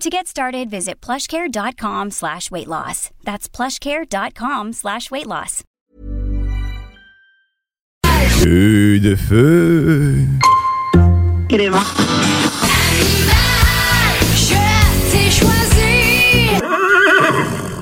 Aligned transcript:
To 0.00 0.10
get 0.10 0.26
started, 0.26 0.68
visit 0.68 1.00
plushcare.com 1.00 2.10
slash 2.10 2.50
weight 2.50 2.68
loss. 2.68 3.08
That's 3.24 3.48
plushcare.com 3.48 4.74
slash 4.74 5.10
weight 5.10 5.26
loss. 5.26 5.62
Feu 8.04 8.98
de 9.00 9.16
feu. 9.16 10.26
Je 11.48 11.56
t'ai 15.10 15.30
choisi. 15.30 16.60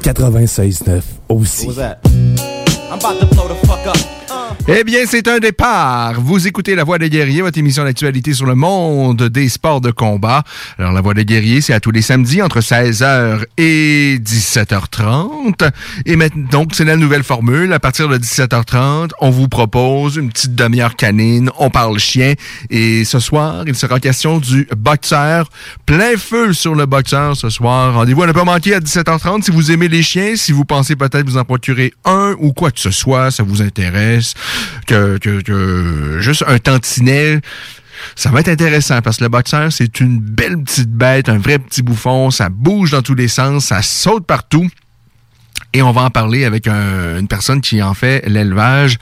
96.9 0.04 1.02
aussi. 1.28 1.66
I'm 1.66 1.74
about 2.92 3.18
to 3.18 3.26
blow 3.26 3.48
the 3.48 3.56
fuck 3.66 3.84
up. 3.88 3.96
Eh 4.66 4.82
bien, 4.82 5.00
c'est 5.06 5.28
un 5.28 5.38
départ. 5.40 6.20
Vous 6.20 6.46
écoutez 6.46 6.74
La 6.74 6.84
Voix 6.84 6.98
des 6.98 7.10
guerriers, 7.10 7.42
votre 7.42 7.58
émission 7.58 7.84
d'actualité 7.84 8.32
sur 8.32 8.46
le 8.46 8.54
monde 8.54 9.24
des 9.24 9.50
sports 9.50 9.82
de 9.82 9.90
combat. 9.90 10.42
Alors, 10.78 10.92
La 10.92 11.02
Voix 11.02 11.12
des 11.12 11.26
guerriers, 11.26 11.60
c'est 11.60 11.74
à 11.74 11.80
tous 11.80 11.90
les 11.90 12.00
samedis 12.00 12.40
entre 12.40 12.60
16h 12.60 13.44
et 13.58 14.18
17h30. 14.18 15.70
Et 16.06 16.16
maintenant, 16.16 16.48
donc, 16.50 16.70
c'est 16.74 16.84
la 16.84 16.96
nouvelle 16.96 17.24
formule. 17.24 17.72
À 17.74 17.78
partir 17.78 18.08
de 18.08 18.16
17h30, 18.16 19.10
on 19.20 19.30
vous 19.30 19.48
propose 19.48 20.16
une 20.16 20.30
petite 20.30 20.54
demi-heure 20.54 20.96
canine. 20.96 21.50
On 21.58 21.68
parle 21.68 21.98
chien. 21.98 22.32
Et 22.70 23.04
ce 23.04 23.18
soir, 23.18 23.64
il 23.66 23.74
sera 23.74 24.00
question 24.00 24.38
du 24.38 24.66
boxeur. 24.76 25.50
Plein 25.84 26.16
feu 26.16 26.54
sur 26.54 26.74
le 26.74 26.86
boxeur 26.86 27.36
ce 27.36 27.50
soir. 27.50 27.94
Rendez-vous 27.94 28.22
à 28.22 28.26
ne 28.26 28.32
pas 28.32 28.44
manquer 28.44 28.74
à 28.74 28.80
17h30 28.80 29.42
si 29.42 29.50
vous 29.50 29.72
aimez 29.72 29.88
les 29.88 30.02
chiens, 30.02 30.36
si 30.36 30.52
vous 30.52 30.64
pensez 30.64 30.96
peut-être 30.96 31.28
vous 31.28 31.36
en 31.36 31.44
procurer 31.44 31.92
un 32.06 32.34
ou 32.38 32.52
quoi 32.52 32.70
que 32.70 32.80
ce 32.80 32.90
soit, 32.90 33.30
ça 33.30 33.42
vous 33.42 33.60
intéresse 33.60 34.34
que, 34.86 35.18
que, 35.18 35.40
que 35.42 36.18
juste 36.20 36.44
un 36.46 36.58
tantinet. 36.58 37.40
Ça 38.16 38.30
va 38.30 38.40
être 38.40 38.48
intéressant 38.48 39.00
parce 39.02 39.16
que 39.18 39.24
le 39.24 39.30
boxeur, 39.30 39.72
c'est 39.72 40.00
une 40.00 40.18
belle 40.20 40.62
petite 40.62 40.90
bête, 40.90 41.28
un 41.28 41.38
vrai 41.38 41.58
petit 41.58 41.82
bouffon. 41.82 42.30
Ça 42.30 42.48
bouge 42.50 42.90
dans 42.90 43.02
tous 43.02 43.14
les 43.14 43.28
sens, 43.28 43.66
ça 43.66 43.82
saute 43.82 44.26
partout. 44.26 44.68
Et 45.72 45.82
on 45.82 45.90
va 45.90 46.02
en 46.02 46.10
parler 46.10 46.44
avec 46.44 46.68
un- 46.68 47.18
une 47.18 47.26
personne 47.26 47.60
qui 47.60 47.82
en 47.82 47.94
fait 47.94 48.22
l'élevage. 48.28 48.96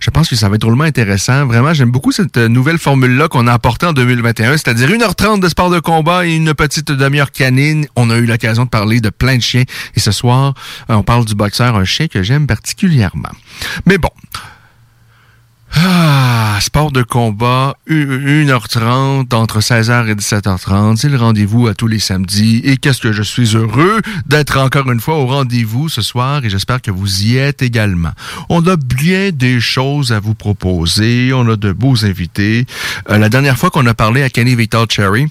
Je 0.00 0.08
pense 0.10 0.28
que 0.28 0.36
ça 0.36 0.48
va 0.48 0.54
être 0.54 0.60
drôlement 0.62 0.84
intéressant. 0.84 1.44
Vraiment, 1.46 1.74
j'aime 1.74 1.90
beaucoup 1.90 2.12
cette 2.12 2.36
nouvelle 2.38 2.78
formule-là 2.78 3.28
qu'on 3.28 3.46
a 3.46 3.52
apportée 3.52 3.84
en 3.86 3.92
2021, 3.92 4.52
c'est-à-dire 4.52 4.88
1h30 4.88 5.40
de 5.40 5.48
sport 5.48 5.68
de 5.68 5.80
combat 5.80 6.24
et 6.26 6.34
une 6.34 6.54
petite 6.54 6.90
demi-heure 6.92 7.30
canine. 7.32 7.86
On 7.96 8.08
a 8.08 8.16
eu 8.16 8.24
l'occasion 8.24 8.64
de 8.64 8.70
parler 8.70 9.00
de 9.00 9.10
plein 9.10 9.36
de 9.36 9.42
chiens. 9.42 9.64
Et 9.96 10.00
ce 10.00 10.12
soir, 10.12 10.54
euh, 10.88 10.94
on 10.94 11.02
parle 11.02 11.26
du 11.26 11.34
boxeur, 11.34 11.76
un 11.76 11.84
chien 11.84 12.06
que 12.08 12.22
j'aime 12.22 12.46
particulièrement. 12.46 13.32
Mais 13.84 13.98
bon, 13.98 14.10
ah, 15.76 16.58
sport 16.60 16.92
de 16.92 17.02
combat, 17.02 17.76
1h30, 17.88 19.34
entre 19.34 19.60
16h 19.60 20.08
et 20.08 20.14
17h30. 20.14 20.96
C'est 20.96 21.08
le 21.08 21.16
rendez-vous 21.16 21.66
à 21.66 21.74
tous 21.74 21.88
les 21.88 21.98
samedis. 21.98 22.60
Et 22.64 22.76
qu'est-ce 22.76 23.00
que 23.00 23.12
je 23.12 23.22
suis 23.22 23.56
heureux 23.56 24.00
d'être 24.26 24.58
encore 24.58 24.90
une 24.90 25.00
fois 25.00 25.16
au 25.16 25.26
rendez-vous 25.26 25.88
ce 25.88 26.02
soir 26.02 26.44
et 26.44 26.50
j'espère 26.50 26.80
que 26.80 26.90
vous 26.90 27.24
y 27.24 27.36
êtes 27.36 27.62
également. 27.62 28.12
On 28.48 28.66
a 28.66 28.76
bien 28.76 29.30
des 29.32 29.60
choses 29.60 30.12
à 30.12 30.20
vous 30.20 30.34
proposer. 30.34 31.32
On 31.32 31.48
a 31.48 31.56
de 31.56 31.72
beaux 31.72 32.04
invités. 32.04 32.66
Euh, 33.10 33.18
la 33.18 33.28
dernière 33.28 33.58
fois 33.58 33.70
qu'on 33.70 33.86
a 33.86 33.94
parlé 33.94 34.22
à 34.22 34.30
Kenny 34.30 34.54
Vital 34.54 34.86
Cherry, 34.88 35.28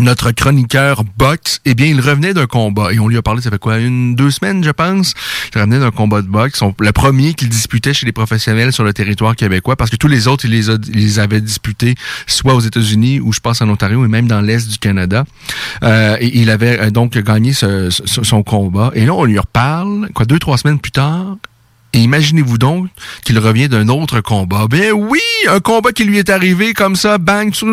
notre 0.00 0.32
chroniqueur 0.32 1.04
boxe, 1.04 1.60
eh 1.64 1.74
bien, 1.74 1.86
il 1.86 2.00
revenait 2.00 2.34
d'un 2.34 2.46
combat. 2.46 2.92
Et 2.92 2.98
on 2.98 3.08
lui 3.08 3.16
a 3.16 3.22
parlé, 3.22 3.42
ça 3.42 3.50
fait 3.50 3.58
quoi, 3.58 3.78
une, 3.78 4.14
deux 4.14 4.30
semaines, 4.30 4.64
je 4.64 4.70
pense? 4.70 5.14
Il 5.54 5.58
revenait 5.58 5.78
d'un 5.78 5.90
combat 5.90 6.22
de 6.22 6.26
boxe. 6.26 6.62
Le 6.80 6.92
premier 6.92 7.34
qu'il 7.34 7.48
disputait 7.48 7.94
chez 7.94 8.06
les 8.06 8.12
professionnels 8.12 8.72
sur 8.72 8.84
le 8.84 8.92
territoire 8.92 9.36
québécois, 9.36 9.76
parce 9.76 9.90
que 9.90 9.96
tous 9.96 10.08
les 10.08 10.28
autres, 10.28 10.44
il 10.44 10.50
les, 10.50 11.18
a, 11.18 11.22
avait 11.22 11.40
disputés 11.40 11.94
soit 12.26 12.54
aux 12.54 12.60
États-Unis 12.60 13.20
ou 13.20 13.32
je 13.32 13.40
pense 13.40 13.60
en 13.60 13.68
Ontario 13.68 14.04
et 14.04 14.08
même 14.08 14.26
dans 14.26 14.40
l'Est 14.40 14.68
du 14.68 14.78
Canada. 14.78 15.24
Euh, 15.82 16.16
et 16.20 16.38
il 16.38 16.50
avait 16.50 16.80
euh, 16.80 16.90
donc 16.90 17.16
gagné 17.18 17.52
son 17.52 18.42
combat. 18.42 18.90
Et 18.94 19.04
là, 19.04 19.14
on 19.14 19.24
lui 19.24 19.38
reparle, 19.38 20.08
quoi, 20.14 20.24
deux, 20.24 20.38
trois 20.38 20.58
semaines 20.58 20.78
plus 20.78 20.92
tard. 20.92 21.36
Et 21.94 22.00
imaginez-vous 22.00 22.58
donc 22.58 22.88
qu'il 23.22 23.38
revient 23.38 23.68
d'un 23.68 23.88
autre 23.88 24.20
combat. 24.20 24.66
Ben 24.68 24.92
oui, 24.92 25.20
un 25.48 25.60
combat 25.60 25.92
qui 25.92 26.04
lui 26.04 26.18
est 26.18 26.28
arrivé 26.28 26.74
comme 26.74 26.96
ça, 26.96 27.16
bang, 27.16 27.54
sur, 27.54 27.66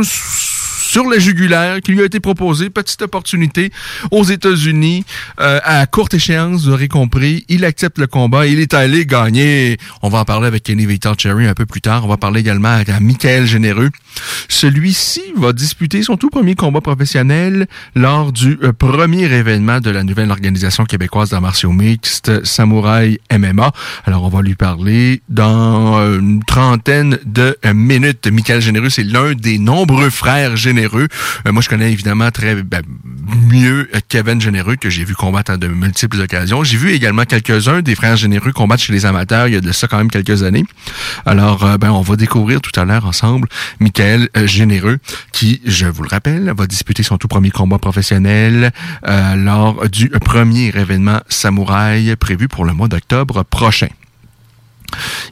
sur 0.96 1.10
la 1.10 1.20
jugulaire, 1.20 1.82
qui 1.82 1.92
lui 1.92 2.00
a 2.04 2.06
été 2.06 2.22
proposé, 2.22 2.70
petite 2.70 3.02
opportunité 3.02 3.70
aux 4.12 4.24
États-Unis, 4.24 5.04
euh, 5.42 5.60
à 5.66 5.86
courte 5.88 6.14
échéance, 6.14 6.62
vous 6.62 6.70
aurez 6.70 6.88
compris. 6.88 7.44
Il 7.50 7.66
accepte 7.66 7.98
le 7.98 8.08
combat, 8.08 8.48
il 8.48 8.62
est 8.62 8.74
allé 8.74 9.06
gagner. 9.06 9.76
On 10.02 10.08
va 10.08 10.20
en 10.20 10.24
parler 10.24 10.48
avec 10.48 10.64
Kenny 10.64 10.86
Vital 10.86 11.16
Cherry 11.18 11.48
un 11.48 11.54
peu 11.54 11.66
plus 11.66 11.82
tard. 11.82 12.06
On 12.06 12.08
va 12.08 12.16
parler 12.16 12.40
également 12.40 12.70
à, 12.70 13.00
Michael 13.02 13.46
Généreux. 13.46 13.90
Celui-ci 14.48 15.22
va 15.36 15.52
disputer 15.52 16.02
son 16.02 16.16
tout 16.16 16.30
premier 16.30 16.56
combat 16.56 16.80
professionnel 16.80 17.68
lors 17.94 18.32
du 18.32 18.58
euh, 18.64 18.72
premier 18.72 19.24
événement 19.24 19.82
de 19.82 19.90
la 19.90 20.06
nouvelle 20.06 20.32
organisation 20.32 20.86
québécoise 20.86 21.32
d'arts 21.32 21.42
martiaux 21.42 21.74
mixtes, 21.74 22.46
Samouraï 22.46 23.20
MMA. 23.38 23.74
Alors, 24.06 24.24
on 24.24 24.30
va 24.30 24.42
lui 24.42 24.56
parler 24.56 25.22
dans 25.28 26.00
euh, 26.00 26.20
une 26.22 26.42
trentaine 26.46 27.20
de 27.26 27.58
minutes. 27.74 28.28
Michael 28.32 28.62
Généreux, 28.62 28.90
c'est 28.90 29.04
l'un 29.04 29.34
des 29.34 29.60
nombreux 29.60 30.10
frères 30.10 30.56
généreux. 30.56 30.85
Euh, 30.94 31.52
moi, 31.52 31.62
je 31.62 31.70
connais 31.70 31.92
évidemment 31.92 32.32
très 32.32 32.56
ben, 32.56 32.82
mieux 33.52 33.90
Kevin 34.08 34.40
Généreux, 34.40 34.76
que 34.76 34.90
j'ai 34.90 35.04
vu 35.04 35.16
combattre 35.16 35.52
à 35.52 35.58
de 35.58 35.68
multiples 35.68 36.22
occasions. 36.22 36.64
J'ai 36.64 36.78
vu 36.78 36.92
également 36.92 37.26
quelques-uns 37.26 37.82
des 37.82 37.96
frères 37.96 38.16
Généreux 38.16 38.52
combattre 38.52 38.84
chez 38.84 38.94
les 38.94 39.06
amateurs 39.06 39.48
il 39.48 39.54
y 39.54 39.58
a 39.58 39.62
de 39.62 39.72
ça 39.72 39.88
quand 39.88 39.98
même 39.98 40.12
quelques 40.12 40.44
années. 40.44 40.66
Alors, 41.26 41.66
euh, 41.66 41.78
ben, 41.78 41.92
on 41.92 42.02
va 42.02 42.16
découvrir 42.16 42.62
tout 42.62 42.78
à 42.80 42.86
l'heure 42.86 43.06
ensemble 43.06 43.48
Michael 43.80 44.30
euh, 44.38 44.48
Généreux, 44.48 45.00
qui, 45.32 45.62
je 45.66 45.88
vous 45.88 46.04
le 46.04 46.10
rappelle, 46.10 46.54
va 46.56 46.68
disputer 46.68 47.04
son 47.04 47.18
tout 47.18 47.28
premier 47.28 47.52
combat 47.52 47.80
professionnel 47.80 48.72
lors 49.36 49.88
du 49.90 50.10
premier 50.10 50.68
événement 50.76 51.20
samouraï 51.30 52.16
prévu 52.16 52.48
pour 52.48 52.66
le 52.66 52.74
mois 52.74 52.88
d'octobre 52.88 53.44
prochain. 53.44 53.88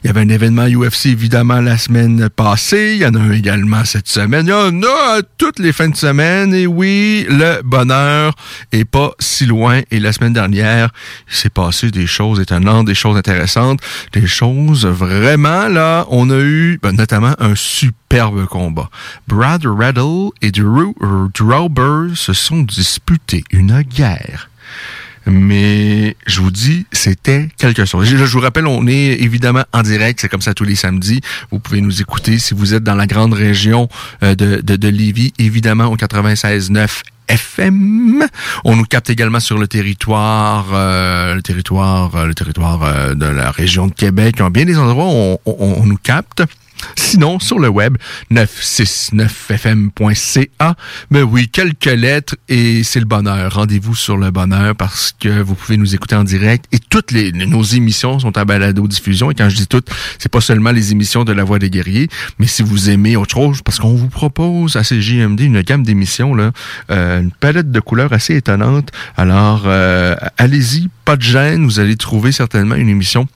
Il 0.02 0.06
y 0.08 0.10
avait 0.10 0.20
un 0.20 0.28
événement 0.28 0.66
UFC 0.66 1.06
évidemment 1.06 1.60
la 1.60 1.78
semaine 1.78 2.28
passée. 2.28 2.94
Il 2.96 3.02
y 3.02 3.06
en 3.06 3.14
a 3.14 3.18
un 3.18 3.32
également 3.32 3.84
cette 3.84 4.08
semaine. 4.08 4.46
Il 4.46 4.50
y 4.50 4.52
en 4.52 4.82
a 4.82 5.18
à 5.18 5.22
toutes 5.38 5.58
les 5.58 5.72
fins 5.72 5.88
de 5.88 5.96
semaine. 5.96 6.54
Et 6.54 6.66
oui, 6.66 7.26
le 7.28 7.62
bonheur 7.62 8.34
est 8.72 8.84
pas 8.84 9.12
si 9.18 9.46
loin. 9.46 9.80
Et 9.90 10.00
la 10.00 10.12
semaine 10.12 10.32
dernière, 10.32 10.90
il 11.28 11.34
s'est 11.34 11.50
passé 11.50 11.90
des 11.90 12.06
choses 12.06 12.40
étonnantes, 12.40 12.86
des 12.86 12.94
choses 12.94 13.16
intéressantes, 13.16 13.80
des 14.12 14.26
choses 14.26 14.86
vraiment 14.86 15.68
là. 15.68 16.06
On 16.10 16.30
a 16.30 16.38
eu 16.38 16.78
ben, 16.82 16.92
notamment 16.92 17.34
un 17.38 17.54
superbe 17.54 18.46
combat. 18.46 18.90
Brad 19.28 19.64
Riddle 19.64 20.30
et 20.42 20.50
Drew 20.50 20.94
Drauber 21.34 22.14
se 22.14 22.32
sont 22.32 22.62
disputés 22.62 23.44
une 23.50 23.82
guerre. 23.82 24.50
Mais 25.26 26.16
je 26.26 26.40
vous 26.40 26.50
dis, 26.50 26.86
c'était 26.92 27.48
quelque 27.58 27.84
chose. 27.84 28.06
Je, 28.06 28.16
vous 28.16 28.40
rappelle, 28.40 28.66
on 28.66 28.86
est 28.86 29.20
évidemment 29.22 29.64
en 29.72 29.82
direct, 29.82 30.20
c'est 30.20 30.28
comme 30.28 30.42
ça 30.42 30.54
tous 30.54 30.64
les 30.64 30.74
samedis. 30.76 31.20
Vous 31.50 31.58
pouvez 31.58 31.80
nous 31.80 32.00
écouter 32.00 32.38
si 32.38 32.54
vous 32.54 32.74
êtes 32.74 32.82
dans 32.84 32.94
la 32.94 33.06
grande 33.06 33.32
région 33.34 33.88
euh, 34.22 34.34
de, 34.34 34.60
de, 34.60 34.76
de 34.76 34.88
Lévis, 34.88 35.32
évidemment 35.38 35.86
au 35.86 35.96
96.9 35.96 36.88
FM. 37.28 38.26
On 38.64 38.76
nous 38.76 38.84
capte 38.84 39.08
également 39.08 39.40
sur 39.40 39.56
le 39.58 39.66
territoire, 39.66 40.66
euh, 40.74 41.34
le 41.34 41.42
territoire, 41.42 42.14
euh, 42.16 42.26
le 42.26 42.34
territoire 42.34 42.82
euh, 42.82 43.14
de 43.14 43.24
la 43.26 43.50
région 43.50 43.86
de 43.86 43.94
Québec. 43.94 44.40
A 44.40 44.50
bien 44.50 44.64
des 44.66 44.78
endroits 44.78 45.06
on, 45.06 45.38
on- 45.46 45.56
on 45.82 45.86
nous 45.86 45.96
capte. 45.96 46.42
Sinon, 46.96 47.38
sur 47.38 47.58
le 47.58 47.68
web, 47.68 47.96
969fm.ca. 48.30 50.74
Mais 51.10 51.22
oui, 51.22 51.48
quelques 51.48 51.86
lettres 51.86 52.36
et 52.48 52.84
c'est 52.84 53.00
le 53.00 53.06
bonheur. 53.06 53.54
Rendez-vous 53.54 53.94
sur 53.94 54.16
le 54.16 54.30
bonheur 54.30 54.74
parce 54.76 55.14
que 55.18 55.40
vous 55.40 55.54
pouvez 55.54 55.76
nous 55.76 55.94
écouter 55.94 56.16
en 56.16 56.24
direct 56.24 56.66
et 56.72 56.78
toutes 56.78 57.10
les, 57.10 57.32
nos 57.32 57.62
émissions 57.62 58.18
sont 58.18 58.36
à 58.36 58.44
balado-diffusion. 58.44 59.30
Et 59.30 59.34
quand 59.34 59.48
je 59.48 59.56
dis 59.56 59.66
toutes, 59.66 59.90
c'est 60.18 60.30
pas 60.30 60.40
seulement 60.40 60.72
les 60.72 60.92
émissions 60.92 61.24
de 61.24 61.32
La 61.32 61.44
Voix 61.44 61.58
des 61.58 61.70
Guerriers, 61.70 62.08
mais 62.38 62.46
si 62.46 62.62
vous 62.62 62.90
aimez 62.90 63.16
autre 63.16 63.34
chose, 63.34 63.62
parce 63.62 63.78
qu'on 63.78 63.94
vous 63.94 64.08
propose 64.08 64.76
à 64.76 64.82
CJMD 64.82 65.40
une 65.40 65.62
gamme 65.62 65.82
d'émissions, 65.82 66.34
là, 66.34 66.52
euh, 66.90 67.20
une 67.20 67.32
palette 67.32 67.70
de 67.70 67.80
couleurs 67.80 68.12
assez 68.12 68.36
étonnante. 68.36 68.90
Alors, 69.16 69.64
euh, 69.66 70.14
allez-y, 70.38 70.88
pas 71.04 71.16
de 71.16 71.22
gêne, 71.22 71.64
vous 71.64 71.80
allez 71.80 71.96
trouver 71.96 72.32
certainement 72.32 72.74
une 72.74 72.88
émission 72.88 73.28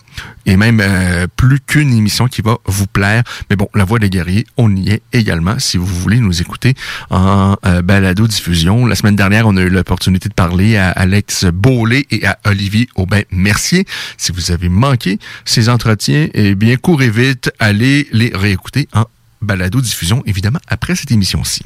et 0.47 0.56
même 0.56 0.81
euh, 0.81 1.26
plus 1.37 1.61
qu'une 1.61 1.93
émission 1.93 2.26
qui 2.26 2.43
va 2.43 2.59
vous 2.67 2.87
plaire. 2.87 3.23
Mais 3.50 3.56
bon, 3.56 3.69
La 3.75 3.85
Voix 3.85 3.99
des 3.99 4.11
Guerriers, 4.11 4.47
on 4.56 4.75
y 4.75 4.91
est 4.91 5.03
également 5.12 5.59
si 5.59 5.76
vous 5.76 5.87
voulez 5.87 6.19
nous 6.19 6.41
écouter 6.41 6.75
en 7.11 7.56
euh, 7.67 7.82
balado-diffusion. 7.82 8.87
La 8.87 8.94
semaine 8.94 9.17
dernière, 9.17 9.47
on 9.47 9.56
a 9.56 9.62
eu 9.62 9.69
l'opportunité 9.69 10.29
de 10.29 10.35
parler 10.35 10.76
à 10.76 10.91
Alex 10.91 11.44
Beaulé 11.44 12.06
et 12.11 12.26
à 12.26 12.38
Olivier 12.47 12.88
Aubin-Mercier. 12.97 13.85
Si 14.17 14.32
vous 14.32 14.50
avez 14.50 14.69
manqué 14.69 15.19
ces 15.44 15.69
entretiens, 15.69 16.29
eh 16.35 16.55
bien, 16.55 16.76
courez 16.76 17.11
vite, 17.11 17.53
allez 17.59 18.09
les 18.12 18.32
réécouter 18.35 18.88
en 18.94 19.05
balado-diffusion, 19.43 20.23
évidemment, 20.26 20.61
après 20.69 20.97
cette 20.97 21.12
émission-ci. 21.12 21.62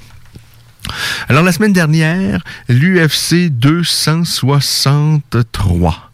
Alors, 1.29 1.43
la 1.43 1.53
semaine 1.53 1.73
dernière, 1.73 2.41
l'UFC 2.69 3.49
263. 3.51 6.13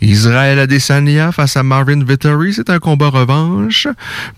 Israël 0.00 0.58
Adesanya 0.58 1.32
face 1.32 1.56
à 1.56 1.62
Marvin 1.62 2.02
Vittori, 2.02 2.54
c'est 2.54 2.70
un 2.70 2.78
combat 2.78 3.08
revanche. 3.08 3.86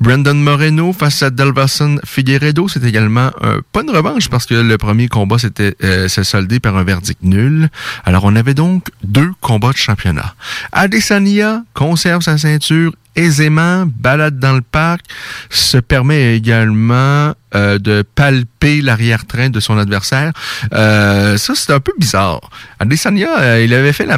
Brandon 0.00 0.34
Moreno 0.34 0.92
face 0.92 1.22
à 1.22 1.30
Delvason 1.30 1.98
Figueredo, 2.04 2.69
c'est 2.69 2.84
également 2.84 3.30
euh, 3.42 3.60
pas 3.72 3.82
une 3.82 3.90
revanche 3.90 4.28
parce 4.28 4.46
que 4.46 4.54
le 4.54 4.78
premier 4.78 5.08
combat 5.08 5.38
s'était 5.38 5.76
euh, 5.84 6.08
soldé 6.08 6.60
par 6.60 6.76
un 6.76 6.84
verdict 6.84 7.22
nul. 7.22 7.69
Alors 8.04 8.24
on 8.24 8.34
avait 8.34 8.54
donc 8.54 8.86
deux 9.04 9.30
combats 9.40 9.72
de 9.72 9.76
championnat. 9.76 10.34
Adesanya 10.72 11.64
conserve 11.74 12.22
sa 12.22 12.38
ceinture 12.38 12.92
aisément, 13.17 13.85
balade 13.87 14.38
dans 14.38 14.55
le 14.55 14.62
parc, 14.62 15.03
se 15.50 15.79
permet 15.79 16.37
également 16.37 17.35
euh, 17.55 17.79
de 17.79 18.03
palper 18.14 18.81
l'arrière-train 18.81 19.50
de 19.50 19.61
son 19.61 19.79
adversaire. 19.79 20.32
Euh, 20.73 21.37
ça, 21.37 21.55
c'est 21.55 21.73
un 21.73 21.81
peu 21.81 21.93
bizarre. 21.99 22.41
Adesanya, 22.79 23.38
euh, 23.41 23.64
il 23.64 23.75
avait 23.75 23.93
fait 23.93 24.06
la, 24.06 24.17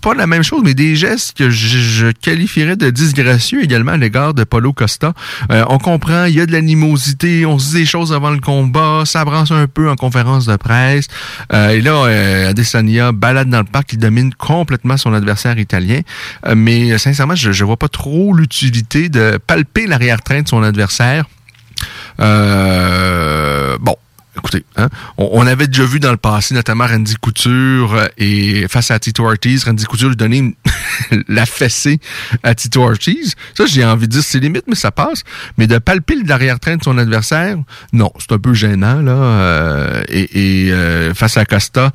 pas 0.00 0.14
la 0.14 0.26
même 0.26 0.42
chose, 0.42 0.62
mais 0.64 0.74
des 0.74 0.96
gestes 0.96 1.36
que 1.36 1.50
je, 1.50 2.10
qualifierais 2.10 2.76
de 2.76 2.90
disgracieux 2.90 3.62
également 3.62 3.92
à 3.92 3.96
l'égard 3.96 4.34
de 4.34 4.44
Paulo 4.44 4.72
Costa. 4.72 5.12
on 5.48 5.78
comprend, 5.78 6.24
il 6.24 6.34
y 6.34 6.40
a 6.40 6.46
de 6.46 6.52
l'animosité, 6.52 7.46
on 7.46 7.58
se 7.58 7.70
dit 7.70 7.80
des 7.80 7.86
choses 7.86 8.12
avant 8.12 8.30
le 8.30 8.40
combat, 8.40 9.02
ça 9.04 9.24
brasse 9.24 9.50
un 9.50 9.66
peu 9.66 9.90
en 9.90 9.96
conférence 9.96 10.46
de 10.46 10.56
presse. 10.56 11.08
et 11.52 11.80
là, 11.80 12.48
Adesanya 12.48 13.12
balade 13.12 13.48
dans 13.48 13.58
le 13.58 13.64
parc, 13.64 13.92
il 13.92 13.98
domine 13.98 14.32
complètement 14.34 14.96
son 14.96 15.12
adversaire 15.12 15.58
italien. 15.58 16.00
mais 16.54 16.96
sincèrement, 16.98 17.34
je, 17.34 17.52
je 17.52 17.64
vois 17.64 17.76
pas 17.76 17.88
trop 17.88 18.32
l'utilité 18.34 19.08
de 19.08 19.38
palper 19.46 19.86
l'arrière-train 19.86 20.42
de 20.42 20.48
son 20.48 20.62
adversaire. 20.62 21.26
Euh, 22.20 23.76
bon, 23.80 23.96
écoutez, 24.40 24.64
hein, 24.76 24.88
on, 25.18 25.46
avait 25.46 25.66
déjà 25.66 25.84
vu 25.84 26.00
dans 26.00 26.10
le 26.10 26.16
passé, 26.16 26.54
notamment 26.54 26.86
Randy 26.86 27.14
Couture 27.16 27.94
euh, 27.94 28.06
et 28.18 28.66
face 28.68 28.90
à 28.90 28.98
Tito 28.98 29.24
Ortiz, 29.24 29.64
Randy 29.64 29.84
Couture 29.84 30.08
lui 30.08 30.16
donnait 30.16 30.54
la 31.28 31.46
fessée 31.46 32.00
à 32.42 32.54
Tito 32.54 32.82
Ortiz. 32.82 33.34
Ça, 33.56 33.66
j'ai 33.66 33.84
envie 33.84 34.08
de 34.08 34.12
dire, 34.12 34.22
c'est 34.22 34.40
limite, 34.40 34.64
mais 34.66 34.74
ça 34.74 34.90
passe. 34.90 35.22
Mais 35.58 35.66
de 35.66 35.78
palper 35.78 36.16
l'arrière-train 36.24 36.76
de 36.76 36.82
son 36.82 36.98
adversaire, 36.98 37.56
non, 37.92 38.12
c'est 38.18 38.32
un 38.32 38.38
peu 38.38 38.54
gênant, 38.54 39.00
là. 39.00 39.12
Euh, 39.12 40.02
et, 40.08 40.66
et 40.68 41.14
face 41.14 41.36
à 41.36 41.44
Costa, 41.44 41.92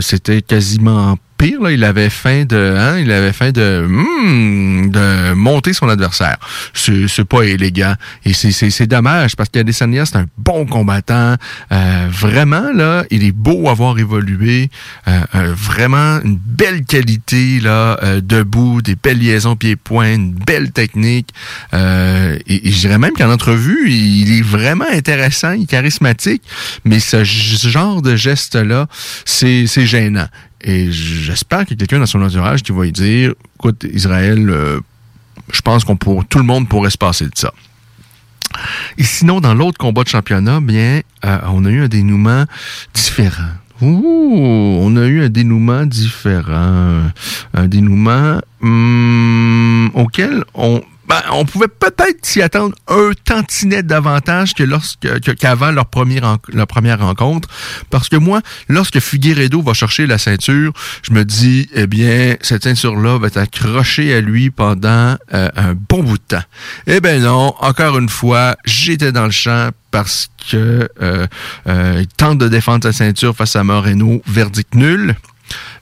c'était 0.00 0.42
quasiment 0.42 1.18
il 1.46 1.84
avait 1.84 2.10
faim 2.10 2.44
de, 2.44 2.74
hein, 2.78 2.98
il 2.98 3.10
avait 3.10 3.32
faim 3.32 3.50
de, 3.50 3.84
hmm, 3.86 4.90
de 4.90 5.32
monter 5.34 5.72
son 5.72 5.88
adversaire. 5.88 6.36
C'est 6.74 7.24
pas 7.24 7.42
élégant 7.42 7.94
et 8.24 8.32
c'est 8.32 8.86
dommage 8.86 9.36
parce 9.36 9.48
qu'Adesanya 9.48 10.06
c'est 10.06 10.16
un 10.16 10.26
bon 10.38 10.66
combattant. 10.66 11.36
Euh, 11.72 12.08
vraiment 12.10 12.72
là, 12.72 13.04
il 13.10 13.24
est 13.24 13.32
beau 13.32 13.68
à 13.68 13.74
voir 13.74 13.98
évoluer. 13.98 14.70
Euh, 15.08 15.20
euh, 15.34 15.54
vraiment 15.54 16.20
une 16.24 16.36
belle 16.36 16.84
qualité 16.84 17.60
là, 17.60 17.98
debout, 18.20 18.82
des 18.82 18.94
belles 18.94 19.18
liaisons 19.18 19.56
pieds-points, 19.56 20.14
une 20.14 20.32
belle 20.32 20.72
technique. 20.72 21.30
et, 21.72 22.38
et 22.46 22.70
je 22.70 22.78
dirais 22.80 22.98
même 22.98 23.12
qu'en 23.12 23.30
entrevue, 23.30 23.90
il 23.90 24.38
est 24.38 24.42
vraiment 24.42 24.86
intéressant, 24.90 25.52
il 25.52 25.62
est 25.62 25.66
charismatique, 25.66 26.42
mais 26.84 27.00
ce 27.00 27.24
genre 27.24 28.02
de 28.02 28.16
geste 28.16 28.54
là, 28.54 28.86
c'est 29.24 29.66
gênant. 29.66 30.28
Et 30.64 30.92
j'espère 30.92 31.66
qu'il 31.66 31.72
y 31.72 31.82
a 31.82 31.86
quelqu'un 31.86 31.98
dans 31.98 32.06
son 32.06 32.22
entourage 32.22 32.62
qui 32.62 32.72
va 32.72 32.84
lui 32.84 32.92
dire, 32.92 33.34
écoute, 33.56 33.84
Israël, 33.92 34.48
euh, 34.48 34.80
je 35.52 35.60
pense 35.60 35.84
qu'on 35.84 35.96
pour 35.96 36.24
tout 36.24 36.38
le 36.38 36.44
monde 36.44 36.68
pourrait 36.68 36.90
se 36.90 36.98
passer 36.98 37.24
de 37.24 37.36
ça. 37.36 37.52
Et 38.98 39.02
sinon, 39.02 39.40
dans 39.40 39.54
l'autre 39.54 39.78
combat 39.78 40.04
de 40.04 40.08
championnat, 40.08 40.60
bien, 40.60 41.00
euh, 41.24 41.38
on 41.48 41.64
a 41.64 41.70
eu 41.70 41.82
un 41.82 41.88
dénouement 41.88 42.44
différent. 42.94 43.50
Ouh, 43.80 44.78
on 44.80 44.96
a 44.96 45.06
eu 45.06 45.24
un 45.24 45.28
dénouement 45.28 45.84
différent. 45.86 47.10
Un 47.54 47.68
dénouement 47.68 48.40
hum, 48.62 49.90
auquel 49.94 50.44
on 50.54 50.82
ben, 51.12 51.20
on 51.32 51.44
pouvait 51.44 51.68
peut-être 51.68 52.24
s'y 52.24 52.40
attendre 52.40 52.74
un 52.88 53.10
tantinet 53.24 53.82
davantage 53.82 54.54
que 54.54 54.62
lorsque 54.62 55.20
qu'avant 55.36 55.70
leur 55.70 55.84
première 55.84 57.00
rencontre. 57.00 57.50
Parce 57.90 58.08
que 58.08 58.16
moi 58.16 58.40
lorsque 58.70 58.98
Figueredo 58.98 59.60
va 59.60 59.74
chercher 59.74 60.06
la 60.06 60.16
ceinture 60.16 60.72
je 61.02 61.12
me 61.12 61.26
dis 61.26 61.68
eh 61.74 61.86
bien 61.86 62.36
cette 62.40 62.62
ceinture 62.62 62.96
là 62.96 63.18
va 63.18 63.26
être 63.26 63.36
accrochée 63.36 64.14
à 64.14 64.22
lui 64.22 64.48
pendant 64.48 65.16
euh, 65.34 65.50
un 65.54 65.74
bon 65.74 66.02
bout 66.02 66.16
de 66.16 66.22
temps. 66.22 66.44
Eh 66.86 67.00
ben 67.00 67.22
non 67.22 67.54
encore 67.60 67.98
une 67.98 68.08
fois 68.08 68.56
j'étais 68.64 69.12
dans 69.12 69.26
le 69.26 69.32
champ 69.32 69.68
parce 69.90 70.30
que 70.50 70.88
euh, 71.02 71.26
euh, 71.66 72.04
tente 72.16 72.38
de 72.38 72.48
défendre 72.48 72.84
sa 72.84 72.92
ceinture 72.94 73.36
face 73.36 73.54
à 73.54 73.64
Moreno. 73.64 74.22
Verdict 74.26 74.74
nul 74.74 75.14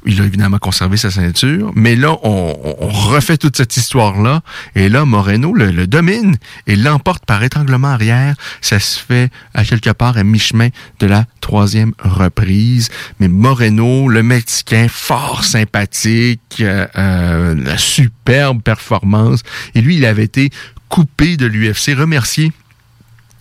il 0.06 0.20
a 0.20 0.24
évidemment 0.24 0.58
conservé 0.58 0.96
sa 0.96 1.10
ceinture, 1.10 1.72
mais 1.74 1.96
là, 1.96 2.16
on, 2.22 2.50
refait 2.80 3.36
toute 3.36 3.56
cette 3.56 3.76
histoire-là, 3.76 4.42
et 4.74 4.88
là, 4.88 5.04
Moreno 5.04 5.52
le, 5.52 5.86
domine 5.86 6.36
et 6.66 6.76
l'emporte 6.76 7.24
par 7.24 7.42
étranglement 7.42 7.88
arrière. 7.88 8.34
Ça 8.60 8.78
se 8.78 8.98
fait 8.98 9.30
à 9.54 9.64
quelque 9.64 9.90
part 9.90 10.16
à 10.16 10.24
mi-chemin 10.24 10.68
de 11.00 11.06
la 11.06 11.24
troisième 11.40 11.92
reprise. 11.98 12.88
Mais 13.18 13.28
Moreno, 13.28 14.08
le 14.08 14.22
Mexicain, 14.22 14.86
fort 14.88 15.44
sympathique, 15.44 16.58
euh, 16.60 16.86
euh 16.96 17.76
superbe 17.76 18.62
performance, 18.62 19.42
et 19.74 19.80
lui, 19.80 19.96
il 19.96 20.04
avait 20.04 20.24
été 20.24 20.50
coupé 20.88 21.36
de 21.36 21.46
l'UFC, 21.46 21.94
remercié 21.96 22.52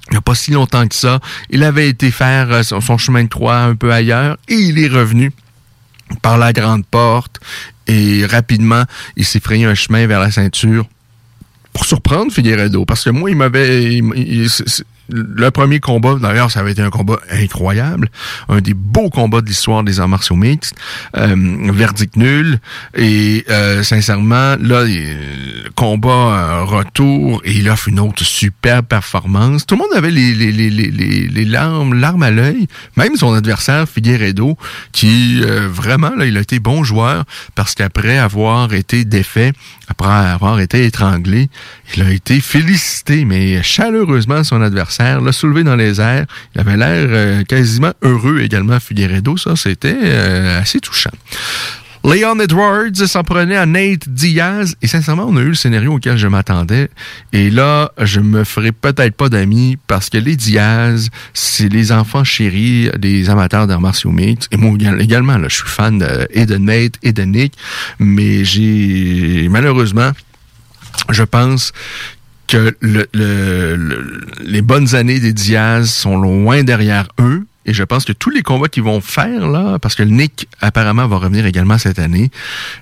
il 0.09 0.13
n'y 0.13 0.17
a 0.17 0.21
pas 0.21 0.35
si 0.35 0.51
longtemps 0.51 0.87
que 0.87 0.95
ça. 0.95 1.19
Il 1.49 1.63
avait 1.63 1.87
été 1.87 2.09
faire 2.09 2.51
euh, 2.51 2.63
son 2.63 2.97
chemin 2.97 3.23
de 3.23 3.29
croix 3.29 3.59
un 3.59 3.75
peu 3.75 3.93
ailleurs 3.93 4.37
et 4.47 4.55
il 4.55 4.79
est 4.79 4.87
revenu 4.87 5.31
par 6.21 6.37
la 6.37 6.53
grande 6.53 6.85
porte 6.85 7.39
et 7.87 8.25
rapidement, 8.25 8.83
il 9.15 9.25
s'est 9.25 9.39
un 9.65 9.75
chemin 9.75 10.05
vers 10.05 10.19
la 10.19 10.31
ceinture 10.31 10.85
pour 11.73 11.85
surprendre 11.85 12.31
Figueredo. 12.31 12.85
Parce 12.85 13.03
que 13.03 13.09
moi, 13.09 13.31
il 13.31 13.35
m'avait 13.35 13.99
le 15.11 15.51
premier 15.51 15.79
combat, 15.79 16.15
d'ailleurs, 16.21 16.51
ça 16.51 16.59
avait 16.59 16.71
été 16.71 16.81
un 16.81 16.89
combat 16.89 17.19
incroyable, 17.31 18.09
un 18.47 18.61
des 18.61 18.73
beaux 18.73 19.09
combats 19.09 19.41
de 19.41 19.47
l'histoire 19.47 19.83
des 19.83 19.99
arts 19.99 20.07
martiaux 20.07 20.35
mixtes, 20.35 20.75
euh, 21.17 21.35
verdict 21.71 22.15
nul, 22.15 22.59
et 22.95 23.45
euh, 23.49 23.83
sincèrement, 23.83 24.55
là, 24.59 24.85
le 24.85 25.69
combat 25.75 26.09
euh, 26.09 26.63
retour, 26.63 27.41
et 27.45 27.53
il 27.53 27.69
offre 27.69 27.87
une 27.87 27.99
autre 27.99 28.23
superbe 28.23 28.85
performance. 28.85 29.65
Tout 29.65 29.75
le 29.75 29.79
monde 29.79 29.95
avait 29.95 30.11
les, 30.11 30.33
les, 30.33 30.51
les, 30.51 30.69
les, 30.69 31.45
larmes, 31.45 31.93
larmes 31.93 32.23
à 32.23 32.31
l'œil, 32.31 32.67
même 32.97 33.15
son 33.15 33.33
adversaire, 33.33 33.87
Figueredo, 33.87 34.57
qui 34.91 35.41
vraiment, 35.41 36.11
là, 36.15 36.25
il 36.25 36.37
a 36.37 36.41
été 36.41 36.59
bon 36.59 36.83
joueur, 36.83 37.25
parce 37.55 37.75
qu'après 37.75 38.17
avoir 38.17 38.73
été 38.73 39.05
défait, 39.05 39.53
après 39.87 40.07
avoir 40.07 40.59
été 40.59 40.85
étranglé, 40.85 41.49
il 41.95 42.03
a 42.03 42.11
été 42.11 42.39
félicité, 42.41 43.25
mais 43.25 43.61
chaleureusement, 43.63 44.43
son 44.43 44.61
adversaire 44.61 45.21
l'a 45.21 45.31
soulevé 45.31 45.63
dans 45.63 45.75
les 45.75 45.99
airs. 45.99 46.25
Il 46.55 46.61
avait 46.61 46.77
l'air 46.77 47.07
euh, 47.09 47.43
quasiment 47.43 47.93
heureux 48.01 48.39
également, 48.41 48.79
Figueredo. 48.79 49.37
Ça, 49.37 49.55
c'était 49.55 49.97
euh, 50.01 50.61
assez 50.61 50.79
touchant. 50.79 51.11
Leon 52.03 52.39
Edwards 52.39 52.95
s'en 52.95 53.23
prenait 53.23 53.57
à 53.57 53.65
Nate 53.65 54.07
Diaz. 54.07 54.75
Et 54.81 54.87
sincèrement, 54.87 55.25
on 55.27 55.35
a 55.35 55.41
eu 55.41 55.49
le 55.49 55.53
scénario 55.53 55.93
auquel 55.93 56.17
je 56.17 56.27
m'attendais. 56.27 56.89
Et 57.33 57.49
là, 57.49 57.91
je 57.99 58.19
me 58.19 58.43
ferai 58.45 58.71
peut-être 58.71 59.15
pas 59.15 59.29
d'amis 59.29 59.77
parce 59.87 60.09
que 60.09 60.17
les 60.17 60.35
Diaz, 60.35 61.09
c'est 61.33 61.67
les 61.67 61.91
enfants 61.91 62.23
chéris 62.23 62.89
des 62.97 63.29
amateurs 63.29 63.67
d'arts 63.67 63.81
martiaux. 63.81 64.13
Et 64.17 64.57
moi 64.57 64.77
également, 64.99 65.37
là, 65.37 65.49
je 65.49 65.55
suis 65.55 65.67
fan 65.67 65.99
de, 65.99 66.27
et 66.31 66.45
de 66.45 66.57
Nate 66.57 66.93
et 67.03 67.11
de 67.11 67.23
Nick. 67.23 67.53
Mais 67.99 68.45
j'ai, 68.45 69.47
malheureusement, 69.49 70.11
je 71.09 71.23
pense 71.23 71.71
que 72.47 72.75
le, 72.79 73.07
le- 73.13 73.75
le- 73.75 74.21
les 74.41 74.61
bonnes 74.61 74.95
années 74.95 75.19
des 75.19 75.33
Diaz 75.33 75.89
sont 75.91 76.17
loin 76.17 76.63
derrière 76.63 77.07
eux. 77.19 77.45
Et 77.65 77.73
je 77.73 77.83
pense 77.83 78.05
que 78.05 78.13
tous 78.13 78.31
les 78.31 78.41
combats 78.41 78.67
qu'ils 78.69 78.81
vont 78.83 79.01
faire, 79.01 79.47
là, 79.47 79.77
parce 79.79 79.93
que 79.93 80.01
le 80.01 80.09
Nick, 80.09 80.47
apparemment, 80.59 81.07
va 81.07 81.17
revenir 81.17 81.45
également 81.45 81.77
cette 81.77 81.99
année, 81.99 82.31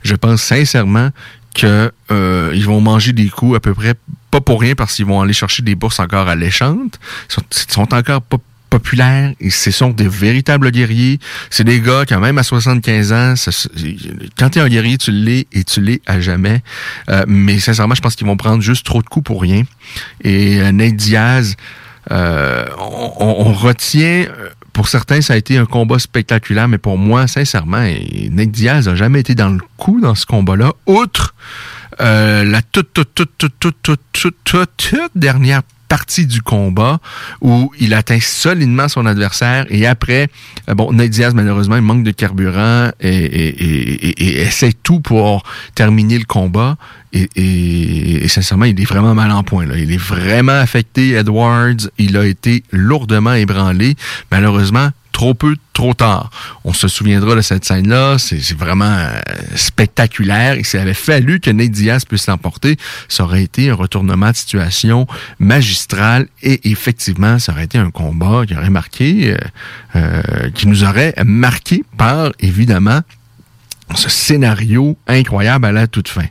je 0.03 0.15
pense 0.15 0.41
sincèrement 0.41 1.10
que 1.55 1.91
euh, 2.12 2.51
ils 2.53 2.65
vont 2.65 2.79
manger 2.79 3.12
des 3.12 3.27
coups 3.27 3.57
à 3.57 3.60
peu 3.60 3.74
près 3.74 3.96
pas 4.31 4.39
pour 4.39 4.62
rien 4.62 4.75
parce 4.75 4.96
qu'ils 4.96 5.05
vont 5.05 5.19
aller 5.22 5.34
chercher 5.34 5.63
des 5.63 5.75
bourses 5.75 6.00
encore 6.00 6.29
alléchantes. 6.29 7.00
Sont, 7.27 7.41
ils 7.51 7.74
sont 7.74 7.93
encore 7.93 8.22
pas 8.22 8.38
populaires 8.70 9.34
et 9.40 9.50
ce 9.50 9.72
sont 9.72 9.90
des 9.90 10.08
véritables 10.08 10.72
guerriers. 10.72 11.20
C'est 11.50 11.64
des 11.64 11.80
gars 11.80 12.04
quand 12.08 12.20
même 12.20 12.38
à 12.38 12.44
75 12.44 13.14
ans, 13.14 13.34
quand 14.38 14.50
t'es 14.50 14.60
un 14.60 14.70
guerrier, 14.70 14.98
tu 14.98 15.12
l'es 15.12 15.48
et 15.52 15.64
tu 15.64 15.82
l'es 15.82 16.02
à 16.06 16.20
jamais. 16.20 16.62
Euh, 17.10 17.24
mais 17.28 17.60
sincèrement, 17.60 17.96
je 17.96 18.02
pense 18.02 18.16
qu'ils 18.16 18.28
vont 18.28 18.38
prendre 18.38 18.62
juste 18.62 18.86
trop 18.86 19.02
de 19.02 19.08
coups 19.08 19.26
pour 19.26 19.42
rien. 19.42 19.64
Et 20.24 20.62
euh, 20.62 20.72
Nate 20.72 20.96
Diaz, 20.96 21.56
euh, 22.12 22.66
on, 22.78 23.54
retient... 23.54 24.26
Euh, 24.28 24.50
pour 24.74 24.88
certains, 24.88 25.22
ça 25.22 25.34
a 25.34 25.38
été 25.38 25.58
un 25.58 25.66
combat 25.66 25.98
spectaculaire, 25.98 26.68
mais 26.68 26.78
pour 26.78 27.00
moi, 27.00 27.26
sincèrement, 27.26 27.82
et 27.82 28.30
Nate 28.32 28.52
Diaz 28.52 28.88
n'a 28.88 28.96
jamais 28.96 29.22
été 29.22 29.34
dans 29.34 29.50
le 29.50 29.60
coup 29.76 30.00
dans 30.00 30.14
ce 30.14 30.28
combat-là, 30.28 30.74
outre 30.86 31.34
la 32.00 32.62
toute, 32.72 32.94
toute, 32.94 33.16
toute, 33.16 33.32
toute, 33.38 33.58
toute, 33.60 34.00
toute, 34.14 34.36
toute 34.44 35.12
dernière 35.16 35.64
partie 35.88 36.25
du 36.25 36.41
combat 36.41 37.00
où 37.41 37.72
il 37.79 37.94
atteint 37.94 38.20
solidement 38.20 38.88
son 38.88 39.06
adversaire 39.06 39.65
et 39.70 39.86
après, 39.86 40.29
euh, 40.70 40.74
bon, 40.74 40.91
Nate 40.91 41.10
Diaz, 41.10 41.34
malheureusement, 41.34 41.75
il 41.75 41.82
manque 41.82 42.03
de 42.03 42.12
carburant 42.12 42.89
et, 43.00 43.10
et, 43.10 44.24
et, 44.24 44.41
essaie 44.41 44.74
tout 44.74 45.00
pour 45.00 45.44
terminer 45.75 46.17
le 46.17 46.25
combat. 46.25 46.77
Et 47.13 48.27
sincèrement, 48.27 48.65
il 48.65 48.79
est 48.79 48.86
vraiment 48.86 49.15
mal 49.15 49.32
en 49.32 49.41
point. 49.41 49.65
Là. 49.65 49.77
Il 49.77 49.91
est 49.91 49.98
vraiment 49.98 50.60
affecté, 50.60 51.13
Edwards. 51.13 51.89
Il 51.98 52.17
a 52.17 52.25
été 52.25 52.63
lourdement 52.72 53.34
ébranlé. 53.34 53.96
Malheureusement, 54.29 54.89
trop 55.18 55.34
peu, 55.34 55.56
trop 55.74 55.96
tard. 55.96 56.30
On 56.64 56.74
se 56.74 56.88
souviendra 56.88 57.34
de 57.34 57.42
cette 57.42 57.66
scène-là. 57.66 58.20
C'est 58.20 58.56
vraiment 58.56 58.86
euh, 58.86 59.20
spectaculaire. 59.56 60.60
Et 60.60 60.64
s'il 60.64 60.80
avait 60.80 60.94
fallu 60.94 61.40
que 61.40 61.50
Nate 61.50 61.72
Diaz 61.72 62.06
puisse 62.06 62.28
l'emporter, 62.28 62.78
ça 63.08 63.24
aurait 63.24 63.42
été 63.42 63.72
un 63.72 63.74
retournement 63.74 64.30
de 64.30 64.36
situation 64.36 65.08
magistral. 65.40 66.28
Et 66.44 66.70
effectivement, 66.70 67.40
ça 67.40 67.52
aurait 67.52 67.64
été 67.64 67.80
un 67.80 67.90
combat 67.90 68.46
qui 68.46 68.56
aurait 68.56 68.70
marqué, 68.70 69.34
euh, 69.34 69.38
euh, 69.96 70.52
qui 70.54 70.68
nous 70.68 70.84
aurait 70.84 71.16
marqué 71.26 71.84
par, 71.98 72.32
évidemment, 72.40 73.02
ce 73.96 74.10
scénario 74.10 75.00
incroyable 75.08 75.66
à 75.66 75.72
la 75.72 75.88
toute 75.88 76.10
fin. 76.10 76.28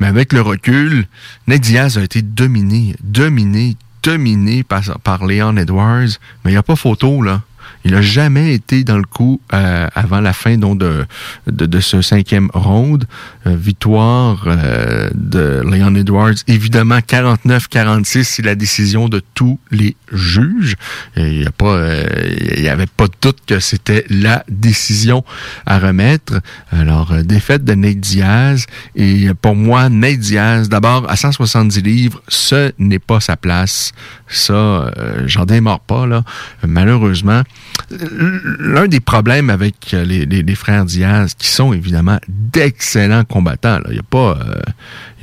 Mais 0.00 0.06
avec 0.06 0.32
le 0.32 0.40
recul, 0.40 1.08
Ned 1.46 1.60
Diaz 1.60 1.98
a 1.98 2.02
été 2.02 2.22
dominé, 2.22 2.96
dominé, 3.02 3.76
dominé 4.02 4.62
par, 4.62 4.82
par 5.00 5.26
Leon 5.26 5.58
Edwards. 5.58 6.18
Mais 6.42 6.52
il 6.52 6.54
n'y 6.54 6.56
a 6.56 6.62
pas 6.62 6.76
photo, 6.76 7.20
là. 7.20 7.42
Il 7.84 7.92
n'a 7.92 8.02
jamais 8.02 8.54
été 8.54 8.82
dans 8.82 8.96
le 8.96 9.04
coup 9.04 9.40
euh, 9.52 9.88
avant 9.94 10.20
la 10.20 10.32
fin 10.32 10.56
de, 10.56 11.06
de, 11.46 11.80
ce 11.80 12.00
cinquième 12.00 12.50
round. 12.54 13.04
Euh, 13.46 13.56
victoire 13.56 14.44
euh, 14.46 15.10
de 15.14 15.62
Leon 15.64 15.94
Edwards. 15.96 16.34
Évidemment, 16.46 16.98
49-46, 16.98 18.24
c'est 18.24 18.42
la 18.42 18.54
décision 18.54 19.10
de 19.10 19.20
tous 19.34 19.58
les 19.70 19.96
juges. 20.12 20.76
Il 21.16 21.40
n'y 21.40 21.46
euh, 21.62 22.70
avait 22.70 22.86
pas 22.86 23.06
de 23.06 23.12
doute 23.20 23.40
que 23.46 23.60
c'était 23.60 24.06
la 24.08 24.44
décision 24.48 25.24
à 25.66 25.78
remettre. 25.78 26.40
Alors, 26.72 27.12
défaite 27.22 27.64
de 27.64 27.74
Nate 27.74 28.00
Diaz. 28.00 28.64
Et 28.96 29.28
pour 29.42 29.56
moi, 29.56 29.90
Nate 29.90 30.20
Diaz, 30.20 30.70
d'abord, 30.70 31.04
à 31.10 31.16
170 31.16 31.82
livres, 31.82 32.22
ce 32.28 32.72
n'est 32.78 32.98
pas 32.98 33.20
sa 33.20 33.36
place. 33.36 33.92
Ça, 34.26 34.90
j'en 35.26 35.44
démarre 35.44 35.80
pas, 35.80 36.06
là. 36.06 36.22
Malheureusement, 36.66 37.42
l'un 37.90 38.88
des 38.88 39.00
problèmes 39.00 39.50
avec 39.50 39.92
euh, 39.94 40.04
les, 40.04 40.54
frères 40.54 40.84
Diaz, 40.84 41.34
qui 41.34 41.48
sont 41.48 41.72
évidemment 41.72 42.18
d'excellents 42.28 43.24
combattants, 43.24 43.80
il 43.88 43.92
n'y 43.92 43.98
a 43.98 44.02
pas, 44.02 44.38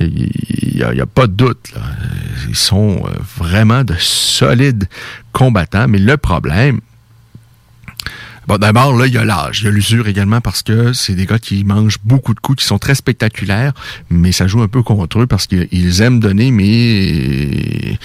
euh, 0.00 0.08
y 0.74 1.00
a, 1.00 1.06
pas 1.06 1.26
de 1.26 1.32
doute. 1.32 1.72
là. 1.74 1.82
Ils 2.48 2.56
sont 2.56 3.02
euh, 3.04 3.10
vraiment 3.36 3.84
de 3.84 3.94
solides 3.98 4.88
combattants, 5.32 5.88
mais 5.88 5.98
le 5.98 6.16
problème, 6.16 6.80
Bon, 8.48 8.58
d'abord, 8.58 8.96
là, 8.96 9.06
il 9.06 9.12
y 9.12 9.18
a 9.18 9.24
l'âge. 9.24 9.60
Il 9.60 9.66
y 9.66 9.68
a 9.68 9.70
l'usure 9.70 10.08
également 10.08 10.40
parce 10.40 10.64
que 10.64 10.92
c'est 10.92 11.14
des 11.14 11.26
gars 11.26 11.38
qui 11.38 11.62
mangent 11.62 11.98
beaucoup 12.02 12.34
de 12.34 12.40
coups, 12.40 12.60
qui 12.60 12.66
sont 12.66 12.78
très 12.78 12.96
spectaculaires, 12.96 13.72
mais 14.10 14.32
ça 14.32 14.48
joue 14.48 14.62
un 14.62 14.68
peu 14.68 14.82
contre 14.82 15.20
eux 15.20 15.28
parce 15.28 15.46
qu'ils 15.46 16.02
aiment 16.02 16.18
donner, 16.18 16.50
mais 16.50 17.98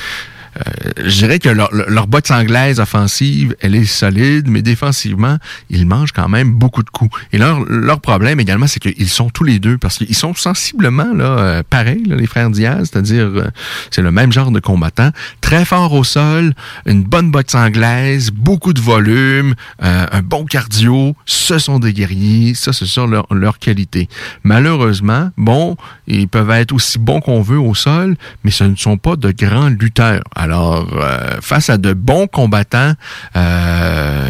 je 0.97 1.17
dirais 1.17 1.39
que 1.39 1.49
leur, 1.49 1.69
leur 1.71 2.07
anglaise 2.31 2.79
offensive, 2.79 3.55
elle 3.61 3.75
est 3.75 3.85
solide, 3.85 4.47
mais 4.47 4.61
défensivement, 4.61 5.37
ils 5.69 5.85
mangent 5.85 6.11
quand 6.11 6.29
même 6.29 6.53
beaucoup 6.53 6.83
de 6.83 6.89
coups. 6.89 7.15
Et 7.31 7.37
leur, 7.37 7.63
leur 7.65 8.01
problème 8.01 8.39
également, 8.39 8.67
c'est 8.67 8.79
qu'ils 8.79 9.09
sont 9.09 9.29
tous 9.29 9.43
les 9.43 9.59
deux, 9.59 9.77
parce 9.77 9.97
qu'ils 9.97 10.15
sont 10.15 10.33
sensiblement 10.33 11.13
là, 11.13 11.25
euh, 11.25 11.63
pareils, 11.69 12.03
là, 12.05 12.15
les 12.15 12.27
frères 12.27 12.49
Diaz, 12.49 12.89
c'est-à-dire 12.91 13.25
euh, 13.25 13.49
c'est 13.91 14.01
le 14.01 14.11
même 14.11 14.31
genre 14.31 14.51
de 14.51 14.59
combattant, 14.59 15.11
très 15.41 15.65
fort 15.65 15.93
au 15.93 16.03
sol, 16.03 16.53
une 16.85 17.03
bonne 17.03 17.31
boxe 17.31 17.55
anglaise, 17.55 18.31
beaucoup 18.31 18.73
de 18.73 18.81
volume, 18.81 19.55
euh, 19.83 20.05
un 20.11 20.21
bon 20.21 20.45
cardio, 20.45 21.15
ce 21.25 21.59
sont 21.59 21.79
des 21.79 21.93
guerriers, 21.93 22.53
ça 22.53 22.73
c'est 22.73 22.85
sur 22.85 23.07
leur, 23.07 23.27
leur 23.31 23.59
qualité. 23.59 24.09
Malheureusement, 24.43 25.29
bon, 25.37 25.77
ils 26.07 26.27
peuvent 26.27 26.51
être 26.51 26.73
aussi 26.73 26.99
bons 26.99 27.21
qu'on 27.21 27.41
veut 27.41 27.59
au 27.59 27.75
sol, 27.75 28.15
mais 28.43 28.51
ce 28.51 28.63
ne 28.63 28.75
sont 28.75 28.97
pas 28.97 29.15
de 29.15 29.31
grands 29.31 29.69
lutteurs. 29.69 30.23
Euh, 30.54 31.42
face 31.42 31.70
à 31.70 31.77
de 31.77 31.94
bons 31.94 32.27
combattants 32.27 32.94
euh, 33.36 34.27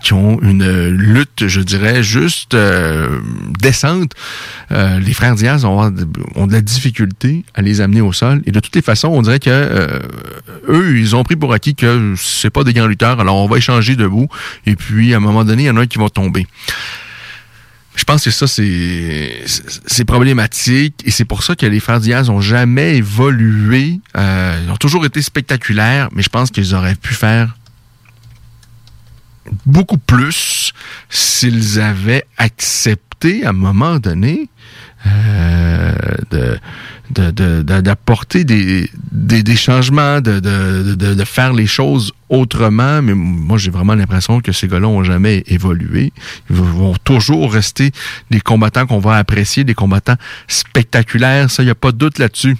qui 0.00 0.12
ont 0.12 0.40
une 0.42 0.88
lutte, 0.88 1.46
je 1.46 1.60
dirais, 1.60 2.02
juste 2.02 2.54
euh, 2.54 3.20
décente, 3.60 4.12
euh, 4.70 4.98
les 4.98 5.12
frères 5.14 5.34
Diaz 5.34 5.64
ont, 5.64 5.92
ont 6.34 6.46
de 6.46 6.52
la 6.52 6.60
difficulté 6.60 7.44
à 7.54 7.62
les 7.62 7.80
amener 7.80 8.00
au 8.00 8.12
sol. 8.12 8.42
Et 8.46 8.52
de 8.52 8.60
toutes 8.60 8.74
les 8.74 8.82
façons, 8.82 9.08
on 9.08 9.22
dirait 9.22 9.38
que 9.38 9.50
euh, 9.50 10.00
eux, 10.68 10.98
ils 10.98 11.14
ont 11.14 11.24
pris 11.24 11.36
pour 11.36 11.52
acquis 11.52 11.74
que 11.74 12.14
c'est 12.16 12.50
pas 12.50 12.64
des 12.64 12.72
grands 12.72 12.86
lutteurs, 12.86 13.20
alors 13.20 13.36
on 13.36 13.46
va 13.46 13.58
échanger 13.58 13.96
debout. 13.96 14.28
Et 14.66 14.76
puis, 14.76 15.14
à 15.14 15.18
un 15.18 15.20
moment 15.20 15.44
donné, 15.44 15.64
il 15.64 15.66
y 15.66 15.70
en 15.70 15.76
a 15.76 15.82
un 15.82 15.86
qui 15.86 15.98
va 15.98 16.08
tomber. 16.08 16.46
Je 17.94 18.04
pense 18.04 18.24
que 18.24 18.30
ça, 18.30 18.46
c'est 18.46 20.04
problématique 20.06 21.02
et 21.04 21.10
c'est 21.10 21.26
pour 21.26 21.42
ça 21.42 21.54
que 21.54 21.66
les 21.66 21.78
frères 21.78 22.00
Diaz 22.00 22.30
ont 22.30 22.40
jamais 22.40 22.96
évolué. 22.96 24.00
Euh, 24.16 24.60
ils 24.64 24.70
ont 24.70 24.76
toujours 24.76 25.04
été 25.04 25.20
spectaculaires, 25.20 26.08
mais 26.12 26.22
je 26.22 26.30
pense 26.30 26.50
qu'ils 26.50 26.74
auraient 26.74 26.94
pu 26.94 27.12
faire 27.12 27.54
beaucoup 29.66 29.98
plus 29.98 30.72
s'ils 31.10 31.80
avaient 31.80 32.24
accepté 32.38 33.44
à 33.44 33.50
un 33.50 33.52
moment 33.52 33.98
donné 33.98 34.48
euh, 35.06 35.92
de 36.30 36.58
de- 37.10 37.30
de- 37.30 37.62
de- 37.62 37.80
d'apporter 37.82 38.44
des, 38.44 38.88
des, 39.10 39.42
des 39.42 39.56
changements, 39.56 40.22
de 40.22 41.24
faire 41.26 41.52
les 41.52 41.66
choses 41.66 42.10
autrement. 42.30 43.02
Mais 43.02 43.12
moi, 43.14 43.58
j'ai 43.58 43.70
vraiment 43.70 43.94
l'impression 43.94 44.40
que 44.40 44.50
ces 44.52 44.66
gars-là 44.66 44.86
n'ont 44.86 45.04
jamais 45.04 45.44
évolué. 45.46 46.10
Ils 46.48 46.56
vont 46.56 46.94
toujours 47.04 47.52
rester 47.52 47.92
des 48.30 48.40
combattants 48.40 48.86
qu'on 48.86 48.98
va 48.98 49.16
apprécier, 49.16 49.62
des 49.64 49.74
combattants 49.74 50.16
spectaculaires. 50.48 51.50
Ça, 51.50 51.62
il 51.62 51.66
n'y 51.66 51.72
a 51.72 51.74
pas 51.74 51.92
de 51.92 51.98
doute 51.98 52.18
là-dessus. 52.18 52.56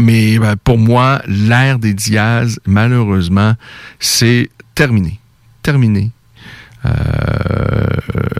Mais 0.00 0.38
ben, 0.38 0.56
pour 0.56 0.78
moi, 0.78 1.20
l'ère 1.26 1.78
des 1.78 1.92
Diaz, 1.92 2.58
malheureusement, 2.66 3.54
c'est 4.00 4.48
terminé. 4.74 5.20
Terminé. 5.62 6.10
Euh, 6.84 6.90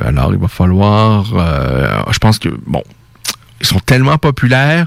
alors, 0.01 0.33
il 0.33 0.39
va 0.39 0.49
falloir... 0.49 1.33
euh, 1.35 2.03
je 2.11 2.19
pense 2.19 2.39
que, 2.39 2.49
bon, 2.67 2.83
ils 3.61 3.67
sont 3.67 3.81
tellement 3.81 4.19
populaires, 4.19 4.87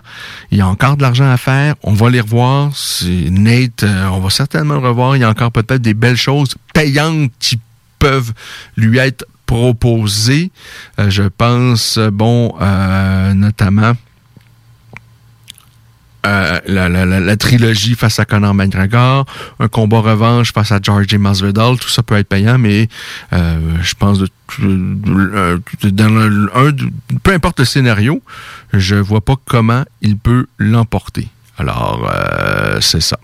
il 0.52 0.60
y 0.60 0.62
a 0.62 0.68
encore 0.68 0.98
de 0.98 1.02
l'argent 1.02 1.30
à 1.30 1.38
faire, 1.38 1.76
on 1.84 1.94
va 1.94 2.10
les 2.10 2.22
revoir. 2.22 2.72
C'est 2.76 3.30
Nate, 3.32 3.84
euh, 3.84 4.08
on 4.08 4.20
va 4.20 4.30
certainement 4.30 4.76
le 4.76 4.88
revoir. 4.88 5.16
Il 5.16 5.22
y 5.22 5.24
a 5.24 5.30
encore 5.30 5.52
peut-être 5.52 5.82
des 5.82 5.96
belles 5.96 6.18
choses 6.18 6.56
payantes 6.74 7.32
qui 7.40 7.60
peuvent 7.98 8.34
lui 8.76 9.00
être 9.00 9.26
proposées. 9.48 10.52
Je 11.00 11.24
pense, 11.24 11.98
bon, 11.98 12.54
euh, 12.62 13.34
notamment 13.34 13.94
euh, 16.28 16.60
la, 16.68 17.38
trilogie 17.38 17.96
face 17.96 18.20
à 18.20 18.26
Conor 18.26 18.54
McGregor, 18.54 19.26
un 19.60 19.68
combat 19.68 20.00
revanche 20.00 20.52
face 20.54 20.72
à 20.72 20.80
George 20.82 21.14
Masvidal, 21.16 21.78
tout 21.80 21.90
ça 21.90 22.04
peut 22.04 22.16
être 22.18 22.28
payant, 22.28 22.58
mais 22.58 22.90
euh, 23.34 23.60
je 23.82 23.94
pense 23.94 24.20
de, 24.20 24.28
de- 24.60 25.62
de- 25.84 25.90
dans 25.90 26.10
un, 26.56 26.72
peu 27.24 27.34
importe 27.34 27.60
le 27.60 27.66
scénario, 27.66 28.22
je 28.74 28.96
vois 28.96 29.22
pas 29.22 29.36
comment 29.46 29.84
il 30.02 30.18
peut 30.18 30.46
l'emporter. 30.58 31.28
Alors, 31.58 32.10
euh, 32.14 32.78
c'est 32.82 33.02
ça. 33.02 33.18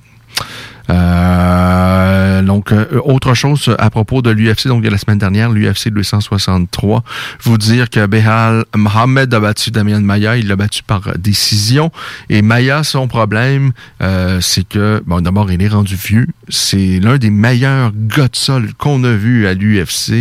Euh, 0.90 2.24
Euh, 2.34 2.42
donc, 2.42 2.72
euh, 2.72 3.00
autre 3.04 3.34
chose 3.34 3.74
à 3.80 3.90
propos 3.90 4.22
de 4.22 4.30
l'UFC, 4.30 4.68
donc 4.68 4.84
de 4.84 4.90
la 4.90 4.98
semaine 4.98 5.18
dernière, 5.18 5.50
l'UFC 5.50 5.90
263, 5.90 7.04
vous 7.42 7.58
dire 7.58 7.90
que 7.90 8.06
Behal 8.06 8.66
Mohamed 8.76 9.34
a 9.34 9.40
battu 9.40 9.72
Damien 9.72 10.00
Maya, 10.00 10.38
il 10.38 10.48
l'a 10.48 10.56
battu 10.56 10.84
par 10.84 11.18
décision. 11.18 11.92
Et 12.30 12.42
Maya, 12.42 12.84
son 12.84 13.08
problème, 13.08 13.72
euh, 14.02 14.40
c'est 14.42 14.68
que, 14.68 15.02
bon, 15.06 15.22
d'abord, 15.22 15.52
il 15.52 15.62
est 15.62 15.68
rendu 15.68 15.96
vieux. 15.96 16.28
C'est 16.50 17.00
l'un 17.00 17.18
des 17.18 17.30
meilleurs 17.30 17.92
gars 17.96 18.28
de 18.28 18.36
sol 18.36 18.70
qu'on 18.78 19.04
a 19.04 19.14
vu 19.14 19.48
à 19.48 19.54
l'UFC 19.54 20.12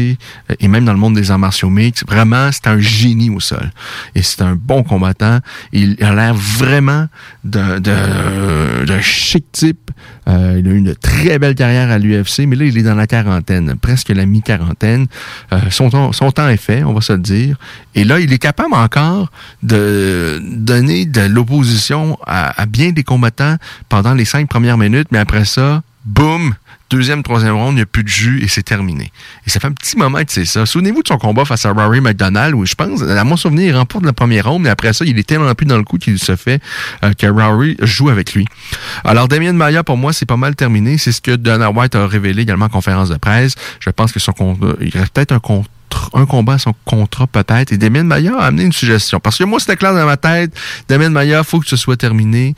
euh, 0.50 0.54
et 0.60 0.68
même 0.68 0.84
dans 0.84 0.92
le 0.92 0.98
monde 0.98 1.14
des 1.14 1.30
arts 1.30 1.38
martiaux 1.38 1.70
mixtes. 1.70 2.04
Vraiment, 2.06 2.50
c'est 2.52 2.66
un 2.66 2.78
génie 2.78 3.30
au 3.30 3.40
sol. 3.40 3.70
Et 4.14 4.22
c'est 4.22 4.42
un 4.42 4.54
bon 4.54 4.82
combattant. 4.82 5.38
Il 5.72 5.96
a 6.02 6.14
l'air 6.14 6.34
vraiment 6.34 7.06
d'un 7.44 9.00
chic 9.00 9.44
type. 9.52 9.90
Euh, 10.52 10.58
il 10.58 10.68
a 10.68 10.70
eu 10.70 10.76
une 10.76 10.94
très 10.94 11.38
belle 11.38 11.54
carrière 11.54 11.90
à 11.90 11.98
l'UFC, 11.98 12.46
mais 12.46 12.56
là, 12.56 12.64
il 12.64 12.76
est 12.78 12.82
dans 12.82 12.94
la 12.94 13.06
quarantaine, 13.06 13.74
presque 13.80 14.08
la 14.08 14.26
mi-quarantaine. 14.26 15.06
Euh, 15.52 15.58
son, 15.70 15.90
temps, 15.90 16.48
est 16.48 16.56
fait, 16.56 16.84
on 16.84 16.92
va 16.92 17.00
se 17.00 17.12
le 17.12 17.18
dire. 17.18 17.56
Et 17.94 18.04
là, 18.04 18.20
il 18.20 18.32
est 18.32 18.38
capable 18.38 18.74
encore 18.74 19.30
de 19.62 20.40
donner 20.44 21.06
de 21.06 21.22
l'opposition 21.22 22.18
à 22.26 22.66
bien 22.66 22.90
des 22.92 23.02
combattants 23.02 23.56
pendant 23.88 24.14
les 24.14 24.24
cinq 24.24 24.48
premières 24.48 24.78
minutes, 24.78 25.08
mais 25.10 25.18
après 25.18 25.44
ça, 25.44 25.82
boum, 26.04 26.54
deuxième, 26.92 27.22
troisième 27.22 27.54
round, 27.54 27.72
il 27.72 27.76
n'y 27.76 27.82
a 27.82 27.86
plus 27.86 28.04
de 28.04 28.08
jus 28.08 28.42
et 28.42 28.48
c'est 28.48 28.62
terminé. 28.62 29.10
Et 29.46 29.50
ça 29.50 29.60
fait 29.60 29.66
un 29.66 29.72
petit 29.72 29.96
moment 29.96 30.22
que 30.22 30.30
c'est 30.30 30.44
ça. 30.44 30.66
Souvenez-vous 30.66 31.02
de 31.02 31.08
son 31.08 31.16
combat 31.16 31.44
face 31.44 31.64
à 31.64 31.72
Rory 31.72 32.00
McDonald, 32.00 32.54
où 32.54 32.66
je 32.66 32.74
pense, 32.74 33.02
à 33.02 33.24
mon 33.24 33.36
souvenir, 33.36 33.68
il 33.68 33.76
remporte 33.76 34.04
le 34.04 34.12
premier 34.12 34.42
round, 34.42 34.62
mais 34.62 34.68
après 34.68 34.92
ça, 34.92 35.04
il 35.04 35.18
est 35.18 35.26
tellement 35.26 35.54
plus 35.54 35.66
dans 35.66 35.78
le 35.78 35.84
coup 35.84 35.96
qu'il 35.96 36.18
se 36.18 36.36
fait 36.36 36.60
euh, 37.02 37.12
que 37.14 37.26
Rory 37.26 37.76
joue 37.80 38.10
avec 38.10 38.34
lui. 38.34 38.44
Alors, 39.04 39.26
Damien 39.26 39.54
Maya, 39.54 39.82
pour 39.82 39.96
moi, 39.96 40.12
c'est 40.12 40.26
pas 40.26 40.36
mal 40.36 40.54
terminé. 40.54 40.98
C'est 40.98 41.12
ce 41.12 41.22
que 41.22 41.34
Dana 41.34 41.70
White 41.70 41.94
a 41.94 42.06
révélé 42.06 42.42
également 42.42 42.66
en 42.66 42.68
conférence 42.68 43.08
de 43.08 43.16
presse. 43.16 43.54
Je 43.80 43.90
pense 43.90 44.12
que 44.12 44.20
son 44.20 44.32
contrat, 44.32 44.74
il 44.80 44.90
reste 44.90 45.12
peut-être 45.14 45.32
un 45.32 45.40
contrat 45.40 45.70
un 46.14 46.26
combat 46.26 46.54
à 46.54 46.58
son 46.58 46.74
contrat 46.84 47.26
peut-être. 47.26 47.72
Et 47.72 47.78
Damien 47.78 48.04
Maya 48.04 48.32
a 48.38 48.46
amené 48.46 48.64
une 48.64 48.72
suggestion. 48.72 49.20
Parce 49.20 49.38
que 49.38 49.44
moi, 49.44 49.60
c'était 49.60 49.76
clair 49.76 49.94
dans 49.94 50.06
ma 50.06 50.16
tête. 50.16 50.52
Damien 50.88 51.10
Maya, 51.10 51.44
faut 51.44 51.60
que 51.60 51.68
ce 51.68 51.76
soit 51.76 51.96
terminé. 51.96 52.54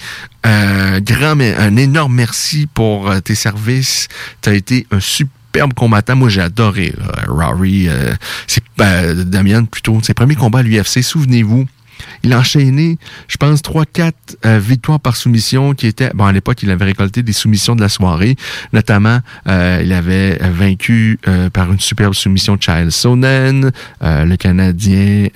Euh, 0.47 1.01
grand, 1.01 1.37
mais 1.37 1.55
un 1.57 1.77
énorme 1.77 2.15
merci 2.15 2.67
pour 2.73 3.11
euh, 3.11 3.21
tes 3.21 3.35
services. 3.35 4.09
Tu 4.43 4.51
as 4.51 4.55
été 4.55 4.87
un 4.91 5.01
superbe 5.01 5.75
combattant. 5.75 6.17
Moi, 6.17 6.29
j'ai 6.29 6.43
adoré 6.43 6.95
Rory. 7.29 7.89
euh, 7.89 9.25
Damien 9.25 9.65
plutôt. 9.65 10.01
Ses 10.03 10.15
premiers 10.15 10.37
combats 10.37 10.61
à 10.61 10.63
l'UFC, 10.63 11.03
souvenez-vous. 11.03 11.67
Il 12.23 12.33
a 12.33 12.39
enchaîné, 12.39 12.99
je 13.29 13.37
pense, 13.37 13.61
3-4 13.61 14.13
euh, 14.47 14.59
victoires 14.59 15.01
par 15.01 15.17
soumission 15.17 15.75
qui 15.75 15.87
étaient... 15.87 16.11
Bon, 16.15 16.25
à 16.25 16.33
l'époque, 16.33 16.63
il 16.63 16.71
avait 16.71 16.87
récolté 16.87 17.23
des 17.23 17.33
soumissions 17.33 17.77
de 17.77 17.81
la 17.81 17.89
soirée. 17.89 18.37
Notamment, 18.73 19.21
euh, 19.49 19.83
il 19.85 19.93
avait 19.93 20.39
vaincu 20.39 21.19
euh, 21.29 21.51
par 21.51 21.71
une 21.73 21.81
superbe 21.81 22.15
soumission 22.15 22.57
Child 22.59 22.91
Sonnen, 22.91 23.71
euh, 24.03 24.25
le 24.25 24.37
Canadien 24.37 25.29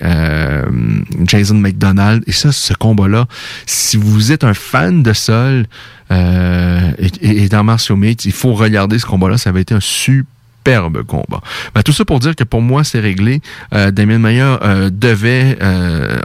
Jason 1.25 1.55
McDonald. 1.55 2.23
Et 2.27 2.31
ça, 2.31 2.51
ce 2.51 2.73
combat-là, 2.73 3.27
si 3.65 3.97
vous 3.97 4.31
êtes 4.31 4.43
un 4.43 4.53
fan 4.53 5.03
de 5.03 5.13
sol 5.13 5.65
et, 6.11 7.11
et, 7.21 7.43
et 7.43 7.49
dans 7.49 7.63
Martial 7.63 7.97
Mix, 7.97 8.25
il 8.25 8.31
faut 8.31 8.53
regarder 8.53 8.97
ce 8.97 9.05
combat-là. 9.05 9.37
Ça 9.37 9.51
avait 9.51 9.61
été 9.61 9.75
un 9.75 9.79
super 9.79 10.25
superbe 10.59 11.03
combat. 11.03 11.41
Ben, 11.73 11.83
tout 11.83 11.93
ça 11.93 12.05
pour 12.05 12.19
dire 12.19 12.35
que 12.35 12.43
pour 12.43 12.61
moi, 12.61 12.83
c'est 12.83 12.99
réglé. 12.99 13.41
Euh, 13.73 13.91
Damien 13.91 14.19
Mayer 14.19 14.57
euh, 14.61 14.89
devait 14.89 15.57
euh, 15.61 16.17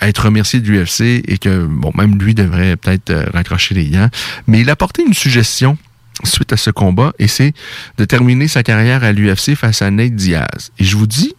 être 0.00 0.26
remercié 0.26 0.60
de 0.60 0.70
l'UFC 0.70 1.22
et 1.26 1.38
que, 1.38 1.66
bon, 1.66 1.90
même 1.96 2.18
lui 2.18 2.34
devrait 2.34 2.76
peut-être 2.76 3.10
euh, 3.10 3.26
raccrocher 3.32 3.74
les 3.74 3.88
gants. 3.88 4.10
Mais 4.46 4.60
il 4.60 4.70
a 4.70 4.76
porté 4.76 5.02
une 5.02 5.14
suggestion 5.14 5.78
suite 6.22 6.52
à 6.52 6.56
ce 6.56 6.70
combat 6.70 7.12
et 7.18 7.26
c'est 7.26 7.52
de 7.98 8.04
terminer 8.04 8.48
sa 8.48 8.62
carrière 8.62 9.02
à 9.02 9.12
l'UFC 9.12 9.54
face 9.56 9.82
à 9.82 9.90
Nate 9.90 10.14
Diaz. 10.14 10.70
Et 10.78 10.84
je 10.84 10.96
vous 10.96 11.06
dis, 11.06 11.34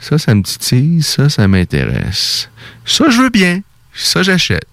ça, 0.00 0.18
ça 0.18 0.34
me 0.34 0.42
titille, 0.42 1.02
ça, 1.02 1.28
ça 1.28 1.46
m'intéresse. 1.48 2.50
Ça, 2.84 3.10
je 3.10 3.20
veux 3.20 3.30
bien. 3.30 3.60
Ça, 3.94 4.22
j'achète. 4.22 4.66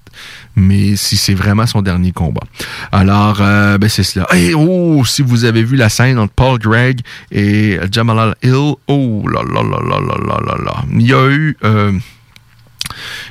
Mais 0.55 0.95
si 0.95 1.17
c'est 1.17 1.33
vraiment 1.33 1.65
son 1.65 1.81
dernier 1.81 2.12
combat. 2.12 2.43
Alors, 2.91 3.38
euh, 3.41 3.77
ben 3.77 3.89
c'est 3.89 4.03
cela. 4.03 4.27
Et 4.35 4.53
oh, 4.53 5.03
si 5.05 5.21
vous 5.21 5.45
avez 5.45 5.63
vu 5.63 5.75
la 5.75 5.89
scène 5.89 6.17
entre 6.17 6.33
Paul 6.33 6.59
Gregg 6.59 7.01
et 7.31 7.77
Jamalal 7.91 8.35
Hill, 8.41 8.75
oh 8.88 9.27
là 9.27 9.41
là 9.43 9.62
là 9.62 9.77
là 9.81 10.00
là 10.00 10.17
là 10.25 10.39
là 10.45 10.55
là. 10.63 10.85
Il 10.93 11.07
y 11.07 11.13
a 11.13 11.29
eu 11.29 11.57
euh, 11.63 11.91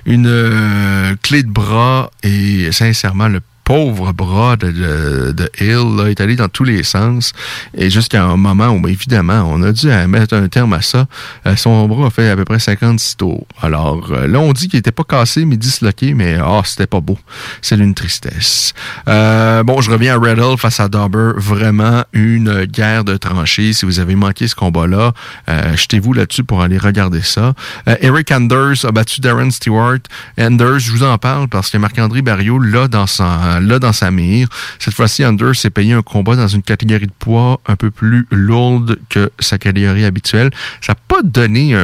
une 0.07 0.27
euh, 0.27 1.15
clé 1.23 1.43
de 1.43 1.51
bras 1.51 2.11
et 2.23 2.71
sincèrement, 2.73 3.29
le 3.29 3.41
pauvre 3.65 4.13
bras 4.13 4.57
de, 4.57 4.71
de, 4.71 5.33
de 5.33 5.51
Hill 5.61 5.97
là, 5.97 6.11
est 6.11 6.21
allé 6.21 6.37
dans 6.37 6.49
tous 6.49 6.65
les 6.65 6.83
sens. 6.83 7.33
Et 7.77 7.91
jusqu'à 7.91 8.25
un 8.25 8.37
moment 8.37 8.69
où, 8.69 8.87
évidemment, 8.89 9.49
on 9.51 9.63
a 9.63 9.73
dû 9.73 9.89
mettre 10.07 10.35
un 10.35 10.49
terme 10.49 10.73
à 10.75 10.83
ça. 10.83 11.07
Euh, 11.47 11.57
son 11.57 11.87
bras 11.89 12.07
a 12.07 12.11
fait 12.11 12.31
à 12.31 12.37
peu 12.37 12.45
près 12.45 12.59
56 12.59 13.17
tours. 13.17 13.47
Alors 13.61 14.11
euh, 14.13 14.27
là, 14.27 14.39
on 14.41 14.53
dit 14.53 14.69
qu'il 14.69 14.79
était 14.79 14.93
pas 14.93 15.05
cassé, 15.05 15.45
mais 15.45 15.57
disloqué, 15.57 16.15
mais 16.15 16.37
ah, 16.41 16.63
c'était 16.65 16.87
pas 16.87 17.01
beau. 17.01 17.19
C'est 17.63 17.77
une 17.77 17.95
tristesse. 17.95 18.75
Euh, 19.09 19.63
bon, 19.63 19.81
je 19.81 19.91
reviens 19.91 20.17
à 20.17 20.19
Riddle 20.21 20.57
face 20.59 20.81
à 20.81 20.89
Dauber. 20.89 21.33
Vraiment 21.37 22.05
une 22.13 22.65
guerre 22.65 23.05
de 23.05 23.17
tranchées. 23.17 23.73
Si 23.73 23.85
vous 23.85 24.01
avez 24.01 24.15
manqué 24.15 24.49
ce 24.49 24.55
combat-là, 24.55 25.13
euh, 25.49 25.77
jetez-vous 25.77 26.13
là-dessus 26.13 26.45
pour 26.45 26.63
aller 26.63 26.79
regarder 26.79 27.23
ça. 27.23 27.55
Euh, 27.89 27.97
Eric 28.01 28.31
Anders 28.31 28.85
a 28.85 28.93
battu 28.93 29.21
Darren 29.21 29.51
Stewart. 29.51 30.01
Anders, 30.39 30.79
je 30.79 30.91
vous 30.91 31.03
en 31.03 31.19
parle 31.19 31.49
parce 31.49 31.71
que 31.71 31.79
Marc-André 31.79 32.23
Barriot 32.23 32.59
l'a 32.59 32.89
dans 32.89 33.07
sa, 33.07 33.54
l'a 33.61 33.79
dans 33.79 33.93
sa 33.93 34.11
mire. 34.11 34.49
Cette 34.79 34.95
fois-ci, 34.95 35.25
Anders 35.25 35.55
s'est 35.57 35.71
payé 35.71 35.93
un 35.93 36.03
combat 36.03 36.37
dans 36.37 36.49
une 36.49 36.63
catégorie 36.63 37.07
de 37.07 37.13
poids 37.19 37.61
un 37.67 37.77
peu 37.77 37.91
plus 37.91 38.27
lourde 38.31 38.99
que 39.09 39.31
sa 39.39 39.59
catégorie 39.59 40.05
habituelle. 40.05 40.51
Ça 40.81 40.93
n'a 40.93 40.99
pas 41.09 41.23
donné 41.23 41.75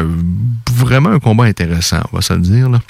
vraiment 0.73 1.11
un 1.11 1.19
combat 1.19 1.45
intéressant, 1.45 2.01
on 2.13 2.17
va 2.17 2.23
se 2.23 2.35
dire. 2.35 2.69
Là. 2.69 2.81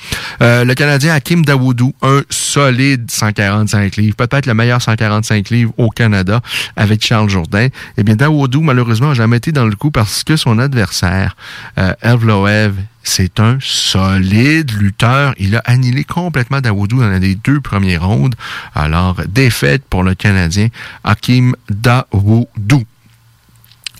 Euh, 0.42 0.64
le 0.64 0.74
Canadien 0.74 1.14
Hakim 1.14 1.44
Dawoudou, 1.44 1.92
un 2.02 2.22
solide 2.30 3.10
145 3.10 3.96
livres, 3.96 4.16
peut-être 4.16 4.46
le 4.46 4.54
meilleur 4.54 4.80
145 4.80 5.50
livres 5.50 5.72
au 5.76 5.90
Canada 5.90 6.40
avec 6.76 7.04
Charles 7.04 7.28
Jourdain. 7.28 7.68
Eh 7.96 8.02
bien, 8.02 8.16
Dawoudou, 8.16 8.60
malheureusement, 8.62 9.08
n'a 9.08 9.14
jamais 9.14 9.38
été 9.38 9.52
dans 9.52 9.66
le 9.66 9.76
coup 9.76 9.90
parce 9.90 10.24
que 10.24 10.36
son 10.36 10.58
adversaire, 10.58 11.36
euh, 11.78 11.94
Evloev, 12.02 12.74
c'est 13.02 13.40
un 13.40 13.58
solide 13.60 14.72
lutteur. 14.72 15.34
Il 15.38 15.56
a 15.56 15.62
annihilé 15.64 16.04
complètement 16.04 16.60
Dawoudou 16.60 17.00
dans 17.00 17.08
les 17.08 17.34
deux 17.34 17.60
premiers 17.60 17.96
rounds. 17.96 18.36
Alors, 18.74 19.16
défaite 19.28 19.82
pour 19.88 20.02
le 20.02 20.14
Canadien 20.14 20.68
Hakim 21.04 21.54
Dawoudou. 21.68 22.84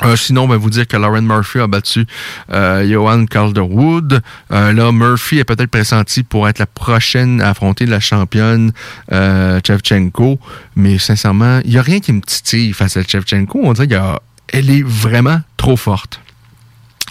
Euh, 0.03 0.17
sinon, 0.17 0.49
ben, 0.49 0.57
vous 0.57 0.71
dire 0.71 0.87
que 0.87 0.97
Lauren 0.97 1.23
Murphy 1.23 1.59
a 1.59 1.67
battu 1.67 2.07
euh, 2.53 2.89
Johan 2.89 3.27
Calderwood. 3.27 4.23
Euh, 4.51 4.73
là, 4.73 4.93
Murphy 4.93 5.39
est 5.39 5.45
peut-être 5.45 5.71
pressenti 5.71 6.23
pour 6.23 6.49
être 6.49 6.59
la 6.59 6.67
prochaine 6.67 7.41
à 7.43 7.51
affronter 7.51 7.87
la 7.87 8.01
championne 8.01 8.73
euh, 9.13 9.61
Chevchenko. 9.67 10.39
Mais 10.77 10.99
sincèrement, 10.99 11.61
il 11.65 11.73
n'y 11.73 11.79
a 11.79 11.83
rien 11.83 12.01
qui 12.01 12.13
me 12.13 12.21
titille 12.21 12.73
face 12.73 12.97
à 12.97 13.03
Chevchenko. 13.03 13.61
On 13.63 13.73
dirait 13.75 13.89
qu'elle 13.89 14.71
est 14.71 14.85
vraiment 14.85 15.41
trop 15.57 15.77
forte. 15.77 16.21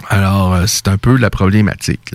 Alors, 0.09 0.55
euh, 0.55 0.63
c'est 0.67 0.87
un 0.87 0.97
peu 0.97 1.15
la 1.17 1.29
problématique. 1.29 2.13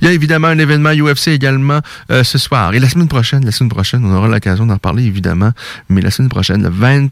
Il 0.00 0.06
y 0.06 0.10
a 0.10 0.12
évidemment 0.12 0.48
un 0.48 0.58
événement 0.58 0.90
UFC 0.90 1.28
également 1.28 1.80
euh, 2.10 2.22
ce 2.22 2.36
soir. 2.36 2.74
Et 2.74 2.78
la 2.78 2.88
semaine 2.88 3.08
prochaine, 3.08 3.44
la 3.44 3.50
semaine 3.50 3.70
prochaine, 3.70 4.04
on 4.04 4.14
aura 4.14 4.28
l'occasion 4.28 4.66
d'en 4.66 4.78
parler 4.78 5.04
évidemment. 5.04 5.52
Mais 5.88 6.02
la 6.02 6.10
semaine 6.10 6.28
prochaine, 6.28 6.62
le 6.62 6.68
20 6.68 7.08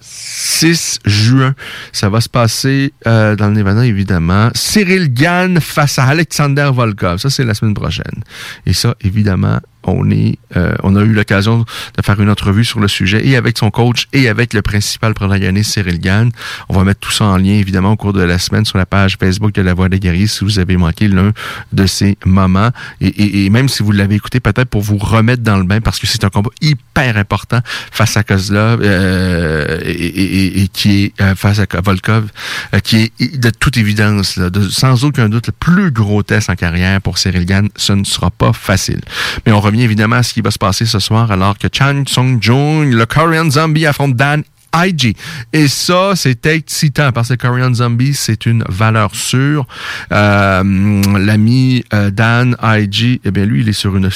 6 0.00 1.00
juin. 1.04 1.54
Ça 1.92 2.08
va 2.08 2.20
se 2.20 2.28
passer 2.28 2.92
euh, 3.06 3.36
dans 3.36 3.48
le 3.48 3.54
Nevada, 3.54 3.84
évidemment. 3.84 4.50
Cyril 4.54 5.12
Gann 5.12 5.60
face 5.60 5.98
à 5.98 6.04
Alexander 6.04 6.70
Volkov. 6.72 7.18
Ça, 7.18 7.30
c'est 7.30 7.44
la 7.44 7.54
semaine 7.54 7.74
prochaine. 7.74 8.22
Et 8.66 8.72
ça, 8.72 8.94
évidemment, 9.02 9.58
euh, 9.86 10.74
on 10.82 10.96
a 10.96 11.02
eu 11.02 11.12
l'occasion 11.12 11.60
de 11.60 12.02
faire 12.02 12.20
une 12.20 12.30
entrevue 12.30 12.64
sur 12.64 12.80
le 12.80 12.88
sujet 12.88 13.26
et 13.26 13.36
avec 13.36 13.58
son 13.58 13.70
coach 13.70 14.08
et 14.12 14.28
avec 14.28 14.52
le 14.52 14.62
principal 14.62 15.14
protagoniste 15.14 15.72
Cyril 15.72 16.00
Gann. 16.00 16.30
On 16.68 16.76
va 16.76 16.84
mettre 16.84 17.00
tout 17.00 17.10
ça 17.10 17.24
en 17.24 17.36
lien, 17.36 17.52
évidemment, 17.52 17.92
au 17.92 17.96
cours 17.96 18.12
de 18.12 18.22
la 18.22 18.38
semaine 18.38 18.64
sur 18.64 18.78
la 18.78 18.86
page 18.86 19.16
Facebook 19.18 19.52
de 19.52 19.62
La 19.62 19.74
Voix 19.74 19.88
des 19.88 19.98
guerriers 19.98 20.26
si 20.26 20.44
vous 20.44 20.58
avez 20.58 20.76
manqué 20.76 21.08
l'un 21.08 21.32
de 21.72 21.86
ces 21.86 22.18
moments. 22.24 22.70
Et, 23.00 23.48
même 23.50 23.68
si 23.68 23.82
vous 23.82 23.92
l'avez 23.92 24.16
écouté, 24.16 24.40
peut-être 24.40 24.68
pour 24.68 24.82
vous 24.82 24.98
remettre 24.98 25.42
dans 25.42 25.56
le 25.56 25.64
bain 25.64 25.80
parce 25.80 25.98
que 25.98 26.06
c'est 26.06 26.24
un 26.24 26.30
combat 26.30 26.50
hyper 26.60 27.16
important 27.16 27.60
face 27.90 28.16
à 28.16 28.22
Kozlov 28.22 28.80
euh, 28.82 29.80
et, 29.84 30.68
qui 30.72 31.04
est 31.04 31.20
euh, 31.20 31.34
face 31.34 31.58
à 31.58 31.66
Volkov, 31.80 32.28
qui 32.82 33.12
est 33.18 33.36
de 33.36 33.50
toute 33.50 33.76
évidence, 33.76 34.38
sans 34.70 35.04
aucun 35.04 35.28
doute, 35.28 35.48
le 35.48 35.52
plus 35.52 35.90
gros 35.90 36.22
test 36.22 36.50
en 36.50 36.54
carrière 36.54 37.00
pour 37.00 37.18
Cyril 37.18 37.46
Gann. 37.46 37.68
Ce 37.76 37.92
ne 37.92 38.04
sera 38.04 38.30
pas 38.30 38.52
facile. 38.52 39.00
Revient 39.70 39.82
évidemment 39.82 40.16
à 40.16 40.22
ce 40.22 40.34
qui 40.34 40.40
va 40.40 40.50
se 40.50 40.58
passer 40.58 40.84
ce 40.84 40.98
soir 40.98 41.30
alors 41.30 41.56
que 41.56 41.68
Chan 41.72 42.02
Sung 42.06 42.38
Jung, 42.40 42.92
le 42.92 43.06
Korean 43.06 43.48
Zombie, 43.50 43.86
affronte 43.86 44.14
Dan 44.14 44.42
IG. 44.74 45.16
Et 45.52 45.68
ça, 45.68 46.12
c'est 46.14 46.46
excitant 46.46 47.12
parce 47.12 47.28
que 47.28 47.34
Korean 47.34 47.74
Zombie, 47.74 48.14
c'est 48.14 48.46
une 48.46 48.64
valeur 48.68 49.14
sûre. 49.14 49.66
Euh, 50.12 50.62
L'ami 51.18 51.84
euh, 51.92 52.10
Dan 52.10 52.56
IG, 52.62 53.20
eh 53.24 53.30
bien 53.30 53.44
lui, 53.44 53.60
il 53.62 53.68
est 53.68 53.72
sur 53.72 53.96
une, 53.96 54.10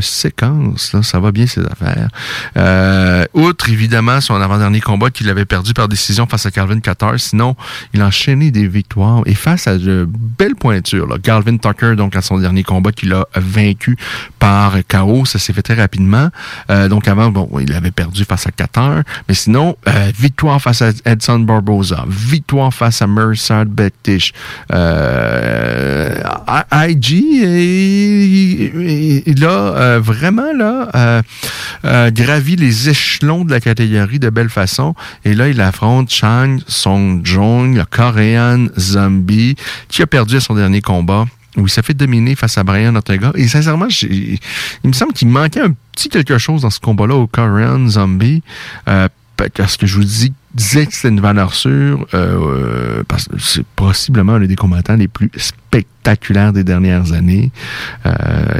séquence. 0.00 0.92
Là, 0.92 1.02
ça 1.02 1.20
va 1.20 1.32
bien 1.32 1.46
ses 1.46 1.64
affaires. 1.66 2.08
Euh, 2.56 3.24
outre, 3.34 3.70
évidemment, 3.70 4.20
son 4.20 4.34
avant-dernier 4.34 4.80
combat 4.80 5.10
qu'il 5.10 5.28
avait 5.28 5.44
perdu 5.44 5.74
par 5.74 5.88
décision 5.88 6.26
face 6.26 6.46
à 6.46 6.50
Calvin 6.50 6.80
Qatar. 6.80 7.18
Sinon, 7.18 7.56
il 7.92 8.00
a 8.00 8.06
enchaîné 8.06 8.50
des 8.50 8.66
victoires 8.66 9.22
et 9.26 9.34
face 9.34 9.66
à 9.66 9.78
de 9.78 10.08
belles 10.38 10.56
pointures. 10.56 11.06
Là. 11.06 11.16
Calvin 11.22 11.56
Tucker, 11.56 11.96
donc 11.96 12.16
à 12.16 12.22
son 12.22 12.38
dernier 12.38 12.62
combat 12.62 12.92
qu'il 12.92 13.12
a 13.12 13.26
vaincu 13.34 13.96
par 14.38 14.74
KO, 14.88 15.24
ça 15.24 15.38
s'est 15.38 15.52
fait 15.52 15.62
très 15.62 15.74
rapidement. 15.74 16.28
Euh, 16.70 16.88
donc 16.88 17.08
avant, 17.08 17.30
bon, 17.30 17.48
il 17.60 17.72
avait 17.72 17.90
perdu 17.90 18.24
face 18.24 18.46
à 18.46 18.50
Qatar. 18.50 19.02
Mais 19.28 19.34
sinon, 19.34 19.76
euh, 19.88 20.12
victoire 20.18 20.60
face 20.60 20.82
à 20.82 20.90
Edson 21.04 21.40
Barboza, 21.40 22.04
victoire 22.08 22.72
face 22.72 23.00
à 23.02 23.06
Mersad 23.06 23.68
Bektish. 23.68 24.32
Euh, 24.72 26.22
IG, 26.72 27.10
il 29.26 29.44
a 29.44 29.48
euh, 29.48 30.00
vraiment 30.02 30.52
là 30.52 31.22
gravi 32.10 32.56
les 32.56 32.88
échelons 32.88 33.44
de 33.44 33.50
la 33.50 33.60
catégorie 33.60 34.18
de 34.18 34.30
belle 34.30 34.50
façon. 34.50 34.94
Et 35.24 35.34
là, 35.34 35.48
il 35.48 35.60
affronte 35.60 36.10
Chang 36.10 36.58
Song-jong, 36.66 37.76
le 37.76 37.84
coréen 37.84 38.66
zombie, 38.78 39.56
qui 39.88 40.02
a 40.02 40.06
perdu 40.06 40.36
à 40.36 40.40
son 40.40 40.54
dernier 40.54 40.80
combat 40.80 41.24
où 41.56 41.66
il 41.66 41.70
s'est 41.70 41.82
fait 41.82 41.94
dominer 41.94 42.34
face 42.34 42.58
à 42.58 42.64
Brian 42.64 42.94
Ortega. 42.94 43.32
Et 43.34 43.48
sincèrement, 43.48 43.88
il 44.02 44.38
me 44.84 44.92
semble 44.92 45.12
qu'il 45.12 45.28
manquait 45.28 45.60
un 45.60 45.74
petit 45.92 46.08
quelque 46.08 46.38
chose 46.38 46.62
dans 46.62 46.70
ce 46.70 46.80
combat-là 46.80 47.14
au 47.16 47.26
Korean 47.26 47.86
Zombie. 47.88 48.42
Euh, 48.88 49.08
parce 49.48 49.76
que 49.76 49.86
je 49.86 49.96
vous 49.96 50.04
dis, 50.04 50.32
disais 50.54 50.86
que 50.86 50.94
c'était 50.94 51.08
une 51.08 51.20
valeur 51.20 51.54
sûre, 51.54 52.06
euh, 52.14 53.02
parce 53.08 53.26
que 53.28 53.38
c'est 53.38 53.66
possiblement 53.66 54.34
un 54.34 54.40
des 54.40 54.56
combattants 54.56 54.96
les 54.96 55.08
plus 55.08 55.30
spectaculaires 56.00 56.52
des 56.52 56.64
dernières 56.64 57.12
années. 57.12 57.50
Euh, 58.06 58.10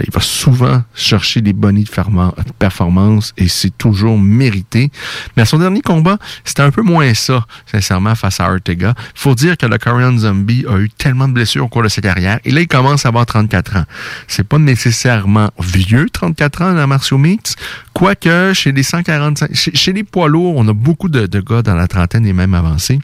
il 0.04 0.12
va 0.12 0.20
souvent 0.20 0.82
chercher 0.94 1.40
des 1.40 1.54
bonnies 1.54 1.84
de 1.84 2.52
performance 2.58 3.32
et 3.38 3.48
c'est 3.48 3.76
toujours 3.76 4.18
mérité. 4.18 4.90
Mais 5.36 5.42
à 5.42 5.46
son 5.46 5.58
dernier 5.58 5.80
combat, 5.80 6.18
c'était 6.44 6.62
un 6.62 6.70
peu 6.70 6.82
moins 6.82 7.14
ça, 7.14 7.46
sincèrement, 7.66 8.14
face 8.14 8.40
à 8.40 8.50
Ortega. 8.50 8.94
faut 9.14 9.34
dire 9.34 9.56
que 9.56 9.66
le 9.66 9.78
Korean 9.78 10.16
Zombie 10.18 10.66
a 10.68 10.78
eu 10.78 10.90
tellement 10.90 11.28
de 11.28 11.32
blessures 11.32 11.64
au 11.64 11.68
cours 11.68 11.82
de 11.82 11.88
sa 11.88 12.02
carrière 12.02 12.40
et 12.44 12.50
là, 12.50 12.60
il 12.60 12.68
commence 12.68 13.06
à 13.06 13.08
avoir 13.08 13.24
34 13.24 13.76
ans. 13.76 13.84
C'est 14.28 14.46
pas 14.46 14.58
nécessairement 14.58 15.50
vieux, 15.58 16.08
34 16.12 16.62
ans 16.62 16.74
dans 16.74 16.86
Martial 16.86 17.20
Mix, 17.20 17.56
quoique 17.94 18.52
chez 18.52 18.72
les 18.72 18.82
145, 18.82 19.54
chez, 19.54 19.92
les 19.92 20.04
poids 20.04 20.28
lourds, 20.28 20.54
on 20.56 20.68
a 20.68 20.74
beaucoup 20.74 21.08
de, 21.08 21.26
de 21.26 21.40
gars 21.40 21.62
dans 21.62 21.74
la 21.74 21.88
trentaine 21.88 22.26
et 22.26 22.32
même 22.32 22.54
avancée. 22.54 22.98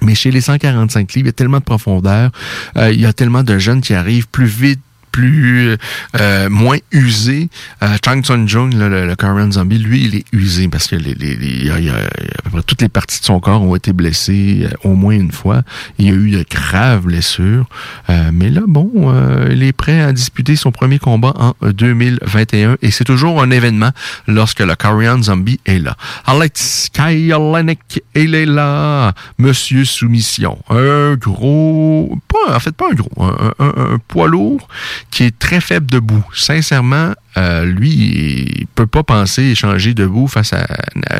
Mais 0.00 0.14
chez 0.14 0.30
les 0.30 0.40
145 0.40 1.12
livres, 1.12 1.26
il 1.26 1.26
y 1.26 1.28
a 1.28 1.32
tellement 1.32 1.58
de 1.58 1.64
profondeur, 1.64 2.30
euh, 2.76 2.92
il 2.92 3.00
y 3.00 3.06
a 3.06 3.12
tellement 3.12 3.42
de 3.42 3.58
jeunes 3.58 3.80
qui 3.80 3.94
arrivent 3.94 4.28
plus 4.28 4.46
vite, 4.46 4.80
plus 5.12 5.76
euh, 6.18 6.48
moins 6.50 6.78
usé. 6.90 7.48
Euh, 7.82 7.96
Chang 8.04 8.22
Sun 8.24 8.48
Jung, 8.48 8.74
le, 8.74 8.88
le, 8.88 9.14
Korean 9.14 9.52
Zombie, 9.52 9.78
lui, 9.78 10.04
il 10.06 10.16
est 10.16 10.24
usé 10.32 10.68
parce 10.68 10.88
que 10.88 10.96
les, 10.96 11.14
les, 11.14 11.36
les, 11.36 11.70
a, 11.70 11.74
à 11.74 12.42
peu 12.44 12.50
près 12.50 12.62
toutes 12.62 12.82
les 12.82 12.88
parties 12.88 13.20
de 13.20 13.24
son 13.24 13.38
corps 13.38 13.62
ont 13.62 13.76
été 13.76 13.92
blessées 13.92 14.62
euh, 14.64 14.88
au 14.88 14.94
moins 14.94 15.14
une 15.14 15.30
fois. 15.30 15.62
Il 15.98 16.06
y 16.06 16.08
a 16.08 16.12
eu 16.12 16.30
de 16.30 16.44
graves 16.50 17.04
blessures. 17.04 17.66
Euh, 18.08 18.30
mais 18.32 18.50
là, 18.50 18.62
bon, 18.66 18.90
euh, 18.96 19.48
il 19.50 19.62
est 19.62 19.72
prêt 19.72 20.00
à 20.00 20.12
disputer 20.12 20.56
son 20.56 20.72
premier 20.72 20.98
combat 20.98 21.34
en 21.36 21.54
2021 21.62 22.76
et 22.80 22.90
c'est 22.90 23.04
toujours 23.04 23.42
un 23.42 23.50
événement 23.50 23.90
lorsque 24.26 24.60
le 24.60 24.74
Korean 24.74 25.22
Zombie 25.22 25.60
est 25.66 25.78
là. 25.78 25.96
Alex 26.24 26.88
Kylenek, 26.92 28.02
il 28.14 28.34
est 28.34 28.46
là. 28.46 29.12
Monsieur 29.38 29.84
Soumission. 29.84 30.58
Un 30.70 31.14
gros, 31.16 32.18
pas, 32.28 32.56
en 32.56 32.60
fait, 32.60 32.72
pas 32.72 32.86
un 32.90 32.94
gros, 32.94 33.10
un, 33.22 33.52
un, 33.58 33.72
un 33.76 33.98
poids 34.08 34.28
lourd 34.28 34.66
qui 35.10 35.24
est 35.24 35.38
très 35.38 35.60
faible 35.60 35.86
debout. 35.86 36.24
Sincèrement, 36.34 37.12
euh, 37.36 37.64
lui, 37.64 37.90
il 37.90 38.66
peut 38.74 38.86
pas 38.86 39.02
penser 39.02 39.42
échanger 39.42 39.94
debout 39.94 40.28
face 40.28 40.52
à, 40.52 40.66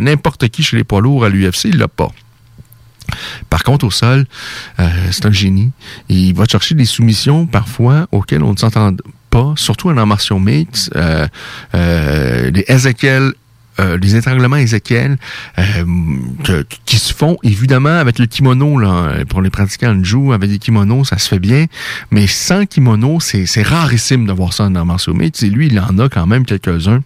n'importe 0.00 0.48
qui 0.48 0.62
chez 0.62 0.76
les 0.76 0.84
poids 0.84 1.00
lourds 1.00 1.24
à 1.24 1.28
l'UFC, 1.28 1.66
il 1.66 1.78
l'a 1.78 1.88
pas. 1.88 2.10
Par 3.50 3.62
contre, 3.64 3.86
au 3.86 3.90
sol, 3.90 4.26
euh, 4.78 4.88
c'est 5.10 5.26
un 5.26 5.32
génie. 5.32 5.70
Il 6.08 6.34
va 6.34 6.44
chercher 6.46 6.74
des 6.74 6.84
soumissions 6.84 7.46
parfois 7.46 8.06
auxquelles 8.12 8.42
on 8.42 8.52
ne 8.52 8.56
s'entend 8.56 8.94
pas, 9.30 9.52
surtout 9.56 9.90
en 9.90 10.06
martial 10.06 10.40
mix. 10.40 10.90
Euh, 10.96 11.26
euh, 11.74 12.50
les 12.50 12.64
Ezekiel 12.68 13.32
euh, 13.82 13.98
les 13.98 14.16
étranglements 14.16 14.56
Ézéchiel 14.56 15.16
euh, 15.58 16.62
qui 16.86 16.96
se 16.96 17.12
font 17.12 17.36
évidemment 17.42 17.98
avec 17.98 18.18
le 18.18 18.26
kimono 18.26 18.78
là, 18.78 19.24
pour 19.28 19.42
les 19.42 19.50
pratiquants 19.50 19.94
de 19.94 20.04
joue 20.04 20.32
avec 20.32 20.50
des 20.50 20.58
kimonos 20.58 21.04
ça 21.04 21.18
se 21.18 21.28
fait 21.28 21.38
bien. 21.38 21.66
Mais 22.10 22.26
sans 22.26 22.66
kimono 22.66 23.18
c'est 23.20 23.62
rarissime 23.62 24.26
de 24.26 24.32
voir 24.32 24.52
ça 24.52 24.64
en 24.64 24.84
martial 24.84 25.16
mais 25.16 25.30
lui 25.48 25.66
il 25.66 25.78
en 25.80 25.98
a 25.98 26.08
quand 26.08 26.26
même 26.26 26.44
quelques-uns 26.44 27.00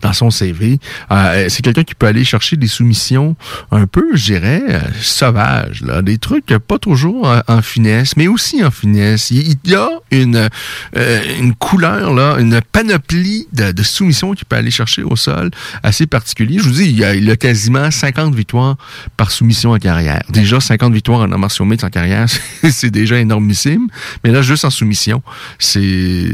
dans 0.00 0.12
son 0.12 0.30
CV. 0.30 0.78
Euh, 1.10 1.46
c'est 1.48 1.62
quelqu'un 1.62 1.84
qui 1.84 1.94
peut 1.94 2.06
aller 2.06 2.24
chercher 2.24 2.56
des 2.56 2.66
soumissions 2.66 3.36
un 3.70 3.86
peu, 3.86 4.14
je 4.14 4.24
dirais, 4.24 4.62
euh, 4.68 4.80
sauvages, 5.00 5.82
des 6.02 6.18
trucs 6.18 6.46
pas 6.46 6.78
toujours 6.78 7.32
en, 7.48 7.62
finesse, 7.62 8.16
mais 8.16 8.28
aussi 8.28 8.64
en 8.64 8.70
finesse. 8.70 9.30
Il, 9.30 9.56
y 9.64 9.74
a 9.74 9.88
une 10.10 10.48
euh, 10.96 11.20
une 11.38 11.54
couleur 11.54 12.38
une 12.38 12.60
panoplie 12.72 13.46
de, 13.52 13.82
soumissions 13.82 14.32
qu'il 14.32 14.44
peut 14.44 14.56
aller 14.56 14.70
chercher 14.70 15.02
au 15.02 15.16
sol 15.16 15.50
assez 15.82 16.06
particulier. 16.06 16.58
Je 16.58 16.64
vous 16.64 16.74
dis, 16.74 16.90
il 16.90 17.30
a, 17.30 17.32
a 17.32 17.36
quasiment 17.36 17.90
50 17.90 18.34
victoires 18.34 18.76
par 19.16 19.30
soumission 19.30 19.72
en 19.72 19.78
carrière. 19.78 20.22
Déjà 20.30 20.60
50 20.60 20.92
victoires 20.92 21.20
en 21.20 21.38
martial 21.38 21.68
mix 21.68 21.84
en 21.84 21.90
carrière, 21.90 22.26
c'est 22.70 22.90
déjà 22.90 23.18
énormissime. 23.18 23.88
Mais 24.24 24.30
là, 24.30 24.42
juste 24.42 24.64
en 24.64 24.70
soumission, 24.70 25.22
c'est 25.58 26.28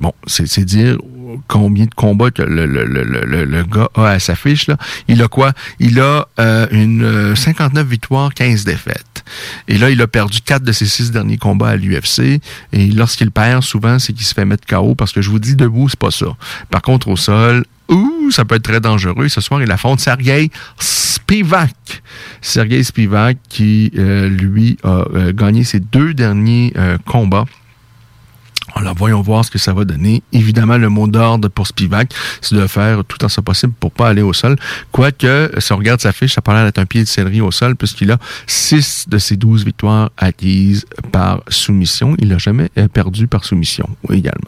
bon, 0.00 0.12
c'est 0.26 0.64
dire 0.64 0.98
combien 1.46 1.84
de 1.84 1.94
combats 1.94 2.27
que 2.30 2.42
le, 2.42 2.66
le, 2.66 2.84
le, 2.84 3.44
le, 3.44 3.62
gars 3.64 3.88
a 3.94 4.10
à 4.10 4.18
sa 4.18 4.34
fiche. 4.34 4.66
Là. 4.66 4.76
Il 5.08 5.22
a 5.22 5.28
quoi? 5.28 5.52
Il 5.78 6.00
a 6.00 6.28
euh, 6.38 6.66
une 6.70 7.34
59 7.34 7.84
euh, 7.84 7.88
victoires, 7.88 8.34
15 8.34 8.64
défaites. 8.64 9.24
Et 9.68 9.78
là, 9.78 9.90
il 9.90 10.00
a 10.00 10.06
perdu 10.06 10.40
quatre 10.40 10.62
de 10.62 10.72
ses 10.72 10.86
six 10.86 11.10
derniers 11.10 11.38
combats 11.38 11.70
à 11.70 11.76
l'UFC. 11.76 12.40
Et 12.72 12.86
lorsqu'il 12.86 13.30
perd, 13.30 13.62
souvent, 13.62 13.98
c'est 13.98 14.12
qu'il 14.12 14.24
se 14.24 14.34
fait 14.34 14.44
mettre 14.44 14.66
KO 14.66 14.94
parce 14.94 15.12
que 15.12 15.22
je 15.22 15.30
vous 15.30 15.38
dis, 15.38 15.56
debout, 15.56 15.88
c'est 15.88 15.98
pas 15.98 16.10
ça. 16.10 16.36
Par 16.70 16.82
contre, 16.82 17.08
au 17.08 17.16
sol, 17.16 17.64
ouh, 17.88 18.30
ça 18.30 18.44
peut 18.44 18.56
être 18.56 18.62
très 18.62 18.80
dangereux. 18.80 19.28
Ce 19.28 19.40
soir, 19.40 19.62
il 19.62 19.70
affronte 19.70 20.00
Sergei 20.00 20.50
Spivak. 20.78 22.02
Sergei 22.40 22.82
Spivak 22.82 23.36
qui, 23.48 23.92
euh, 23.98 24.28
lui, 24.28 24.78
a 24.82 25.04
gagné 25.32 25.64
ses 25.64 25.80
deux 25.80 26.14
derniers 26.14 26.72
combats 27.04 27.44
alors, 28.74 28.94
voyons 28.94 29.20
voir 29.22 29.44
ce 29.44 29.50
que 29.50 29.58
ça 29.58 29.72
va 29.72 29.84
donner. 29.84 30.22
Évidemment, 30.32 30.78
le 30.78 30.88
mot 30.88 31.06
d'ordre 31.06 31.48
pour 31.48 31.66
Spivak, 31.66 32.12
c'est 32.40 32.54
de 32.54 32.66
faire 32.66 33.04
tout 33.04 33.24
en 33.24 33.28
ce 33.28 33.40
possible 33.40 33.72
pour 33.78 33.90
pas 33.90 34.08
aller 34.08 34.22
au 34.22 34.32
sol. 34.32 34.56
Quoique, 34.92 35.50
si 35.58 35.72
on 35.72 35.76
regarde 35.76 36.00
sa 36.00 36.12
fiche, 36.12 36.34
ça 36.34 36.42
paraît 36.42 36.66
être 36.66 36.78
un 36.78 36.86
pied 36.86 37.02
de 37.02 37.08
céleri 37.08 37.40
au 37.40 37.50
sol, 37.50 37.76
puisqu'il 37.76 38.12
a 38.12 38.18
6 38.46 39.06
de 39.08 39.18
ses 39.18 39.36
12 39.36 39.64
victoires 39.64 40.10
acquises 40.16 40.86
par 41.12 41.40
soumission. 41.48 42.14
Il 42.18 42.28
n'a 42.28 42.38
jamais 42.38 42.70
euh, 42.78 42.88
perdu 42.88 43.26
par 43.26 43.44
soumission, 43.44 43.88
également. 44.10 44.38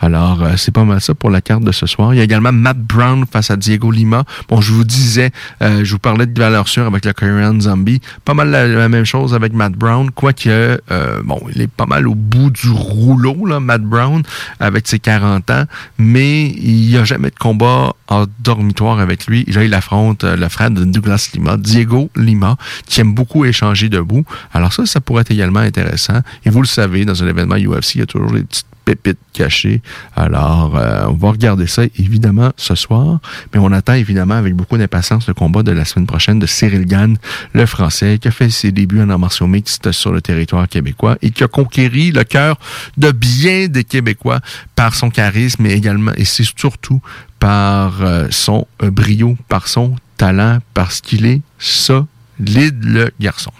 Alors, 0.00 0.42
euh, 0.42 0.52
c'est 0.56 0.72
pas 0.72 0.84
mal 0.84 1.00
ça 1.00 1.14
pour 1.14 1.30
la 1.30 1.40
carte 1.40 1.64
de 1.64 1.72
ce 1.72 1.86
soir. 1.86 2.14
Il 2.14 2.18
y 2.18 2.20
a 2.20 2.24
également 2.24 2.52
Matt 2.52 2.78
Brown 2.78 3.24
face 3.30 3.50
à 3.50 3.56
Diego 3.56 3.90
Lima. 3.90 4.24
Bon, 4.48 4.60
je 4.60 4.72
vous 4.72 4.84
disais, 4.84 5.32
euh, 5.62 5.84
je 5.84 5.92
vous 5.92 5.98
parlais 5.98 6.26
de 6.26 6.38
valeur 6.38 6.68
sûre 6.68 6.86
avec 6.86 7.04
le 7.04 7.12
Korean 7.12 7.60
Zombie. 7.60 8.00
Pas 8.24 8.34
mal 8.34 8.50
la, 8.50 8.88
même 8.88 9.04
chose 9.04 9.34
avec 9.34 9.52
Matt 9.52 9.72
Brown, 9.72 10.10
quoique, 10.10 10.80
bon, 11.24 11.40
il 11.54 11.62
est 11.62 11.68
pas 11.68 11.86
mal 11.86 12.06
au 12.06 12.14
bout 12.14 12.50
du 12.50 12.68
rouleau, 12.68 13.46
là, 13.46 13.60
Matt 13.64 13.82
Brown, 13.82 14.22
avec 14.60 14.86
ses 14.86 14.98
40 14.98 15.50
ans, 15.50 15.64
mais 15.98 16.48
il 16.50 16.88
n'y 16.88 16.96
a 16.96 17.04
jamais 17.04 17.30
de 17.30 17.38
combat 17.38 17.94
en 18.08 18.26
dormitoire 18.40 19.00
avec 19.00 19.26
lui. 19.26 19.44
Là, 19.46 19.64
il 19.64 19.74
affronte 19.74 20.24
euh, 20.24 20.36
le 20.36 20.48
frère 20.48 20.70
de 20.70 20.84
Douglas 20.84 21.30
Lima, 21.34 21.56
Diego 21.56 22.10
Lima, 22.16 22.56
qui 22.86 23.00
aime 23.00 23.14
beaucoup 23.14 23.44
échanger 23.44 23.88
debout. 23.88 24.24
Alors 24.52 24.72
ça, 24.72 24.86
ça 24.86 25.00
pourrait 25.00 25.22
être 25.22 25.30
également 25.30 25.60
intéressant. 25.60 26.20
Et 26.44 26.50
vous 26.50 26.60
le 26.60 26.66
savez, 26.66 27.04
dans 27.04 27.22
un 27.22 27.26
événement 27.26 27.56
UFC, 27.56 27.96
il 27.96 27.98
y 28.00 28.02
a 28.02 28.06
toujours 28.06 28.32
des 28.32 28.42
petites 28.42 28.66
pépites 28.84 29.18
cachées. 29.32 29.82
Alors, 30.16 30.76
euh, 30.76 31.06
on 31.08 31.14
va 31.14 31.30
regarder 31.30 31.66
ça 31.66 31.82
évidemment 31.98 32.52
ce 32.56 32.74
soir, 32.74 33.20
mais 33.52 33.60
on 33.60 33.72
attend 33.72 33.94
évidemment 33.94 34.34
avec 34.34 34.54
beaucoup 34.54 34.76
d'impatience 34.76 35.26
le 35.26 35.34
combat 35.34 35.62
de 35.62 35.72
la 35.72 35.84
semaine 35.84 36.06
prochaine 36.06 36.38
de 36.38 36.46
Cyril 36.46 36.86
Gann, 36.86 37.16
le 37.52 37.66
Français, 37.66 38.18
qui 38.18 38.28
a 38.28 38.30
fait 38.30 38.50
ses 38.50 38.72
débuts 38.72 39.00
en 39.00 39.10
arts 39.10 39.48
mixte 39.48 39.92
sur 39.92 40.12
le 40.12 40.20
territoire 40.20 40.68
québécois 40.68 41.16
et 41.22 41.30
qui 41.30 41.44
a 41.44 41.48
conquéri 41.48 42.12
le 42.12 42.24
cœur 42.24 42.58
de 42.96 43.10
bien 43.10 43.68
des 43.68 43.84
Québécois 43.84 44.40
par 44.76 44.94
son 44.94 45.10
charisme, 45.10 45.62
mais 45.62 45.72
également, 45.72 46.12
et 46.16 46.24
c'est 46.24 46.44
surtout 46.44 47.00
par 47.38 48.02
euh, 48.02 48.28
son 48.30 48.66
brio, 48.80 49.36
par 49.48 49.68
son 49.68 49.96
talent, 50.16 50.58
parce 50.74 51.00
qu'il 51.00 51.26
est 51.26 51.40
solide, 51.58 52.84
le 52.84 53.10
garçon. 53.20 53.52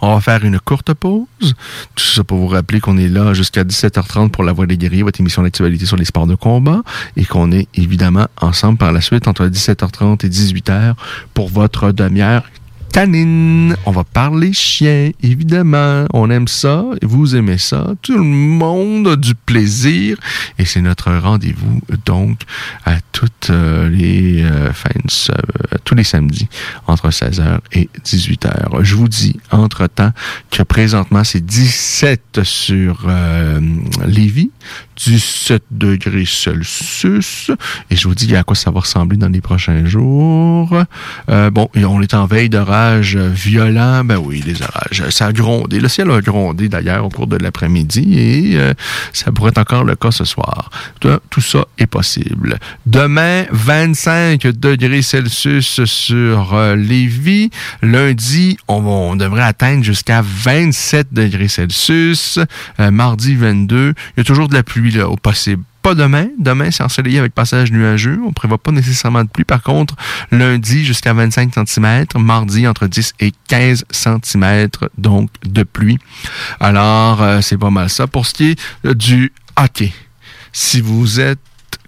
On 0.00 0.14
va 0.14 0.20
faire 0.20 0.44
une 0.44 0.58
courte 0.58 0.94
pause. 0.94 1.26
Tout 1.94 2.04
ça 2.04 2.24
pour 2.24 2.38
vous 2.38 2.48
rappeler 2.48 2.80
qu'on 2.80 2.98
est 2.98 3.08
là 3.08 3.34
jusqu'à 3.34 3.64
17h30 3.64 4.30
pour 4.30 4.44
La 4.44 4.52
Voix 4.52 4.66
des 4.66 4.76
guerriers, 4.76 5.02
votre 5.02 5.20
émission 5.20 5.42
d'actualité 5.42 5.86
sur 5.86 5.96
les 5.96 6.04
sports 6.04 6.26
de 6.26 6.34
combat, 6.34 6.82
et 7.16 7.24
qu'on 7.24 7.52
est 7.52 7.68
évidemment 7.74 8.26
ensemble 8.40 8.78
par 8.78 8.92
la 8.92 9.00
suite 9.00 9.28
entre 9.28 9.46
17h30 9.46 10.26
et 10.26 10.28
18h 10.28 10.94
pour 11.34 11.48
votre 11.48 11.92
demi-heure 11.92 12.42
canine. 12.92 13.74
On 13.86 13.90
va 13.90 14.04
parler 14.04 14.52
chien, 14.52 15.10
évidemment. 15.22 16.04
On 16.12 16.30
aime 16.30 16.46
ça, 16.46 16.84
vous 17.02 17.34
aimez 17.34 17.58
ça. 17.58 17.94
Tout 18.02 18.18
le 18.18 18.22
monde 18.22 19.08
a 19.08 19.16
du 19.16 19.34
plaisir. 19.34 20.18
Et 20.58 20.66
c'est 20.66 20.82
notre 20.82 21.10
rendez-vous, 21.10 21.80
donc, 22.04 22.40
à 22.84 22.96
toutes 23.12 23.48
euh, 23.50 23.88
les 23.88 24.42
euh, 24.42 24.72
fins 24.72 24.90
euh, 25.30 25.78
tous 25.84 25.94
les 25.94 26.04
samedis, 26.04 26.48
entre 26.86 27.08
16h 27.08 27.60
et 27.72 27.88
18h. 28.04 28.82
Je 28.82 28.94
vous 28.94 29.08
dis, 29.08 29.36
entre-temps, 29.50 30.12
que 30.50 30.62
présentement, 30.62 31.24
c'est 31.24 31.44
17 31.44 32.40
sur 32.42 33.06
euh, 33.08 33.60
Lévis, 34.06 34.50
17 34.96 35.62
degrés 35.70 36.24
Celsius. 36.26 37.50
Et 37.90 37.96
je 37.96 38.08
vous 38.08 38.14
dis 38.14 38.34
à 38.36 38.42
quoi 38.42 38.56
ça 38.56 38.70
va 38.70 38.80
ressembler 38.80 39.16
dans 39.16 39.28
les 39.28 39.40
prochains 39.40 39.84
jours. 39.84 40.76
Euh, 41.28 41.50
bon, 41.50 41.68
et 41.74 41.84
on 41.84 42.00
est 42.00 42.14
en 42.14 42.26
veille 42.26 42.48
d'orage 42.48 43.16
violent. 43.16 44.04
Ben 44.04 44.18
oui, 44.18 44.42
les 44.44 44.62
orages. 44.62 45.08
Ça 45.10 45.26
a 45.26 45.32
grondé. 45.32 45.80
Le 45.80 45.88
ciel 45.88 46.10
a 46.10 46.20
grondé 46.20 46.68
d'ailleurs 46.68 47.04
au 47.04 47.08
cours 47.08 47.26
de 47.26 47.36
l'après-midi 47.36 48.18
et 48.18 48.58
euh, 48.58 48.74
ça 49.12 49.32
pourrait 49.32 49.50
être 49.50 49.58
encore 49.58 49.84
le 49.84 49.96
cas 49.96 50.10
ce 50.10 50.24
soir. 50.24 50.70
Tout, 51.00 51.40
ça 51.40 51.64
est 51.78 51.86
possible. 51.86 52.58
Demain, 52.86 53.44
25 53.50 54.42
degrés 54.42 55.02
Celsius 55.02 55.84
sur 55.84 56.54
euh, 56.54 56.76
Lévis. 56.76 57.50
Lundi, 57.82 58.56
on, 58.68 58.84
on 58.84 59.16
devrait 59.16 59.42
atteindre 59.42 59.84
jusqu'à 59.84 60.22
27 60.22 61.12
degrés 61.12 61.48
Celsius. 61.48 62.38
Euh, 62.80 62.90
mardi, 62.90 63.34
22. 63.34 63.94
Il 64.16 64.18
y 64.18 64.20
a 64.20 64.24
toujours 64.24 64.48
de 64.48 64.54
la 64.54 64.62
pluie 64.62 64.81
possible. 65.22 65.62
Pas 65.82 65.94
demain. 65.96 66.28
Demain, 66.38 66.70
c'est 66.70 66.84
ensoleillé 66.84 67.18
avec 67.18 67.34
passage 67.34 67.72
nuageux. 67.72 68.20
On 68.24 68.32
prévoit 68.32 68.58
pas 68.58 68.70
nécessairement 68.70 69.24
de 69.24 69.28
pluie. 69.28 69.44
Par 69.44 69.62
contre, 69.62 69.96
lundi, 70.30 70.84
jusqu'à 70.84 71.12
25 71.12 71.52
cm. 71.66 72.06
Mardi, 72.16 72.68
entre 72.68 72.86
10 72.86 73.14
et 73.18 73.32
15 73.48 73.84
cm, 73.90 74.68
donc, 74.96 75.30
de 75.44 75.64
pluie. 75.64 75.98
Alors, 76.60 77.20
euh, 77.20 77.40
c'est 77.40 77.58
pas 77.58 77.70
mal 77.70 77.90
ça. 77.90 78.06
Pour 78.06 78.26
ce 78.26 78.34
qui 78.34 78.50
est 78.50 78.60
euh, 78.86 78.94
du 78.94 79.32
hockey, 79.56 79.92
si 80.52 80.80
vous 80.80 81.18
êtes 81.18 81.40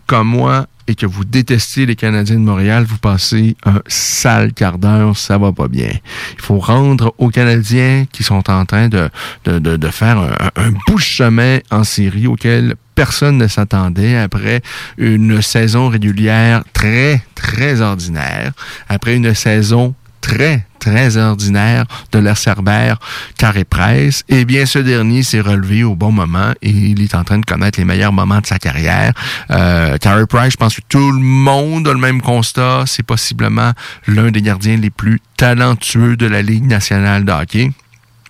comme 0.06 0.28
moi 0.28 0.66
et 0.86 0.96
que 0.96 1.06
vous 1.06 1.24
détestez 1.24 1.86
les 1.86 1.96
Canadiens 1.96 2.34
de 2.34 2.40
Montréal, 2.40 2.84
vous 2.84 2.98
passez 2.98 3.56
un 3.64 3.80
sale 3.86 4.52
quart 4.52 4.78
d'heure, 4.78 5.16
ça 5.16 5.38
va 5.38 5.52
pas 5.52 5.68
bien. 5.68 5.90
Il 6.34 6.42
faut 6.42 6.58
rendre 6.58 7.14
aux 7.18 7.30
Canadiens 7.30 8.06
qui 8.10 8.22
sont 8.22 8.50
en 8.50 8.66
train 8.66 8.88
de, 8.88 9.08
de, 9.44 9.58
de, 9.58 9.88
faire 9.88 10.18
un, 10.18 10.50
un 10.56 10.72
bout 10.86 10.98
chemin 10.98 11.58
en 11.70 11.84
série 11.84 12.26
auquel 12.26 12.74
personne 12.94 13.38
ne 13.38 13.48
s'attendait 13.48 14.16
après 14.16 14.62
une 14.98 15.42
saison 15.42 15.88
régulière 15.88 16.62
très, 16.72 17.22
très 17.34 17.80
ordinaire, 17.80 18.52
après 18.88 19.16
une 19.16 19.34
saison 19.34 19.94
très, 20.20 20.66
très 20.78 21.18
ordinaire 21.18 21.84
de 22.12 22.18
leur 22.18 22.38
Cerbère 22.38 22.98
Carré 23.36 23.64
Presse, 23.64 24.22
eh 24.28 24.46
bien, 24.46 24.64
ce 24.64 24.78
dernier 24.78 25.22
s'est 25.22 25.40
relevé 25.40 25.84
au 25.84 25.94
bon 25.94 26.12
moment 26.12 26.52
et 26.62 26.70
il 26.70 27.02
est 27.02 27.14
en 27.14 27.24
train 27.24 27.38
de 27.38 27.44
connaître 27.44 27.78
les 27.78 27.84
meilleurs 27.84 28.12
moments 28.12 28.40
de 28.40 28.46
sa 28.46 28.58
carrière. 28.58 29.12
Euh, 29.50 29.98
Price, 30.28 30.52
je 30.52 30.56
pense 30.56 30.76
que 30.76 30.82
tout 30.88 31.12
le 31.12 31.20
monde 31.20 31.86
a 31.88 31.92
le 31.92 31.98
même 31.98 32.22
constat. 32.22 32.84
C'est 32.86 33.02
possiblement 33.02 33.72
l'un 34.06 34.30
des 34.30 34.40
gardiens 34.40 34.76
les 34.76 34.90
plus 34.90 35.20
talentueux 35.36 36.16
de 36.16 36.26
la 36.26 36.40
Ligue 36.40 36.66
nationale 36.66 37.24
de 37.24 37.32
hockey 37.32 37.70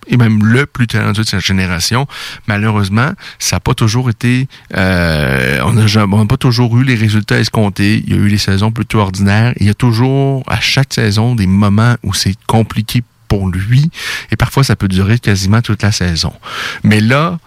et 0.07 0.17
même 0.17 0.43
le 0.45 0.65
plus 0.65 0.87
talentueux 0.87 1.23
de 1.23 1.27
cette 1.27 1.39
génération. 1.45 2.07
Malheureusement, 2.47 3.11
ça 3.39 3.55
n'a 3.57 3.59
pas 3.59 3.73
toujours 3.73 4.09
été, 4.09 4.47
euh, 4.75 5.59
on 5.65 5.73
n'a 5.73 5.87
jamais- 5.87 6.15
on 6.15 6.19
n'a 6.19 6.25
pas 6.25 6.37
toujours 6.37 6.77
eu 6.77 6.83
les 6.83 6.95
résultats 6.95 7.39
escomptés. 7.39 8.03
Il 8.05 8.13
y 8.13 8.17
a 8.17 8.21
eu 8.21 8.27
les 8.27 8.37
saisons 8.37 8.71
plutôt 8.71 8.99
ordinaires. 8.99 9.53
Il 9.59 9.65
y 9.65 9.69
a 9.69 9.73
toujours, 9.73 10.43
à 10.47 10.59
chaque 10.59 10.93
saison, 10.93 11.35
des 11.35 11.47
moments 11.47 11.95
où 12.03 12.13
c'est 12.13 12.35
compliqué 12.47 13.03
pour 13.27 13.49
lui. 13.49 13.89
Et 14.31 14.35
parfois, 14.35 14.63
ça 14.63 14.75
peut 14.75 14.87
durer 14.87 15.17
quasiment 15.19 15.61
toute 15.61 15.81
la 15.81 15.91
saison. 15.91 16.33
Mais 16.83 17.01
là, 17.01 17.39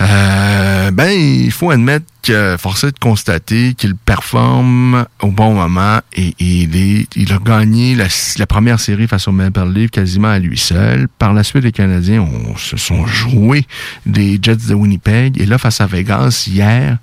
euh, 0.00 0.90
ben, 0.90 1.10
il 1.10 1.52
faut 1.52 1.70
admettre 1.70 2.06
que 2.22 2.56
force 2.58 2.84
de 2.84 2.98
constater 2.98 3.74
qu'il 3.74 3.94
performe 3.94 5.06
au 5.20 5.28
bon 5.28 5.54
moment 5.54 6.00
et, 6.14 6.34
il, 6.38 7.32
a 7.32 7.38
gagné 7.38 7.94
la, 7.94 8.06
la 8.38 8.46
première 8.46 8.80
série 8.80 9.06
face 9.06 9.28
au 9.28 9.32
Maple 9.32 9.68
Leaf 9.72 9.90
quasiment 9.90 10.28
à 10.28 10.38
lui 10.38 10.58
seul. 10.58 11.08
Par 11.18 11.32
la 11.32 11.44
suite, 11.44 11.64
les 11.64 11.72
Canadiens 11.72 12.20
ont, 12.20 12.56
se 12.56 12.76
sont 12.76 13.06
joués 13.06 13.66
des 14.06 14.38
Jets 14.40 14.68
de 14.68 14.74
Winnipeg 14.74 15.40
et 15.40 15.46
là, 15.46 15.58
face 15.58 15.80
à 15.80 15.86
Vegas 15.86 16.46
hier, 16.50 16.98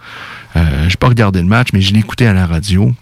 euh, 0.55 0.89
j'ai 0.89 0.97
pas 0.97 1.07
regardé 1.07 1.39
le 1.39 1.47
match, 1.47 1.69
mais 1.73 1.81
je 1.81 1.93
l'ai 1.93 1.99
écouté 1.99 2.25
à 2.25 2.33
la 2.33 2.45
radio. 2.45 2.93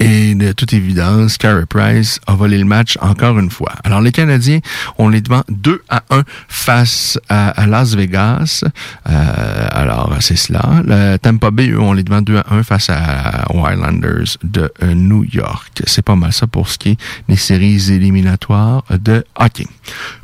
Et 0.00 0.34
de 0.34 0.52
toute 0.52 0.72
évidence, 0.72 1.38
Carey 1.38 1.66
Price 1.66 2.20
a 2.26 2.34
volé 2.34 2.58
le 2.58 2.64
match 2.64 2.96
encore 3.00 3.38
une 3.38 3.50
fois. 3.50 3.72
Alors, 3.82 4.00
les 4.00 4.12
Canadiens, 4.12 4.60
on 4.96 5.08
les 5.08 5.20
devant 5.20 5.42
2 5.48 5.82
à 5.88 6.02
1 6.10 6.22
face 6.48 7.18
à, 7.28 7.66
Las 7.66 7.94
Vegas. 7.94 8.62
Euh, 9.08 9.66
alors, 9.72 10.14
c'est 10.20 10.36
cela. 10.36 10.82
Le 10.86 11.16
Tampa 11.16 11.50
Bay, 11.50 11.70
eux, 11.70 11.80
on 11.80 11.92
les 11.92 12.04
devant 12.04 12.22
2 12.22 12.36
à 12.38 12.44
1 12.50 12.62
face 12.62 12.90
à, 12.90 13.52
aux 13.52 13.66
Highlanders 13.66 14.36
de 14.44 14.70
euh, 14.82 14.94
New 14.94 15.24
York. 15.24 15.82
C'est 15.86 16.02
pas 16.02 16.14
mal 16.14 16.32
ça 16.32 16.46
pour 16.46 16.68
ce 16.68 16.78
qui 16.78 16.90
est 16.90 16.98
des 17.28 17.36
séries 17.36 17.90
éliminatoires 17.90 18.84
de 18.90 19.24
hockey. 19.36 19.66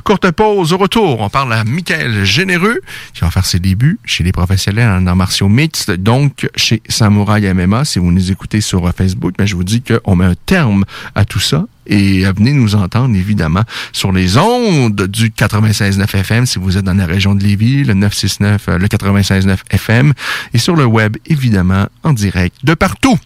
Courte 0.03 0.31
pause, 0.31 0.71
au 0.71 0.77
retour, 0.77 1.19
on 1.19 1.29
parle 1.29 1.51
à 1.51 1.63
Michael 1.63 2.23
Généreux, 2.23 2.79
qui 3.13 3.21
va 3.21 3.31
faire 3.31 3.45
ses 3.45 3.59
débuts 3.59 3.99
chez 4.05 4.23
les 4.23 4.31
professionnels 4.31 4.89
en 4.89 5.05
arts 5.07 5.15
martiaux 5.15 5.49
mixtes, 5.49 5.91
donc 5.91 6.47
chez 6.55 6.81
Samouraï 6.87 7.51
MMA. 7.53 7.83
Si 7.83 7.99
vous 7.99 8.11
nous 8.11 8.31
écoutez 8.31 8.61
sur 8.61 8.89
Facebook, 8.93 9.33
mais 9.37 9.47
je 9.47 9.55
vous 9.55 9.64
dis 9.65 9.81
qu'on 9.81 10.15
met 10.15 10.25
un 10.25 10.35
terme 10.45 10.85
à 11.15 11.25
tout 11.25 11.39
ça. 11.39 11.65
Et 11.87 12.23
venez 12.23 12.53
nous 12.53 12.75
entendre, 12.75 13.15
évidemment, 13.15 13.63
sur 13.91 14.11
les 14.11 14.37
ondes 14.37 15.07
du 15.07 15.29
96.9 15.29 16.15
FM, 16.15 16.45
si 16.45 16.57
vous 16.57 16.77
êtes 16.77 16.85
dans 16.85 16.97
la 16.97 17.05
région 17.05 17.35
de 17.35 17.43
Lévis, 17.43 17.83
le 17.83 17.93
969, 17.93 18.69
euh, 18.69 18.77
le 18.79 18.87
96.9 18.87 19.57
FM, 19.69 20.13
et 20.53 20.57
sur 20.57 20.75
le 20.75 20.85
web, 20.85 21.17
évidemment, 21.27 21.87
en 22.03 22.13
direct 22.13 22.55
de 22.63 22.73
partout. 22.73 23.17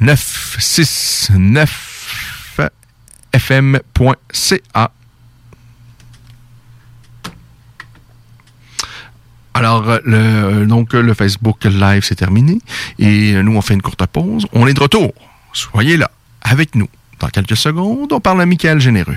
969 0.00 2.70
fm.ca 3.34 4.90
Alors, 9.54 9.88
euh, 9.88 9.98
le, 10.04 10.16
euh, 10.16 10.66
donc, 10.66 10.94
le 10.94 11.12
Facebook 11.12 11.64
Live, 11.64 12.04
c'est 12.04 12.14
terminé. 12.14 12.58
Et 12.98 13.34
nous, 13.42 13.54
on 13.54 13.60
fait 13.60 13.74
une 13.74 13.82
courte 13.82 14.04
pause. 14.06 14.46
On 14.52 14.66
est 14.66 14.74
de 14.74 14.80
retour. 14.80 15.12
Soyez 15.52 15.96
là, 15.96 16.10
avec 16.42 16.74
nous. 16.74 16.88
Dans 17.20 17.28
quelques 17.28 17.56
secondes, 17.56 18.12
on 18.12 18.20
parle 18.20 18.40
à 18.42 18.46
Michael 18.46 18.80
Généreux. 18.80 19.16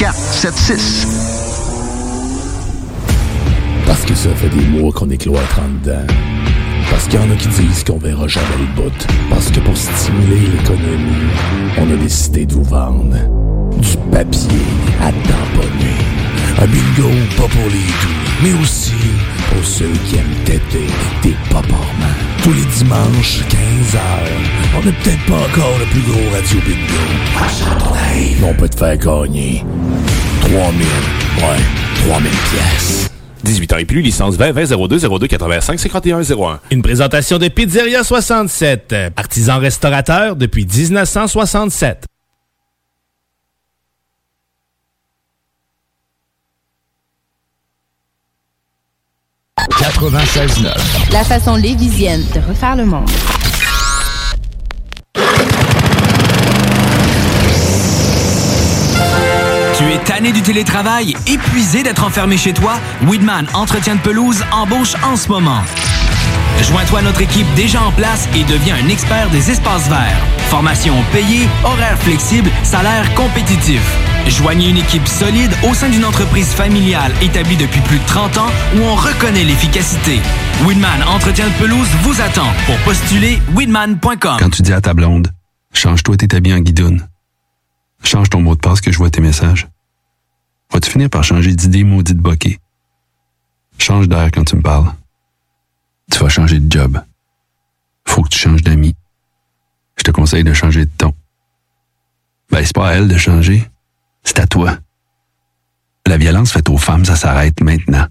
681 0.00 0.12
4476. 0.40 1.06
Parce 3.86 4.00
que 4.06 4.14
ça 4.14 4.30
fait 4.30 4.48
des 4.48 4.64
mois 4.68 4.90
qu'on 4.92 5.10
est 5.10 5.18
cloître 5.18 5.60
en 5.60 5.68
dedans. 5.68 6.06
Parce 6.90 7.06
qu'il 7.06 7.20
y 7.20 7.22
en 7.22 7.30
a 7.30 7.36
qui 7.36 7.48
disent 7.48 7.84
qu'on 7.84 7.98
verra 7.98 8.26
jamais 8.26 8.46
le 8.60 8.82
bout. 8.82 9.06
Parce 9.28 9.50
que 9.50 9.60
pour 9.60 9.76
stimuler 9.76 10.46
l'économie, 10.52 11.28
on 11.76 11.92
a 11.92 11.96
décidé 11.96 12.46
de 12.46 12.54
vous 12.54 12.64
vendre 12.64 13.14
du 13.76 13.96
papier 14.10 14.64
à 15.02 15.12
tamponner. 15.12 15.98
Un 16.58 16.66
bingo 16.66 17.10
pas 17.36 17.48
pour 17.48 17.68
les 17.68 17.86
doux, 18.00 18.20
mais 18.42 18.62
aussi 18.62 18.94
pour 19.52 19.64
ceux 19.64 19.92
qui 20.06 20.16
aiment 20.16 20.44
têter 20.46 20.86
des 21.22 21.36
paparmans. 21.50 22.39
Tous 22.50 22.56
les 22.56 22.64
dimanches, 22.64 23.42
15h, 23.48 24.00
on 24.76 24.84
n'est 24.84 24.90
peut-être 24.90 25.24
pas 25.24 25.36
encore 25.36 25.78
le 25.78 25.84
plus 25.84 26.00
gros 26.00 26.34
radio 26.34 26.58
bingo. 26.66 27.94
Arrive, 27.94 28.44
on 28.44 28.54
peut 28.54 28.68
te 28.68 28.76
faire 28.76 28.96
gagner 28.96 29.64
3000, 30.40 30.58
ouais, 30.58 32.08
3000 32.08 32.30
pièces. 32.50 33.08
18 33.44 33.72
ans 33.72 33.76
et 33.76 33.84
plus, 33.84 34.00
licence 34.00 34.34
20 34.34 34.50
20 34.50 34.88
02 34.88 34.98
02 34.98 35.26
85 35.28 35.78
51 35.78 36.22
01. 36.22 36.60
Une 36.72 36.82
présentation 36.82 37.38
de 37.38 37.46
Pizzeria 37.46 38.02
67, 38.02 38.96
artisan 39.16 39.60
restaurateur 39.60 40.34
depuis 40.34 40.66
1967. 40.66 42.09
96.9. 49.70 51.12
La 51.12 51.24
façon 51.24 51.56
lévisienne 51.56 52.22
de 52.34 52.40
refaire 52.40 52.76
le 52.76 52.84
monde. 52.84 53.08
Tu 59.76 59.84
es 59.90 59.98
tanné 60.04 60.32
du 60.32 60.42
télétravail, 60.42 61.14
épuisé 61.26 61.82
d'être 61.82 62.04
enfermé 62.04 62.36
chez 62.36 62.52
toi? 62.52 62.74
Weedman 63.06 63.46
Entretien 63.54 63.94
de 63.94 64.00
pelouse 64.00 64.44
embauche 64.52 64.94
en 65.02 65.16
ce 65.16 65.28
moment. 65.28 65.62
Joins-toi 66.62 66.98
à 66.98 67.02
notre 67.02 67.22
équipe 67.22 67.46
déjà 67.54 67.82
en 67.82 67.92
place 67.92 68.28
et 68.34 68.44
deviens 68.44 68.76
un 68.76 68.88
expert 68.88 69.30
des 69.30 69.50
espaces 69.50 69.88
verts. 69.88 70.20
Formation 70.48 70.94
payée, 71.12 71.48
horaire 71.64 71.98
flexible, 71.98 72.50
salaire 72.62 73.12
compétitif. 73.14 73.80
Joignez 74.28 74.70
une 74.70 74.76
équipe 74.76 75.06
solide 75.06 75.52
au 75.68 75.74
sein 75.74 75.88
d'une 75.88 76.04
entreprise 76.04 76.48
familiale 76.52 77.12
établie 77.22 77.56
depuis 77.56 77.80
plus 77.80 77.98
de 77.98 78.06
30 78.06 78.38
ans 78.38 78.50
où 78.76 78.80
on 78.80 78.94
reconnaît 78.94 79.44
l'efficacité. 79.44 80.20
Weedman 80.66 81.02
Entretien 81.02 81.48
de 81.48 81.54
pelouse 81.54 81.88
vous 82.02 82.20
attend 82.20 82.48
pour 82.66 82.76
postuler 82.78 83.38
weedman.com. 83.54 84.36
Quand 84.38 84.50
tu 84.50 84.62
dis 84.62 84.72
à 84.72 84.80
ta 84.80 84.94
blonde, 84.94 85.28
change-toi 85.72 86.16
tes 86.16 86.36
habits 86.36 86.54
en 86.54 86.60
guidoune. 86.60 87.08
Change 88.02 88.30
ton 88.30 88.40
mot 88.40 88.54
de 88.54 88.60
passe 88.60 88.80
que 88.80 88.92
je 88.92 88.98
vois 88.98 89.10
tes 89.10 89.20
messages. 89.20 89.68
Vas-tu 90.72 90.90
finir 90.90 91.10
par 91.10 91.24
changer 91.24 91.52
d'idée 91.54 91.84
maudite 91.84 92.18
bokeh? 92.18 92.58
Change 93.78 94.08
d'air 94.08 94.30
quand 94.32 94.44
tu 94.44 94.56
me 94.56 94.62
parles. 94.62 94.92
Tu 96.12 96.18
vas 96.18 96.28
changer 96.28 96.60
de 96.60 96.70
job. 96.70 97.00
Faut 98.06 98.22
que 98.22 98.28
tu 98.28 98.38
changes 98.38 98.62
d'amis. 98.62 98.94
Je 99.96 100.04
te 100.04 100.10
conseille 100.10 100.44
de 100.44 100.52
changer 100.52 100.86
de 100.86 100.90
ton. 100.96 101.14
Ben, 102.50 102.64
c'est 102.64 102.74
pas 102.74 102.88
à 102.88 102.92
elle 102.94 103.08
de 103.08 103.16
changer. 103.16 103.68
C'est 104.24 104.38
à 104.38 104.46
toi. 104.46 104.76
La 106.06 106.16
violence 106.16 106.52
faite 106.52 106.68
aux 106.68 106.78
femmes, 106.78 107.04
ça 107.04 107.16
s'arrête 107.16 107.60
maintenant. 107.60 108.06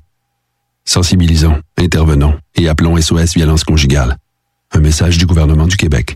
Sensibilisons, 0.85 1.61
intervenons 1.77 2.37
et 2.55 2.69
appelons 2.69 2.99
SOS 2.99 3.33
Violence 3.35 3.63
Conjugale. 3.63 4.17
Un 4.73 4.79
message 4.79 5.17
du 5.17 5.25
gouvernement 5.25 5.67
du 5.67 5.77
Québec. 5.77 6.15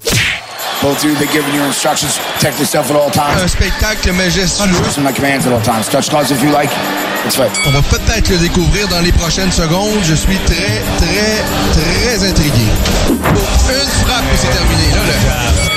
Both 0.81 0.97
of 0.97 1.03
you, 1.05 1.15
been 1.15 1.29
giving 1.31 1.55
you 1.55 1.63
instructions. 1.63 2.19
Protect 2.35 2.59
yourself 2.59 2.91
at 2.91 2.95
all 2.95 3.09
times. 3.09 3.41
Un 3.41 3.47
spectacle 3.47 4.11
majestueux. 4.13 4.67
Listen 4.83 5.03
to 5.03 5.09
my 5.09 5.13
commands 5.13 5.47
at 5.47 5.53
all 5.53 5.61
times. 5.61 5.87
Touch 5.89 6.09
gloves 6.09 6.29
if 6.29 6.43
you 6.43 6.51
like. 6.51 6.69
It's 7.25 7.37
right. 7.37 7.51
On 7.65 7.71
va 7.71 7.81
peut-être 7.83 8.29
le 8.29 8.37
découvrir 8.37 8.87
dans 8.89 8.99
les 8.99 9.13
prochaines 9.13 9.51
secondes. 9.51 9.99
Je 10.03 10.13
suis 10.13 10.37
très, 10.45 10.81
très, 10.97 11.43
très 11.71 12.29
intrigué. 12.29 12.67
Pour 13.07 13.69
une 13.69 13.89
frappe 14.05 14.25
et 14.33 14.37
c'est 14.37 14.51
terminé. 14.51 14.91
Là, 14.91 15.67
le... 15.67 15.72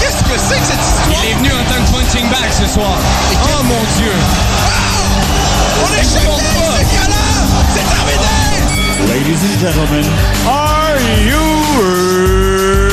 Qu'est-ce 0.00 0.22
que 0.24 0.38
c'est 0.38 0.60
que 0.60 0.66
cette 0.66 0.80
histoire? 0.80 1.22
Il 1.22 1.30
est 1.30 1.34
venu 1.34 1.50
en 1.52 1.64
tant 1.64 1.80
que 1.84 1.90
punching 1.90 2.28
bag 2.28 2.50
ce 2.52 2.66
soir. 2.66 2.98
Oh 3.32 3.62
mon 3.64 3.82
Dieu! 3.96 4.12
On 5.82 5.90
est 5.94 6.04
choqués! 6.04 6.84
C'est! 6.90 7.24
C'est 7.74 7.86
terminé! 7.94 8.34
Ladies 9.08 9.42
and 9.44 9.58
gentlemen, 9.60 10.06
are 10.46 10.98
you 11.20 12.83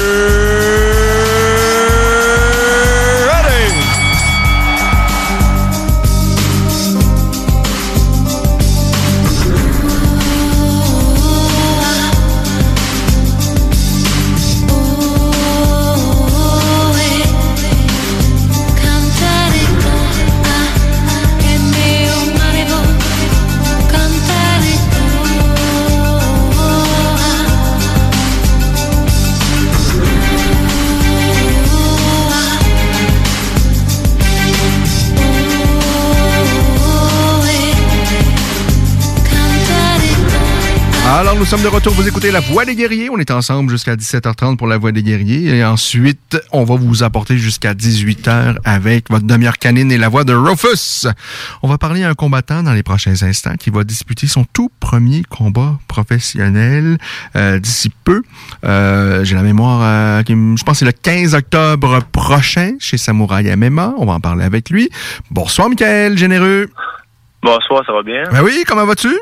Alors, 41.21 41.35
nous 41.35 41.45
sommes 41.45 41.61
de 41.61 41.67
retour. 41.67 41.93
Vous 41.93 42.07
écoutez 42.07 42.31
La 42.31 42.39
Voix 42.39 42.65
des 42.65 42.75
Guerriers. 42.75 43.11
On 43.11 43.19
est 43.19 43.29
ensemble 43.29 43.69
jusqu'à 43.69 43.95
17h30 43.95 44.57
pour 44.57 44.65
La 44.65 44.79
Voix 44.79 44.91
des 44.91 45.03
Guerriers. 45.03 45.55
Et 45.55 45.63
ensuite, 45.63 46.41
on 46.51 46.63
va 46.63 46.73
vous 46.73 47.03
apporter 47.03 47.37
jusqu'à 47.37 47.75
18h 47.75 48.55
avec 48.65 49.07
votre 49.11 49.27
demi-heure 49.27 49.59
canine 49.59 49.91
et 49.91 49.99
la 49.99 50.09
voix 50.09 50.23
de 50.23 50.33
Rufus. 50.33 51.07
On 51.61 51.67
va 51.67 51.77
parler 51.77 52.03
à 52.03 52.09
un 52.09 52.15
combattant 52.15 52.63
dans 52.63 52.73
les 52.73 52.81
prochains 52.81 53.21
instants 53.21 53.55
qui 53.55 53.69
va 53.69 53.83
disputer 53.83 54.25
son 54.25 54.45
tout 54.45 54.71
premier 54.79 55.21
combat 55.21 55.77
professionnel 55.87 56.97
euh, 57.35 57.59
d'ici 57.59 57.91
peu. 58.03 58.23
Euh, 58.65 59.23
J'ai 59.23 59.35
la 59.35 59.43
mémoire, 59.43 59.81
euh, 59.83 60.23
je 60.27 60.63
pense 60.63 60.79
que 60.79 60.79
c'est 60.79 60.85
le 60.85 60.91
15 60.91 61.35
octobre 61.35 61.99
prochain 62.11 62.77
chez 62.79 62.97
Samouraï 62.97 63.55
MMA. 63.55 63.93
On 63.99 64.07
va 64.07 64.13
en 64.13 64.19
parler 64.19 64.43
avec 64.43 64.71
lui. 64.71 64.89
Bonsoir, 65.29 65.69
Michael 65.69 66.17
Généreux. 66.17 66.67
Bonsoir, 67.43 67.83
ça 67.85 67.93
va 67.93 68.01
bien? 68.01 68.23
Ben 68.31 68.41
oui, 68.41 68.63
comment 68.65 68.87
vas-tu? 68.87 69.15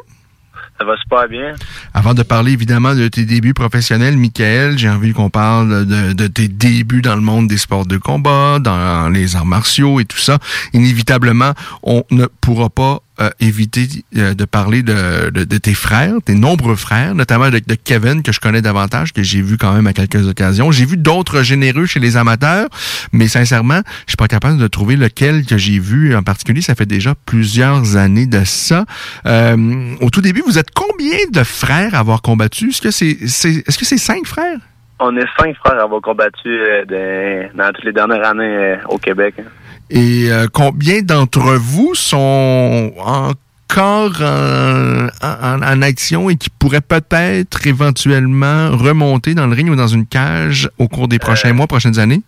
Ça 0.79 0.85
va 0.85 1.27
bien. 1.27 1.55
Avant 1.93 2.13
de 2.13 2.23
parler 2.23 2.53
évidemment 2.53 2.95
de 2.95 3.07
tes 3.09 3.25
débuts 3.25 3.53
professionnels, 3.53 4.15
Michael, 4.15 4.77
j'ai 4.77 4.89
envie 4.89 5.11
qu'on 5.11 5.29
parle 5.29 5.85
de 5.85 6.27
tes 6.27 6.47
débuts 6.47 7.01
dans 7.01 7.15
le 7.15 7.21
monde 7.21 7.47
des 7.47 7.57
sports 7.57 7.85
de 7.85 7.97
combat, 7.97 8.59
dans 8.59 9.09
les 9.09 9.35
arts 9.35 9.45
martiaux 9.45 9.99
et 9.99 10.05
tout 10.05 10.17
ça. 10.17 10.37
Inévitablement, 10.73 11.53
on 11.83 12.03
ne 12.11 12.27
pourra 12.39 12.69
pas 12.69 12.99
euh, 13.19 13.29
éviter 13.39 13.87
euh, 14.17 14.33
de 14.33 14.45
parler 14.45 14.83
de, 14.83 15.29
de, 15.29 15.43
de 15.43 15.57
tes 15.57 15.73
frères, 15.73 16.13
tes 16.23 16.35
nombreux 16.35 16.75
frères, 16.75 17.15
notamment 17.15 17.49
de, 17.49 17.59
de 17.59 17.75
Kevin, 17.75 18.23
que 18.23 18.31
je 18.31 18.39
connais 18.39 18.61
davantage, 18.61 19.13
que 19.13 19.23
j'ai 19.23 19.41
vu 19.41 19.57
quand 19.57 19.73
même 19.73 19.87
à 19.87 19.93
quelques 19.93 20.27
occasions. 20.27 20.71
J'ai 20.71 20.85
vu 20.85 20.97
d'autres 20.97 21.43
généreux 21.43 21.85
chez 21.85 21.99
les 21.99 22.17
amateurs, 22.17 22.67
mais 23.11 23.27
sincèrement, 23.27 23.81
je 24.05 24.11
suis 24.11 24.17
pas 24.17 24.27
capable 24.27 24.57
de 24.57 24.67
trouver 24.67 24.95
lequel 24.95 25.45
que 25.45 25.57
j'ai 25.57 25.79
vu 25.79 26.15
en 26.15 26.23
particulier. 26.23 26.61
Ça 26.61 26.75
fait 26.75 26.85
déjà 26.85 27.13
plusieurs 27.25 27.97
années 27.97 28.27
de 28.27 28.43
ça. 28.43 28.85
Euh, 29.25 29.95
au 30.01 30.09
tout 30.09 30.21
début, 30.21 30.41
vous 30.45 30.57
êtes 30.57 30.71
combien 30.71 31.17
de 31.31 31.43
frères 31.43 31.95
à 31.95 31.99
avoir 31.99 32.21
combattu? 32.21 32.69
Est-ce 32.69 32.81
que 32.81 32.91
c'est 32.91 33.17
c'est 33.27 33.63
est-ce 33.67 33.77
que 33.77 33.85
c'est 33.85 33.97
cinq 33.97 34.25
frères? 34.25 34.59
On 34.99 35.15
est 35.15 35.25
cinq 35.39 35.55
frères 35.57 35.79
à 35.79 35.83
avoir 35.83 36.01
combattu 36.01 36.47
euh, 36.47 36.85
dans, 36.85 37.57
dans 37.65 37.71
toutes 37.71 37.85
les 37.85 37.93
dernières 37.93 38.25
années 38.27 38.43
euh, 38.43 38.75
au 38.89 38.97
Québec. 38.97 39.35
hein. 39.39 39.43
Et 39.89 40.31
euh, 40.31 40.47
combien 40.51 41.01
d'entre 41.01 41.55
vous 41.55 41.95
sont 41.95 42.93
encore 42.97 44.21
en, 44.21 45.07
en- 45.21 45.61
en 45.63 45.81
action 45.81 46.29
et 46.29 46.35
qui 46.35 46.49
pourraient 46.49 46.81
peut-être 46.81 47.65
éventuellement 47.67 48.69
remonter 48.77 49.33
dans 49.35 49.47
le 49.47 49.53
ring 49.55 49.69
ou 49.69 49.75
dans 49.75 49.87
une 49.87 50.05
cage 50.05 50.69
au 50.77 50.87
cours 50.87 51.07
des 51.07 51.19
prochains 51.19 51.53
mois, 51.53 51.67
prochaines 51.67 51.99
années? 51.99 52.21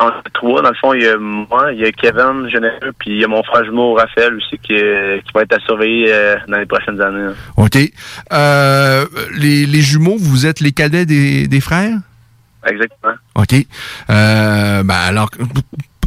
Est 0.00 0.30
trois. 0.32 0.62
Dans 0.62 0.70
le 0.70 0.74
fond, 0.80 0.94
il 0.94 1.02
y 1.02 1.06
a 1.06 1.18
moi, 1.18 1.72
il 1.74 1.80
y 1.80 1.84
a 1.84 1.92
Kevin 1.92 2.48
Généreux, 2.50 2.92
puis 2.98 3.10
il 3.10 3.20
y 3.20 3.24
a 3.24 3.28
mon 3.28 3.42
frère 3.42 3.66
jumeau 3.66 3.92
Raphaël 3.92 4.34
aussi 4.34 4.56
qui, 4.62 4.72
qui 4.74 5.32
va 5.34 5.42
être 5.42 5.54
à 5.56 5.60
surveiller 5.66 6.06
euh, 6.08 6.36
dans 6.48 6.58
les 6.58 6.64
prochaines 6.64 6.98
années. 7.02 7.28
hein. 7.32 7.34
OK. 7.58 7.76
Euh, 8.32 9.04
les, 9.36 9.66
les 9.66 9.80
jumeaux, 9.82 10.16
vous 10.18 10.46
êtes 10.46 10.60
les 10.60 10.72
cadets 10.72 11.04
des, 11.04 11.46
des 11.48 11.60
frères? 11.60 11.98
Exactement. 12.66 13.12
OK. 13.34 13.52
Euh, 14.08 14.82
ben 14.82 14.94
alors, 14.94 15.28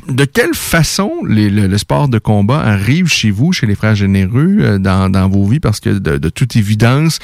de 0.08 0.26
quelle 0.26 0.54
façon 0.54 1.12
les- 1.28 1.50
le, 1.50 1.78
sport 1.78 2.08
de 2.08 2.20
combat 2.20 2.60
arrive 2.60 3.08
chez 3.08 3.32
vous, 3.32 3.54
chez 3.54 3.66
les 3.66 3.76
frères 3.76 3.96
généreux, 3.96 4.58
euh, 4.60 4.78
dans, 4.78 5.30
vos 5.30 5.46
vies? 5.46 5.60
Parce 5.60 5.80
que 5.80 5.90
de, 5.90 6.30
toute 6.30 6.56
évidence, 6.56 7.20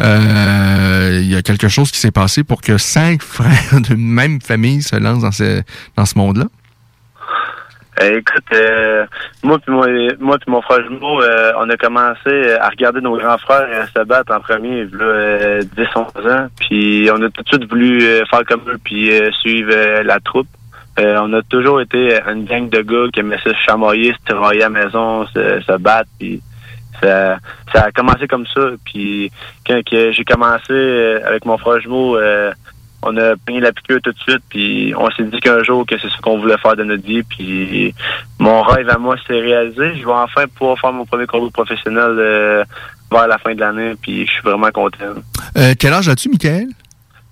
euh, 0.00 1.18
il 1.20 1.30
y 1.30 1.36
a 1.36 1.42
quelque 1.42 1.68
chose 1.68 1.90
qui 1.90 1.98
s'est 1.98 2.10
passé 2.10 2.44
pour 2.44 2.60
que 2.60 2.78
cinq 2.78 3.22
frères 3.22 3.80
d'une 3.80 4.06
même 4.06 4.40
famille 4.40 4.82
se 4.82 4.96
lancent 4.96 5.22
dans 5.22 5.32
ce, 5.32 5.62
dans 5.96 6.06
ce 6.06 6.18
monde-là? 6.18 6.44
Euh, 8.00 8.18
écoute, 8.18 8.44
euh, 8.54 9.04
moi 9.42 9.58
puis 9.58 9.70
moi, 9.70 9.86
moi 10.18 10.38
mon 10.46 10.62
frère 10.62 10.82
jumeau, 10.82 11.20
on 11.58 11.68
a 11.68 11.76
commencé 11.76 12.52
à 12.58 12.68
regarder 12.70 13.02
nos 13.02 13.18
grands 13.18 13.36
frères 13.36 13.86
se 13.94 14.02
battre 14.04 14.34
en 14.34 14.40
premier, 14.40 14.84
là, 14.84 15.04
euh, 15.04 15.62
10-11 15.76 16.32
ans. 16.32 16.48
Puis 16.58 17.10
on 17.12 17.22
a 17.22 17.28
tout 17.28 17.42
de 17.42 17.48
suite 17.48 17.68
voulu 17.68 18.00
faire 18.30 18.44
comme 18.48 18.62
eux, 18.66 18.78
puis 18.82 19.10
suivre 19.42 20.02
la 20.02 20.18
troupe. 20.20 20.48
Euh, 20.98 21.18
on 21.22 21.32
a 21.32 21.42
toujours 21.42 21.80
été 21.80 22.18
une 22.26 22.44
gang 22.44 22.68
de 22.68 22.82
gars 22.82 23.10
qui 23.12 23.20
aimaient 23.20 23.40
se 23.42 23.52
chamailler, 23.66 24.12
se 24.12 24.26
tirailler 24.26 24.62
à 24.62 24.68
la 24.68 24.84
maison, 24.84 25.26
se, 25.28 25.60
se 25.60 25.78
battre. 25.78 26.10
Puis 26.18 26.42
ça, 27.00 27.38
ça 27.72 27.84
a 27.84 27.92
commencé 27.92 28.28
comme 28.28 28.46
ça. 28.46 28.70
Puis 28.84 29.30
quand 29.66 29.82
que 29.84 30.12
j'ai 30.12 30.24
commencé 30.24 30.72
euh, 30.72 31.26
avec 31.26 31.44
mon 31.46 31.56
frère 31.56 31.80
jumeau, 31.80 32.16
euh, 32.16 32.52
on 33.02 33.16
a 33.16 33.34
pris 33.36 33.60
la 33.60 33.72
piqûre 33.72 34.00
tout 34.02 34.12
de 34.12 34.18
suite, 34.18 34.42
puis 34.48 34.94
on 34.96 35.10
s'est 35.10 35.24
dit 35.24 35.40
qu'un 35.40 35.62
jour 35.62 35.84
que 35.84 35.98
c'est 35.98 36.08
ce 36.08 36.20
qu'on 36.20 36.38
voulait 36.38 36.58
faire 36.58 36.76
de 36.76 36.84
notre 36.84 37.04
vie, 37.04 37.22
puis 37.22 37.94
mon 38.38 38.62
rêve 38.62 38.88
à 38.88 38.98
moi 38.98 39.16
s'est 39.26 39.40
réalisé. 39.40 39.96
Je 39.96 40.06
vais 40.06 40.12
enfin 40.12 40.44
pouvoir 40.46 40.78
faire 40.78 40.92
mon 40.92 41.04
premier 41.04 41.26
combat 41.26 41.50
professionnel 41.52 42.14
euh, 42.16 42.64
vers 43.10 43.26
la 43.26 43.38
fin 43.38 43.54
de 43.54 43.60
l'année, 43.60 43.94
puis 44.00 44.26
je 44.26 44.30
suis 44.30 44.42
vraiment 44.42 44.70
content. 44.70 45.14
Euh, 45.56 45.74
quel 45.78 45.92
âge 45.92 46.08
as-tu, 46.08 46.28
Michael? 46.28 46.68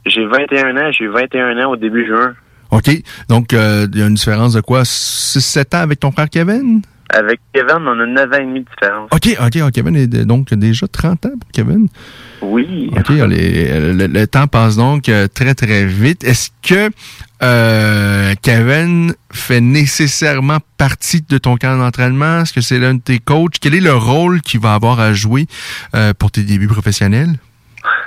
J'ai 0.07 0.27
21 0.27 0.77
ans, 0.77 0.91
j'ai 0.91 1.05
eu 1.05 1.09
21 1.09 1.65
ans 1.65 1.71
au 1.71 1.77
début 1.77 2.07
juin. 2.07 2.35
OK. 2.71 2.91
Donc, 3.29 3.53
euh, 3.53 3.87
il 3.93 3.99
y 3.99 4.03
a 4.03 4.07
une 4.07 4.15
différence 4.15 4.53
de 4.55 4.61
quoi? 4.61 4.83
6-7 4.85 5.77
ans 5.77 5.81
avec 5.81 6.01
ton 6.01 6.11
frère 6.13 6.29
Kevin? 6.31 6.83
Avec 7.13 7.41
Kevin, 7.53 7.79
on 7.81 7.99
a 7.99 8.07
9 8.07 8.33
ans 8.33 8.37
et 8.37 8.47
demi 8.47 8.61
de 8.61 8.67
différence. 8.71 9.09
OK, 9.11 9.37
OK. 9.45 9.73
Kevin 9.73 9.97
est 9.97 10.07
donc 10.25 10.55
déjà 10.55 10.87
30 10.87 11.27
ans 11.27 11.33
pour 11.41 11.51
Kevin? 11.53 11.89
Oui. 12.41 12.89
OK, 12.97 13.09
les- 13.09 13.93
le, 13.93 14.07
le 14.07 14.27
temps 14.29 14.47
passe 14.47 14.77
donc 14.77 15.09
euh, 15.09 15.27
très, 15.27 15.55
très 15.57 15.87
vite. 15.87 16.23
Est-ce 16.23 16.51
que 16.63 16.89
euh, 17.43 18.35
Kevin 18.43 19.13
fait 19.33 19.61
nécessairement 19.61 20.59
partie 20.79 21.23
de 21.29 21.39
ton 21.39 21.57
camp 21.57 21.77
d'entraînement? 21.79 22.43
Est-ce 22.43 22.53
que 22.53 22.61
c'est 22.61 22.79
l'un 22.79 22.95
de 22.95 23.01
tes 23.01 23.19
coachs? 23.19 23.57
Quel 23.61 23.75
est 23.75 23.81
le 23.81 23.95
rôle 23.95 24.41
qu'il 24.41 24.61
va 24.61 24.75
avoir 24.75 25.01
à 25.01 25.13
jouer 25.13 25.47
euh, 25.97 26.13
pour 26.17 26.31
tes 26.31 26.43
débuts 26.45 26.69
professionnels? 26.69 27.35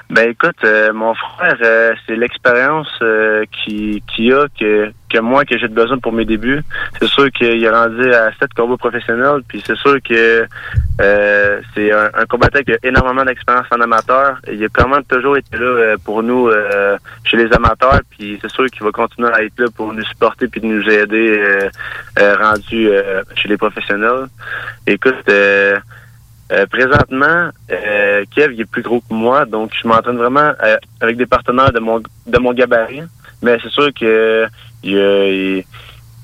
Ben 0.09 0.29
écoute, 0.29 0.57
euh, 0.63 0.93
mon 0.93 1.15
frère, 1.15 1.57
euh, 1.63 1.93
c'est 2.05 2.15
l'expérience 2.15 2.91
euh, 3.01 3.45
qui 3.51 4.03
qui 4.07 4.31
a 4.31 4.45
que 4.59 4.91
que 5.09 5.17
moi 5.19 5.45
que 5.45 5.57
j'ai 5.57 5.67
besoin 5.67 5.97
pour 5.97 6.11
mes 6.11 6.25
débuts. 6.25 6.61
C'est 6.99 7.07
sûr 7.07 7.31
qu'il 7.31 7.63
est 7.63 7.69
rendu 7.69 8.13
à 8.13 8.31
sept 8.33 8.53
combats 8.53 8.77
professionnels, 8.77 9.41
puis 9.47 9.63
c'est 9.65 9.77
sûr 9.77 9.97
que 10.07 10.45
euh, 11.01 11.61
c'est 11.73 11.91
un, 11.91 12.25
combattant 12.29 12.59
qui 12.61 12.73
a 12.73 12.77
énormément 12.83 13.23
d'expérience 13.23 13.65
en 13.71 13.79
amateur. 13.79 14.39
Il 14.51 14.63
a 14.63 14.67
quand 14.69 14.89
toujours 15.07 15.37
été 15.37 15.57
là 15.57 15.65
euh, 15.65 15.97
pour 16.03 16.21
nous 16.21 16.49
chez 17.23 17.37
les 17.37 17.51
amateurs, 17.53 18.01
puis 18.11 18.37
c'est 18.41 18.51
sûr 18.51 18.65
qu'il 18.65 18.83
va 18.83 18.91
continuer 18.91 19.29
à 19.33 19.43
être 19.43 19.57
là 19.57 19.67
pour 19.75 19.93
nous 19.93 20.03
supporter 20.03 20.47
puis 20.47 20.61
de 20.61 20.67
nous 20.67 20.87
aider 20.89 21.41
rendu 22.17 22.89
chez 23.35 23.47
les 23.47 23.57
professionnels. 23.57 24.27
Écoute. 24.85 25.31
Euh, 26.51 26.65
présentement, 26.67 27.49
euh, 27.71 28.25
Kev 28.35 28.53
il 28.53 28.61
est 28.61 28.65
plus 28.65 28.81
gros 28.81 28.99
que 28.99 29.13
moi, 29.13 29.45
donc 29.45 29.71
je 29.81 29.87
m'entraîne 29.87 30.17
vraiment 30.17 30.51
euh, 30.63 30.77
avec 30.99 31.15
des 31.15 31.25
partenaires 31.25 31.71
de 31.71 31.79
mon 31.79 31.99
de 32.27 32.37
mon 32.37 32.53
gabarit. 32.53 33.03
Mais 33.41 33.57
c'est 33.63 33.71
sûr 33.71 33.89
que 33.93 34.05
euh, 34.05 34.47
il, 34.83 35.63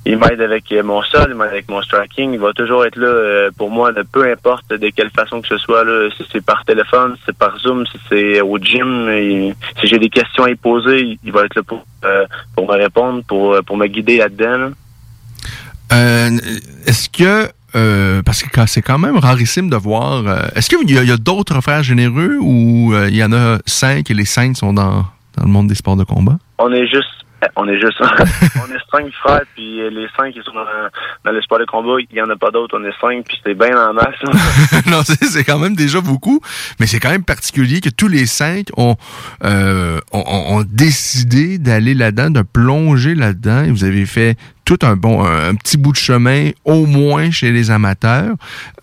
il, 0.05 0.17
m'aide 0.17 0.41
avec 0.41 0.71
mon 0.83 1.01
sol, 1.03 1.27
il 1.29 1.35
m'aide 1.35 1.49
avec 1.49 1.69
mon 1.69 1.81
striking. 1.81 2.33
Il 2.33 2.39
va 2.39 2.51
toujours 2.51 2.85
être 2.85 2.97
là 2.97 3.07
euh, 3.07 3.51
pour 3.57 3.71
moi, 3.71 3.93
de 3.93 4.03
peu 4.03 4.29
importe 4.29 4.69
de 4.69 4.89
quelle 4.89 5.09
façon 5.09 5.41
que 5.41 5.47
ce 5.47 5.57
soit. 5.57 5.85
Là, 5.85 6.09
si 6.15 6.25
c'est 6.31 6.43
par 6.43 6.65
téléphone, 6.65 7.15
si 7.15 7.23
c'est 7.27 7.37
par 7.37 7.57
Zoom, 7.57 7.85
si 7.87 7.97
c'est 8.09 8.41
au 8.41 8.57
gym, 8.57 9.09
si 9.79 9.87
j'ai 9.87 9.99
des 9.99 10.09
questions 10.09 10.43
à 10.43 10.51
y 10.51 10.55
poser, 10.55 11.17
il, 11.23 11.31
va 11.31 11.45
être 11.45 11.55
là 11.55 11.63
pour 11.63 11.85
pour 12.55 12.67
me 12.67 12.77
répondre, 12.77 13.23
pour 13.25 13.57
pour 13.63 13.77
me 13.77 13.87
guider 13.87 14.17
là-dedans. 14.17 14.57
là. 14.57 14.69
Est-ce 16.85 17.09
que 17.09 17.49
euh, 17.75 18.21
parce 18.23 18.43
que 18.43 18.65
c'est 18.67 18.81
quand 18.81 18.97
même 18.97 19.17
rarissime 19.17 19.69
de 19.69 19.75
voir. 19.75 20.25
euh, 20.27 20.47
Est-ce 20.55 20.69
qu'il 20.69 20.89
y 20.89 21.11
a, 21.11 21.17
d'autres 21.17 21.61
frères 21.61 21.83
généreux 21.83 22.37
ou 22.39 22.93
euh, 22.93 23.07
il 23.09 23.15
y 23.15 23.23
en 23.23 23.31
a 23.33 23.57
cinq 23.65 24.09
et 24.11 24.13
les 24.13 24.25
cinq 24.25 24.57
sont 24.57 24.73
dans, 24.73 25.05
dans 25.37 25.43
le 25.43 25.49
monde 25.49 25.67
des 25.67 25.75
sports 25.75 25.95
de 25.97 26.03
combat? 26.03 26.37
On 26.57 26.71
est 26.73 26.87
juste, 26.87 27.07
on 27.55 27.67
est 27.67 27.79
juste, 27.79 27.99
on 28.01 28.73
est 28.73 28.79
cinq 28.91 29.11
frères, 29.13 29.41
puis 29.55 29.79
les 29.91 30.07
cinq 30.17 30.33
qui 30.33 30.39
sont 30.43 30.53
dans, 30.53 30.65
dans 31.25 31.31
le 31.31 31.41
sport 31.41 31.59
de 31.59 31.65
combat, 31.65 31.93
il 32.11 32.17
y 32.17 32.21
en 32.21 32.29
a 32.29 32.35
pas 32.35 32.51
d'autres, 32.51 32.77
on 32.79 32.83
est 32.83 32.93
cinq, 32.99 33.23
puis 33.27 33.37
c'est 33.45 33.53
bien 33.53 33.77
en 33.89 33.93
masse. 33.93 34.15
non, 34.87 35.01
c'est 35.05 35.23
c'est 35.23 35.43
quand 35.43 35.59
même 35.59 35.75
déjà 35.75 36.01
beaucoup, 36.01 36.41
mais 36.79 36.87
c'est 36.87 36.99
quand 36.99 37.11
même 37.11 37.23
particulier 37.23 37.79
que 37.81 37.89
tous 37.89 38.07
les 38.09 38.25
cinq 38.25 38.67
ont, 38.77 38.95
euh, 39.45 39.99
ont, 40.11 40.23
ont- 40.27 40.57
ont 40.57 40.63
décidé 40.67 41.59
d'aller 41.59 41.93
là-dedans, 41.93 42.29
de 42.29 42.41
plonger 42.41 43.15
là-dedans. 43.15 43.63
Et 43.63 43.71
vous 43.71 43.83
avez 43.85 44.05
fait 44.05 44.35
tout 44.69 44.85
un 44.85 44.95
bon, 44.95 45.25
un, 45.25 45.55
petit 45.55 45.77
bout 45.77 45.93
de 45.93 45.97
chemin, 45.97 46.51
au 46.63 46.85
moins 46.85 47.31
chez 47.31 47.49
les 47.51 47.71
amateurs. 47.71 48.35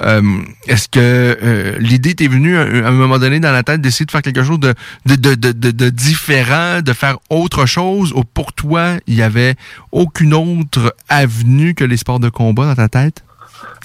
Euh, 0.02 0.20
Est-ce 0.66 0.88
que 0.88 0.98
euh, 1.00 1.76
l'idée 1.78 2.14
t'est 2.14 2.26
venue 2.26 2.56
à, 2.56 2.62
à 2.62 2.88
un 2.88 2.90
moment 2.90 3.18
donné 3.20 3.38
dans 3.38 3.52
la 3.52 3.62
tête 3.62 3.80
d'essayer 3.80 4.04
de 4.04 4.10
faire 4.10 4.22
quelque 4.22 4.42
chose 4.42 4.58
de, 4.58 4.74
de, 5.06 5.14
de, 5.14 5.52
de, 5.52 5.70
de- 5.70 5.90
différent, 5.90 6.80
de 6.82 6.92
faire 6.92 7.18
autre 7.30 7.66
chose, 7.66 8.12
ou 8.16 8.24
pour 8.24 8.52
toi, 8.52 8.94
il 9.06 9.14
y 9.14 9.22
avait 9.22 9.54
aucune 9.92 10.34
autre 10.34 10.92
avenue 11.08 11.74
que 11.74 11.84
les 11.84 11.96
sports 11.96 12.18
de 12.18 12.30
combat 12.30 12.64
dans 12.64 12.74
ta 12.74 12.88
tête? 12.88 13.22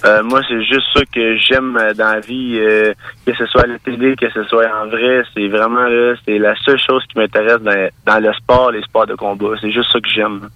Euh, 0.04 0.24
moi, 0.24 0.42
c'est 0.50 0.64
juste 0.64 0.88
ça 0.96 1.02
que 1.14 1.38
j'aime 1.38 1.78
euh, 1.78 1.94
dans 1.94 2.14
la 2.14 2.20
vie, 2.20 2.58
euh, 2.58 2.94
que 3.28 3.34
ce 3.36 3.46
soit 3.46 3.66
à 3.66 3.68
la 3.68 3.78
télé, 3.78 4.16
que 4.16 4.28
ce 4.32 4.44
soit 4.46 4.66
en 4.84 4.88
vrai. 4.88 5.22
C'est 5.36 5.48
vraiment 5.50 5.84
là, 5.88 6.16
c'est 6.26 6.40
la 6.40 6.56
seule 6.66 6.80
chose 6.80 7.04
qui 7.08 7.20
m'intéresse 7.20 7.62
dans, 7.62 7.90
dans 8.08 8.20
le 8.20 8.34
sport, 8.34 8.72
les 8.72 8.82
sports 8.82 9.06
de 9.06 9.14
combat. 9.14 9.54
C'est 9.62 9.72
juste 9.72 9.92
ça 9.94 10.00
que 10.00 10.10
j'aime. 10.10 10.50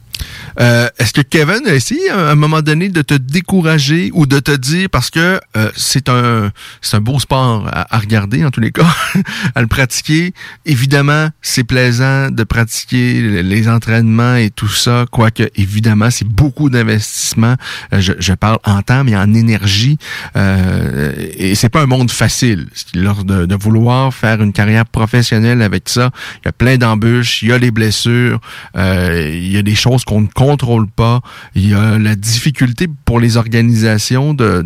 Euh, 0.59 0.87
Est-ce 0.97 1.13
que 1.13 1.21
Kevin 1.21 1.61
a 1.67 1.73
essayé 1.73 2.09
à 2.09 2.29
un 2.31 2.35
moment 2.35 2.61
donné 2.61 2.89
de 2.89 3.01
te 3.01 3.13
décourager 3.13 4.09
ou 4.13 4.25
de 4.25 4.39
te 4.39 4.51
dire 4.51 4.89
parce 4.91 5.09
que 5.09 5.39
euh, 5.57 5.71
c'est 5.75 6.09
un 6.09 6.51
c'est 6.81 6.97
un 6.97 7.01
beau 7.01 7.19
sport 7.19 7.67
à, 7.71 7.95
à 7.95 7.99
regarder 7.99 8.43
en 8.45 8.51
tous 8.51 8.61
les 8.61 8.71
cas, 8.71 8.87
à 9.55 9.61
le 9.61 9.67
pratiquer. 9.67 10.33
Évidemment, 10.65 11.29
c'est 11.41 11.63
plaisant 11.63 12.29
de 12.31 12.43
pratiquer 12.43 13.21
le- 13.21 13.41
les 13.41 13.67
entraînements 13.69 14.35
et 14.35 14.49
tout 14.49 14.67
ça, 14.69 15.05
quoique 15.11 15.43
évidemment 15.55 16.09
c'est 16.09 16.27
beaucoup 16.27 16.69
d'investissement. 16.69 17.55
Euh, 17.93 17.99
je, 18.01 18.13
je 18.19 18.33
parle 18.33 18.59
en 18.63 18.81
temps 18.81 19.03
mais 19.03 19.15
en 19.15 19.33
énergie 19.33 19.97
euh, 20.35 21.11
et 21.37 21.55
c'est 21.55 21.69
pas 21.69 21.81
un 21.81 21.85
monde 21.87 22.11
facile. 22.11 22.67
Lors 22.93 23.23
de, 23.23 23.45
de 23.45 23.55
vouloir 23.55 24.13
faire 24.13 24.41
une 24.41 24.53
carrière 24.53 24.85
professionnelle 24.85 25.61
avec 25.61 25.89
ça, 25.89 26.11
il 26.43 26.45
y 26.45 26.49
a 26.49 26.51
plein 26.51 26.77
d'embûches, 26.77 27.41
il 27.41 27.49
y 27.49 27.51
a 27.51 27.57
les 27.57 27.71
blessures, 27.71 28.39
euh, 28.77 29.29
il 29.33 29.51
y 29.51 29.57
a 29.57 29.61
des 29.61 29.75
choses 29.75 30.03
qu'on 30.03 30.21
ne 30.21 30.27
contrôle 30.36 30.86
pas, 30.88 31.21
il 31.55 31.69
y 31.69 31.73
a 31.73 31.97
la 31.97 32.15
difficulté 32.15 32.88
pour 33.05 33.19
les 33.19 33.38
organisations 33.38 34.33
de 34.36 34.63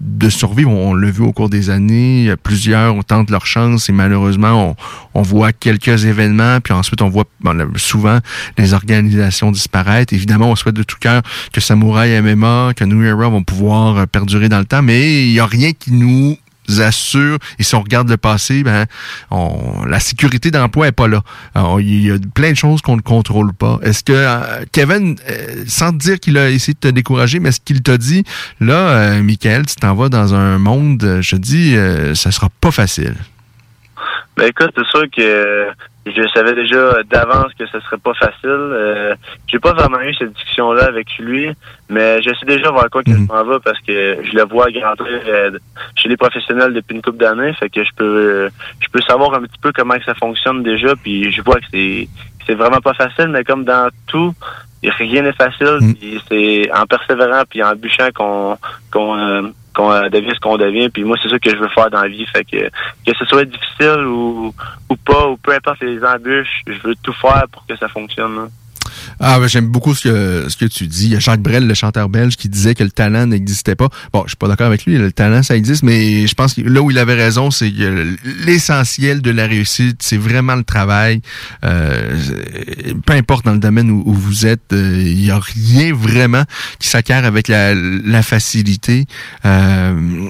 de 0.00 0.28
survivre. 0.28 0.72
On 0.72 0.92
l'a 0.92 1.08
vu 1.10 1.22
au 1.22 1.32
cours 1.32 1.48
des 1.48 1.70
années, 1.70 2.34
plusieurs 2.42 3.04
tentent 3.04 3.30
leur 3.30 3.46
chance 3.46 3.88
et 3.88 3.92
malheureusement, 3.92 4.70
on, 5.14 5.20
on 5.20 5.22
voit 5.22 5.52
quelques 5.52 6.04
événements, 6.04 6.58
puis 6.60 6.72
ensuite 6.74 7.00
on 7.00 7.08
voit 7.08 7.24
le- 7.44 7.70
souvent 7.76 8.18
les 8.58 8.74
organisations 8.74 9.52
disparaître. 9.52 10.12
Évidemment, 10.12 10.50
on 10.50 10.56
souhaite 10.56 10.74
de 10.74 10.82
tout 10.82 10.96
cœur 10.98 11.22
que 11.52 11.60
Samouraï 11.60 12.20
MMA, 12.20 12.72
que 12.74 12.84
New 12.84 13.02
Era 13.04 13.28
vont 13.28 13.44
pouvoir 13.44 13.96
euh, 13.96 14.06
perdurer 14.06 14.48
dans 14.48 14.58
le 14.58 14.64
temps, 14.64 14.82
mais 14.82 15.26
il 15.28 15.32
n'y 15.32 15.38
a 15.40 15.46
rien 15.46 15.70
qui 15.72 15.92
nous 15.92 16.36
assure, 16.80 17.38
et 17.58 17.62
si 17.62 17.74
on 17.74 17.82
regarde 17.82 18.08
le 18.08 18.16
passé, 18.16 18.62
ben, 18.62 18.86
on, 19.30 19.84
la 19.84 20.00
sécurité 20.00 20.50
d'emploi 20.50 20.88
est 20.88 20.92
pas 20.92 21.08
là. 21.08 21.22
Il 21.78 22.04
y 22.04 22.10
a 22.10 22.16
plein 22.34 22.50
de 22.50 22.56
choses 22.56 22.82
qu'on 22.82 22.96
ne 22.96 23.02
contrôle 23.02 23.52
pas. 23.52 23.78
Est-ce 23.82 24.02
que 24.04 24.12
euh, 24.12 24.64
Kevin, 24.72 25.16
euh, 25.28 25.64
sans 25.66 25.92
te 25.92 25.98
dire 25.98 26.20
qu'il 26.20 26.38
a 26.38 26.50
essayé 26.50 26.74
de 26.74 26.78
te 26.78 26.88
décourager, 26.88 27.40
mais 27.40 27.50
est-ce 27.50 27.60
qu'il 27.60 27.82
t'a 27.82 27.98
dit, 27.98 28.24
là, 28.60 28.74
euh, 28.74 29.22
Michael, 29.22 29.66
tu 29.66 29.76
t'en 29.76 29.94
vas 29.94 30.08
dans 30.08 30.34
un 30.34 30.58
monde, 30.58 31.18
je 31.20 31.36
te 31.36 31.40
dis, 31.40 31.76
ça 32.14 32.30
sera 32.30 32.48
pas 32.60 32.70
facile? 32.70 33.14
Ben 34.36 34.48
écoute, 34.48 34.72
c'est 34.76 34.86
sûr 34.86 35.04
que 35.16 35.68
je 36.06 36.28
savais 36.34 36.54
déjà 36.54 37.02
d'avance 37.04 37.52
que 37.58 37.66
ce 37.66 37.80
serait 37.80 37.98
pas 37.98 38.14
facile. 38.14 38.36
Euh, 38.44 39.14
j'ai 39.46 39.58
pas 39.58 39.72
vraiment 39.72 40.00
eu 40.00 40.14
cette 40.14 40.32
discussion-là 40.32 40.84
avec 40.86 41.06
lui, 41.18 41.50
mais 41.88 42.20
je 42.20 42.30
sais 42.34 42.44
déjà 42.44 42.70
vers 42.72 42.90
quoi 42.90 43.02
que 43.02 43.12
je 43.12 43.16
m'en 43.16 43.44
vais 43.44 43.58
parce 43.64 43.78
que 43.80 44.18
je 44.22 44.36
le 44.36 44.44
vois 44.44 44.70
grandir 44.70 45.06
euh, 45.28 45.50
chez 45.94 46.08
les 46.08 46.16
professionnels 46.16 46.74
depuis 46.74 46.96
une 46.96 47.02
couple 47.02 47.18
d'années, 47.18 47.52
fait 47.54 47.70
que 47.70 47.84
je 47.84 47.90
peux 47.96 48.04
euh, 48.04 48.48
je 48.80 48.88
peux 48.88 49.00
savoir 49.02 49.34
un 49.34 49.42
petit 49.42 49.58
peu 49.60 49.72
comment 49.72 49.94
que 49.94 50.04
ça 50.04 50.14
fonctionne 50.14 50.62
déjà, 50.62 50.94
puis 50.96 51.32
je 51.32 51.40
vois 51.42 51.60
que 51.60 51.66
c'est 51.72 52.08
que 52.38 52.44
c'est 52.46 52.54
vraiment 52.54 52.80
pas 52.80 52.94
facile, 52.94 53.28
mais 53.28 53.44
comme 53.44 53.64
dans 53.64 53.88
tout, 54.06 54.34
rien 54.82 55.22
n'est 55.22 55.32
facile, 55.32 55.78
puis 55.98 56.20
c'est 56.28 56.70
en 56.72 56.86
persévérant 56.86 57.42
puis 57.48 57.62
en 57.62 57.74
bûchant 57.74 58.08
qu'on 58.14 58.58
qu'on 58.90 59.16
euh, 59.16 59.42
qu'on 59.74 59.92
euh, 59.92 60.08
devient 60.08 60.32
ce 60.34 60.40
qu'on 60.40 60.56
devient. 60.56 60.88
Puis 60.88 61.04
moi, 61.04 61.16
c'est 61.22 61.28
ça 61.28 61.38
que 61.38 61.50
je 61.50 61.56
veux 61.56 61.68
faire 61.68 61.90
dans 61.90 62.02
la 62.02 62.08
vie. 62.08 62.26
Fait 62.26 62.44
que 62.44 62.68
que 62.68 63.18
ce 63.18 63.24
soit 63.26 63.44
difficile 63.44 64.04
ou, 64.06 64.54
ou 64.88 64.96
pas, 64.96 65.28
ou 65.28 65.36
peu 65.36 65.52
importe 65.52 65.82
les 65.82 66.02
embûches, 66.04 66.62
je 66.66 66.78
veux 66.82 66.94
tout 67.02 67.12
faire 67.14 67.44
pour 67.50 67.66
que 67.66 67.76
ça 67.76 67.88
fonctionne. 67.88 68.36
là. 68.36 68.48
Ah, 69.20 69.38
ben, 69.38 69.48
j'aime 69.48 69.66
beaucoup 69.66 69.94
ce 69.94 70.08
que, 70.08 70.46
ce 70.48 70.56
que 70.56 70.64
tu 70.64 70.86
dis. 70.86 71.06
Il 71.06 71.12
y 71.12 71.16
a 71.16 71.18
Jacques 71.18 71.42
Brel, 71.42 71.66
le 71.66 71.74
chanteur 71.74 72.08
belge, 72.08 72.36
qui 72.36 72.48
disait 72.48 72.74
que 72.74 72.84
le 72.84 72.90
talent 72.90 73.26
n'existait 73.26 73.74
pas. 73.74 73.88
Bon, 74.12 74.22
je 74.24 74.30
suis 74.30 74.36
pas 74.36 74.48
d'accord 74.48 74.66
avec 74.66 74.84
lui, 74.84 74.96
le 74.96 75.12
talent, 75.12 75.42
ça 75.42 75.56
existe, 75.56 75.82
mais 75.82 76.26
je 76.26 76.34
pense 76.34 76.54
que 76.54 76.62
là 76.62 76.82
où 76.82 76.90
il 76.90 76.98
avait 76.98 77.14
raison, 77.14 77.50
c'est 77.50 77.70
que 77.70 78.16
l'essentiel 78.44 79.22
de 79.22 79.30
la 79.30 79.46
réussite, 79.46 80.02
c'est 80.02 80.16
vraiment 80.16 80.56
le 80.56 80.64
travail. 80.64 81.20
Euh, 81.64 82.18
peu 83.06 83.12
importe 83.14 83.44
dans 83.44 83.52
le 83.52 83.58
domaine 83.58 83.90
où, 83.90 84.12
vous 84.12 84.46
êtes, 84.46 84.72
euh, 84.72 85.02
il 85.04 85.24
y 85.24 85.30
a 85.30 85.40
rien 85.40 85.92
vraiment 85.94 86.44
qui 86.78 86.88
s'acquiert 86.88 87.24
avec 87.24 87.48
la, 87.48 87.74
la 87.74 88.22
facilité. 88.22 89.06
Euh, 89.44 89.84
euh, 89.84 90.28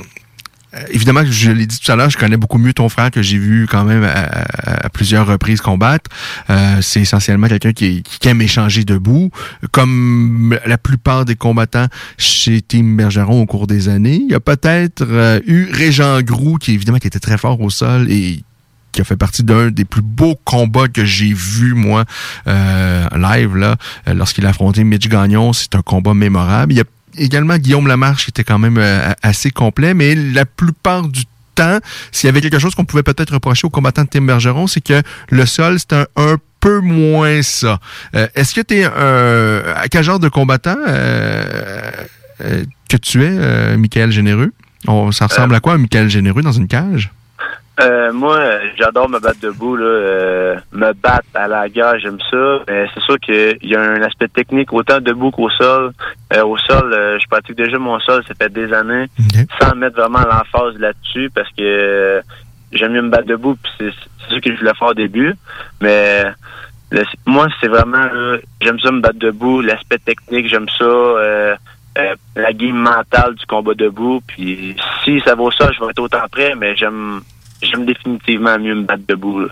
évidemment, 0.90 1.22
je 1.24 1.50
l'ai 1.50 1.66
dit 1.66 1.78
tout 1.78 1.90
à 1.90 1.96
l'heure, 1.96 2.10
je 2.10 2.18
connais 2.18 2.36
beaucoup 2.36 2.58
mieux 2.58 2.72
ton 2.72 2.88
frère 2.88 3.10
que 3.10 3.22
j'ai 3.22 3.38
vu 3.38 3.66
quand 3.70 3.84
même 3.84 4.04
à, 4.04 4.88
plusieurs 4.90 5.26
reprises 5.26 5.60
combattre. 5.60 6.10
Euh, 6.50 6.78
c'est 6.80 7.00
essentiellement 7.00 7.48
quelqu'un 7.48 7.72
qui, 7.72 8.02
qui 8.02 8.28
aime 8.28 8.40
échanger 8.40 8.84
debout, 8.84 9.30
comme 9.70 10.58
la 10.66 10.78
plupart 10.78 11.24
des 11.24 11.36
combattants 11.36 11.86
chez 12.18 12.62
Team 12.62 12.96
Bergeron 12.96 13.42
au 13.42 13.46
cours 13.46 13.66
des 13.66 13.88
années. 13.88 14.20
Il 14.24 14.30
y 14.30 14.34
a 14.34 14.40
peut-être 14.40 15.04
euh, 15.08 15.40
eu 15.46 15.68
Régent 15.72 16.20
Groux, 16.22 16.56
qui 16.56 16.72
évidemment 16.72 16.98
était 16.98 17.20
très 17.20 17.38
fort 17.38 17.60
au 17.60 17.70
sol 17.70 18.10
et 18.10 18.42
qui 18.94 19.00
a 19.00 19.04
fait 19.04 19.16
partie 19.16 19.42
d'un 19.42 19.70
des 19.70 19.84
plus 19.84 20.02
beaux 20.02 20.36
combats 20.44 20.88
que 20.88 21.04
j'ai 21.04 21.32
vu 21.32 21.74
moi 21.74 22.04
euh, 22.46 23.06
live 23.16 23.56
là 23.56 23.76
euh, 24.08 24.14
lorsqu'il 24.14 24.46
a 24.46 24.50
affronté 24.50 24.84
Mitch 24.84 25.08
Gagnon 25.08 25.52
c'est 25.52 25.74
un 25.74 25.82
combat 25.82 26.14
mémorable 26.14 26.74
également 27.16 27.56
Guillaume 27.56 27.86
Lamarche 27.86 28.24
qui 28.24 28.30
était 28.30 28.44
quand 28.44 28.58
même 28.58 28.78
euh, 28.78 29.12
assez 29.22 29.50
complet 29.50 29.94
mais 29.94 30.14
la 30.14 30.44
plupart 30.44 31.08
du 31.08 31.24
temps 31.54 31.78
s'il 32.12 32.28
y 32.28 32.30
avait 32.30 32.40
quelque 32.40 32.58
chose 32.58 32.74
qu'on 32.74 32.84
pouvait 32.84 33.02
peut-être 33.02 33.34
reprocher 33.34 33.66
aux 33.66 33.70
combattants 33.70 34.04
de 34.04 34.08
Tim 34.08 34.22
Bergeron 34.22 34.66
c'est 34.66 34.80
que 34.80 35.02
le 35.30 35.46
sol 35.46 35.78
c'est 35.78 35.92
un, 35.92 36.36
peu 36.60 36.80
moins 36.80 37.42
ça 37.42 37.78
Euh, 38.16 38.26
est-ce 38.34 38.54
que 38.54 38.62
tu 38.62 38.78
es 38.78 38.84
un 38.84 39.74
à 39.76 39.88
quel 39.88 40.02
genre 40.02 40.18
de 40.18 40.30
combattant 40.30 40.76
euh, 40.88 41.90
euh, 42.40 42.64
que 42.88 42.96
tu 42.96 43.22
es, 43.22 43.30
euh, 43.30 43.76
Michael 43.76 44.10
Généreux? 44.10 44.52
Ça 45.12 45.26
ressemble 45.26 45.54
à 45.54 45.60
quoi, 45.60 45.74
un 45.74 45.78
Michael 45.78 46.08
Généreux 46.08 46.42
dans 46.42 46.52
une 46.52 46.68
cage? 46.68 47.10
Euh, 47.80 48.12
moi, 48.12 48.38
j'adore 48.76 49.08
me 49.08 49.18
battre 49.18 49.40
debout. 49.40 49.74
Là, 49.76 49.84
euh, 49.84 50.56
me 50.72 50.92
battre 50.92 51.26
à 51.34 51.48
la 51.48 51.68
guerre, 51.68 51.98
j'aime 51.98 52.18
ça. 52.30 52.60
Mais 52.68 52.86
c'est 52.94 53.02
sûr 53.02 53.18
qu'il 53.18 53.58
y 53.62 53.74
a 53.74 53.80
un 53.80 54.00
aspect 54.02 54.28
technique 54.28 54.72
autant 54.72 55.00
debout 55.00 55.32
qu'au 55.32 55.50
sol. 55.50 55.92
Euh, 56.32 56.44
au 56.44 56.56
sol, 56.58 56.92
euh, 56.92 57.18
je 57.18 57.26
pratique 57.26 57.56
déjà 57.56 57.78
mon 57.78 57.98
sol, 58.00 58.22
ça 58.28 58.34
fait 58.34 58.52
des 58.52 58.72
années, 58.72 59.06
sans 59.60 59.74
mettre 59.74 59.96
vraiment 60.00 60.20
l'emphase 60.20 60.78
là-dessus 60.78 61.30
parce 61.34 61.48
que 61.50 61.62
euh, 61.62 62.20
j'aime 62.72 62.92
mieux 62.92 63.02
me 63.02 63.10
battre 63.10 63.26
debout. 63.26 63.56
C'est 63.78 63.90
sûr 64.28 64.40
que 64.40 64.52
je 64.54 64.58
voulais 64.58 64.74
faire 64.78 64.88
au 64.88 64.94
début, 64.94 65.34
mais 65.80 66.24
le- 66.92 67.04
moi, 67.26 67.48
c'est 67.60 67.68
vraiment 67.68 68.04
là, 68.04 68.36
j'aime 68.60 68.78
ça 68.78 68.92
me 68.92 69.00
battre 69.00 69.18
debout, 69.18 69.60
l'aspect 69.62 69.98
technique, 69.98 70.48
j'aime 70.48 70.68
ça. 70.78 70.84
euh, 70.84 71.54
euh, 71.96 72.14
la 72.34 72.52
game 72.52 72.74
mentale 72.76 73.34
du 73.36 73.46
combat 73.46 73.74
debout. 73.74 74.20
Puis 74.26 74.74
si 75.04 75.20
ça 75.24 75.36
vaut 75.36 75.52
ça, 75.52 75.70
je 75.72 75.78
vais 75.84 75.90
être 75.90 76.00
autant 76.00 76.26
prêt, 76.30 76.54
mais 76.56 76.74
j'aime 76.74 77.20
j'aime 77.64 77.86
définitivement 77.86 78.58
mieux 78.58 78.74
me 78.74 78.82
battre 78.82 79.02
debout. 79.08 79.48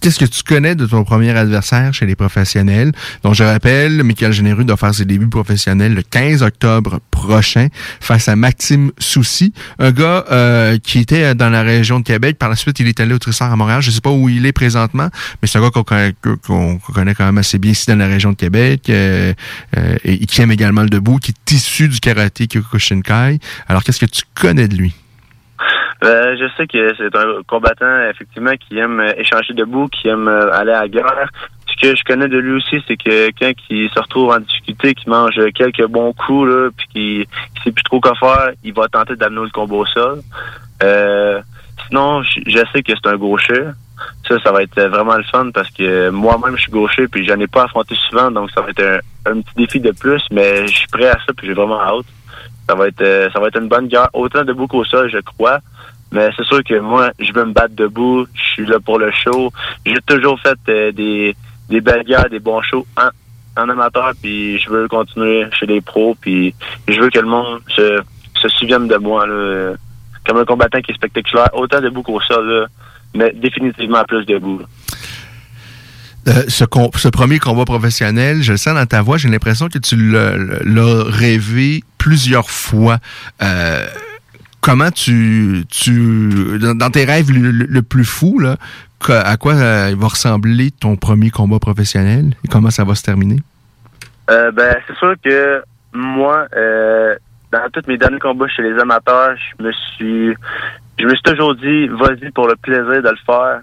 Qu'est-ce 0.00 0.20
que 0.20 0.24
tu 0.24 0.44
connais 0.44 0.76
de 0.76 0.86
ton 0.86 1.02
premier 1.02 1.30
adversaire 1.30 1.92
chez 1.92 2.06
les 2.06 2.14
professionnels? 2.14 2.92
Donc, 3.24 3.34
je 3.34 3.42
rappelle, 3.42 4.04
Michael 4.04 4.32
Généreux 4.32 4.62
doit 4.62 4.76
faire 4.76 4.94
ses 4.94 5.04
débuts 5.04 5.28
professionnels 5.28 5.92
le 5.92 6.02
15 6.02 6.44
octobre 6.44 7.00
prochain 7.10 7.66
face 8.00 8.28
à 8.28 8.36
Maxime 8.36 8.92
Soucy, 8.98 9.52
un 9.80 9.90
gars 9.90 10.24
euh, 10.30 10.78
qui 10.78 11.00
était 11.00 11.34
dans 11.34 11.50
la 11.50 11.62
région 11.62 11.98
de 11.98 12.04
Québec. 12.04 12.38
Par 12.38 12.48
la 12.48 12.54
suite, 12.54 12.78
il 12.78 12.86
est 12.86 13.00
allé 13.00 13.12
au 13.12 13.18
Trissard 13.18 13.52
à 13.52 13.56
Montréal. 13.56 13.82
Je 13.82 13.90
sais 13.90 14.00
pas 14.00 14.12
où 14.12 14.28
il 14.28 14.46
est 14.46 14.52
présentement, 14.52 15.08
mais 15.42 15.48
c'est 15.48 15.58
un 15.58 15.62
gars 15.62 15.70
qu'on 15.70 15.82
connaît, 15.82 16.14
connaît 16.94 17.14
quand 17.14 17.26
même 17.26 17.38
assez 17.38 17.58
bien 17.58 17.72
ici 17.72 17.86
dans 17.88 17.96
la 17.98 18.06
région 18.06 18.30
de 18.30 18.36
Québec 18.36 18.88
euh, 18.90 19.32
euh, 19.76 19.96
et 20.04 20.26
qui 20.26 20.40
aime 20.42 20.52
également 20.52 20.82
le 20.82 20.90
debout, 20.90 21.16
qui 21.16 21.32
est 21.32 21.52
issu 21.52 21.88
du 21.88 21.98
karaté 21.98 22.46
Kyokushinkai. 22.46 23.40
Alors, 23.66 23.82
qu'est-ce 23.82 23.98
que 23.98 24.06
tu 24.06 24.22
connais 24.34 24.68
de 24.68 24.76
lui? 24.76 24.94
Euh, 26.04 26.36
je 26.38 26.46
sais 26.56 26.66
que 26.66 26.94
c'est 26.96 27.14
un 27.16 27.42
combattant, 27.46 28.08
effectivement, 28.08 28.52
qui 28.56 28.78
aime 28.78 29.00
euh, 29.00 29.12
échanger 29.16 29.52
debout, 29.52 29.88
qui 29.88 30.08
aime 30.08 30.28
euh, 30.28 30.52
aller 30.52 30.72
à 30.72 30.82
la 30.82 30.88
guerre. 30.88 31.28
Ce 31.66 31.76
que 31.80 31.96
je 31.96 32.04
connais 32.04 32.28
de 32.28 32.38
lui 32.38 32.52
aussi, 32.52 32.82
c'est 32.86 32.96
que 32.96 33.30
quelqu'un 33.30 33.52
qui 33.52 33.88
se 33.92 34.00
retrouve 34.00 34.30
en 34.30 34.38
difficulté, 34.38 34.94
qui 34.94 35.08
mange 35.08 35.38
quelques 35.54 35.86
bons 35.86 36.12
coups, 36.12 36.48
là, 36.48 36.70
puis 36.76 36.86
qui, 36.86 37.28
qui 37.56 37.62
sait 37.64 37.72
plus 37.72 37.82
trop 37.82 38.00
quoi 38.00 38.14
faire, 38.14 38.50
il 38.62 38.72
va 38.72 38.86
tenter 38.88 39.16
d'amener 39.16 39.42
le 39.42 39.50
combat 39.50 39.76
au 39.76 39.86
sol. 39.86 40.20
Euh, 40.82 41.40
sinon, 41.88 42.22
je, 42.22 42.64
sais 42.72 42.82
que 42.82 42.92
c'est 42.94 43.08
un 43.08 43.16
gaucher. 43.16 43.64
Ça, 44.28 44.38
ça 44.40 44.52
va 44.52 44.62
être 44.62 44.80
vraiment 44.80 45.16
le 45.16 45.24
fun 45.24 45.50
parce 45.52 45.70
que 45.70 46.10
moi-même, 46.10 46.56
je 46.56 46.62
suis 46.62 46.70
gaucher, 46.70 47.08
puis 47.08 47.26
j'en 47.26 47.40
ai 47.40 47.48
pas 47.48 47.64
affronté 47.64 47.96
souvent, 48.08 48.30
donc 48.30 48.50
ça 48.52 48.60
va 48.60 48.70
être 48.70 49.02
un, 49.26 49.32
un 49.32 49.40
petit 49.40 49.54
défi 49.56 49.80
de 49.80 49.90
plus, 49.90 50.22
mais 50.30 50.68
je 50.68 50.76
suis 50.76 50.86
prêt 50.86 51.08
à 51.08 51.18
ça, 51.26 51.32
puis 51.36 51.48
j'ai 51.48 51.54
vraiment 51.54 51.80
hâte. 51.80 52.06
Ça 52.68 52.74
va 52.74 52.88
être 52.88 53.00
euh, 53.00 53.30
ça 53.30 53.40
va 53.40 53.48
être 53.48 53.60
une 53.60 53.68
bonne 53.68 53.88
guerre, 53.88 54.10
autant 54.12 54.44
debout 54.44 54.66
qu'au 54.66 54.84
sol, 54.84 55.10
je 55.10 55.18
crois. 55.18 55.60
Mais 56.12 56.30
c'est 56.36 56.44
sûr 56.44 56.62
que 56.64 56.78
moi, 56.78 57.10
je 57.18 57.32
veux 57.32 57.44
me 57.44 57.52
battre 57.52 57.74
debout. 57.74 58.26
Je 58.34 58.42
suis 58.42 58.66
là 58.66 58.78
pour 58.80 58.98
le 58.98 59.10
show. 59.10 59.52
J'ai 59.84 60.00
toujours 60.06 60.38
fait 60.40 60.58
euh, 60.68 60.92
des, 60.92 61.34
des 61.68 61.80
belles 61.80 62.04
guerres, 62.04 62.30
des 62.30 62.38
bons 62.38 62.62
shows 62.62 62.86
en, 62.96 63.08
en 63.62 63.68
amateur, 63.68 64.12
puis 64.20 64.58
je 64.58 64.70
veux 64.70 64.88
continuer 64.88 65.46
chez 65.52 65.66
les 65.66 65.80
pros, 65.80 66.16
puis 66.20 66.54
je 66.86 67.00
veux 67.00 67.10
que 67.10 67.18
le 67.18 67.26
monde 67.26 67.60
se, 67.68 68.00
se 68.34 68.48
souvienne 68.48 68.86
de 68.86 68.96
moi 68.96 69.26
là, 69.26 69.74
comme 70.26 70.38
un 70.38 70.44
combattant 70.44 70.80
qui 70.80 70.92
est 70.92 70.94
spectaculaire, 70.94 71.50
autant 71.54 71.80
debout 71.80 72.02
qu'au 72.02 72.20
sol, 72.20 72.48
là, 72.48 72.66
mais 73.14 73.32
définitivement 73.32 74.04
plus 74.04 74.24
debout. 74.26 74.58
là. 74.58 74.66
Euh, 76.28 76.42
ce, 76.48 77.08
premier 77.08 77.38
combat 77.38 77.64
professionnel, 77.64 78.42
je 78.42 78.52
le 78.52 78.58
sens 78.58 78.74
dans 78.74 78.86
ta 78.86 79.00
voix, 79.00 79.16
j'ai 79.16 79.28
l'impression 79.28 79.68
que 79.68 79.78
tu 79.78 79.96
l'as 79.96 81.04
rêvé 81.04 81.82
plusieurs 81.96 82.50
fois. 82.50 82.98
Euh, 83.42 83.86
comment 84.60 84.90
tu, 84.90 85.64
tu 85.70 86.58
dans, 86.58 86.90
tes 86.90 87.04
rêves 87.04 87.30
le, 87.30 87.82
plus 87.82 88.04
fou, 88.04 88.38
là, 88.40 88.56
à 89.08 89.36
quoi 89.38 89.54
euh, 89.54 89.94
va 89.96 90.08
ressembler 90.08 90.70
ton 90.70 90.96
premier 90.96 91.30
combat 91.30 91.58
professionnel 91.58 92.34
et 92.44 92.48
comment 92.48 92.70
ça 92.70 92.84
va 92.84 92.94
se 92.94 93.02
terminer? 93.02 93.38
Euh, 94.30 94.50
ben, 94.50 94.76
c'est 94.86 94.96
sûr 94.96 95.14
que 95.24 95.62
moi, 95.94 96.46
dans 97.52 97.70
tous 97.72 97.88
mes 97.88 97.96
derniers 97.96 98.18
combats 98.18 98.48
chez 98.48 98.62
les 98.62 98.78
amateurs, 98.78 99.34
je 99.36 99.64
me 99.64 99.72
suis, 99.72 100.34
je 100.98 101.04
me 101.06 101.14
suis 101.14 101.22
toujours 101.22 101.54
dit, 101.54 101.88
vas-y 101.88 102.30
pour 102.32 102.48
le 102.48 102.56
plaisir 102.56 103.02
de 103.02 103.08
le 103.08 103.16
faire. 103.24 103.62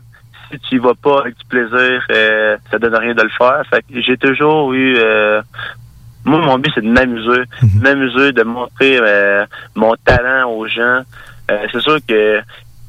Si 0.52 0.60
tu 0.60 0.76
y 0.76 0.78
vas 0.78 0.94
pas 0.94 1.22
avec 1.22 1.38
du 1.38 1.46
plaisir, 1.46 2.04
euh, 2.12 2.58
ça 2.70 2.80
donne 2.80 2.96
rien 2.96 3.14
de 3.14 3.22
le 3.22 3.30
faire. 3.30 3.64
Fait 3.70 3.82
que 3.82 4.02
j'ai 4.02 4.18
toujours 4.18 4.74
eu, 4.74 4.96
euh, 4.98 5.42
moi, 6.24 6.40
mon 6.40 6.58
but, 6.60 6.72
c'est 6.76 6.82
de 6.82 6.90
m'amuser, 6.90 7.44
de 7.62 7.82
m'amuser, 7.82 8.32
de 8.32 8.44
montrer 8.44 8.98
euh, 9.02 9.46
mon 9.76 9.94
talent 10.04 10.50
aux 10.52 10.68
gens. 10.68 11.02
C'est 11.48 11.82
sûr 11.82 12.00
que 12.08 12.42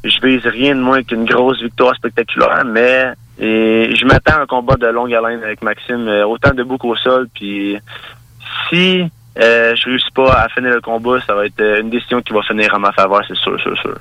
je 0.04 0.26
vise 0.26 0.46
rien 0.46 0.74
de 0.74 0.80
moins 0.80 1.02
qu'une 1.02 1.26
grosse 1.26 1.60
victoire 1.62 1.94
spectaculaire, 1.94 2.64
mais 2.64 3.12
et 3.38 3.94
je 3.94 4.06
m'attends 4.06 4.38
à 4.38 4.42
un 4.42 4.46
combat 4.46 4.76
de 4.76 4.86
longue 4.86 5.12
haleine 5.12 5.42
avec 5.42 5.60
Maxime, 5.60 6.08
autant 6.26 6.54
debout 6.54 6.78
qu'au 6.78 6.96
sol. 6.96 7.28
Puis 7.34 7.76
si 8.68 9.04
euh, 9.38 9.74
je 9.76 9.84
réussis 9.84 10.10
pas 10.14 10.32
à 10.32 10.48
finir 10.48 10.70
le 10.70 10.80
combat, 10.80 11.20
ça 11.26 11.34
va 11.34 11.46
être 11.46 11.60
une 11.60 11.90
décision 11.90 12.22
qui 12.22 12.32
va 12.32 12.42
finir 12.42 12.72
en 12.74 12.78
ma 12.78 12.92
faveur, 12.92 13.22
c'est 13.28 13.36
sûr, 13.36 13.60
sûr, 13.60 13.76
sûr. 13.78 13.98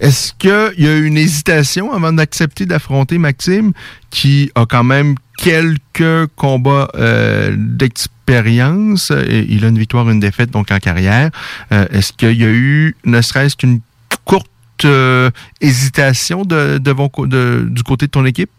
Est-ce 0.00 0.32
qu'il 0.34 0.84
y 0.84 0.88
a 0.88 0.96
eu 0.96 1.04
une 1.04 1.18
hésitation 1.18 1.92
avant 1.92 2.12
d'accepter 2.12 2.66
d'affronter 2.66 3.18
Maxime, 3.18 3.72
qui 4.10 4.50
a 4.54 4.66
quand 4.66 4.84
même 4.84 5.14
quelques 5.38 6.26
combats 6.36 6.88
euh, 6.94 7.54
d'expérience? 7.56 9.12
Il 9.28 9.64
a 9.64 9.68
une 9.68 9.78
victoire, 9.78 10.08
une 10.10 10.20
défaite, 10.20 10.50
donc 10.50 10.70
en 10.70 10.78
carrière. 10.78 11.30
Euh, 11.72 11.86
Est-ce 11.90 12.12
qu'il 12.12 12.40
y 12.40 12.44
a 12.44 12.50
eu, 12.50 12.96
ne 13.04 13.20
serait-ce 13.20 13.56
qu'une 13.56 13.80
courte 14.24 14.50
euh, 14.84 15.30
hésitation 15.60 16.42
de, 16.42 16.78
du 16.78 17.82
côté 17.82 18.06
de 18.06 18.10
ton 18.10 18.24
équipe? 18.24 18.50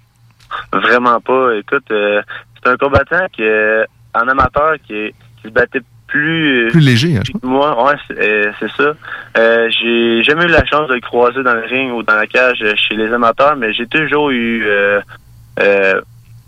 Vraiment 0.72 1.20
pas. 1.20 1.56
Écoute, 1.58 1.86
euh, 1.92 2.22
c'est 2.56 2.70
un 2.70 2.78
combattant 2.78 3.28
qui 3.34 3.44
est 3.44 3.86
en 4.14 4.28
amateur 4.28 4.76
qui, 4.88 5.14
qui 5.42 5.44
se 5.44 5.50
battait 5.50 5.82
plus, 6.08 6.68
euh, 6.68 6.70
Plus 6.72 6.80
léger, 6.80 7.18
hein, 7.18 7.22
je 7.26 7.32
que 7.34 7.46
moi. 7.46 7.84
Ouais, 7.86 7.96
c'est 8.08 8.20
euh, 8.20 8.52
c'est 8.60 8.72
ça. 8.72 8.94
Euh, 9.38 9.70
j'ai 9.70 10.24
jamais 10.24 10.46
eu 10.46 10.50
la 10.50 10.66
chance 10.66 10.88
de 10.88 10.94
le 10.96 11.02
croiser 11.02 11.44
dans 11.44 11.54
le 11.54 11.66
ring 11.66 11.92
ou 11.94 12.04
dans 12.04 12.16
la 12.16 12.28
cage 12.28 12.60
euh, 12.62 12.74
chez 12.76 12.96
les 12.96 13.12
amateurs, 13.14 13.56
mais 13.58 13.74
j'ai 13.74 13.88
toujours 13.88 14.30
eu 14.32 14.64
euh, 14.66 15.02
euh, 15.60 16.02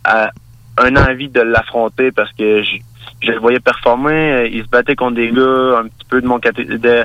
à- 0.03 0.31
un 0.77 0.95
envie 0.95 1.27
de 1.27 1.41
l'affronter 1.41 2.11
parce 2.11 2.31
que 2.33 2.63
je, 2.63 2.77
je 3.21 3.31
le 3.31 3.39
voyais 3.39 3.59
performer. 3.59 4.49
Il 4.53 4.63
se 4.63 4.69
battait 4.69 4.95
contre 4.95 5.15
des 5.15 5.29
gars 5.29 5.79
un 5.79 5.83
petit 5.89 6.05
peu 6.09 6.21
de 6.21 6.27
mon 6.27 6.37
de, 6.39 7.03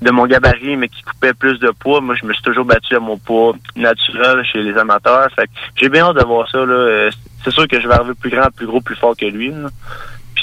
de 0.00 0.10
mon 0.12 0.26
gabarit, 0.26 0.76
mais 0.76 0.88
qui 0.88 1.02
coupaient 1.02 1.34
plus 1.34 1.58
de 1.58 1.70
poids. 1.70 2.00
Moi, 2.00 2.14
je 2.14 2.24
me 2.24 2.32
suis 2.32 2.42
toujours 2.44 2.64
battu 2.64 2.94
à 2.94 3.00
mon 3.00 3.18
poids 3.18 3.54
naturel 3.74 4.44
chez 4.44 4.62
les 4.62 4.76
amateurs. 4.78 5.26
Fait 5.34 5.46
que 5.46 5.52
j'ai 5.74 5.88
bien 5.88 6.04
hâte 6.06 6.16
de 6.16 6.24
voir 6.24 6.48
ça. 6.48 6.64
Là. 6.64 7.10
C'est 7.42 7.50
sûr 7.50 7.66
que 7.66 7.80
je 7.80 7.88
vais 7.88 7.94
arriver 7.94 8.14
plus 8.20 8.30
grand, 8.30 8.50
plus 8.54 8.66
gros, 8.66 8.80
plus 8.80 8.94
fort 8.94 9.16
que 9.16 9.26
lui. 9.26 9.50
là. 9.50 9.68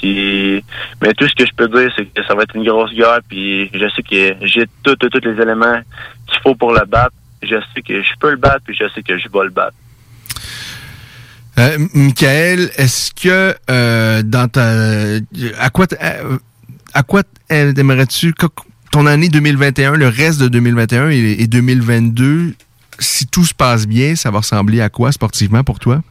Mais 0.03 1.13
tout 1.13 1.27
ce 1.27 1.35
que 1.35 1.45
je 1.45 1.51
peux 1.55 1.67
dire, 1.67 1.91
c'est 1.95 2.05
que 2.05 2.23
ça 2.27 2.35
va 2.35 2.43
être 2.43 2.55
une 2.55 2.63
grosse 2.65 2.93
guerre. 2.93 3.19
Puis, 3.27 3.69
je 3.73 3.89
sais 3.95 4.01
que 4.03 4.45
j'ai 4.47 4.65
tous 4.83 4.95
tous 4.95 5.09
les 5.23 5.41
éléments 5.41 5.79
qu'il 6.27 6.39
faut 6.41 6.55
pour 6.55 6.71
le 6.73 6.85
battre. 6.85 7.13
Je 7.43 7.55
sais 7.73 7.81
que 7.81 8.01
je 8.01 8.09
peux 8.19 8.31
le 8.31 8.37
battre, 8.37 8.61
puis 8.65 8.75
je 8.79 8.85
sais 8.93 9.03
que 9.03 9.17
je 9.17 9.27
vais 9.29 9.43
le 9.43 9.49
battre. 9.51 9.75
Euh, 11.57 11.77
Michael, 11.93 12.69
est-ce 12.75 13.13
que 13.13 13.55
euh, 13.69 14.23
dans 14.23 14.47
ta 14.49 14.73
à 15.59 15.69
quoi 15.69 15.85
à, 16.93 17.03
quoi 17.03 17.23
t- 17.23 17.29
aimerais-tu 17.77 18.33
que 18.33 18.45
ton 18.91 19.05
année 19.05 19.29
2021, 19.29 19.95
le 19.95 20.07
reste 20.07 20.41
de 20.41 20.47
2021 20.49 21.09
et, 21.11 21.35
et 21.39 21.47
2022, 21.47 22.55
si 22.99 23.27
tout 23.27 23.45
se 23.45 23.53
passe 23.53 23.87
bien, 23.87 24.15
ça 24.15 24.31
va 24.31 24.39
ressembler 24.39 24.81
à 24.81 24.89
quoi 24.89 25.11
sportivement 25.13 25.63
pour 25.63 25.79
toi? 25.79 26.01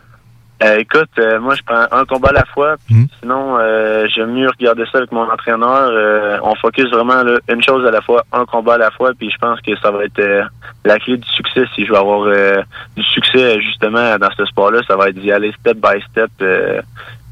Euh, 0.64 0.78
écoute, 0.78 1.10
euh, 1.18 1.38
moi 1.40 1.54
je 1.54 1.62
prends 1.66 1.84
un 1.92 2.04
combat 2.06 2.30
à 2.30 2.32
la 2.32 2.44
fois. 2.46 2.76
puis 2.86 2.96
Sinon, 3.20 3.58
euh, 3.58 4.06
j'aime 4.14 4.32
mieux 4.32 4.48
regarder 4.48 4.84
ça 4.90 4.98
avec 4.98 5.12
mon 5.12 5.30
entraîneur. 5.30 5.90
Euh, 5.92 6.38
on 6.42 6.54
focus 6.54 6.88
vraiment 6.90 7.22
là, 7.22 7.38
une 7.48 7.62
chose 7.62 7.84
à 7.86 7.90
la 7.90 8.00
fois, 8.00 8.24
un 8.32 8.44
combat 8.46 8.74
à 8.74 8.78
la 8.78 8.90
fois. 8.90 9.10
Puis 9.18 9.30
je 9.30 9.36
pense 9.38 9.60
que 9.60 9.76
ça 9.82 9.90
va 9.90 10.04
être 10.04 10.18
euh, 10.20 10.42
la 10.84 10.98
clé 10.98 11.16
du 11.18 11.28
succès 11.28 11.64
si 11.74 11.84
je 11.84 11.90
veux 11.92 11.98
avoir 11.98 12.22
euh, 12.28 12.62
du 12.96 13.02
succès 13.02 13.60
justement 13.60 14.16
dans 14.18 14.30
ce 14.36 14.44
sport-là. 14.46 14.80
Ça 14.88 14.96
va 14.96 15.08
être 15.10 15.18
d'y 15.18 15.30
aller 15.32 15.52
step 15.60 15.76
by 15.76 16.00
step. 16.10 16.30
euh, 16.40 16.80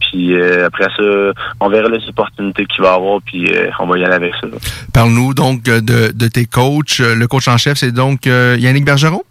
puis 0.01 0.35
euh, 0.35 0.67
après 0.67 0.89
ça, 0.97 1.33
on 1.61 1.69
verra 1.71 1.89
les 1.89 2.07
opportunités 2.09 2.67
qu'il 2.67 2.83
va 2.83 2.95
avoir. 2.95 3.21
Puis 3.25 3.47
euh, 3.55 3.71
on 3.79 3.87
va 3.87 3.99
y 3.99 4.05
aller 4.05 4.15
avec 4.15 4.35
ça. 4.41 4.49
Parle-nous 4.93 5.33
donc 5.33 5.63
de, 5.63 6.13
de 6.13 6.29
tes 6.29 6.45
coachs. 6.45 6.99
Le 6.99 7.27
coach 7.27 7.49
en 7.49 7.57
chef, 7.57 7.79
c'est 7.79 7.93
donc 7.93 8.27
euh, 8.27 8.57
Yannick 8.59 8.85
Bergeron? 8.85 9.23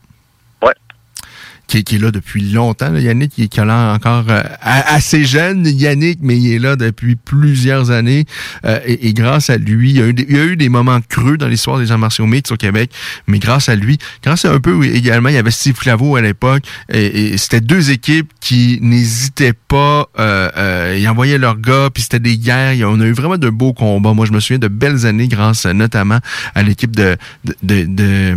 Qui, 1.72 1.86
qui 1.86 1.96
est 1.96 2.00
là 2.00 2.12
depuis 2.12 2.42
longtemps. 2.52 2.90
là. 2.90 3.00
Yannick, 3.00 3.32
qui 3.32 3.60
a 3.62 3.64
l'air 3.64 3.94
encore 3.96 4.26
euh, 4.28 4.42
assez 4.62 5.24
jeune, 5.24 5.66
Yannick, 5.66 6.20
mais 6.22 6.38
il 6.38 6.52
est 6.52 6.60
là 6.60 6.76
depuis 6.76 7.16
plusieurs 7.16 7.92
années. 7.92 8.26
Euh, 8.66 8.82
et, 8.86 9.08
et 9.08 9.14
grâce 9.14 9.50
à 9.50 9.56
lui, 9.56 9.92
il 9.92 9.98
y, 9.98 10.02
a 10.02 10.08
eu 10.08 10.14
des, 10.14 10.26
il 10.28 10.36
y 10.36 10.40
a 10.40 10.44
eu 10.44 10.58
des 10.58 10.68
moments 10.68 11.00
creux 11.08 11.38
dans 11.38 11.48
l'histoire 11.48 11.80
des 11.80 11.94
arts 11.94 11.98
martiaux 11.98 12.26
mixtes 12.26 12.52
au 12.52 12.58
Québec, 12.58 12.92
mais 13.26 13.40
grâce 13.40 13.70
à 13.70 13.76
lui, 13.76 14.00
grâce 14.22 14.44
à 14.44 14.52
un 14.52 14.60
peu 14.60 14.84
également, 14.84 15.30
il 15.30 15.36
y 15.36 15.38
avait 15.38 15.50
Steve 15.50 15.76
Claveau 15.76 16.18
à 16.18 16.22
l'époque, 16.22 16.64
et, 16.92 17.06
et 17.32 17.38
c'était 17.38 17.62
deux 17.62 17.92
équipes 17.92 18.30
qui 18.42 18.80
n'hésitaient 18.82 19.54
pas, 19.54 20.10
euh, 20.20 20.50
euh, 20.58 20.98
ils 21.00 21.08
envoyaient 21.08 21.38
leurs 21.38 21.58
gars, 21.58 21.90
puis 21.94 22.04
c'était 22.04 22.20
des 22.20 22.38
guerres. 22.38 22.74
Il 22.74 22.84
On 22.84 23.00
a 23.00 23.06
eu 23.06 23.14
vraiment 23.14 23.38
de 23.38 23.50
beaux 23.50 23.72
combats. 23.72 24.14
Moi, 24.14 24.26
je 24.26 24.34
me 24.34 24.42
souviens 24.42 24.60
de 24.60 24.68
belles 24.68 25.06
années 25.06 25.30
grâce 25.30 25.66
euh, 25.66 25.72
notamment 25.72 26.20
à 26.54 26.64
l'équipe 26.64 26.94
de, 26.94 27.16
de, 27.46 27.56
de, 27.64 27.86
de, 27.86 28.36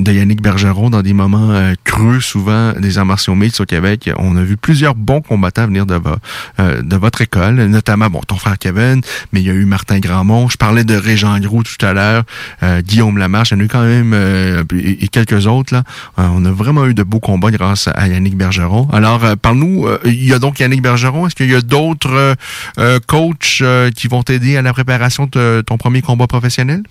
de 0.00 0.12
Yannick 0.12 0.42
Bergeron 0.42 0.90
dans 0.90 1.00
des 1.00 1.14
moments 1.14 1.50
euh, 1.52 1.72
creux, 1.84 2.20
souvent 2.20 2.73
des 2.78 2.98
arts 2.98 3.06
martiaux 3.06 3.34
mixtes 3.34 3.60
au 3.60 3.64
Québec. 3.64 4.10
On 4.18 4.36
a 4.36 4.42
vu 4.42 4.56
plusieurs 4.56 4.94
bons 4.94 5.20
combattants 5.20 5.66
venir 5.66 5.86
euh, 6.58 6.82
de 6.82 6.96
votre 6.96 7.20
école, 7.22 7.56
notamment 7.66 8.10
bon 8.10 8.20
ton 8.20 8.36
frère 8.36 8.58
Kevin, 8.58 9.00
mais 9.32 9.40
il 9.40 9.46
y 9.46 9.50
a 9.50 9.54
eu 9.54 9.64
Martin 9.64 9.98
Grandmont. 9.98 10.48
Je 10.48 10.56
parlais 10.56 10.84
de 10.84 10.94
Régent 10.94 11.38
Gros 11.40 11.62
tout 11.62 11.84
à 11.84 11.92
l'heure, 11.92 12.24
euh, 12.62 12.80
Guillaume 12.82 13.18
Lamarche. 13.18 13.50
Il 13.50 13.54
y 13.54 13.56
en 13.56 13.60
a 13.60 13.64
eu 13.64 13.68
quand 13.68 13.84
même 13.84 14.12
euh, 14.14 14.64
et, 14.72 15.08
quelques 15.08 15.46
autres 15.46 15.74
là. 15.74 15.84
On 16.16 16.44
a 16.44 16.50
vraiment 16.50 16.86
eu 16.86 16.94
de 16.94 17.02
beaux 17.02 17.20
combats 17.20 17.50
grâce 17.50 17.88
à 17.94 18.08
Yannick 18.08 18.36
Bergeron. 18.36 18.88
Alors, 18.92 19.36
parle-nous. 19.36 19.86
il 20.04 20.24
y 20.24 20.32
a 20.32 20.38
donc 20.38 20.60
Yannick 20.60 20.82
Bergeron. 20.82 21.26
Est-ce 21.26 21.34
qu'il 21.34 21.50
y 21.50 21.54
a 21.54 21.60
d'autres 21.60 22.36
coachs 23.06 23.62
qui 23.94 24.08
vont 24.08 24.22
t'aider 24.22 24.56
à 24.56 24.62
la 24.62 24.72
préparation 24.72 25.28
de 25.30 25.62
ton 25.66 25.76
premier 25.76 26.02
combat 26.02 26.26
professionnel? 26.26 26.82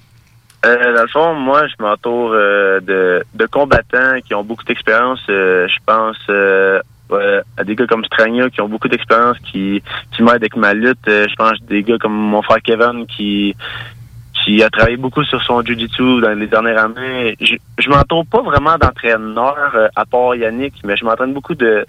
Euh, 0.66 0.96
dans 0.96 1.02
le 1.02 1.08
fond, 1.10 1.34
moi, 1.34 1.68
je 1.68 1.74
m'entoure 1.84 2.32
euh, 2.34 2.80
de, 2.80 3.24
de 3.34 3.46
combattants 3.48 4.20
qui 4.26 4.34
ont 4.34 4.44
beaucoup 4.44 4.64
d'expérience. 4.64 5.22
Euh, 5.30 5.68
je 5.68 5.78
pense 5.86 6.18
euh, 6.30 6.80
ouais, 7.10 7.42
à 7.58 7.64
des 7.66 7.76
gars 7.76 7.86
comme 7.86 8.06
Stragna 8.06 8.50
qui 8.50 8.62
ont 8.62 8.70
beaucoup 8.70 8.88
d'expérience, 8.88 9.38
qui, 9.40 9.84
qui 10.14 10.24
m'aident 10.24 10.36
avec 10.36 10.56
ma 10.56 10.74
lutte. 10.74 11.06
Euh, 11.08 11.28
je 11.30 11.36
pense 11.36 11.52
à 11.52 11.66
des 11.68 11.84
gars 11.84 11.98
comme 11.98 12.14
mon 12.14 12.42
frère 12.42 12.62
Kevin 12.62 13.06
qui 13.08 13.56
qui 14.44 14.62
a 14.62 14.70
travaillé 14.70 14.98
beaucoup 14.98 15.24
sur 15.24 15.42
son 15.42 15.62
jiu-jitsu 15.62 16.20
dans 16.20 16.38
les 16.38 16.48
dernières 16.48 16.84
années. 16.86 17.36
Je, 17.40 17.56
je 17.78 17.90
m'entoure 17.90 18.26
pas 18.26 18.42
vraiment 18.42 18.78
d'entraîneurs 18.78 19.72
euh, 19.76 19.88
à 19.96 20.06
part 20.06 20.36
Yannick, 20.36 20.74
mais 20.84 20.98
je 20.98 21.06
m'entraîne 21.06 21.34
beaucoup 21.34 21.56
de 21.56 21.86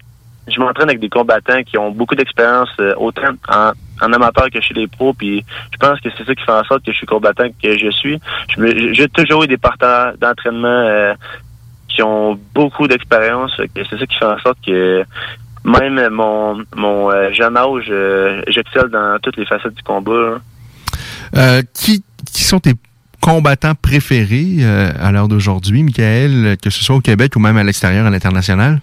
je 0.47 0.59
m'entraîne 0.59 0.89
avec 0.89 0.99
des 0.99 1.09
combattants 1.09 1.63
qui 1.63 1.77
ont 1.77 1.91
beaucoup 1.91 2.15
d'expérience 2.15 2.69
autant 2.97 3.31
en, 3.49 3.71
en 4.01 4.11
amateur 4.13 4.49
que 4.51 4.61
chez 4.61 4.73
les 4.73 4.87
pros 4.87 5.13
puis 5.13 5.43
je 5.71 5.77
pense 5.77 5.99
que 5.99 6.09
c'est 6.17 6.25
ça 6.25 6.35
qui 6.35 6.43
fait 6.43 6.51
en 6.51 6.63
sorte 6.63 6.85
que 6.85 6.91
je 6.91 6.97
suis 6.97 7.07
combattant 7.07 7.45
que 7.61 7.77
je 7.77 7.89
suis. 7.91 8.19
J'ai 8.57 9.07
toujours 9.09 9.43
eu 9.43 9.47
des 9.47 9.57
partenaires 9.57 10.13
d'entraînement 10.19 10.67
euh, 10.67 11.13
qui 11.87 12.01
ont 12.03 12.39
beaucoup 12.53 12.87
d'expérience. 12.87 13.51
C'est 13.57 13.97
ça 13.97 14.05
qui 14.05 14.17
fait 14.17 14.25
en 14.25 14.39
sorte 14.39 14.57
que 14.65 15.03
même 15.63 16.09
mon 16.09 16.63
mon 16.75 17.11
euh, 17.11 17.31
jeune 17.33 17.57
âge, 17.57 17.87
euh, 17.89 18.41
j'excelle 18.47 18.89
dans 18.89 19.17
toutes 19.21 19.37
les 19.37 19.45
facettes 19.45 19.73
du 19.73 19.83
combat. 19.83 20.37
hein. 21.33 21.61
Qui, 21.73 22.03
qui 22.31 22.43
sont 22.43 22.59
tes 22.59 22.73
combattants 23.21 23.73
préférés 23.75 24.63
à 24.63 25.11
l'heure 25.11 25.27
d'aujourd'hui, 25.27 25.83
Michael, 25.83 26.57
que 26.61 26.69
ce 26.69 26.83
soit 26.83 26.95
au 26.95 27.01
Québec 27.01 27.35
ou 27.35 27.39
même 27.39 27.57
à 27.57 27.63
l'extérieur, 27.63 28.05
à 28.05 28.09
l'international? 28.09 28.79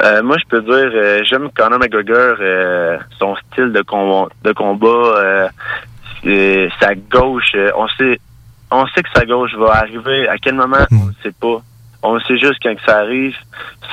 Euh, 0.00 0.22
moi, 0.22 0.36
je 0.38 0.44
peux 0.48 0.62
dire, 0.62 0.90
euh, 0.94 1.22
j'aime 1.24 1.48
Conor 1.56 1.78
McGregor, 1.78 2.36
euh, 2.40 2.98
son 3.18 3.34
style 3.36 3.72
de, 3.72 3.82
com- 3.82 4.28
de 4.44 4.52
combat, 4.52 4.86
euh, 4.88 5.48
c'est- 6.22 6.68
sa 6.80 6.94
gauche. 6.94 7.52
euh, 7.56 7.70
on 7.76 7.88
sait, 7.88 8.18
on 8.70 8.86
sait 8.88 9.02
que 9.02 9.08
sa 9.14 9.24
gauche 9.26 9.54
va 9.56 9.72
arriver. 9.76 10.28
À 10.28 10.36
quel 10.38 10.54
moment, 10.54 10.76
on 10.92 11.06
ne 11.06 11.12
sait 11.22 11.34
pas. 11.40 11.60
On 12.04 12.18
sait 12.20 12.38
juste 12.38 12.58
quand 12.62 12.74
que 12.76 12.82
ça 12.86 12.98
arrive. 12.98 13.34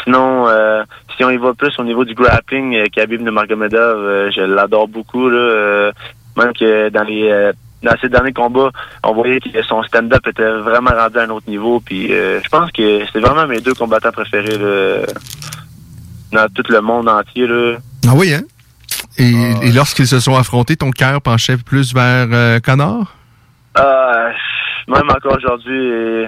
Sinon, 0.03 0.47
euh, 0.47 0.83
si 1.17 1.23
on 1.23 1.31
y 1.31 1.37
va 1.37 1.53
plus 1.55 1.73
au 1.79 1.83
niveau 1.83 2.05
du 2.05 2.13
grappling, 2.13 2.75
euh, 2.75 2.85
Khabib 2.93 3.21
Nurmagomedov, 3.21 3.97
euh, 3.97 4.29
je 4.31 4.41
l'adore 4.41 4.87
beaucoup. 4.87 5.27
Là, 5.27 5.37
euh, 5.39 5.91
même 6.37 6.53
que 6.53 6.89
dans 6.89 7.03
les 7.03 7.31
euh, 7.31 7.51
dans 7.81 7.95
ses 8.01 8.09
derniers 8.09 8.33
combats, 8.33 8.69
on 9.03 9.13
voyait 9.13 9.39
que 9.39 9.61
son 9.63 9.81
stand-up 9.83 10.25
était 10.27 10.49
vraiment 10.49 10.91
rendu 10.91 11.17
à 11.17 11.23
un 11.23 11.29
autre 11.29 11.47
niveau. 11.49 11.79
Puis, 11.79 12.11
euh, 12.13 12.39
je 12.43 12.49
pense 12.49 12.71
que 12.71 13.01
c'est 13.11 13.19
vraiment 13.19 13.45
mes 13.47 13.59
deux 13.61 13.73
combattants 13.75 14.11
préférés. 14.11 14.57
Là, 14.57 15.05
dans 16.35 16.47
tout 16.49 16.63
le 16.69 16.81
monde 16.81 17.09
entier. 17.09 17.47
Là. 17.47 17.77
Ah 18.07 18.13
oui, 18.15 18.33
hein? 18.33 18.43
Et, 19.17 19.31
et 19.67 19.71
lorsqu'ils 19.71 20.07
se 20.07 20.19
sont 20.19 20.35
affrontés, 20.35 20.75
ton 20.75 20.91
cœur 20.91 21.21
penchait 21.21 21.57
plus 21.57 21.93
vers 21.93 22.27
euh, 22.31 22.59
Connor? 22.59 23.13
Ah, 23.75 24.29
même 24.87 25.09
encore 25.09 25.37
aujourd'hui, 25.37 26.27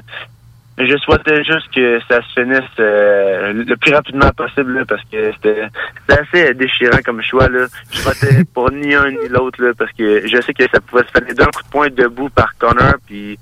je 0.80 0.96
souhaitais 0.98 1.44
juste 1.44 1.74
que 1.74 2.00
ça 2.08 2.22
se 2.22 2.40
finisse 2.40 2.62
euh, 2.80 3.52
le 3.52 3.76
plus 3.78 3.94
rapidement 3.94 4.30
possible 4.30 4.78
là, 4.78 4.86
parce 4.86 5.02
que 5.12 5.32
c'était 5.34 5.68
assez 6.08 6.54
déchirant 6.54 7.00
comme 7.04 7.22
choix. 7.24 7.50
Là. 7.50 7.66
Je 7.92 8.02
votais 8.02 8.44
pour 8.54 8.72
ni 8.72 8.94
un 8.94 9.10
ni 9.10 9.28
l'autre 9.28 9.74
parce 9.78 9.92
que 9.94 10.28
je 10.28 10.40
sais 10.42 10.54
que 10.54 10.64
ça 10.72 10.80
pouvait 10.80 11.04
se 11.04 11.20
finir 11.20 11.34
d'un 11.34 11.46
coup 11.46 11.64
de 11.64 11.70
poing 11.72 11.90
debout 11.90 12.30
par 12.30 12.56
Connor, 12.60 12.94
puis 13.08 13.40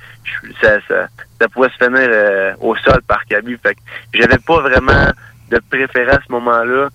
ça, 0.61 0.80
ça, 0.88 1.07
ça 1.41 1.47
pouvait 1.49 1.70
se 1.78 1.86
finir 1.86 2.07
euh, 2.09 2.53
au 2.61 2.74
sol 2.78 3.01
par 3.05 3.26
Khabib. 3.26 3.59
Fait 3.61 3.76
que 3.76 3.82
j'avais 4.13 4.38
pas 4.38 4.61
vraiment 4.61 5.11
de 5.52 5.60
préféré 5.70 6.12
à 6.12 6.20
ce 6.26 6.32
moment-là. 6.32 6.89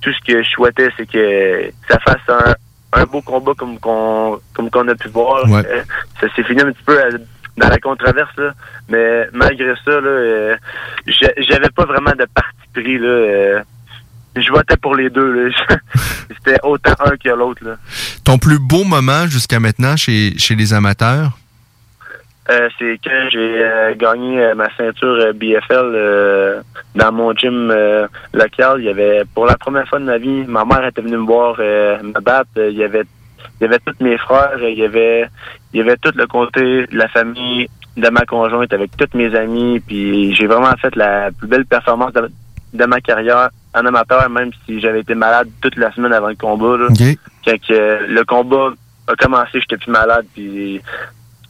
Tout 0.00 0.12
ce 0.12 0.20
que 0.32 0.42
je 0.42 0.48
souhaitais, 0.48 0.88
c'est 0.96 1.06
que 1.10 1.70
ça 1.90 1.98
fasse 2.00 2.20
un, 2.28 2.54
un 3.00 3.04
beau 3.04 3.20
combat 3.22 3.52
comme 3.56 3.78
qu'on 3.80 4.40
comme 4.54 4.70
qu'on 4.70 4.86
a 4.88 4.94
pu 4.94 5.08
voir. 5.08 5.48
Ouais. 5.50 5.62
Euh, 5.66 5.82
ça 6.20 6.26
s'est 6.34 6.44
fini 6.44 6.60
un 6.62 6.72
petit 6.72 6.84
peu 6.84 7.00
à- 7.02 7.08
dans 7.56 7.68
la 7.68 7.78
controverse, 7.80 8.30
là. 8.36 8.52
mais 8.88 9.26
malgré 9.32 9.74
ça, 9.84 9.90
là, 9.90 10.06
euh, 10.06 10.56
j'a- 11.08 11.32
j'avais 11.38 11.70
pas 11.70 11.84
vraiment 11.86 12.12
de 12.12 12.24
parti 12.32 12.56
pris. 12.72 12.98
Là, 12.98 13.08
euh, 13.08 13.60
je 14.36 14.48
votais 14.52 14.76
pour 14.76 14.94
les 14.94 15.10
deux. 15.10 15.50
C'était 16.28 16.60
autant 16.62 16.94
un 17.00 17.16
que 17.16 17.30
l'autre. 17.30 17.64
Ton 18.24 18.38
plus 18.38 18.60
beau 18.60 18.84
moment 18.84 19.26
jusqu'à 19.26 19.58
maintenant 19.58 19.96
chez, 19.96 20.38
chez 20.38 20.54
les 20.54 20.72
amateurs? 20.72 21.36
Euh, 22.50 22.68
c'est 22.78 22.98
quand 23.04 23.28
j'ai 23.30 23.62
euh, 23.62 23.94
gagné 23.94 24.40
euh, 24.40 24.54
ma 24.54 24.74
ceinture 24.74 25.18
euh, 25.20 25.32
BFL 25.34 25.92
euh, 25.94 26.62
dans 26.94 27.12
mon 27.12 27.34
gym 27.34 27.70
euh, 27.70 28.06
local. 28.32 28.76
Il 28.78 28.86
y 28.86 28.88
avait 28.88 29.24
pour 29.34 29.44
la 29.44 29.56
première 29.56 29.86
fois 29.86 29.98
de 29.98 30.04
ma 30.04 30.16
vie, 30.16 30.44
ma 30.46 30.64
mère 30.64 30.86
était 30.86 31.02
venue 31.02 31.18
me 31.18 31.26
voir 31.26 31.56
euh, 31.58 32.02
me 32.02 32.18
battre. 32.20 32.48
Il 32.56 32.76
y 32.78 32.84
avait 32.84 33.04
il 33.60 33.64
y 33.64 33.66
avait 33.66 33.78
tous 33.80 34.02
mes 34.02 34.16
frères, 34.16 34.56
il 34.62 34.78
y 34.78 34.84
avait 34.84 35.28
il 35.74 35.78
y 35.78 35.82
avait 35.82 35.98
tout 35.98 36.12
le 36.14 36.26
côté 36.26 36.86
de 36.86 36.96
la 36.96 37.08
famille 37.08 37.68
de 37.98 38.08
ma 38.08 38.24
conjointe 38.24 38.72
avec 38.72 38.96
tous 38.96 39.14
mes 39.14 39.34
amis. 39.34 39.80
Puis 39.80 40.34
j'ai 40.34 40.46
vraiment 40.46 40.74
fait 40.80 40.96
la 40.96 41.30
plus 41.30 41.48
belle 41.48 41.66
performance 41.66 42.14
de, 42.14 42.30
de 42.72 42.84
ma 42.86 43.02
carrière 43.02 43.50
en 43.74 43.84
amateur, 43.84 44.30
même 44.30 44.52
si 44.64 44.80
j'avais 44.80 45.00
été 45.00 45.14
malade 45.14 45.48
toute 45.60 45.76
la 45.76 45.92
semaine 45.92 46.14
avant 46.14 46.28
le 46.28 46.36
combat. 46.36 46.78
Là. 46.78 46.86
OK. 46.86 47.18
Quand 47.44 47.60
que, 47.68 48.06
le 48.06 48.24
combat 48.24 48.70
a 49.06 49.14
commencé, 49.16 49.60
j'étais 49.60 49.76
plus 49.76 49.90
malade. 49.90 50.24
Puis 50.34 50.80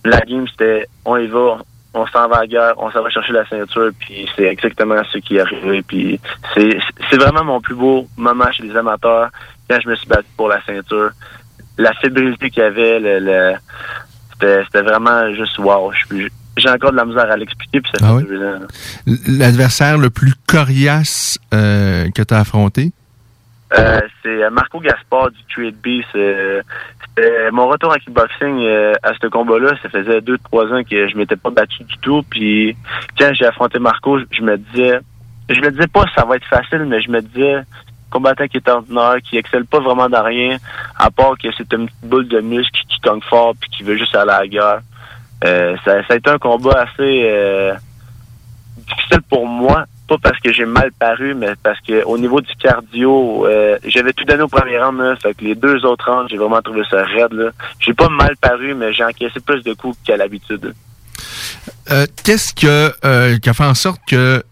la 0.04 0.20
game, 0.20 0.46
c'était 0.48 0.86
on 1.04 1.16
y 1.16 1.26
va, 1.26 1.58
on 1.94 2.06
s'en 2.06 2.28
va 2.28 2.36
à 2.36 2.40
la 2.40 2.46
guerre, 2.46 2.72
on 2.78 2.90
s'en 2.90 3.02
va 3.02 3.10
chercher 3.10 3.32
la 3.32 3.46
ceinture. 3.48 3.90
Puis 3.98 4.28
c'est 4.36 4.44
exactement 4.44 4.96
ce 5.12 5.18
qui 5.18 5.36
est 5.36 5.40
arrivé. 5.40 5.82
Puis 5.82 6.20
c'est 6.54 6.78
c'est 7.10 7.16
vraiment 7.16 7.44
mon 7.44 7.60
plus 7.60 7.74
beau 7.74 8.06
moment 8.16 8.50
chez 8.52 8.62
les 8.64 8.76
amateurs 8.76 9.30
quand 9.68 9.78
je 9.82 9.88
me 9.88 9.96
suis 9.96 10.06
battu 10.08 10.28
pour 10.36 10.48
la 10.48 10.62
ceinture. 10.64 11.10
La 11.76 11.92
fébrilité 11.94 12.50
qu'il 12.50 12.62
y 12.62 12.66
avait, 12.66 12.98
le, 12.98 13.18
le- 13.20 13.54
c'était 14.32 14.64
c'était 14.64 14.82
vraiment 14.82 15.32
juste 15.34 15.58
wow. 15.58 15.92
J'ai 16.56 16.70
encore 16.70 16.90
de 16.90 16.96
la 16.96 17.04
misère 17.04 17.30
à 17.30 17.36
l'expliquer. 17.36 17.80
Puis 17.80 17.90
ça 17.94 17.98
fait 17.98 18.04
Ah 18.12 18.14
oui? 18.16 18.24
deux 18.28 18.44
ans. 18.44 18.58
L'adversaire 19.28 19.96
le 19.98 20.10
plus 20.10 20.34
coriace 20.46 21.38
euh, 21.54 22.08
que 22.14 22.22
tu 22.22 22.34
as 22.34 22.40
affronté? 22.40 22.92
Euh, 23.76 24.00
c'est 24.22 24.42
euh, 24.42 24.50
Marco 24.50 24.80
Gaspard 24.80 25.30
du 25.30 25.70
Beast. 25.72 26.08
Euh, 26.14 26.62
c'était 27.06 27.50
mon 27.50 27.68
retour 27.68 27.90
en 27.90 27.96
kickboxing 27.96 28.66
à 29.02 29.12
ce 29.20 29.26
combat-là, 29.26 29.72
ça 29.82 29.88
faisait 29.88 30.20
deux, 30.20 30.38
trois 30.38 30.66
ans 30.72 30.82
que 30.88 31.08
je 31.08 31.16
m'étais 31.16 31.36
pas 31.36 31.50
battu 31.50 31.84
du 31.84 31.98
tout. 31.98 32.22
Puis 32.30 32.76
quand 33.18 33.30
j'ai 33.34 33.46
affronté 33.46 33.78
Marco, 33.78 34.18
je, 34.18 34.42
me 34.42 34.56
disais, 34.56 35.00
je 35.50 35.60
me 35.60 35.70
disais 35.70 35.86
pas 35.88 36.04
ça 36.14 36.24
va 36.24 36.36
être 36.36 36.46
facile, 36.46 36.84
mais 36.86 37.00
je 37.00 37.10
me 37.10 37.20
disais 37.20 37.62
combattant 38.10 38.46
qui 38.46 38.56
est 38.56 38.68
ordinaire, 38.68 39.16
qui 39.22 39.36
excelle 39.36 39.66
pas 39.66 39.80
vraiment 39.80 40.08
dans 40.08 40.22
rien, 40.22 40.56
à 40.98 41.10
part 41.10 41.36
que 41.36 41.48
c'est 41.56 41.70
une 41.74 41.86
petite 41.86 42.04
boule 42.04 42.28
de 42.28 42.40
muscle 42.40 42.80
qui, 42.88 43.00
cogne 43.00 43.20
fort 43.28 43.54
puis 43.60 43.68
qui 43.70 43.82
veut 43.82 43.96
juste 43.96 44.16
aller 44.16 44.32
à 44.32 44.40
la 44.40 44.48
guerre. 44.48 44.80
Euh, 45.44 45.76
ça, 45.84 46.02
ça 46.06 46.14
a 46.14 46.16
été 46.16 46.30
un 46.30 46.38
combat 46.38 46.86
assez 46.88 47.74
difficile 48.78 49.22
pour 49.28 49.46
moi, 49.46 49.84
pas 50.08 50.16
parce 50.20 50.38
que 50.40 50.52
j'ai 50.52 50.64
mal 50.64 50.90
paru, 50.98 51.34
mais 51.34 51.50
parce 51.62 51.78
que 51.80 52.02
au 52.04 52.18
niveau 52.18 52.40
du 52.40 52.54
cardio, 52.56 53.46
euh, 53.46 53.78
j'avais 53.84 54.12
tout 54.12 54.24
donné 54.24 54.42
au 54.42 54.48
premier 54.48 54.78
round, 54.80 54.98
là, 54.98 55.14
fait 55.16 55.34
que 55.34 55.44
les 55.44 55.54
deux 55.54 55.84
autres 55.84 56.10
rounds, 56.10 56.28
j'ai 56.30 56.38
vraiment 56.38 56.62
trouvé 56.62 56.82
ça 56.90 57.04
raide. 57.04 57.32
Là. 57.32 57.50
J'ai 57.78 57.94
pas 57.94 58.08
mal 58.08 58.36
paru, 58.40 58.74
mais 58.74 58.92
j'ai 58.92 59.04
encaissé 59.04 59.38
plus 59.40 59.62
de 59.62 59.74
coups 59.74 59.96
qu'à 60.04 60.16
l'habitude. 60.16 60.74
Euh, 61.90 62.06
Qu'est-ce 62.24 62.54
que, 62.54 62.92
euh, 63.04 63.38
qui 63.38 63.48
a 63.48 63.54
fait 63.54 63.64
en 63.64 63.74
sorte 63.74 64.00
que 64.08 64.42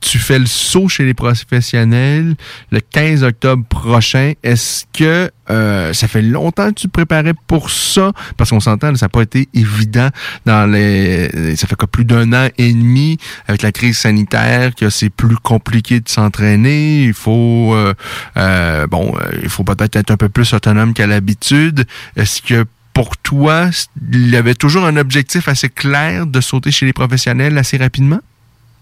tu 0.00 0.18
fais 0.18 0.38
le 0.38 0.46
saut 0.46 0.88
chez 0.88 1.04
les 1.04 1.14
professionnels 1.14 2.34
le 2.70 2.80
15 2.80 3.22
octobre 3.22 3.64
prochain. 3.66 4.32
Est-ce 4.42 4.84
que 4.92 5.30
euh, 5.50 5.92
ça 5.92 6.08
fait 6.08 6.22
longtemps 6.22 6.68
que 6.70 6.80
tu 6.80 6.86
te 6.86 6.92
préparais 6.92 7.34
pour 7.46 7.70
ça? 7.70 8.12
Parce 8.36 8.50
qu'on 8.50 8.60
s'entend, 8.60 8.94
ça 8.96 9.06
n'a 9.06 9.10
pas 9.10 9.22
été 9.22 9.48
évident 9.54 10.08
dans 10.46 10.70
les. 10.70 11.54
Ça 11.56 11.66
fait 11.66 11.76
que 11.76 11.86
plus 11.86 12.04
d'un 12.04 12.32
an 12.32 12.48
et 12.56 12.72
demi 12.72 13.18
avec 13.46 13.62
la 13.62 13.72
crise 13.72 13.98
sanitaire 13.98 14.74
que 14.74 14.90
c'est 14.90 15.10
plus 15.10 15.36
compliqué 15.36 16.00
de 16.00 16.08
s'entraîner. 16.08 17.04
Il 17.04 17.14
faut 17.14 17.74
euh, 17.74 17.94
euh, 18.36 18.86
bon, 18.86 19.14
euh, 19.16 19.38
il 19.42 19.48
faut 19.48 19.64
peut-être 19.64 19.96
être 19.96 20.10
un 20.10 20.16
peu 20.16 20.28
plus 20.28 20.52
autonome 20.52 20.94
qu'à 20.94 21.06
l'habitude. 21.06 21.84
Est-ce 22.16 22.42
que 22.42 22.64
pour 22.92 23.16
toi, 23.16 23.70
il 24.12 24.30
y 24.30 24.36
avait 24.36 24.54
toujours 24.54 24.84
un 24.84 24.96
objectif 24.96 25.48
assez 25.48 25.68
clair 25.68 26.26
de 26.26 26.40
sauter 26.40 26.70
chez 26.70 26.86
les 26.86 26.92
professionnels 26.92 27.56
assez 27.58 27.76
rapidement? 27.76 28.20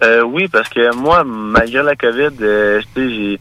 Euh, 0.03 0.22
oui, 0.22 0.49
parce 0.49 0.68
que 0.68 0.94
moi, 0.94 1.24
malgré 1.24 1.82
la 1.82 1.96
COVID, 1.96 2.30
euh, 2.40 2.80
j'ai 2.96 3.40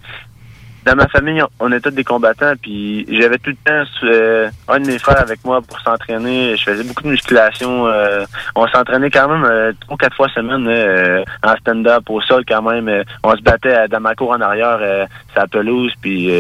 dans 0.87 0.95
ma 0.95 1.07
famille, 1.09 1.43
on 1.59 1.69
tous 1.81 1.91
des 1.91 2.03
combattants, 2.05 2.53
puis 2.61 3.05
j'avais 3.09 3.37
tout 3.39 3.49
le 3.49 3.57
temps 3.65 3.83
euh, 4.03 4.49
un 4.69 4.79
de 4.79 4.87
mes 4.87 4.97
frères 4.97 5.19
avec 5.19 5.43
moi 5.43 5.61
pour 5.61 5.77
s'entraîner. 5.81 6.55
Je 6.55 6.63
faisais 6.63 6.83
beaucoup 6.85 7.03
de 7.03 7.09
musculation. 7.09 7.87
euh, 7.87 8.23
on 8.55 8.65
s'entraînait 8.67 9.09
quand 9.09 9.27
même 9.27 9.43
euh, 9.43 9.73
trois 9.81 9.95
ou 9.95 9.97
quatre 9.97 10.15
fois 10.15 10.29
semaine 10.29 10.65
euh, 10.67 11.23
en 11.43 11.55
stand-up 11.57 12.09
au 12.09 12.21
sol 12.21 12.43
quand 12.47 12.61
même. 12.61 12.87
Euh, 12.87 13.03
on 13.23 13.35
se 13.35 13.41
battait 13.41 13.87
dans 13.89 13.99
ma 13.99 14.15
cour 14.15 14.31
en 14.31 14.39
arrière, 14.39 14.79
euh, 14.81 15.05
la 15.35 15.45
pelouse, 15.47 15.93
puis 16.01 16.31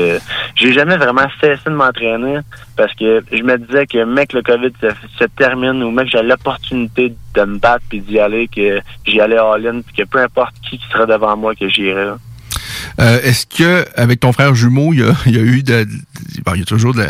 j'ai 0.55 0.73
jamais 0.73 0.97
vraiment 0.97 1.27
cessé 1.39 1.61
de 1.65 1.71
m'entraîner 1.71 2.39
parce 2.75 2.93
que 2.95 3.23
je 3.31 3.43
me 3.43 3.57
disais 3.57 3.85
que 3.85 4.03
mec 4.05 4.33
le 4.33 4.41
COVID 4.41 4.71
se, 4.81 4.87
se 5.19 5.25
termine 5.25 5.83
ou 5.83 5.91
mec 5.91 6.07
j'ai 6.11 6.23
l'opportunité 6.23 7.13
de 7.35 7.41
me 7.43 7.59
battre 7.59 7.83
puis 7.89 7.99
d'y 7.99 8.19
aller, 8.19 8.47
que 8.47 8.79
j'y 9.05 9.21
allais 9.21 9.37
all-in, 9.37 9.81
puis 9.81 9.97
que 9.97 10.09
peu 10.09 10.19
importe 10.19 10.55
qui 10.67 10.79
qui 10.79 10.87
serait 10.89 11.05
devant 11.05 11.37
moi, 11.37 11.53
que 11.53 11.67
j'irais. 11.69 12.13
Euh, 12.99 13.19
Est-ce 13.21 13.45
que 13.45 13.85
avec 13.95 14.19
ton 14.21 14.31
frère 14.33 14.55
jumeau, 14.55 14.91
il 14.93 14.99
y 14.99 15.03
a, 15.37 15.41
eu 15.41 15.61
de, 15.61 15.87
il 16.55 16.59
y 16.59 16.61
a 16.61 16.65
toujours 16.65 16.95
de, 16.95 17.05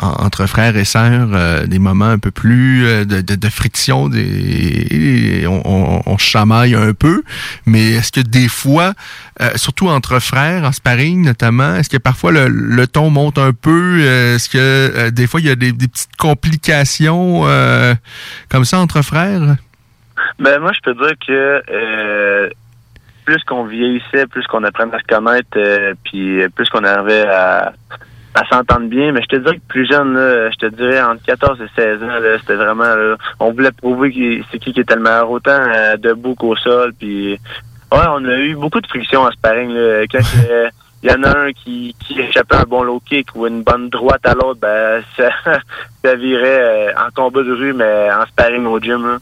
en- 0.00 0.24
entre 0.24 0.44
frères 0.46 0.76
et 0.76 0.84
sœurs 0.84 1.30
euh, 1.32 1.66
des 1.66 1.78
moments 1.78 2.10
un 2.10 2.18
peu 2.18 2.30
plus 2.30 2.84
euh, 2.86 3.04
de, 3.06 3.20
de, 3.22 3.48
friction, 3.48 4.08
des, 4.10 5.46
on, 5.48 6.02
on, 6.04 6.18
chamaille 6.18 6.74
un 6.74 6.92
peu, 6.92 7.22
mais 7.64 7.92
est-ce 7.92 8.12
que 8.12 8.20
des 8.20 8.48
fois, 8.48 8.92
euh, 9.40 9.50
surtout 9.56 9.88
entre 9.88 10.18
frères 10.18 10.64
en 10.64 10.72
sparring 10.72 11.22
notamment, 11.24 11.76
est-ce 11.76 11.88
que 11.88 11.96
parfois 11.96 12.32
le, 12.32 12.48
le 12.48 12.86
ton 12.86 13.08
monte 13.08 13.38
un 13.38 13.52
peu, 13.54 14.00
est-ce 14.00 14.48
que 14.50 15.08
des 15.10 15.26
fois 15.26 15.40
il 15.40 15.46
y 15.46 15.50
a 15.50 15.56
des, 15.56 15.72
des 15.72 15.88
petites 15.88 16.16
complications 16.18 17.42
comme 18.50 18.64
ça 18.64 18.78
entre 18.78 19.00
frères? 19.02 19.56
Ben 20.38 20.58
moi 20.60 20.72
je 20.74 20.80
peux 20.82 20.94
dire 20.94 21.14
que 21.26 22.50
plus 23.26 23.42
qu'on 23.44 23.64
vieillissait, 23.64 24.26
plus 24.26 24.46
qu'on 24.46 24.64
apprenait 24.64 24.94
à 24.94 25.00
se 25.00 25.04
connaître, 25.04 25.48
euh, 25.56 25.92
puis 26.04 26.40
euh, 26.40 26.48
plus 26.48 26.68
qu'on 26.70 26.84
arrivait 26.84 27.26
à, 27.28 27.72
à 28.34 28.46
s'entendre 28.48 28.86
bien. 28.86 29.12
Mais 29.12 29.20
je 29.22 29.26
te 29.26 29.36
dirais 29.36 29.56
que 29.56 29.66
plus 29.68 29.86
jeune, 29.86 30.14
je 30.16 30.56
te 30.56 30.66
dirais 30.66 31.02
entre 31.02 31.22
14 31.24 31.60
et 31.60 31.68
16 31.74 32.02
ans, 32.04 32.08
c'était 32.40 32.54
vraiment 32.54 32.84
là, 32.84 33.16
on 33.40 33.52
voulait 33.52 33.72
prouver 33.72 34.12
qui 34.12 34.42
c'est 34.50 34.58
qui 34.58 34.72
qui 34.72 34.80
était 34.80 34.94
le 34.94 35.02
meilleur, 35.02 35.30
autant 35.30 35.50
euh, 35.50 35.96
debout 35.96 36.36
qu'au 36.36 36.56
sol. 36.56 36.92
Puis 36.98 37.32
ouais, 37.92 38.06
on 38.08 38.24
a 38.24 38.36
eu 38.36 38.54
beaucoup 38.54 38.80
de 38.80 38.86
friction 38.86 39.22
en 39.22 39.30
sparring. 39.32 39.74
Quand 40.10 40.20
il 41.02 41.10
y 41.10 41.12
en 41.12 41.22
a 41.24 41.38
un 41.38 41.52
qui, 41.52 41.94
qui 42.00 42.20
échappait 42.20 42.56
un 42.56 42.62
bon 42.64 42.84
low 42.84 43.00
kick 43.04 43.28
ou 43.34 43.46
une 43.46 43.62
bonne 43.62 43.90
droite 43.90 44.24
à 44.24 44.34
l'autre, 44.34 44.60
ben 44.60 45.02
ça, 45.16 46.14
virait 46.14 46.94
en 46.94 47.10
combat 47.14 47.42
de 47.42 47.52
rue, 47.52 47.72
mais 47.72 48.08
en 48.12 48.24
sparring 48.26 48.66
au 48.66 48.80
gym. 48.80 49.18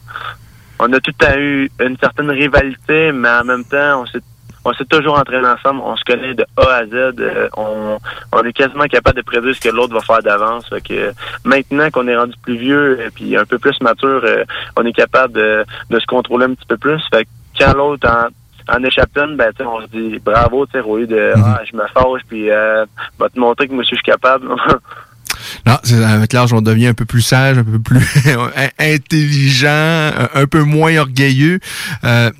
On 0.87 0.93
a 0.93 1.01
tout 1.01 1.13
le 1.19 1.27
temps 1.27 1.39
eu 1.39 1.71
une 1.81 1.97
certaine 1.99 2.31
rivalité, 2.31 3.13
mais 3.13 3.29
en 3.29 3.45
même 3.45 3.65
temps, 3.65 4.03
on 4.03 4.07
s'est 4.07 4.21
on 4.67 4.73
s'est 4.73 4.87
toujours 4.87 5.19
entraîné 5.19 5.47
ensemble, 5.47 5.83
on 5.85 5.95
se 5.95 6.05
connaît 6.05 6.35
de 6.35 6.47
A 6.57 6.77
à 6.77 6.87
Z, 6.87 6.95
euh, 6.95 7.49
on, 7.57 7.99
on 8.33 8.43
est 8.45 8.53
quasiment 8.53 8.85
capable 8.85 9.19
de 9.19 9.23
prédire 9.23 9.55
ce 9.55 9.61
que 9.61 9.69
l'autre 9.69 9.93
va 9.93 10.01
faire 10.01 10.23
d'avance. 10.23 10.67
Fait 10.69 10.81
que 10.81 11.13
maintenant 11.45 11.91
qu'on 11.91 12.09
est 12.09 12.17
rendu 12.17 12.35
plus 12.43 12.57
vieux 12.57 12.99
et 13.03 13.11
puis 13.11 13.37
un 13.37 13.45
peu 13.45 13.59
plus 13.59 13.79
mature, 13.83 14.23
euh, 14.25 14.45
on 14.77 14.87
est 14.87 14.95
capable 14.95 15.35
de, 15.35 15.65
de 15.91 16.01
se 16.01 16.07
contrôler 16.07 16.47
un 16.47 16.55
petit 16.55 16.67
peu 16.67 16.79
plus. 16.79 17.03
Fait 17.13 17.25
que 17.25 17.31
quand 17.59 17.75
l'autre 17.75 18.09
en, 18.09 18.75
en 18.75 18.83
échappe 18.83 19.17
une, 19.19 19.37
ben, 19.37 19.51
tu 19.51 19.63
sais, 19.63 19.69
on 19.69 19.83
se 19.83 19.87
dit 19.89 20.19
bravo, 20.25 20.65
tu 20.65 20.73
sais, 20.73 20.81
au 20.81 20.97
lieu 20.97 21.07
de 21.07 21.35
ah, 21.37 21.61
je 21.71 21.77
me 21.77 21.87
fâche 21.89 22.23
puis 22.27 22.51
euh, 22.51 22.87
va 23.19 23.29
te 23.29 23.39
montrer 23.39 23.69
que 23.69 23.73
moi 23.75 23.83
aussi 23.83 23.91
je 23.91 23.97
suis 23.97 24.05
capable. 24.05 24.49
Non, 25.67 25.77
avec 26.05 26.33
l'âge, 26.33 26.53
on 26.53 26.63
devient 26.63 26.89
un 26.89 26.95
peu 26.95 27.05
plus 27.05 27.23
sage, 27.23 27.59
un 27.59 27.65
peu 27.65 27.79
plus 27.79 28.07
intelligent, 28.79 30.13
un, 30.35 30.47
peu 30.47 30.63
moins 30.63 30.97
orgueilleux. 30.97 31.61
Euh, 32.05 32.31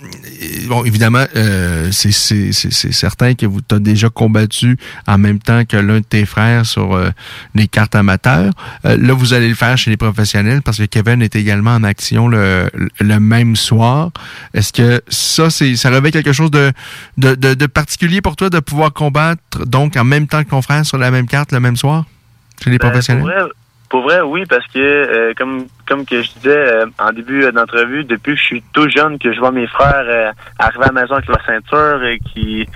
bon, 0.69 0.85
évidemment, 0.85 1.25
euh, 1.37 1.91
c'est 1.93 2.13
certain 2.13 3.35
que 3.35 3.47
vous 3.47 3.61
t'as 3.61 3.79
déjà 3.79 4.09
combattu 4.09 4.77
en 5.07 5.19
même 5.19 5.39
temps 5.39 5.65
que 5.65 5.77
l'un 5.77 6.01
de 6.01 6.05
tes 6.05 6.27
frères 6.27 6.67
sur 6.67 6.95
euh, 6.95 7.11
les 7.55 7.69
cartes 7.69 7.95
amateurs. 7.95 8.53
Euh, 8.85 8.97
là, 8.97 9.15
vous 9.15 9.33
allez 9.33 9.49
le 9.49 9.55
faire 9.55 9.77
chez 9.79 9.91
les 9.91 9.97
professionnels 9.97 10.63
parce 10.63 10.79
que 10.79 10.85
Kevin 10.85 11.23
est 11.23 11.37
également 11.37 11.75
en 11.75 11.85
action 11.85 12.29
le, 12.29 12.71
le 13.01 13.21
même 13.21 13.57
soir. 13.57 14.11
Est-ce 14.53 14.73
que 14.73 15.03
ça, 15.09 15.51
c'est 15.51 15.77
ça 15.77 15.91
revêt 15.91 16.11
quelque 16.11 16.33
chose 16.33 16.51
de, 16.51 16.73
de, 17.17 17.35
de, 17.35 17.55
de 17.55 17.67
particulier 17.67 18.21
pour 18.21 18.37
toi 18.37 18.51
de 18.51 18.61
pouvoir 18.61 18.93
combattre 18.93 19.67
donc 19.67 19.97
en 19.97 20.05
même 20.05 20.27
temps 20.27 20.43
que 20.45 20.51
ton 20.51 20.63
frère 20.63 20.85
sur 20.85 20.99
la 20.99 21.11
même 21.11 21.27
carte 21.27 21.53
le 21.53 21.61
même 21.61 21.77
soir? 21.77 22.05
Chez 22.63 22.71
les 22.71 22.79
Ben, 22.79 22.91
professionnels? 22.91 23.23
Pour 23.25 23.33
vrai, 23.33 23.51
pour 23.89 24.03
vrai, 24.03 24.21
oui, 24.23 24.45
parce 24.49 24.67
que 24.67 24.79
euh, 24.79 25.35
comme 25.37 25.67
comme 25.87 26.05
que 26.05 26.23
je 26.23 26.31
disais 26.33 26.51
euh, 26.51 26.87
en 26.99 27.13
début 27.13 27.45
euh, 27.45 27.53
d'entrevue, 27.53 28.05
depuis 28.05 28.35
que 28.35 28.41
je 28.41 28.45
suis 28.45 28.65
tout 28.73 28.89
jeune, 28.89 29.19
que 29.19 29.33
je 29.33 29.39
vois 29.39 29.53
mes 29.53 29.67
frères 29.67 30.05
euh, 30.07 30.33
arriver 30.59 30.85
à 30.85 30.93
la 30.93 31.03
maison 31.03 31.15
avec 31.15 31.29
leur 31.29 31.45
ceinture 31.45 32.03
et 32.05 32.19
qui 32.19 32.67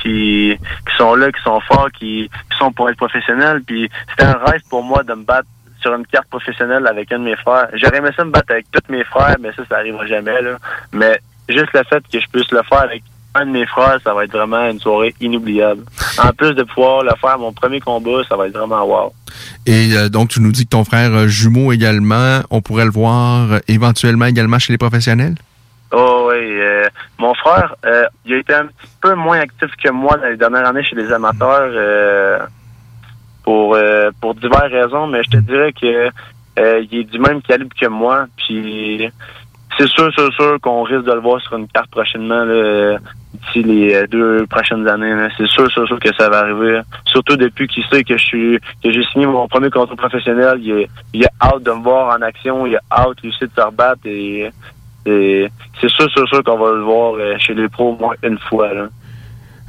qui 0.00 0.56
qui 0.56 0.96
sont 0.96 1.14
là, 1.14 1.32
qui 1.32 1.42
sont 1.42 1.60
forts, 1.60 1.90
qui, 1.98 2.30
qui 2.50 2.58
sont 2.58 2.70
pour 2.70 2.88
être 2.88 2.96
professionnels. 2.96 3.62
Puis 3.66 3.90
c'était 4.10 4.24
un 4.24 4.38
rêve 4.44 4.60
pour 4.70 4.84
moi 4.84 5.02
de 5.02 5.14
me 5.14 5.24
battre 5.24 5.48
sur 5.80 5.94
une 5.94 6.06
carte 6.06 6.28
professionnelle 6.28 6.86
avec 6.86 7.10
un 7.12 7.18
de 7.18 7.24
mes 7.24 7.36
frères. 7.36 7.68
J'aurais 7.74 7.98
aimé 7.98 8.10
ça 8.16 8.24
me 8.24 8.30
battre 8.30 8.52
avec 8.52 8.66
tous 8.70 8.92
mes 8.92 9.04
frères, 9.04 9.36
mais 9.40 9.52
ça, 9.52 9.62
ça 9.68 9.76
arrivera 9.78 10.06
jamais. 10.06 10.40
Là. 10.42 10.58
Mais 10.92 11.18
juste 11.48 11.72
le 11.72 11.82
fait 11.84 12.02
que 12.12 12.20
je 12.20 12.26
puisse 12.28 12.50
le 12.52 12.62
faire 12.62 12.82
avec 12.82 13.02
un 13.34 13.46
de 13.46 13.50
mes 13.50 13.66
frères, 13.66 13.98
ça 14.02 14.14
va 14.14 14.24
être 14.24 14.32
vraiment 14.32 14.68
une 14.68 14.80
soirée 14.80 15.14
inoubliable. 15.20 15.84
En 16.18 16.32
plus 16.32 16.54
de 16.54 16.62
pouvoir 16.62 17.02
le 17.02 17.12
faire 17.20 17.38
mon 17.38 17.52
premier 17.52 17.80
combat, 17.80 18.22
ça 18.28 18.36
va 18.36 18.46
être 18.46 18.56
vraiment 18.56 18.84
wow. 18.84 19.12
Et 19.66 19.90
euh, 19.94 20.08
donc, 20.08 20.30
tu 20.30 20.40
nous 20.40 20.52
dis 20.52 20.64
que 20.64 20.70
ton 20.70 20.84
frère 20.84 21.12
euh, 21.12 21.26
jumeau 21.28 21.72
également, 21.72 22.40
on 22.50 22.60
pourrait 22.60 22.84
le 22.84 22.90
voir 22.90 23.52
euh, 23.52 23.58
éventuellement 23.68 24.24
également 24.26 24.58
chez 24.58 24.72
les 24.72 24.78
professionnels? 24.78 25.34
Oh 25.92 26.28
oui, 26.30 26.36
euh, 26.38 26.86
mon 27.18 27.34
frère, 27.34 27.74
euh, 27.86 28.04
il 28.24 28.34
a 28.34 28.38
été 28.38 28.54
un 28.54 28.66
petit 28.66 28.88
peu 29.00 29.14
moins 29.14 29.40
actif 29.40 29.70
que 29.82 29.90
moi 29.90 30.16
dans 30.16 30.28
les 30.28 30.36
dernières 30.36 30.66
années 30.66 30.84
chez 30.84 30.96
les 30.96 31.10
amateurs 31.12 32.46
pour 33.42 33.74
pour 34.20 34.34
diverses 34.34 34.70
raisons, 34.70 35.06
mais 35.06 35.22
je 35.22 35.30
te 35.30 35.36
dirais 35.38 35.72
que 35.72 36.10
il 36.82 36.98
est 36.98 37.04
du 37.04 37.18
même 37.18 37.40
calibre 37.40 37.74
que 37.80 37.86
moi, 37.86 38.26
puis 38.36 39.08
c'est 39.78 39.88
sûr, 39.88 40.10
c'est 40.14 40.30
sûr 40.32 40.58
qu'on 40.60 40.82
risque 40.82 41.04
de 41.04 41.12
le 41.12 41.20
voir 41.20 41.40
sur 41.40 41.56
une 41.56 41.68
carte 41.68 41.90
prochainement 41.90 42.44
là, 42.44 42.98
d'ici 43.38 43.62
les 43.62 43.94
euh, 43.94 44.06
deux 44.06 44.46
prochaines 44.46 44.86
années. 44.86 45.28
C'est 45.36 45.46
sûr, 45.46 45.68
c'est 45.74 45.86
sûr 45.86 45.98
que 45.98 46.14
ça 46.18 46.28
va 46.28 46.40
arriver. 46.40 46.80
Surtout 47.06 47.36
depuis 47.36 47.66
qu'il 47.66 47.84
sait 47.84 48.04
que 48.04 48.16
je 48.16 48.24
suis 48.24 48.58
que 48.82 48.92
j'ai 48.92 49.02
signé 49.04 49.26
mon 49.26 49.48
premier 49.48 49.70
contrat 49.70 49.96
professionnel, 49.96 50.58
il 50.60 50.70
est, 50.72 50.88
il 51.14 51.24
a 51.24 51.30
hâte 51.40 51.62
de 51.62 51.70
me 51.70 51.82
voir 51.82 52.16
en 52.16 52.22
action, 52.22 52.66
il 52.66 52.76
a 52.76 52.80
hâte 52.90 53.18
aussi 53.24 53.44
de 53.44 53.50
se 53.56 53.60
rebattre 53.60 54.06
et, 54.06 54.50
c'est 55.06 55.88
sûr, 55.88 56.06
c'est 56.14 56.26
sûr 56.26 56.44
qu'on 56.44 56.58
va 56.58 56.72
le 56.72 56.82
voir 56.82 57.14
euh, 57.14 57.34
chez 57.38 57.54
les 57.54 57.68
pros 57.68 57.92
au 57.92 57.96
moins 57.96 58.14
une 58.22 58.38
fois. 58.38 58.68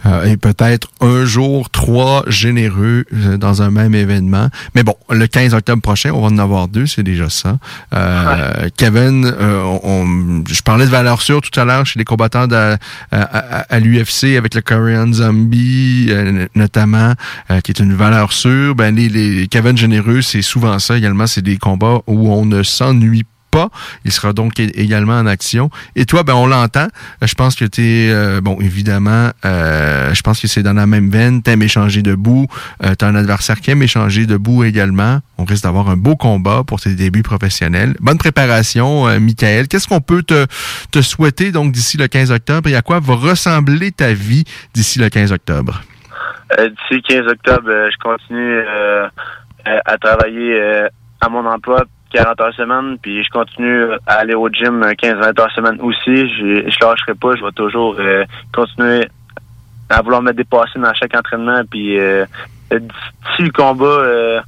Euh, 0.06 0.24
et 0.26 0.38
peut-être 0.38 0.88
un 1.02 1.26
jour 1.26 1.70
trois 1.70 2.24
généreux 2.28 3.06
euh, 3.14 3.38
dans 3.38 3.62
un 3.62 3.70
même 3.70 3.93
événement. 3.95 4.50
Mais 4.76 4.84
bon, 4.84 4.95
le 5.10 5.28
15 5.28 5.54
octobre 5.54 5.82
prochain, 5.82 6.12
on 6.14 6.22
va 6.22 6.28
en 6.28 6.38
avoir 6.38 6.68
deux, 6.70 6.86
c'est 6.86 7.04
déjà 7.04 7.30
ça. 7.30 7.58
Euh, 7.93 8.70
Kevin, 8.78 9.26
euh, 9.26 9.62
on, 9.62 9.82
on- 9.84 10.43
je 10.47 10.62
parlais 10.62 10.86
de 10.86 10.89
valeur 10.91 11.22
sûre 11.22 11.41
tout 11.41 11.58
à 11.60 11.66
l'heure 11.66 11.86
chez 11.86 12.00
les 12.00 12.06
combattants 12.06 12.47
de- 12.47 12.56
à, 12.56 12.78
à- 13.12 13.60
à 13.74 13.80
l'UFC 13.80 14.38
avec 14.38 14.56
le 14.56 14.62
Korean 14.62 15.12
Zombie 15.12 16.10
notamment, 16.56 17.14
qui 17.64 17.72
est 17.72 17.80
une 17.80 17.93
valeur 17.93 18.32
sûre. 18.34 18.76
Ben 18.76 18.95
les, 18.95 19.10
les 19.10 19.47
Kevin 19.47 19.78
généreux, 19.78 20.22
c'est 20.22 20.41
souvent 20.41 20.80
ça 20.80 20.97
également. 20.97 21.28
C'est 21.28 21.41
des 21.41 21.58
combats 21.58 22.00
où 22.08 22.32
on 22.32 22.45
ne 22.45 22.64
s'ennuie 22.64 23.24
pas. 23.24 23.30
Il 24.06 24.12
sera 24.12 24.34
donc 24.34 24.60
également 24.60 25.18
en 25.20 25.26
action. 25.26 25.70
Et 25.95 26.06
toi, 26.06 26.24
ben 26.24 26.34
on 26.34 26.45
l'entend. 26.47 26.88
Euh, 27.24 27.28
Je 27.28 27.34
pense 27.36 27.56
que 27.56 27.66
tu 27.66 27.82
es, 27.82 28.41
bon, 28.41 28.58
évidemment, 28.62 29.32
euh, 29.45 30.14
je 30.14 30.22
pense 30.22 30.39
que 30.39 30.47
c'est 30.47 30.64
dans 30.64 30.74
la 30.74 30.86
même 30.88 31.10
veine. 31.10 31.41
T'aimes 31.41 31.62
échanger 31.64 32.02
debout. 32.02 32.47
Euh, 32.84 32.95
T'as 32.95 33.08
un 33.08 33.16
adversaire 33.16 33.60
qui 33.62 33.72
aime 33.72 33.82
échanger 33.82 34.26
debout 34.26 34.64
également. 34.64 35.20
On 35.38 35.45
risque 35.45 35.64
d'avoir 35.64 35.89
un 35.89 35.97
beau 35.97 36.16
combat 36.16 36.64
pour 36.66 36.80
tes 36.80 36.93
débuts 36.95 37.24
professionnels. 37.24 37.95
Bonne 38.00 38.18
préparation, 38.18 39.08
euh, 39.08 39.20
Michael. 39.20 39.68
Qu'est-ce 39.68 39.88
qu'on 39.88 40.02
peut 40.02 40.24
te, 40.24 40.45
te 40.91 41.02
souhaiter 41.02 41.52
donc 41.52 41.72
d'ici 41.72 41.97
le 41.97 42.08
15 42.08 42.32
octobre? 42.32 42.70
Et 42.70 42.76
à 42.76 42.82
quoi 42.82 43.00
va 43.00 43.16
ressembler 43.16 43.91
ta 43.91 44.14
vie 44.14 44.43
d'ici 44.74 45.00
le 45.00 45.10
15 45.10 45.32
octobre? 45.32 45.82
Euh, 46.60 46.70
D'ici 46.70 47.02
le 47.10 47.22
15 47.22 47.28
octobre, 47.32 47.70
euh, 47.70 47.89
je 47.91 47.97
continue 47.97 48.39
euh, 48.58 49.08
euh, 49.68 49.80
à 49.86 49.97
travailler 49.97 50.54
euh, 50.60 50.88
à 51.22 51.30
mon 51.30 51.45
emploi, 51.45 51.84
40 52.12 52.41
heures 52.41 52.53
semaine, 52.53 52.97
puis 53.01 53.24
je 53.24 53.30
continue 53.30 53.86
à 54.07 54.16
aller 54.20 54.34
au 54.34 54.49
gym 54.49 54.82
15-20 54.82 55.39
heures 55.39 55.51
semaine 55.51 55.80
aussi. 55.82 56.28
Je, 56.38 56.86
lâcherai 56.86 57.14
pas, 57.16 57.36
je 57.36 57.43
vais 57.43 57.51
toujours 57.51 57.95
euh, 57.99 58.26
continuer 58.53 59.07
à 59.89 60.01
vouloir 60.01 60.22
me 60.22 60.32
dépasser 60.34 60.80
dans 60.80 60.93
chaque 60.93 61.16
entraînement, 61.16 61.62
puis 61.70 61.99
euh, 61.99 62.26
le 62.72 63.51
combat, 63.51 63.86
euh, 63.86 64.41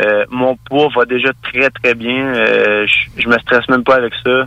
euh, 0.00 0.24
mon 0.30 0.56
poids 0.56 0.88
va 0.94 1.04
déjà 1.04 1.30
très 1.42 1.70
très 1.70 1.94
bien. 1.94 2.26
Euh, 2.26 2.86
je, 2.86 3.22
je 3.22 3.28
me 3.28 3.38
stresse 3.38 3.68
même 3.68 3.84
pas 3.84 3.96
avec 3.96 4.14
ça. 4.24 4.44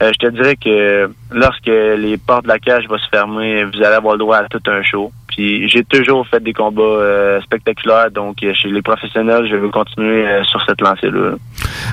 Je 0.00 0.18
te 0.18 0.26
dirais 0.30 0.56
que 0.56 1.08
lorsque 1.30 1.66
les 1.66 2.16
portes 2.18 2.42
de 2.42 2.48
la 2.48 2.58
cage 2.58 2.88
vont 2.88 2.98
se 2.98 3.08
fermer, 3.08 3.62
vous 3.62 3.76
allez 3.76 3.94
avoir 3.94 4.14
le 4.14 4.18
droit 4.18 4.38
à 4.38 4.48
tout 4.48 4.62
un 4.66 4.82
show. 4.82 5.12
Puis 5.34 5.68
j'ai 5.68 5.82
toujours 5.84 6.26
fait 6.26 6.40
des 6.40 6.52
combats 6.52 6.82
euh, 6.82 7.40
spectaculaires, 7.40 8.10
donc 8.10 8.42
euh, 8.42 8.52
chez 8.54 8.68
les 8.68 8.82
professionnels, 8.82 9.48
je 9.50 9.56
veux 9.56 9.70
continuer 9.70 10.26
euh, 10.26 10.44
sur 10.44 10.62
cette 10.66 10.80
lancée-là. 10.80 11.36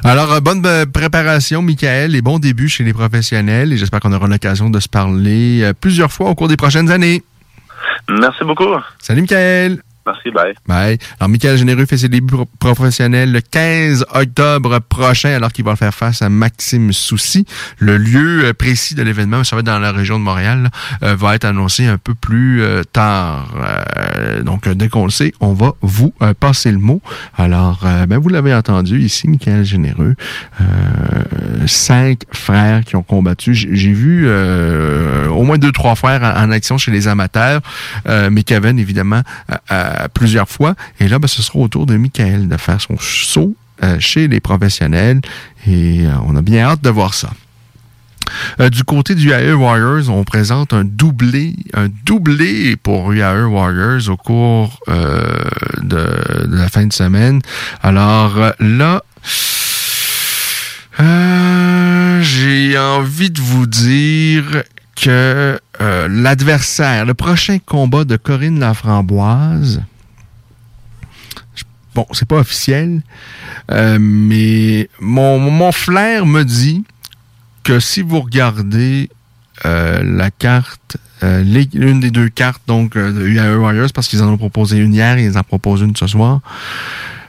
Alors, 0.04 0.42
bonne 0.42 0.62
préparation, 0.92 1.62
Michael, 1.62 2.16
et 2.16 2.22
bon 2.22 2.40
début 2.40 2.68
chez 2.68 2.84
les 2.84 2.94
professionnels. 2.94 3.72
Et 3.72 3.78
j'espère 3.78 4.00
qu'on 4.02 4.14
aura 4.14 4.28
l'occasion 4.28 4.70
de 4.70 4.80
se 4.80 4.90
parler 4.90 5.72
plusieurs 5.80 6.12
fois 6.12 6.30
au 6.30 6.36
cours 6.36 6.48
des 6.48 6.58
prochaines 6.58 6.92
années. 6.92 7.24
Merci 8.10 8.44
beaucoup. 8.44 8.76
Salut, 9.00 9.22
Michael. 9.22 9.80
Merci, 10.10 10.32
bye. 10.32 10.54
Bye. 10.68 10.98
Alors, 11.20 11.30
Michael 11.30 11.58
Généreux 11.58 11.86
fait 11.86 11.98
ses 11.98 12.10
débuts 12.10 12.34
pro- 12.34 12.50
professionnels 12.60 13.32
le 13.32 13.42
15 13.42 14.06
octobre 14.14 14.80
prochain, 14.80 15.30
alors 15.30 15.52
qu'il 15.52 15.64
va 15.66 15.76
faire 15.76 15.94
face 15.94 16.24
à 16.24 16.30
Maxime 16.30 16.92
Soucy. 16.94 17.46
Le 17.78 17.98
lieu 17.98 18.46
euh, 18.46 18.54
précis 18.54 18.96
de 18.96 19.04
l'événement, 19.04 19.44
ça 19.44 19.56
va 19.56 19.60
être 19.60 19.68
dans 19.68 19.78
la 19.78 19.92
région 19.92 20.18
de 20.18 20.24
Montréal, 20.24 20.70
euh, 21.04 21.16
va 21.16 21.36
être 21.36 21.46
annoncé 21.46 21.86
un 21.86 22.00
peu 22.00 22.16
plus 22.16 22.64
euh, 22.64 22.82
tard. 22.92 23.54
Donc, 24.44 24.68
dès 24.68 24.90
qu'on 24.90 25.06
le 25.06 25.12
sait, 25.12 25.32
on 25.40 25.54
va 25.54 25.74
vous 25.82 26.14
passer 26.40 26.72
le 26.72 26.78
mot. 26.78 27.02
Alors, 27.38 27.86
ben, 28.08 28.18
vous 28.18 28.30
l'avez 28.30 28.54
entendu 28.54 29.00
ici, 29.00 29.28
Michael 29.28 29.64
Généreux. 29.64 30.16
Cinq 31.66 32.22
frères 32.32 32.84
qui 32.84 32.96
ont 32.96 33.04
combattu. 33.04 33.54
J'ai 33.54 33.92
vu 33.92 34.30
au 34.30 35.44
moins 35.44 35.58
deux, 35.58 35.72
trois 35.72 35.96
frères 35.96 36.24
en, 36.24 36.52
action 36.52 36.78
chez 36.78 36.92
les 36.92 37.08
amateurs, 37.08 37.62
mais 38.06 38.44
Kevin, 38.44 38.80
évidemment, 38.80 39.22
plusieurs 40.08 40.48
fois. 40.48 40.76
Et 41.00 41.08
là, 41.08 41.20
ben, 41.20 41.28
ce 41.28 41.42
sera 41.42 41.60
au 41.60 41.68
tour 41.68 41.86
de 41.86 41.98
Michael 41.98 42.48
de 42.48 42.58
faire 42.58 42.80
son 42.80 42.96
saut 43.00 43.56
euh, 43.84 43.98
chez 44.00 44.28
les 44.28 44.40
professionnels. 44.40 45.22
Et 45.66 46.06
euh, 46.06 46.12
on 46.26 46.36
a 46.36 46.42
bien 46.42 46.66
hâte 46.66 46.82
de 46.82 46.90
voir 46.90 47.14
ça. 47.14 47.30
Euh, 48.60 48.70
du 48.70 48.84
côté 48.84 49.16
du 49.16 49.30
UAE 49.30 49.54
Warriors, 49.54 50.10
on 50.10 50.24
présente 50.24 50.74
un 50.74 50.84
doublé, 50.84 51.56
un 51.74 51.88
doublé 52.06 52.76
pour 52.76 53.12
UAE 53.12 53.46
Warriors 53.46 54.10
au 54.10 54.18
cours 54.18 54.80
de, 55.82 56.56
la 56.56 56.68
fin 56.68 56.86
de 56.86 56.94
semaine. 56.94 57.42
Alors 57.82 58.38
là, 58.60 59.02
j'ai 62.22 62.78
envie 62.78 63.32
de 63.32 63.42
vous 63.42 63.66
dire 63.66 64.64
que 65.02 65.60
euh, 65.82 66.08
l'adversaire, 66.10 67.06
le 67.06 67.14
prochain 67.14 67.60
combat 67.60 68.04
de 68.04 68.18
Corinne 68.18 68.60
Laframboise, 68.60 69.82
bon, 71.96 72.06
c'est 72.12 72.28
pas 72.28 72.38
officiel, 72.38 73.02
euh, 73.72 73.98
mais 74.00 74.90
mon, 75.00 75.40
mon 75.40 75.72
flair 75.72 76.26
me 76.26 76.44
dit 76.44 76.84
que 77.64 77.80
si 77.80 78.02
vous 78.02 78.20
regardez 78.20 79.10
euh, 79.66 80.02
la 80.04 80.32
carte, 80.32 80.98
euh, 81.24 81.44
des 81.44 82.12
deux 82.12 82.30
cartes 82.30 82.62
donc 82.68 82.96
euh, 82.96 83.12
de 83.12 83.28
UAE 83.28 83.58
Warriors, 83.58 83.90
parce 83.94 84.08
qu'ils 84.08 84.24
en 84.24 84.28
ont 84.30 84.38
proposé 84.38 84.78
une 84.78 84.94
hier 84.94 85.18
et 85.18 85.26
ils 85.26 85.38
en 85.38 85.44
proposent 85.44 85.82
une 85.82 85.96
ce 85.96 86.08
soir. 86.08 86.40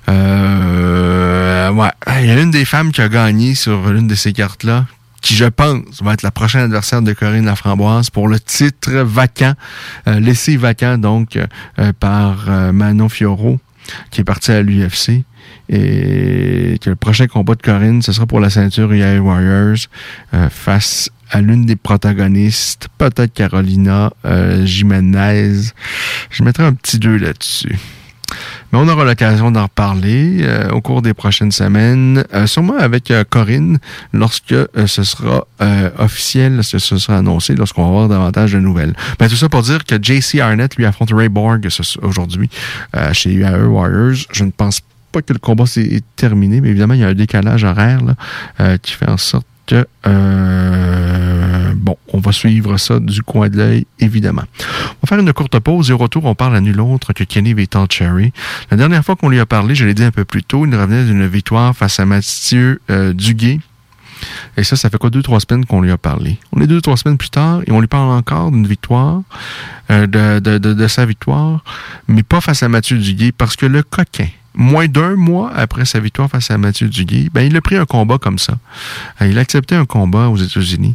Euh, 0.08 1.70
ouais, 1.70 1.90
il 2.20 2.26
y 2.26 2.30
a 2.30 2.40
une 2.40 2.50
des 2.50 2.64
femmes 2.64 2.90
qui 2.92 3.00
a 3.00 3.08
gagné 3.08 3.54
sur 3.54 3.90
l'une 3.90 4.08
de 4.08 4.14
ces 4.14 4.32
cartes-là, 4.32 4.86
qui 5.20 5.34
je 5.34 5.44
pense 5.44 6.02
va 6.02 6.14
être 6.14 6.22
la 6.22 6.30
prochaine 6.30 6.62
adversaire 6.62 7.02
de 7.02 7.12
Corinne 7.12 7.44
Laframboise 7.44 8.10
pour 8.10 8.28
le 8.28 8.40
titre 8.40 8.92
vacant, 8.92 9.54
euh, 10.08 10.20
laissé 10.20 10.56
vacant 10.56 10.98
donc 10.98 11.36
euh, 11.36 11.92
par 11.98 12.46
euh, 12.48 12.72
Manon 12.72 13.08
Fioro, 13.08 13.58
qui 14.10 14.20
est 14.22 14.24
parti 14.24 14.52
à 14.52 14.62
l'UFC. 14.62 15.24
Et 15.68 16.78
que 16.80 16.90
le 16.90 16.96
prochain 16.96 17.28
combat 17.28 17.54
de 17.54 17.62
Corinne, 17.62 18.02
ce 18.02 18.12
sera 18.12 18.26
pour 18.26 18.40
la 18.40 18.50
ceinture 18.50 18.92
UAE 18.92 19.20
Warriors 19.20 19.86
euh, 20.34 20.48
face 20.50 21.10
à 21.30 21.40
l'une 21.40 21.64
des 21.64 21.76
protagonistes, 21.76 22.88
peut-être 22.98 23.32
Carolina 23.32 24.12
euh, 24.24 24.66
Jimenez. 24.66 25.72
Je 26.30 26.42
mettrai 26.42 26.64
un 26.64 26.72
petit 26.74 26.98
2 26.98 27.16
là-dessus. 27.18 27.78
Mais 28.72 28.78
on 28.78 28.88
aura 28.88 29.04
l'occasion 29.04 29.50
d'en 29.50 29.64
reparler 29.64 30.38
euh, 30.42 30.70
au 30.70 30.80
cours 30.80 31.02
des 31.02 31.12
prochaines 31.14 31.50
semaines, 31.52 32.24
euh, 32.34 32.46
sûrement 32.46 32.76
avec 32.78 33.10
euh, 33.10 33.24
Corinne, 33.28 33.78
lorsque 34.12 34.52
euh, 34.52 34.66
ce 34.86 35.02
sera 35.02 35.46
euh, 35.60 35.90
officiel, 35.98 36.54
lorsque 36.56 36.78
ce 36.80 36.98
sera 36.98 37.18
annoncé, 37.18 37.54
lorsqu'on 37.54 37.82
va 37.82 37.88
avoir 37.88 38.08
davantage 38.08 38.52
de 38.52 38.60
nouvelles. 38.60 38.94
Ben, 39.18 39.28
tout 39.28 39.36
ça 39.36 39.48
pour 39.48 39.62
dire 39.62 39.84
que 39.84 39.96
JC 40.00 40.40
Arnett 40.40 40.76
lui 40.76 40.86
affronte 40.86 41.10
Ray 41.12 41.28
Borg 41.28 41.68
ce- 41.68 41.98
aujourd'hui 42.00 42.48
euh, 42.96 43.12
chez 43.12 43.32
UAE 43.32 43.66
Warriors. 43.66 44.16
Je 44.32 44.44
ne 44.44 44.50
pense 44.50 44.80
pas 45.12 45.22
que 45.22 45.32
le 45.32 45.40
combat 45.40 45.66
s'est 45.66 46.02
terminé, 46.14 46.60
mais 46.60 46.68
évidemment, 46.68 46.94
il 46.94 47.00
y 47.00 47.04
a 47.04 47.08
un 47.08 47.14
décalage 47.14 47.64
horaire 47.64 48.00
là, 48.04 48.14
euh, 48.60 48.76
qui 48.78 48.92
fait 48.92 49.08
en 49.10 49.16
sorte 49.16 49.46
euh, 50.06 51.72
bon, 51.74 51.96
on 52.12 52.18
va 52.20 52.32
suivre 52.32 52.76
ça 52.76 52.98
du 53.00 53.22
coin 53.22 53.48
de 53.48 53.56
l'œil, 53.56 53.86
évidemment. 53.98 54.44
On 54.60 55.06
va 55.06 55.08
faire 55.08 55.18
une 55.18 55.32
courte 55.32 55.58
pause 55.58 55.90
et 55.90 55.92
au 55.92 55.98
retour, 55.98 56.24
on 56.24 56.34
parle 56.34 56.56
à 56.56 56.60
nul 56.60 56.80
autre 56.80 57.12
que 57.12 57.24
Kenny 57.24 57.54
Vital 57.54 57.86
Cherry. 57.90 58.32
La 58.70 58.76
dernière 58.76 59.04
fois 59.04 59.16
qu'on 59.16 59.28
lui 59.28 59.40
a 59.40 59.46
parlé, 59.46 59.74
je 59.74 59.84
l'ai 59.84 59.94
dit 59.94 60.04
un 60.04 60.10
peu 60.10 60.24
plus 60.24 60.42
tôt, 60.42 60.66
il 60.66 60.74
revenait 60.74 61.04
d'une 61.04 61.26
victoire 61.26 61.74
face 61.76 62.00
à 62.00 62.06
Mathieu 62.06 62.80
euh, 62.90 63.12
Duguay. 63.12 63.60
Et 64.56 64.64
ça, 64.64 64.76
ça 64.76 64.90
fait 64.90 64.98
quoi 64.98 65.08
deux, 65.08 65.22
trois 65.22 65.40
semaines 65.40 65.64
qu'on 65.64 65.80
lui 65.80 65.90
a 65.90 65.96
parlé? 65.96 66.38
On 66.52 66.60
est 66.60 66.66
deux, 66.66 66.82
trois 66.82 66.98
semaines 66.98 67.16
plus 67.16 67.30
tard 67.30 67.62
et 67.66 67.72
on 67.72 67.80
lui 67.80 67.86
parle 67.86 68.10
encore 68.10 68.50
d'une 68.50 68.66
victoire, 68.66 69.22
euh, 69.90 70.06
de 70.06 70.86
sa 70.88 71.06
victoire, 71.06 71.64
mais 72.06 72.22
pas 72.22 72.42
face 72.42 72.62
à 72.62 72.68
Mathieu 72.68 72.98
Duguay 72.98 73.32
parce 73.32 73.56
que 73.56 73.64
le 73.64 73.82
coquin, 73.82 74.28
moins 74.54 74.88
d'un 74.88 75.14
mois 75.16 75.52
après 75.54 75.84
sa 75.84 76.00
victoire 76.00 76.28
face 76.28 76.50
à 76.50 76.58
Mathieu 76.58 76.88
Duguay, 76.88 77.28
ben, 77.32 77.42
il 77.42 77.56
a 77.56 77.60
pris 77.60 77.76
un 77.76 77.84
combat 77.84 78.18
comme 78.18 78.38
ça. 78.38 78.54
Euh, 79.22 79.26
Il 79.28 79.38
a 79.38 79.42
accepté 79.42 79.74
un 79.76 79.84
combat 79.86 80.28
aux 80.28 80.36
États-Unis 80.36 80.94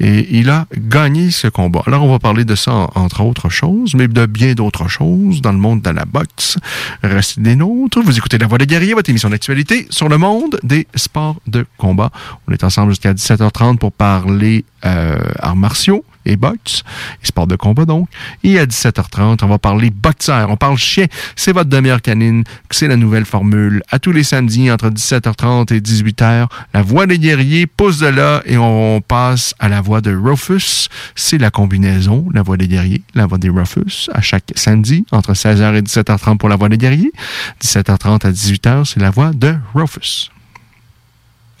et 0.00 0.38
il 0.38 0.50
a 0.50 0.66
gagné 0.76 1.30
ce 1.30 1.46
combat. 1.48 1.82
Alors, 1.86 2.02
on 2.04 2.10
va 2.10 2.18
parler 2.18 2.44
de 2.44 2.54
ça, 2.54 2.72
en- 2.72 2.90
entre 2.94 3.20
autres 3.22 3.48
choses, 3.48 3.94
mais 3.94 4.08
de 4.08 4.26
bien 4.26 4.54
d'autres 4.54 4.88
choses 4.88 5.40
dans 5.40 5.52
le 5.52 5.58
monde 5.58 5.82
de 5.82 5.90
la 5.90 6.04
boxe. 6.04 6.58
Restez 7.02 7.40
des 7.40 7.56
nôtres. 7.56 8.00
Vous 8.02 8.16
écoutez 8.18 8.38
La 8.38 8.46
Voix 8.46 8.58
des 8.58 8.66
guerriers, 8.66 8.94
votre 8.94 9.10
émission 9.10 9.30
d'actualité 9.30 9.86
sur 9.90 10.08
le 10.08 10.18
monde 10.18 10.58
des 10.62 10.86
sports 10.96 11.36
de 11.46 11.64
combat. 11.78 12.10
On 12.48 12.52
est 12.52 12.64
ensemble 12.64 12.90
jusqu'à 12.92 13.12
17h30 13.14 13.78
pour 13.78 13.92
parler 13.92 14.64
euh, 14.84 15.16
arts 15.40 15.56
martiaux 15.56 16.04
et 16.26 16.36
boxe, 16.36 16.82
et 17.22 17.26
sport 17.26 17.46
de 17.46 17.56
combat 17.56 17.84
donc. 17.84 18.08
Et 18.44 18.58
à 18.58 18.66
17h30, 18.66 19.38
on 19.42 19.46
va 19.46 19.58
parler 19.58 19.90
boxeur, 19.90 20.50
on 20.50 20.56
parle 20.56 20.76
chien. 20.76 21.06
C'est 21.36 21.52
votre 21.52 21.70
demi-heure 21.70 22.02
canine, 22.02 22.44
c'est 22.70 22.88
la 22.88 22.96
nouvelle 22.96 23.24
formule. 23.24 23.82
À 23.90 23.98
tous 23.98 24.12
les 24.12 24.24
samedis, 24.24 24.70
entre 24.70 24.90
17h30 24.90 25.72
et 25.72 25.80
18h, 25.80 26.48
la 26.74 26.82
voix 26.82 27.06
des 27.06 27.18
guerriers 27.18 27.66
pousse 27.66 27.98
de 27.98 28.08
là 28.08 28.42
et 28.44 28.58
on 28.58 29.00
passe 29.00 29.54
à 29.58 29.68
la 29.68 29.80
voix 29.80 30.00
de 30.00 30.14
Rufus. 30.14 30.88
C'est 31.14 31.38
la 31.38 31.50
combinaison, 31.50 32.26
la 32.32 32.42
voix 32.42 32.56
des 32.56 32.68
guerriers, 32.68 33.02
la 33.14 33.26
voix 33.26 33.38
des 33.38 33.48
Rufus, 33.48 34.08
à 34.12 34.20
chaque 34.20 34.52
samedi, 34.54 35.06
entre 35.12 35.32
16h 35.32 35.74
et 35.76 35.82
17h30 35.82 36.38
pour 36.38 36.48
la 36.48 36.56
voix 36.56 36.68
des 36.68 36.78
guerriers. 36.78 37.12
17h30 37.62 38.26
à 38.26 38.32
18h, 38.32 38.84
c'est 38.84 39.00
la 39.00 39.10
voix 39.10 39.32
de 39.32 39.56
Rufus. 39.74 40.30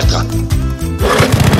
Bertrand. 0.00 1.59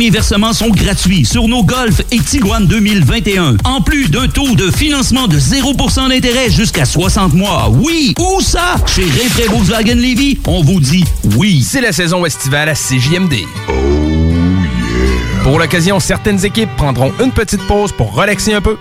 versements 0.09 0.53
sont 0.53 0.69
gratuits 0.69 1.25
sur 1.25 1.47
nos 1.47 1.63
Golf 1.63 2.01
et 2.11 2.19
Tiguan 2.19 2.65
2021. 2.65 3.57
En 3.63 3.81
plus 3.81 4.09
d'un 4.09 4.27
taux 4.27 4.55
de 4.55 4.71
financement 4.71 5.27
de 5.27 5.37
0% 5.37 6.09
d'intérêt 6.09 6.49
jusqu'à 6.49 6.85
60 6.85 7.33
mois. 7.33 7.69
Oui, 7.69 8.15
où 8.19 8.41
ça? 8.41 8.75
Chez 8.87 9.03
Rinfraie 9.03 9.47
Volkswagen 9.47 9.95
Levy, 9.95 10.39
on 10.47 10.63
vous 10.63 10.79
dit 10.79 11.05
oui. 11.37 11.65
C'est 11.67 11.81
la 11.81 11.91
saison 11.91 12.25
estivale 12.25 12.69
à 12.69 12.73
CJMD. 12.73 13.35
Pour 15.43 15.59
l'occasion, 15.59 15.99
certaines 15.99 16.43
équipes 16.45 16.75
prendront 16.77 17.11
une 17.23 17.31
petite 17.31 17.61
pause 17.67 17.91
pour 17.91 18.13
relaxer 18.13 18.53
un 18.53 18.61
peu. 18.61 18.77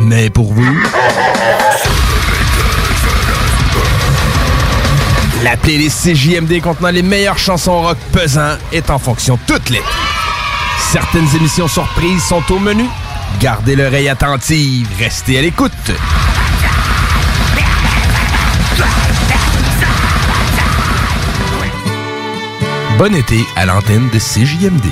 Mais 0.00 0.30
pour 0.30 0.52
vous... 0.52 0.80
La 5.42 5.56
playlist 5.56 6.04
CJMD 6.04 6.60
contenant 6.60 6.90
les 6.90 7.02
meilleures 7.02 7.38
chansons 7.38 7.80
rock 7.80 7.96
pesant 8.12 8.56
est 8.72 8.90
en 8.90 8.98
fonction 8.98 9.38
toute 9.46 9.70
l'été. 9.70 9.84
Certaines 10.88 11.36
émissions 11.36 11.68
surprises 11.68 12.22
sont 12.22 12.42
au 12.50 12.58
menu. 12.58 12.84
Gardez 13.40 13.76
l'oreille 13.76 14.08
attentive, 14.08 14.88
restez 14.98 15.38
à 15.38 15.42
l'écoute. 15.42 15.72
Bon 22.98 23.14
été 23.14 23.46
à 23.56 23.66
l'antenne 23.66 24.08
de 24.12 24.18
CJMD. 24.18 24.84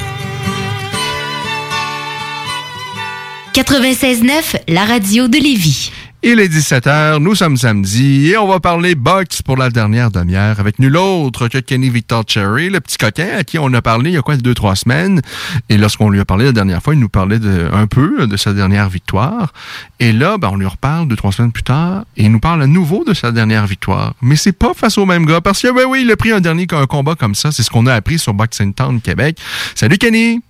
96.9, 3.55 4.61
la 4.69 4.85
radio 4.85 5.27
de 5.27 5.37
Lévis. 5.37 5.91
Il 6.21 6.41
est 6.41 6.49
17h, 6.49 7.19
nous 7.19 7.37
sommes 7.37 7.57
samedi 7.57 8.31
et 8.31 8.37
on 8.37 8.49
va 8.49 8.59
parler 8.59 8.97
box 8.97 9.41
pour 9.41 9.57
la 9.57 9.71
dernière 9.71 10.11
demi-heure 10.11 10.59
avec 10.59 10.81
nul 10.81 10.97
autre 10.97 11.47
que 11.47 11.59
Kenny 11.59 11.91
Victor 11.91 12.25
Cherry, 12.27 12.71
le 12.71 12.81
petit 12.81 12.99
coquin 12.99 13.29
à 13.39 13.45
qui 13.45 13.57
on 13.57 13.73
a 13.73 13.81
parlé 13.81 14.11
il 14.11 14.15
y 14.15 14.17
a 14.17 14.23
quoi, 14.23 14.37
deux, 14.37 14.53
trois 14.53 14.75
semaines. 14.75 15.21
Et 15.69 15.79
lorsqu'on 15.79 16.11
lui 16.11 16.19
a 16.19 16.25
parlé 16.25 16.47
la 16.47 16.53
dernière 16.53 16.83
fois, 16.83 16.95
il 16.95 16.99
nous 16.99 17.09
parlait 17.09 17.39
de, 17.39 17.69
un 17.73 17.87
peu 17.87 18.27
de 18.27 18.37
sa 18.37 18.53
dernière 18.53 18.89
victoire. 18.89 19.53
Et 20.01 20.11
là, 20.11 20.39
ben, 20.39 20.51
on 20.53 20.57
lui 20.57 20.67
reparle 20.67 21.07
deux, 21.07 21.15
trois 21.15 21.31
semaines 21.31 21.53
plus 21.53 21.63
tard 21.63 22.05
et 22.17 22.25
il 22.25 22.33
nous 22.33 22.41
parle 22.41 22.63
à 22.63 22.67
nouveau 22.67 23.05
de 23.05 23.15
sa 23.15 23.31
dernière 23.31 23.69
victoire. 23.69 24.15
Mais 24.21 24.35
c'est 24.35 24.51
pas 24.51 24.75
face 24.75 24.99
au 24.99 25.07
même 25.07 25.25
gars 25.25 25.41
parce 25.41 25.63
que, 25.63 25.73
ben 25.73 25.85
oui, 25.89 26.03
il 26.03 26.11
a 26.11 26.17
pris 26.17 26.33
un 26.33 26.41
dernier 26.41 26.67
un 26.73 26.87
combat 26.87 27.15
comme 27.15 27.37
ça. 27.37 27.53
C'est 27.53 27.63
ce 27.63 27.71
qu'on 27.71 27.87
a 27.87 27.95
appris 27.95 28.19
sur 28.19 28.35
Boxing 28.35 28.75
Town 28.75 29.01
Québec. 29.01 29.39
Salut 29.77 29.99
Kenny! 29.99 30.43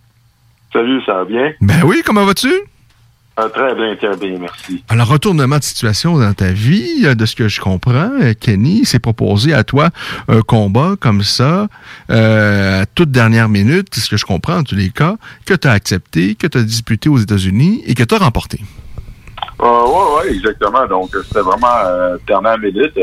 Salut, 0.73 1.03
ça 1.05 1.13
va 1.13 1.25
bien? 1.27 1.53
Ben 1.61 1.83
oui, 1.85 2.01
comment 2.07 2.25
vas-tu? 2.25 2.53
Ah, 3.41 3.49
très 3.49 3.73
bien, 3.73 3.95
très 3.95 4.17
bien, 4.17 4.37
merci. 4.37 4.83
Alors, 4.89 5.07
retournement 5.07 5.59
de 5.59 5.63
situation 5.63 6.19
dans 6.19 6.33
ta 6.33 6.51
vie, 6.51 7.05
euh, 7.05 7.15
de 7.15 7.25
ce 7.25 7.37
que 7.37 7.47
je 7.47 7.61
comprends, 7.61 8.11
euh, 8.21 8.33
Kenny 8.35 8.85
s'est 8.85 8.99
proposé 8.99 9.55
à 9.55 9.63
toi 9.63 9.91
un 10.27 10.41
combat 10.41 10.97
comme 11.01 11.23
ça, 11.23 11.69
euh, 12.11 12.83
à 12.83 12.87
toute 12.87 13.13
dernière 13.13 13.49
minute, 13.49 13.95
ce 13.95 14.11
que 14.11 14.17
je 14.17 14.25
comprends 14.25 14.57
en 14.57 14.63
tous 14.65 14.75
les 14.75 14.91
cas, 14.91 15.15
que 15.47 15.55
tu 15.55 15.69
as 15.69 15.71
accepté, 15.71 16.35
que 16.35 16.49
tu 16.49 16.59
as 16.59 16.63
disputé 16.63 17.09
aux 17.09 17.19
États-Unis 17.19 17.85
et 17.87 17.95
que 17.95 18.03
tu 18.03 18.13
as 18.13 18.19
remporté. 18.19 18.59
oui, 19.61 19.69
oui, 19.69 20.37
exactement. 20.37 20.85
Donc, 20.89 21.11
c'était 21.25 21.43
vraiment 21.43 21.77
euh, 21.87 22.17
dernière 22.27 22.59
minute. 22.59 22.99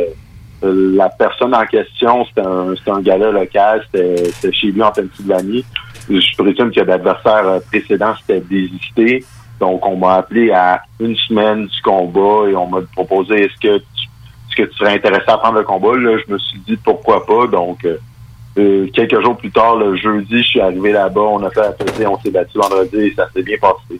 Euh, 0.66 0.96
la 0.98 1.08
personne 1.08 1.56
en 1.56 1.66
question, 1.66 2.26
c'était 2.26 2.46
un, 2.46 2.74
un 2.94 3.02
gala 3.02 3.32
local, 3.32 3.86
c'était 3.86 4.32
c'était 4.34 4.54
chez 4.54 4.68
lui 4.68 4.84
en 4.84 4.92
Pennsylvanie. 4.92 5.64
Je 6.10 6.36
présume 6.38 6.74
que 6.74 6.82
l'adversaire 6.82 7.62
précédent 7.72 8.14
s'était 8.18 8.42
désisté. 8.42 9.24
Donc, 9.60 9.86
on 9.86 9.96
m'a 9.96 10.16
appelé 10.16 10.52
à 10.52 10.82
une 11.00 11.16
semaine 11.16 11.68
du 11.68 11.82
combat 11.82 12.50
et 12.50 12.56
on 12.56 12.68
m'a 12.68 12.82
proposé 12.94 13.44
est-ce 13.44 13.60
que 13.60 13.78
tu, 13.78 14.10
est-ce 14.50 14.56
que 14.56 14.64
tu 14.64 14.78
serais 14.78 14.94
intéressé 14.94 15.26
à 15.28 15.38
prendre 15.38 15.58
le 15.58 15.64
combat? 15.64 15.98
Là, 15.98 16.18
je 16.26 16.34
me 16.34 16.38
suis 16.38 16.60
dit 16.60 16.78
pourquoi 16.78 17.26
pas? 17.26 17.48
Donc, 17.48 17.86
euh, 17.86 17.98
euh, 18.58 18.88
quelques 18.94 19.22
jours 19.22 19.38
plus 19.38 19.52
tard, 19.52 19.76
le 19.76 19.96
jeudi, 19.96 20.38
je 20.42 20.48
suis 20.48 20.62
arrivé 20.62 20.92
là-bas, 20.92 21.22
on 21.22 21.44
a 21.44 21.50
fait 21.50 21.62
la 22.00 22.10
on 22.10 22.20
s'est 22.20 22.32
battu 22.32 22.58
vendredi 22.58 22.98
et 22.98 23.14
ça 23.14 23.28
s'est 23.34 23.44
bien 23.44 23.58
passé. 23.58 24.00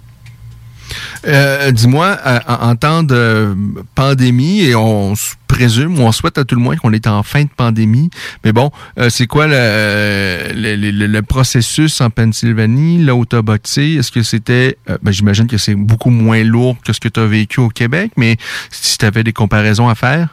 Euh, 1.28 1.72
Dis-moi, 1.72 2.18
euh, 2.26 2.40
en, 2.48 2.76
temps 2.76 3.04
de 3.04 3.56
pandémie, 3.96 4.62
et 4.62 4.76
on 4.76 5.14
présume, 5.48 6.00
ou 6.00 6.04
on 6.04 6.12
souhaite 6.12 6.38
à 6.38 6.44
tout 6.44 6.56
le 6.56 6.62
moins 6.62 6.76
qu'on 6.76 6.94
est 6.94 7.08
en 7.08 7.24
fin 7.24 7.44
de 7.44 7.50
pandémie, 7.50 8.10
mais 8.44 8.52
bon, 8.52 8.72
euh, 9.00 9.10
c'est 9.10 9.26
quoi 9.26 9.48
le, 9.48 10.54
le, 10.54 11.22
processus 11.22 12.02
en 12.02 12.10
Pennsylvanie, 12.10 13.04
là 13.04 13.16
où? 13.16 13.24
Est-ce 13.24 14.12
que 14.12 14.22
c'était, 14.22 14.78
euh, 14.90 14.98
ben, 15.02 15.12
j'imagine 15.12 15.48
que 15.48 15.58
c'est 15.58 15.76
beaucoup 15.76 16.12
moins 16.12 16.44
lourd 16.44 16.76
que 16.86 16.94
ce 16.94 17.00
que 17.00 17.10
tu 17.10 17.20
as 17.20 17.26
vécu 17.26 17.60
au 17.60 17.70
Québec, 17.70 18.12
mais 18.18 18.38
si 18.70 18.98
tu 18.98 19.06
avais 19.06 19.24
des 19.24 19.34
comparaisons 19.34 19.90
à 19.90 19.96
faire? 19.96 20.28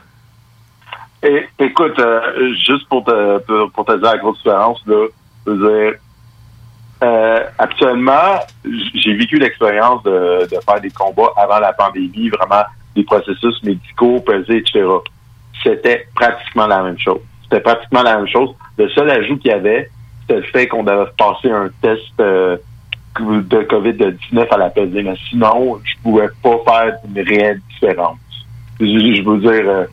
Et, 1.23 1.49
écoute, 1.59 2.01
juste 2.67 2.87
pour 2.89 3.05
te, 3.05 3.39
pour, 3.39 3.71
pour 3.71 3.85
te 3.85 3.93
dire 3.93 4.03
la 4.03 4.19
grosse 4.19 4.39
différence, 4.39 4.83
là, 4.87 5.07
je 5.47 5.95
euh, 7.03 7.41
actuellement, 7.59 8.39
j'ai 8.95 9.15
vécu 9.15 9.37
l'expérience 9.37 10.03
de, 10.05 10.47
de 10.49 10.57
faire 10.65 10.81
des 10.81 10.91
combats 10.91 11.33
avant 11.37 11.59
la 11.59 11.73
pandémie, 11.73 12.29
vraiment 12.29 12.63
des 12.95 13.03
processus 13.03 13.63
médicaux, 13.65 14.21
pesés, 14.21 14.59
etc. 14.59 14.85
C'était 15.65 16.07
pratiquement 16.15 16.67
la 16.67 16.83
même 16.83 16.99
chose. 16.99 17.21
C'était 17.45 17.61
pratiquement 17.61 18.03
la 18.03 18.19
même 18.19 18.29
chose. 18.29 18.51
Le 18.79 18.89
seul 18.91 19.11
ajout 19.11 19.37
qu'il 19.39 19.51
y 19.51 19.55
avait, 19.55 19.91
c'était 20.21 20.41
le 20.41 20.47
fait 20.47 20.69
qu'on 20.69 20.85
devait 20.85 21.11
passer 21.19 21.51
un 21.51 21.71
test 21.81 22.13
euh, 22.21 22.57
de 23.19 23.63
COVID-19 23.63 24.49
à 24.51 24.57
la 24.57 24.71
pesée. 24.71 25.03
Mais 25.03 25.17
sinon, 25.29 25.81
je 25.83 25.95
pouvais 26.03 26.29
pas 26.43 26.59
faire 26.65 26.99
une 27.09 27.21
réelle 27.21 27.61
différence. 27.69 28.19
Je, 28.79 29.23
veux 29.23 29.39
dire, 29.39 29.69
euh, 29.69 29.85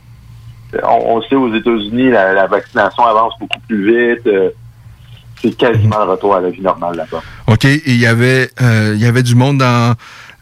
on, 0.84 1.20
sait 1.22 1.34
aux 1.34 1.52
États-Unis, 1.52 2.10
la, 2.10 2.34
la 2.34 2.46
vaccination 2.46 3.04
avance 3.04 3.34
beaucoup 3.40 3.60
plus 3.66 4.14
vite. 4.14 4.28
C'est 5.42 5.56
quasiment 5.56 6.04
le 6.04 6.10
retour 6.12 6.34
à 6.34 6.40
la 6.40 6.50
vie 6.50 6.60
normale 6.60 6.96
là-bas. 6.96 7.20
OK. 7.48 7.64
Et 7.64 7.80
il 7.86 8.00
y 8.00 8.06
avait, 8.06 8.50
euh, 8.62 8.92
il 8.94 9.02
y 9.02 9.06
avait 9.06 9.22
du 9.22 9.34
monde 9.34 9.58
dans, 9.58 9.94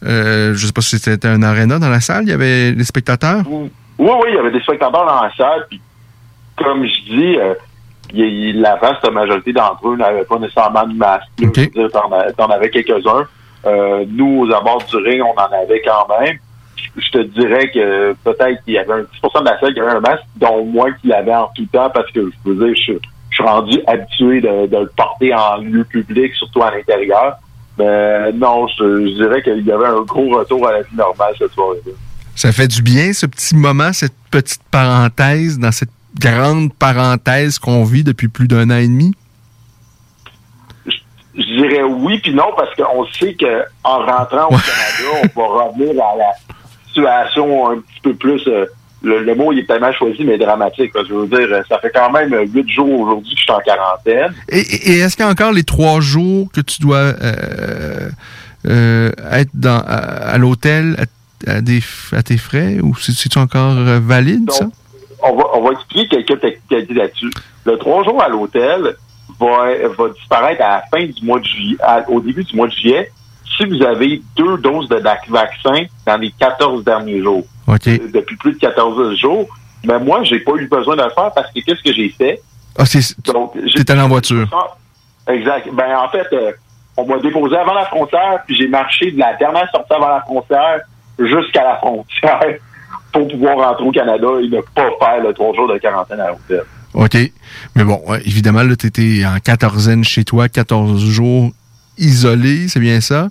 euh, 0.05 0.53
je 0.55 0.65
sais 0.65 0.73
pas 0.73 0.81
si 0.81 0.97
c'était 0.99 1.27
un 1.27 1.41
aréna 1.43 1.79
dans 1.79 1.89
la 1.89 1.99
salle, 2.01 2.23
il 2.23 2.29
y 2.29 2.33
avait 2.33 2.71
des 2.73 2.83
spectateurs? 2.83 3.43
Oui, 3.47 3.69
oui, 3.97 4.09
il 4.29 4.35
y 4.35 4.37
avait 4.37 4.51
des 4.51 4.61
spectateurs 4.61 5.05
dans 5.05 5.21
la 5.23 5.31
salle. 5.35 5.65
Puis, 5.69 5.81
comme 6.57 6.83
je 6.85 7.11
dis, 7.15 7.37
euh, 7.37 7.53
il- 8.13 8.19
il- 8.49 8.61
la 8.61 8.75
vaste 8.77 9.09
majorité 9.11 9.53
d'entre 9.53 9.87
eux 9.89 9.95
n'avaient 9.97 10.23
pas 10.23 10.39
nécessairement 10.39 10.85
de 10.87 10.93
masque. 10.93 11.27
T'en 11.93 12.11
a- 12.11 12.31
t'en 12.33 12.47
avais 12.47 12.69
quelques-uns. 12.69 13.27
Euh, 13.65 14.05
nous, 14.09 14.41
aux 14.47 14.53
abords 14.53 14.83
du 14.89 14.95
ring, 14.97 15.21
on 15.21 15.37
en 15.39 15.63
avait 15.63 15.81
quand 15.81 16.07
même. 16.19 16.37
Je- 16.95 17.11
te 17.11 17.21
dirais 17.23 17.69
que 17.71 18.13
peut-être 18.23 18.63
qu'il 18.63 18.73
y 18.75 18.77
avait 18.77 18.93
un 18.93 18.99
10 19.01 19.19
de 19.41 19.45
la 19.45 19.59
salle 19.59 19.73
qui 19.73 19.79
avait 19.81 19.91
un 19.91 19.99
masque, 19.99 20.23
dont 20.37 20.63
moi 20.65 20.89
qui 20.93 21.07
l'avais 21.07 21.35
en 21.35 21.49
tout 21.53 21.65
temps, 21.65 21.89
parce 21.89 22.09
que 22.11 22.21
je 22.45 22.49
veux 22.51 22.65
dire, 22.67 22.75
je, 22.87 22.93
je 23.29 23.35
suis 23.35 23.43
rendu 23.43 23.79
habitué 23.87 24.41
de, 24.41 24.67
de 24.67 24.77
le 24.77 24.91
porter 24.95 25.33
en 25.33 25.57
lieu 25.57 25.83
public, 25.83 26.33
surtout 26.35 26.63
à 26.63 26.71
l'intérieur. 26.71 27.35
Mais 27.77 28.31
non, 28.33 28.67
je, 28.67 28.83
je 28.83 29.23
dirais 29.23 29.41
qu'il 29.41 29.65
y 29.65 29.71
avait 29.71 29.87
un 29.87 30.01
gros 30.01 30.37
retour 30.37 30.67
à 30.67 30.73
la 30.73 30.81
vie 30.81 30.95
normale 30.95 31.33
cette 31.37 31.53
soirée-là. 31.53 31.93
Ça 32.35 32.51
fait 32.51 32.67
du 32.67 32.81
bien, 32.81 33.13
ce 33.13 33.25
petit 33.25 33.55
moment, 33.55 33.93
cette 33.93 34.15
petite 34.31 34.63
parenthèse 34.71 35.59
dans 35.59 35.71
cette 35.71 35.89
grande 36.19 36.73
parenthèse 36.73 37.59
qu'on 37.59 37.83
vit 37.83 38.03
depuis 38.03 38.27
plus 38.27 38.47
d'un 38.47 38.69
an 38.69 38.77
et 38.77 38.87
demi? 38.87 39.13
Je 41.35 41.43
dirais 41.43 41.83
oui 41.83 42.19
puis 42.19 42.33
non 42.33 42.47
parce 42.57 42.73
qu'on 42.75 43.05
sait 43.07 43.33
que 43.33 43.63
en 43.83 43.99
rentrant 43.99 44.47
au 44.47 44.57
Canada, 44.57 45.29
on 45.35 45.39
va 45.39 45.63
revenir 45.65 45.91
à 46.03 46.17
la 46.17 46.31
situation 46.87 47.69
un 47.69 47.75
petit 47.75 48.01
peu 48.03 48.13
plus. 48.15 48.45
euh, 48.47 48.65
le, 49.01 49.23
le 49.23 49.35
mot 49.35 49.51
il 49.53 49.59
est 49.59 49.65
tellement 49.65 49.91
choisi 49.93 50.23
mais 50.25 50.37
dramatique. 50.37 50.93
là. 50.95 51.01
Je 51.07 51.13
veux 51.13 51.27
dire, 51.27 51.47
ça 51.69 51.79
fait 51.79 51.91
quand 51.93 52.11
même 52.11 52.33
huit 52.53 52.69
jours 52.69 52.99
aujourd'hui 53.01 53.33
que 53.33 53.39
je 53.39 53.43
suis 53.43 53.51
en 53.51 53.59
quarantaine. 53.59 54.33
Et, 54.49 54.59
est-ce 54.99 55.15
qu'il 55.15 55.25
y 55.25 55.27
a 55.27 55.31
encore 55.31 55.51
les 55.53 55.63
trois 55.63 55.99
jours 56.01 56.47
que 56.53 56.61
tu 56.61 56.81
dois 56.81 56.97
euh, 57.21 58.09
euh, 58.67 59.11
être 59.31 59.51
dans, 59.53 59.79
à, 59.79 59.95
à 60.33 60.37
l'hôtel 60.37 60.95
à, 61.47 61.51
à 61.51 61.61
des, 61.61 61.79
à 62.11 62.23
tes 62.23 62.37
frais 62.37 62.79
ou 62.81 62.95
c'est- 62.97 63.13
c'est-tu 63.13 63.37
encore 63.39 63.71
euh, 63.77 63.99
valide, 64.01 64.51
ça? 64.51 64.67
On 65.21 65.35
va, 65.35 65.43
on 65.53 65.61
va 65.63 65.71
expliquer 65.71 66.07
quelques 66.25 66.39
technicalités 66.41 66.93
là-dessus. 66.93 67.29
Le 67.65 67.77
trois 67.77 68.03
jours 68.03 68.21
à 68.23 68.29
l'hôtel 68.29 68.95
va, 69.39 69.47
va 69.97 70.09
disparaître 70.13 70.61
à 70.61 70.67
la 70.77 70.83
fin 70.91 71.05
du 71.05 71.25
mois 71.25 71.39
de 71.39 71.45
juillet, 71.45 71.77
au 72.07 72.19
début 72.21 72.43
du 72.43 72.55
mois 72.55 72.67
de 72.67 72.71
juillet, 72.73 73.11
si 73.57 73.65
vous 73.65 73.81
avez 73.83 74.21
deux 74.37 74.57
doses 74.57 74.87
de 74.87 74.95
vac- 74.97 75.27
vaccin 75.29 75.83
dans 76.05 76.17
les 76.17 76.31
14 76.39 76.83
derniers 76.85 77.21
jours. 77.21 77.45
Euh, 77.69 77.97
Depuis 78.13 78.35
plus 78.37 78.53
de 78.53 78.59
14 78.59 79.15
jours. 79.17 79.47
Mais 79.85 79.99
moi, 79.99 80.23
j'ai 80.23 80.39
pas 80.39 80.53
eu 80.57 80.67
besoin 80.67 80.95
de 80.95 81.03
le 81.03 81.09
faire 81.09 81.31
parce 81.33 81.51
que 81.51 81.59
qu'est-ce 81.61 81.81
que 81.81 81.93
j'ai 81.93 82.09
fait? 82.09 82.41
Ah, 82.77 82.85
c'est. 82.85 83.19
Donc, 83.25 83.53
allé 83.89 84.01
en 84.01 84.07
voiture. 84.07 84.47
Exact. 85.27 85.69
Ben, 85.73 85.97
en 85.97 86.09
fait, 86.09 86.27
euh, 86.33 86.51
on 86.97 87.05
m'a 87.05 87.19
déposé 87.19 87.55
avant 87.55 87.73
la 87.73 87.85
frontière, 87.85 88.39
puis 88.45 88.55
j'ai 88.55 88.67
marché 88.67 89.11
de 89.11 89.19
la 89.19 89.35
dernière 89.35 89.69
sortie 89.71 89.93
avant 89.93 90.09
la 90.09 90.21
frontière 90.21 90.81
jusqu'à 91.19 91.63
la 91.63 91.77
frontière 91.77 92.57
pour 93.13 93.27
pouvoir 93.27 93.57
rentrer 93.57 93.83
au 93.83 93.91
Canada 93.91 94.27
et 94.41 94.47
ne 94.47 94.61
pas 94.61 94.89
faire 94.99 95.23
le 95.23 95.33
trois 95.33 95.53
jours 95.53 95.71
de 95.71 95.77
quarantaine 95.77 96.19
à 96.19 96.29
l'hôtel. 96.29 96.63
OK. 96.93 97.17
Mais 97.75 97.83
bon, 97.83 98.01
ouais, 98.07 98.21
évidemment, 98.25 98.63
là, 98.63 98.75
t'étais 98.75 99.23
en 99.25 99.39
quatorzaine 99.39 100.03
chez 100.03 100.23
toi, 100.23 100.49
14 100.49 101.03
jours 101.05 101.51
isolé, 101.97 102.67
c'est 102.67 102.79
bien 102.79 102.99
ça? 103.01 103.27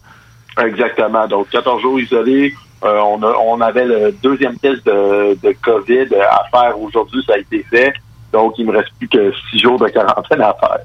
Exactement. 0.62 1.26
Donc, 1.26 1.48
14 1.50 1.82
jours 1.82 2.00
isolés. 2.00 2.54
Euh, 2.84 2.98
on, 3.00 3.22
a- 3.22 3.36
on 3.44 3.60
avait 3.60 3.84
le 3.86 4.14
deuxième 4.22 4.56
test 4.58 4.86
de, 4.86 5.36
de 5.42 5.54
COVID 5.62 6.14
à 6.30 6.42
faire 6.50 6.80
aujourd'hui, 6.80 7.22
ça 7.26 7.34
a 7.34 7.38
été 7.38 7.64
fait. 7.68 7.92
Donc, 8.32 8.54
il 8.58 8.66
me 8.66 8.72
reste 8.72 8.90
plus 8.98 9.08
que 9.08 9.32
six 9.50 9.58
jours 9.58 9.78
de 9.78 9.88
quarantaine 9.88 10.40
à 10.42 10.54
faire. 10.60 10.78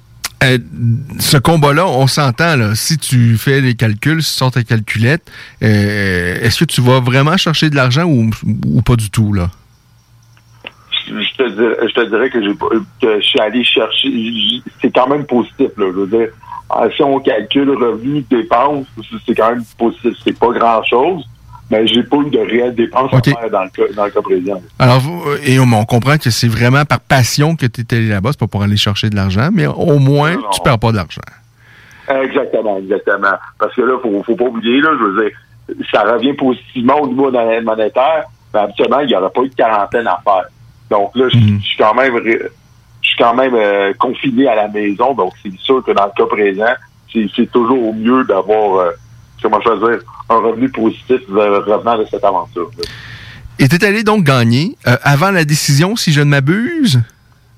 Euh, 0.43 0.57
ce 1.19 1.37
combat-là, 1.37 1.85
on 1.87 2.07
s'entend, 2.07 2.55
là. 2.57 2.75
Si 2.75 2.97
tu 2.97 3.37
fais 3.37 3.61
les 3.61 3.75
calculs, 3.75 4.21
si 4.23 4.31
tu 4.31 4.37
sors 4.39 4.51
ta 4.51 4.63
calculette, 4.63 5.21
euh, 5.61 6.37
est-ce 6.41 6.59
que 6.59 6.65
tu 6.65 6.81
vas 6.81 6.99
vraiment 6.99 7.37
chercher 7.37 7.69
de 7.69 7.75
l'argent 7.75 8.03
ou, 8.03 8.29
ou 8.65 8.81
pas 8.81 8.95
du 8.95 9.09
tout, 9.09 9.31
là? 9.33 9.49
je 11.07 11.37
te 11.37 11.49
dirais, 11.49 11.75
je 11.87 11.93
te 11.93 12.09
dirais 12.09 12.29
que, 12.29 12.41
j'ai 12.43 12.53
pas- 12.55 12.67
que 13.01 13.19
je 13.19 13.25
suis 13.25 13.39
allé 13.39 13.63
chercher. 13.63 14.09
C'est 14.81 14.91
quand 14.93 15.07
même 15.07 15.25
positif, 15.25 15.69
là. 15.77 15.85
Je 15.87 15.99
veux 15.99 16.07
dire, 16.07 16.29
si 16.95 17.03
on 17.03 17.19
calcule 17.19 17.69
revenus, 17.71 18.23
dépenses, 18.29 18.85
c'est- 18.97 19.17
c'est 19.25 19.35
quand 19.35 19.49
même 19.51 19.63
positif. 19.77 20.13
C'est 20.23 20.37
pas 20.37 20.49
grand-chose, 20.51 21.23
mais 21.71 21.87
j'ai 21.87 22.03
pas 22.03 22.17
eu 22.17 22.29
de 22.29 22.39
réelles 22.39 22.75
dépenses 22.75 23.13
à 23.13 23.21
faire 23.21 23.49
dans 23.49 23.63
le 23.63 23.69
cas, 23.69 23.83
dans 23.95 24.05
le 24.05 24.11
cas 24.11 24.21
présent. 24.21 24.61
Alors, 24.79 24.99
vous- 24.99 25.23
euh, 25.27 25.37
et 25.43 25.59
on, 25.59 25.85
comprend 25.85 26.17
que 26.17 26.29
c'est 26.29 26.47
vraiment 26.47 26.85
par 26.85 26.99
passion 26.99 27.55
que 27.55 27.65
tu 27.65 27.81
es 27.81 27.93
allé 27.95 28.09
là-bas, 28.09 28.29
c'est 28.31 28.39
pas 28.39 28.47
pour 28.47 28.63
aller 28.63 28.77
chercher 28.77 29.09
de 29.09 29.15
l'argent, 29.15 29.49
mais 29.51 29.65
au 29.67 29.99
moins, 29.99 30.35
tu 30.51 30.61
perds 30.61 30.79
pas 30.79 30.91
d'argent. 30.91 31.21
Exactement, 32.07 32.77
exactement. 32.77 33.37
Parce 33.57 33.73
que 33.75 33.81
là, 33.81 33.97
faut, 34.01 34.23
faut 34.23 34.35
pas 34.35 34.45
oublier, 34.45 34.81
là, 34.81 34.89
je 34.99 35.03
veux 35.03 35.23
dire, 35.23 35.85
ça 35.91 36.03
revient 36.03 36.33
positivement 36.33 36.99
au 37.01 37.07
niveau 37.07 37.31
monétaire, 37.31 37.63
monétaire, 37.63 38.23
mais 38.53 38.59
habituellement, 38.59 38.99
il 38.99 39.07
n'y 39.07 39.15
aurait 39.15 39.29
pas 39.29 39.41
eu 39.41 39.49
de 39.49 39.55
quarantaine 39.55 40.07
à 40.07 40.19
faire. 40.23 40.45
Donc 40.89 41.15
là, 41.15 41.27
je 41.29 41.37
suis 41.37 41.77
quand 41.77 41.93
même 41.93 42.19
je 43.01 43.07
suis 43.07 43.17
quand 43.17 43.35
même 43.35 43.53
euh, 43.53 43.93
confiné 43.99 44.47
à 44.47 44.55
la 44.55 44.67
maison, 44.67 45.13
donc 45.13 45.33
c'est 45.41 45.55
sûr 45.59 45.83
que 45.83 45.91
dans 45.91 46.05
le 46.05 46.11
cas 46.15 46.25
présent, 46.25 46.73
c'est 47.11 47.27
c'est 47.35 47.51
toujours 47.51 47.93
mieux 47.93 48.23
d'avoir, 48.25 48.77
euh, 48.79 48.91
comment 49.41 49.59
je 49.61 49.69
veux 49.69 49.91
dire, 49.91 50.03
un 50.33 50.39
revenu 50.39 50.69
positif 50.69 51.21
revenant 51.29 51.97
de 51.97 52.05
cette 52.09 52.23
aventure. 52.23 52.69
Et 53.59 53.67
tu 53.67 53.75
es 53.75 53.85
allé 53.85 54.03
donc 54.03 54.23
gagner 54.23 54.75
euh, 54.87 54.97
avant 55.03 55.31
la 55.31 55.45
décision, 55.45 55.95
si 55.95 56.11
je 56.11 56.21
ne 56.21 56.25
m'abuse? 56.25 57.01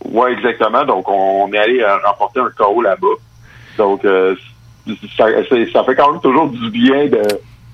Oui, 0.04 0.32
exactement. 0.32 0.84
Donc, 0.86 1.10
on 1.10 1.52
est 1.54 1.58
allé 1.58 1.80
euh, 1.80 1.98
remporter 2.06 2.42
un 2.42 2.50
KO 2.56 2.82
là-bas. 2.82 3.08
Donc, 3.78 4.04
euh, 4.06 4.36
ça, 5.18 5.26
fait 5.84 5.96
quand 5.96 6.12
même 6.12 6.22
toujours 6.22 6.50
du 6.50 6.70
bien 6.70 7.06
de, 7.06 7.24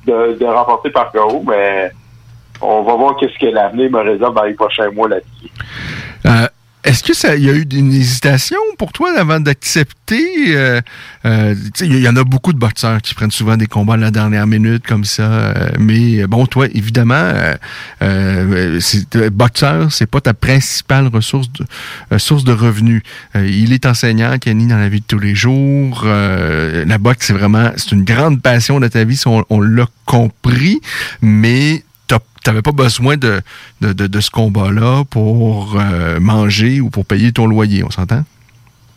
de, 0.05 0.37
de 0.39 0.45
remporter 0.45 0.91
par 0.91 1.11
KO, 1.11 1.43
mais 1.47 1.91
on 2.61 2.83
va 2.83 2.95
voir 2.95 3.15
qu'est-ce 3.17 3.37
que 3.39 3.51
l'avenir 3.51 3.91
me 3.91 3.99
réserve 3.99 4.35
dans 4.35 4.43
les 4.43 4.53
prochains 4.53 4.91
mois 4.91 5.09
là-dessus. 5.09 5.51
Euh, 6.85 6.89
Est-ce 6.89 7.03
que 7.03 7.13
ça, 7.13 7.35
il 7.35 7.43
y 7.43 7.49
a 7.49 7.53
eu 7.53 7.65
une 7.71 7.93
hésitation 7.93 8.57
pour 8.77 8.91
toi 8.91 9.11
avant 9.17 9.39
d'accepter? 9.39 10.55
euh, 10.55 10.81
euh, 11.25 11.55
il 11.81 11.99
y 11.99 12.07
en 12.09 12.15
a 12.15 12.23
beaucoup 12.23 12.51
de 12.53 12.57
boxeurs 12.57 13.01
qui 13.01 13.13
prennent 13.13 13.31
souvent 13.31 13.55
des 13.55 13.67
combats 13.67 13.93
à 13.93 13.97
la 13.97 14.11
dernière 14.11 14.47
minute 14.47 14.85
comme 14.85 15.05
ça. 15.05 15.23
euh, 15.23 15.69
mais 15.79 16.25
bon, 16.27 16.45
toi, 16.47 16.67
évidemment, 16.73 17.13
euh, 17.15 17.53
euh, 18.01 18.79
euh, 19.15 19.29
boxeur, 19.29 19.91
c'est 19.91 20.09
pas 20.09 20.21
ta 20.21 20.33
principale 20.33 21.07
ressource 21.07 21.51
de, 21.51 21.65
euh, 22.11 22.19
source 22.19 22.43
de 22.43 22.51
revenus. 22.51 23.03
Euh, 23.35 23.47
il 23.47 23.73
est 23.73 23.85
enseignant, 23.85 24.37
Kenny, 24.39 24.67
dans 24.67 24.77
la 24.77 24.89
vie 24.89 24.99
de 25.01 25.05
tous 25.07 25.19
les 25.19 25.35
jours. 25.35 26.03
Euh, 26.05 26.83
la 26.85 26.97
boxe, 26.97 27.27
c'est 27.27 27.33
vraiment, 27.33 27.71
c'est 27.77 27.91
une 27.91 28.03
grande 28.03 28.41
passion 28.41 28.79
de 28.79 28.87
ta 28.87 29.03
vie, 29.03 29.15
ça, 29.15 29.29
on, 29.29 29.45
on 29.49 29.61
l'a 29.61 29.85
compris. 30.05 30.81
Mais 31.21 31.83
t'avais 32.43 32.61
pas 32.61 32.71
besoin 32.71 33.17
de, 33.17 33.41
de, 33.81 33.93
de, 33.93 34.19
ce 34.19 34.31
combat-là 34.31 35.03
pour 35.09 35.75
euh, 35.75 36.19
manger 36.19 36.81
ou 36.81 36.89
pour 36.89 37.05
payer 37.05 37.31
ton 37.31 37.45
loyer, 37.45 37.83
on 37.83 37.89
s'entend? 37.91 38.23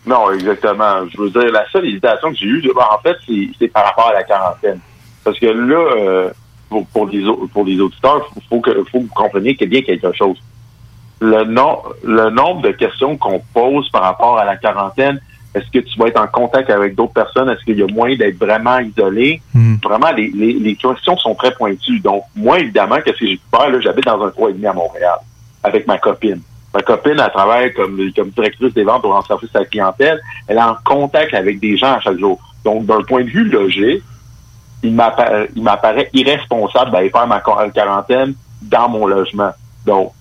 Non, 0.07 0.31
exactement. 0.33 1.07
Je 1.09 1.21
veux 1.21 1.31
dire, 1.31 1.51
la 1.53 1.69
seule 1.71 1.87
hésitation 1.87 2.31
que 2.31 2.37
j'ai 2.37 2.47
eue, 2.47 2.71
en 2.77 2.99
fait, 2.99 3.17
c'est 3.59 3.69
par 3.69 3.85
rapport 3.85 4.09
à 4.09 4.15
la 4.15 4.23
quarantaine. 4.23 4.81
Parce 5.23 5.39
que 5.39 5.47
là, 5.47 5.77
euh, 5.97 6.31
pour, 6.69 6.87
pour, 6.89 7.07
les, 7.07 7.25
pour 7.53 7.65
les 7.65 7.81
auditeurs, 7.81 8.31
il 8.37 8.43
faut 8.49 8.61
que, 8.61 8.85
faut 8.91 9.01
que 9.01 9.05
vous 9.05 9.15
compreniez 9.15 9.57
qu'il 9.57 9.73
y 9.73 9.77
a 9.77 9.81
bien 9.81 9.83
quelque 9.83 10.13
chose. 10.17 10.37
Le, 11.21 11.45
le 11.45 12.31
nombre 12.31 12.63
de 12.63 12.73
questions 12.73 13.17
qu'on 13.17 13.41
pose 13.55 13.89
par 13.91 14.03
rapport 14.03 14.39
à 14.39 14.45
la 14.45 14.57
quarantaine, 14.57 15.21
est-ce 15.55 15.71
que 15.71 15.79
tu 15.79 15.99
vas 15.99 16.07
être 16.09 16.21
en 16.21 16.27
contact 16.27 16.69
avec 16.71 16.95
d'autres 16.95 17.13
personnes? 17.13 17.49
Est-ce 17.49 17.65
qu'il 17.65 17.79
y 17.79 17.83
a 17.83 17.87
moyen 17.87 18.17
d'être 18.17 18.39
vraiment 18.39 18.79
isolé? 18.81 19.41
Vraiment, 19.83 20.11
les, 20.13 20.31
les, 20.35 20.53
les 20.55 20.75
questions 20.77 21.17
sont 21.17 21.35
très 21.35 21.53
pointues. 21.53 22.01
Donc, 22.01 22.25
moi, 22.35 22.59
évidemment, 22.59 22.97
qu'est-ce 23.05 23.19
que 23.19 23.27
j'ai 23.27 23.37
pu 23.37 23.43
faire? 23.51 23.71
Là, 23.71 23.81
j'habite 23.81 24.05
dans 24.07 24.23
un 24.23 24.29
3,5 24.29 24.69
à 24.69 24.73
Montréal 24.73 25.19
avec 25.63 25.87
ma 25.87 25.99
copine. 25.99 26.41
Ma 26.75 26.81
copine, 26.83 27.15
elle 27.19 27.31
travaille 27.33 27.73
comme, 27.73 28.01
comme 28.17 28.31
directrice 28.31 28.75
des 28.75 28.83
ventes 28.83 29.03
pour 29.03 29.13
rendre 29.13 29.27
service 29.27 29.55
à 29.55 29.61
la 29.61 29.65
clientèle. 29.67 30.21
Elle 30.49 30.57
est 30.59 30.63
en 30.63 30.77
contact 30.85 31.33
avec 31.35 31.61
des 31.61 31.77
gens 31.77 31.93
à 31.95 32.01
chaque 32.01 32.19
jour. 32.19 32.41
Donc, 32.65 32.85
d'un 32.87 33.03
point 33.03 33.23
de 33.23 33.29
vue 33.31 33.45
logique, 33.45 34.03
il 34.83 34.93
m'apparaît, 34.93 35.49
il 35.55 35.63
m'apparaît 35.63 36.11
irresponsable 36.13 36.91
d'aller 36.91 37.11
faire 37.11 37.27
ma 37.29 37.39
quar- 37.39 37.71
quarantaine 37.73 38.35
dans 38.61 38.89
mon 38.89 39.07
logement. 39.07 39.53
Donc, 39.87 40.13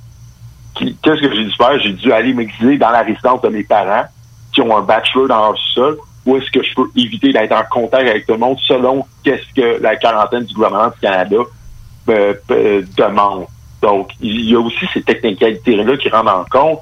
qu'est-ce 0.76 1.22
que 1.22 1.34
j'ai 1.36 1.44
dû 1.46 1.52
faire? 1.54 1.80
J'ai 1.80 1.94
dû 1.94 2.12
aller 2.12 2.34
m'exiler 2.34 2.78
dans 2.78 2.90
la 2.92 3.02
résidence 3.02 3.42
de 3.42 3.50
mes 3.50 3.64
parents 3.64 4.06
qui 4.54 4.62
ont 4.62 4.78
un 4.78 4.82
bachelor 4.82 5.28
dans 5.28 5.56
sol 5.74 5.98
ou 6.26 6.38
est-ce 6.38 6.50
que 6.52 6.64
je 6.64 6.74
peux 6.76 6.90
éviter 6.96 7.34
d'être 7.34 7.52
en 7.52 7.64
contact 7.70 8.08
avec 8.08 8.26
tout 8.26 8.34
le 8.34 8.40
monde 8.40 8.58
selon 8.66 9.06
qu'est-ce 9.24 9.54
que 9.54 9.82
la 9.82 9.96
quarantaine 9.96 10.46
du 10.46 10.54
gouvernement 10.54 10.88
du 10.88 11.00
Canada 11.02 11.38
euh, 12.10 12.34
euh, 12.52 12.82
demande. 12.98 13.46
Donc, 13.82 14.12
il 14.22 14.50
y 14.50 14.56
a 14.56 14.60
aussi 14.60 14.86
ces 14.94 15.02
technicalités-là 15.02 15.98
qui 15.98 16.10
rendent 16.10 16.30
en 16.30 16.46
compte 16.50 16.82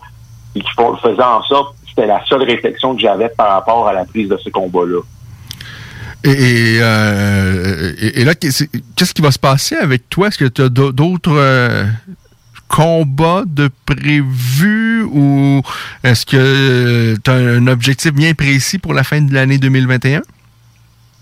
et 0.56 0.62
qui 0.62 0.72
font, 0.74 0.96
faisaient 0.98 1.24
en 1.24 1.42
sorte 1.44 1.76
c'était 1.90 2.08
la 2.08 2.24
seule 2.26 2.44
réflexion 2.44 2.96
que 2.96 3.02
j'avais 3.02 3.30
par 3.30 3.50
rapport 3.50 3.88
à 3.88 3.94
la 3.94 4.06
prise 4.06 4.30
de 4.30 4.38
ce 4.38 4.50
combat-là. 4.50 5.02
Et, 6.24 6.78
euh, 6.80 7.92
là, 8.24 8.36
qu'est-ce 8.36 9.14
qui 9.14 9.22
va 9.22 9.32
se 9.32 9.40
passer 9.40 9.76
avec 9.76 10.08
toi? 10.08 10.28
Est-ce 10.28 10.38
que 10.38 10.46
tu 10.46 10.62
as 10.62 10.70
d'autres 10.70 11.32
combats 12.72 13.44
de 13.46 13.70
prévu 13.86 15.04
ou 15.04 15.62
est-ce 16.04 16.26
que 16.26 17.16
tu 17.18 17.30
as 17.30 17.34
un 17.34 17.68
objectif 17.68 18.14
bien 18.14 18.34
précis 18.34 18.80
pour 18.80 18.94
la 18.94 19.04
fin 19.04 19.22
de 19.22 19.34
l'année 19.34 19.58
2021? 19.58 20.22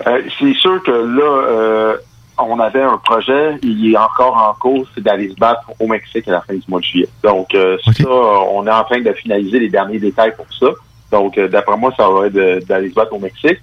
Euh, 0.08 0.22
c'est 0.40 0.54
sûr 0.54 0.82
que 0.84 0.92
là, 0.92 1.24
euh, 1.24 1.98
on 2.38 2.60
avait 2.60 2.84
un 2.84 2.98
projet, 2.98 3.58
il 3.64 3.92
est 3.92 3.98
encore 3.98 4.38
en 4.38 4.54
cours, 4.60 4.86
c'est 4.94 5.02
d'aller 5.02 5.30
se 5.30 5.36
battre 5.36 5.64
au 5.80 5.88
Mexique 5.88 6.28
à 6.28 6.32
la 6.34 6.42
fin 6.42 6.54
du 6.54 6.64
mois 6.68 6.80
de 6.80 6.86
juillet. 6.86 7.10
Donc, 7.24 7.54
euh, 7.56 7.78
ça, 7.84 8.10
on 8.10 8.66
est 8.66 8.72
en 8.72 8.84
train 8.84 9.02
de 9.02 9.12
finaliser 9.14 9.60
les 9.60 9.70
derniers 9.70 10.00
détails 10.00 10.34
pour 10.38 10.48
ça. 10.54 10.68
Donc, 11.12 11.38
euh, 11.38 11.48
d'après 11.48 11.78
moi, 11.78 11.92
ça 11.98 12.08
va 12.08 12.28
être 12.28 12.68
d'aller 12.68 12.90
se 12.90 12.96
battre 12.96 13.14
au 13.14 13.20
Mexique. 13.20 13.60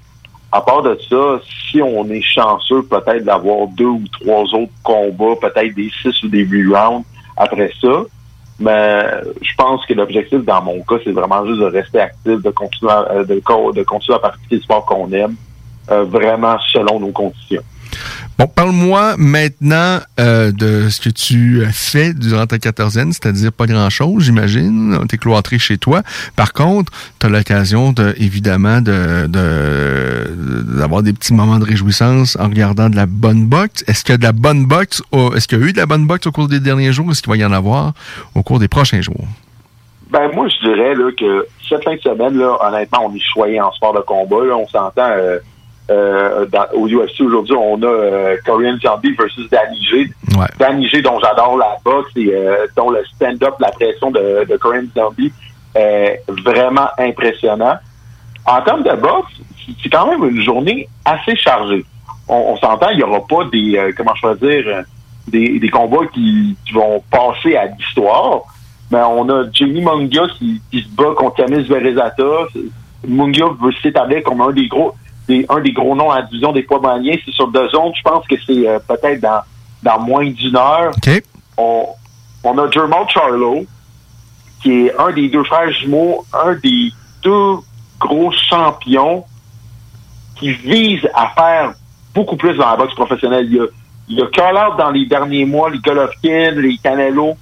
À 0.53 0.61
part 0.61 0.82
de 0.82 0.99
ça, 1.08 1.41
si 1.71 1.80
on 1.80 2.08
est 2.11 2.22
chanceux, 2.22 2.83
peut-être 2.83 3.25
d'avoir 3.25 3.68
deux 3.68 3.84
ou 3.84 4.04
trois 4.21 4.42
autres 4.42 4.72
combats, 4.83 5.37
peut-être 5.41 5.75
des 5.75 5.91
six 6.03 6.22
ou 6.25 6.29
des 6.29 6.45
huit 6.45 6.67
rounds 6.67 7.04
après 7.37 7.71
ça. 7.80 8.03
Mais 8.58 9.03
je 9.42 9.54
pense 9.58 9.84
que 9.84 9.92
l'objectif 9.92 10.42
dans 10.45 10.63
mon 10.63 10.80
cas, 10.83 10.96
c'est 11.04 11.13
vraiment 11.13 11.45
juste 11.46 11.61
de 11.61 11.67
rester 11.67 12.00
actif, 12.00 12.42
de 12.42 12.50
continuer 12.50 12.92
à, 12.92 13.07
euh, 13.13 13.25
de, 13.25 13.38
co- 13.41 13.72
de 13.72 13.83
continuer 13.83 14.18
à 14.22 14.33
le 14.50 14.61
sport 14.61 14.87
qu'on 14.87 15.13
aime, 15.13 15.37
euh, 15.91 16.04
vraiment 16.04 16.57
selon 16.72 16.99
nos 16.99 17.13
conditions. 17.13 17.63
Bon, 18.38 18.46
parle-moi 18.46 19.14
maintenant 19.17 19.99
euh, 20.21 20.53
de 20.53 20.91
ce 20.91 21.00
que 21.00 21.08
tu 21.08 21.64
as 21.64 21.72
fait 21.72 22.13
durant 22.13 22.46
ta 22.46 22.58
quatorzaine, 22.58 23.11
c'est-à-dire 23.11 23.50
pas 23.50 23.64
grand-chose, 23.64 24.25
j'imagine. 24.25 24.99
T'es 25.08 25.17
cloîtré 25.17 25.58
chez 25.58 25.79
toi. 25.79 26.03
Par 26.37 26.53
contre, 26.53 26.92
tu 27.18 27.25
as 27.25 27.29
l'occasion, 27.30 27.92
de, 27.92 28.14
évidemment, 28.18 28.83
de 28.83 29.26
de- 29.26 30.76
d'avoir 30.79 31.03
des 31.03 31.14
petits 31.14 31.33
moments 31.33 31.58
de 31.58 31.64
réjouissance 31.64 32.37
en 32.38 32.49
regardant 32.49 32.91
de 32.91 32.96
la 32.96 33.07
bonne 33.07 33.46
boxe. 33.46 33.83
Est-ce 33.87 34.04
qu'il 34.04 34.13
y 34.13 34.17
a 34.17 34.18
de 34.18 34.25
la 34.25 34.33
bonne 34.33 34.67
boxe? 34.67 35.03
Est-ce 35.34 35.49
qu'il 35.49 35.58
y 35.58 35.63
a 35.63 35.67
eu 35.68 35.72
de 35.72 35.79
la 35.79 35.87
bonne 35.87 36.07
boxe 36.07 36.26
au 36.26 36.33
cours 36.33 36.49
des 36.49 36.61
derniers 36.61 36.92
jours? 36.92 37.11
Est-ce 37.11 37.22
qu'il 37.22 37.30
va 37.30 37.38
y 37.38 37.45
en 37.45 37.53
avoir 37.53 37.95
au 38.34 38.42
cours 38.42 38.58
des 38.58 38.68
prochains 38.68 39.00
jours? 39.00 39.26
Ben 40.11 40.30
moi 40.34 40.46
je 40.49 40.68
dirais 40.68 40.95
là, 40.95 41.11
que 41.18 41.46
cette 41.68 41.83
fin 41.84 41.95
de 41.96 42.00
semaine, 42.00 42.37
là, 42.38 42.57
honnêtement, 42.68 43.07
on 43.11 43.14
est 43.17 43.21
choyé 43.33 43.61
en 43.61 43.72
sport 43.72 43.95
de 43.95 44.00
combat. 44.00 44.45
Là, 44.45 44.57
on 44.57 44.68
s'entend 44.68 45.08
euh, 45.11 45.38
euh, 45.91 46.46
dans- 46.46 46.67
au 46.75 46.88
UFC 46.88 47.21
aujourd'hui, 47.22 47.54
on 47.57 47.80
a 47.83 47.87
euh, 47.87 48.37
Korean 48.45 48.76
Zombie 48.83 49.13
versus 49.14 49.49
Danny 49.50 49.80
G. 49.84 50.11
Ouais. 50.37 50.46
Danny 50.58 50.88
G, 50.88 51.00
dont 51.03 51.18
j'adore 51.21 51.57
la 51.57 51.76
boxe 51.84 52.11
et 52.17 52.34
euh, 52.34 52.67
dont 52.76 52.91
le 52.91 53.04
stand-up, 53.14 53.54
la 53.61 53.71
pression 53.71 54.11
de, 54.11 54.45
de 54.49 54.57
Korean 54.57 54.83
Zombie 54.96 55.33
est 55.75 56.22
vraiment 56.29 56.88
impressionnant. 56.99 57.76
En 58.46 58.61
termes 58.63 58.83
de 58.83 58.95
boxe, 58.96 59.33
c'est- 59.83 59.88
quand 59.91 60.07
même 60.11 60.29
une 60.29 60.42
journée 60.42 60.88
assez 61.04 61.37
chargée. 61.37 61.84
On, 62.29 62.34
on 62.37 62.57
s'entend, 62.57 62.88
il 62.91 62.96
n'y 62.99 63.03
aura 63.04 63.25
pas 63.26 63.45
des, 63.53 63.76
euh, 63.76 63.92
comment 63.96 64.14
je 64.21 64.26
veux 64.26 64.34
dire, 64.37 64.64
euh, 64.67 64.83
des, 65.29 65.58
des 65.58 65.68
combats 65.68 66.07
qui, 66.13 66.57
qui 66.67 66.72
vont 66.72 67.03
passer 67.11 67.57
à 67.57 67.67
l'histoire. 67.67 68.41
Mais 68.91 68.99
on 69.03 69.29
a 69.29 69.45
Jamie 69.53 69.80
Munga 69.83 70.22
qui, 70.38 70.61
qui 70.71 70.83
se 70.83 70.88
bat 70.96 71.13
contre 71.17 71.37
Camis 71.45 71.64
Verezata. 71.64 72.25
Munga 73.07 73.46
veut 73.61 73.72
s'établir 73.83 74.22
comme 74.22 74.41
un 74.41 74.50
des 74.53 74.68
gros 74.68 74.95
des, 75.28 75.46
un 75.48 75.61
des 75.61 75.72
gros 75.72 75.94
noms 75.94 76.11
à 76.11 76.20
la 76.20 76.22
division 76.26 76.53
des 76.53 76.62
poids 76.62 76.80
moyens. 76.80 77.20
C'est 77.24 77.32
sur 77.32 77.48
deux 77.48 77.68
zones. 77.70 77.92
Je 77.96 78.03
pense 78.03 78.26
que 78.26 78.36
c'est 78.46 78.68
euh, 78.68 78.78
peut-être 78.78 79.20
dans, 79.20 79.40
dans 79.82 80.00
moins 80.00 80.30
d'une 80.30 80.57
heure. 80.57 80.92
On, 81.57 81.86
on 82.44 82.58
a 82.58 82.70
Jermall 82.70 83.08
Charlo, 83.08 83.64
qui 84.62 84.86
est 84.86 84.98
un 84.98 85.12
des 85.12 85.28
deux 85.28 85.44
frères 85.44 85.70
jumeaux, 85.72 86.24
un 86.32 86.54
des 86.54 86.92
deux 87.22 87.57
gros 87.98 88.30
champions 88.32 89.24
qui 90.36 90.53
vise 90.53 91.08
à 91.14 91.28
faire 91.28 91.74
beaucoup 92.14 92.36
plus 92.36 92.57
dans 92.57 92.70
la 92.70 92.76
boxe 92.76 92.94
professionnelle. 92.94 93.46
Il 93.46 93.57
y 93.57 93.61
a, 93.61 93.66
il 94.08 94.18
y 94.18 94.22
a 94.22 94.26
call 94.26 94.57
out 94.57 94.76
dans 94.78 94.90
les 94.90 95.07
derniers 95.07 95.44
mois, 95.44 95.70
les 95.70 95.78
Golovkin, 95.78 96.53
les 96.53 96.78
Canelo. 96.78 97.36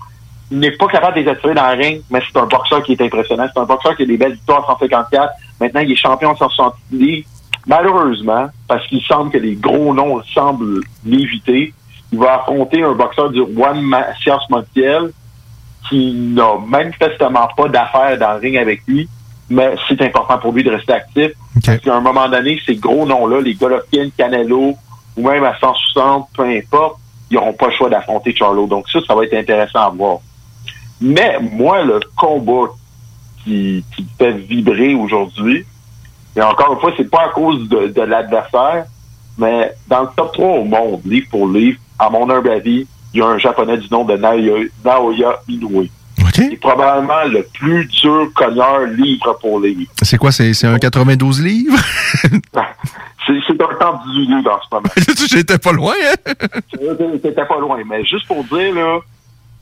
Il 0.50 0.58
n'est 0.58 0.72
pas 0.72 0.86
capable 0.86 1.16
de 1.16 1.22
les 1.22 1.28
attirer 1.28 1.54
dans 1.54 1.66
le 1.68 1.82
ring, 1.82 2.02
mais 2.10 2.20
c'est 2.26 2.38
un 2.38 2.46
boxeur 2.46 2.82
qui 2.82 2.92
est 2.92 3.00
impressionnant. 3.00 3.46
C'est 3.52 3.60
un 3.60 3.64
boxeur 3.64 3.96
qui 3.96 4.02
a 4.02 4.06
des 4.06 4.16
belles 4.16 4.34
victoires 4.34 4.64
à 4.70 4.72
154. 4.74 5.32
Maintenant, 5.60 5.80
il 5.80 5.92
est 5.92 5.96
champion 5.96 6.32
de 6.32 6.38
160 6.38 6.74
livres. 6.92 7.26
Malheureusement, 7.66 8.48
parce 8.68 8.86
qu'il 8.86 9.02
semble 9.02 9.30
que 9.30 9.38
les 9.38 9.54
gros 9.54 9.94
noms 9.94 10.22
semblent 10.34 10.80
l'éviter, 11.04 11.72
il 12.12 12.18
va 12.18 12.36
affronter 12.36 12.82
un 12.82 12.92
boxeur 12.92 13.30
du 13.30 13.40
Juan 13.40 13.80
Macias 13.80 14.40
Montiel 14.50 15.10
qui 15.88 16.12
n'a 16.12 16.58
manifestement 16.66 17.48
pas 17.56 17.68
d'affaires 17.68 18.18
dans 18.18 18.34
le 18.34 18.38
ring 18.38 18.56
avec 18.56 18.82
lui, 18.86 19.08
mais 19.50 19.74
c'est 19.88 20.00
important 20.02 20.38
pour 20.38 20.52
lui 20.52 20.62
de 20.62 20.70
rester 20.70 20.92
actif. 20.92 21.32
Parce 21.64 21.78
qu'à 21.78 21.94
un 21.94 22.00
moment 22.00 22.28
donné, 22.28 22.60
ces 22.64 22.76
gros 22.76 23.06
noms-là, 23.06 23.40
les 23.40 23.54
Golovkin, 23.54 24.08
Canelo, 24.16 24.76
ou 25.16 25.28
même 25.28 25.44
à 25.44 25.56
160, 25.58 26.28
peu 26.36 26.44
importe, 26.44 26.98
ils 27.30 27.34
n'auront 27.34 27.52
pas 27.52 27.66
le 27.66 27.72
choix 27.72 27.88
d'affronter 27.88 28.34
Charlo. 28.34 28.66
Donc 28.66 28.88
ça, 28.88 28.98
ça 29.06 29.14
va 29.14 29.24
être 29.24 29.34
intéressant 29.34 29.80
à 29.80 29.90
voir. 29.90 30.18
Mais 31.00 31.38
moi, 31.40 31.82
le 31.82 32.00
combat 32.16 32.72
qui, 33.42 33.84
qui 33.94 34.02
me 34.02 34.08
fait 34.18 34.32
vibrer 34.32 34.94
aujourd'hui, 34.94 35.64
et 36.36 36.42
encore 36.42 36.72
une 36.72 36.80
fois, 36.80 36.92
c'est 36.96 37.10
pas 37.10 37.26
à 37.26 37.28
cause 37.28 37.68
de, 37.68 37.88
de 37.88 38.02
l'adversaire, 38.02 38.84
mais 39.38 39.72
dans 39.88 40.02
le 40.02 40.08
top 40.16 40.32
3 40.32 40.46
au 40.46 40.64
monde, 40.64 41.00
livre 41.04 41.28
pour 41.30 41.48
livre, 41.48 41.78
à 41.98 42.10
mon 42.10 42.28
humble 42.28 42.50
avis, 42.50 42.86
il 43.12 43.20
y 43.20 43.22
a 43.22 43.26
un 43.26 43.38
japonais 43.38 43.78
du 43.78 43.88
nom 43.90 44.04
de 44.04 44.16
Naoya, 44.16 44.64
Naoya 44.84 45.40
Inoue. 45.48 45.86
C'est 46.34 46.56
probablement 46.60 47.24
le 47.28 47.46
plus 47.54 47.86
dur 47.86 48.28
cogneur 48.34 48.80
livre 48.86 49.38
pour 49.40 49.60
livre. 49.60 49.88
C'est 50.02 50.18
quoi? 50.18 50.32
C'est 50.32 50.52
c'est 50.52 50.66
un 50.66 50.78
92 50.78 51.42
livres? 51.42 51.78
C'est 53.26 53.38
c'est 53.46 53.62
un 53.62 53.74
temps 53.76 54.00
18 54.06 54.36
livres 54.36 54.52
en 54.52 54.60
ce 54.60 54.74
moment. 54.74 55.26
J'étais 55.30 55.56
pas 55.56 55.72
loin, 55.72 55.94
hein? 55.94 56.32
C'était 57.22 57.46
pas 57.46 57.58
loin, 57.58 57.78
mais 57.86 58.04
juste 58.04 58.26
pour 58.26 58.44
dire, 58.44 58.74
là, 58.74 58.98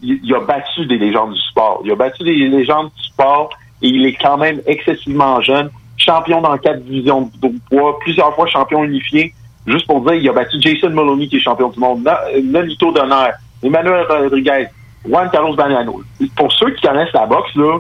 il, 0.03 0.19
il 0.25 0.35
a 0.35 0.41
battu 0.41 0.85
des 0.87 0.99
légendes 0.99 1.33
du 1.33 1.41
sport. 1.43 1.81
Il 1.85 1.93
a 1.93 1.95
battu 1.95 2.25
des 2.25 2.35
légendes 2.49 2.91
du 2.97 3.05
sport 3.05 3.51
et 3.81 3.89
il 3.89 4.05
est 4.05 4.17
quand 4.21 4.37
même 4.37 4.61
excessivement 4.67 5.41
jeune. 5.43 5.71
Champion 6.03 6.41
dans 6.41 6.57
quatre 6.59 6.83
divisions 6.85 7.31
de 7.41 7.49
poids, 7.71 7.99
plusieurs 8.01 8.35
fois 8.35 8.47
champion 8.47 8.85
unifié. 8.85 9.35
Juste 9.67 9.87
pour 9.87 10.01
dire, 10.03 10.15
il 10.15 10.29
a 10.29 10.33
battu 10.33 10.57
Jason 10.61 10.91
Maloney, 10.91 11.29
qui 11.29 11.37
est 11.37 11.41
champion 11.41 11.69
du 11.69 11.79
monde, 11.79 12.03
Na- 12.03 12.21
Nolito 12.43 12.91
d'honneur, 12.93 13.31
Emmanuel 13.63 14.05
Rodriguez, 14.09 14.67
Juan 15.09 15.29
Carlos 15.31 15.55
Baniano. 15.55 16.03
Pour 16.37 16.53
ceux 16.53 16.71
qui 16.75 16.81
connaissent 16.87 17.13
la 17.15 17.27
boxe, 17.27 17.55
là, 17.55 17.79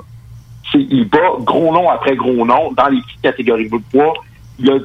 c'est, 0.70 0.78
il 0.90 1.08
bat 1.08 1.18
gros 1.40 1.72
nom 1.72 1.90
après 1.90 2.14
gros 2.16 2.46
nom 2.46 2.72
dans 2.76 2.88
les 2.88 3.00
petites 3.02 3.20
catégories 3.22 3.68
de 3.68 3.76
poids. 3.90 4.14
Il 4.60 4.70
a 4.70 4.78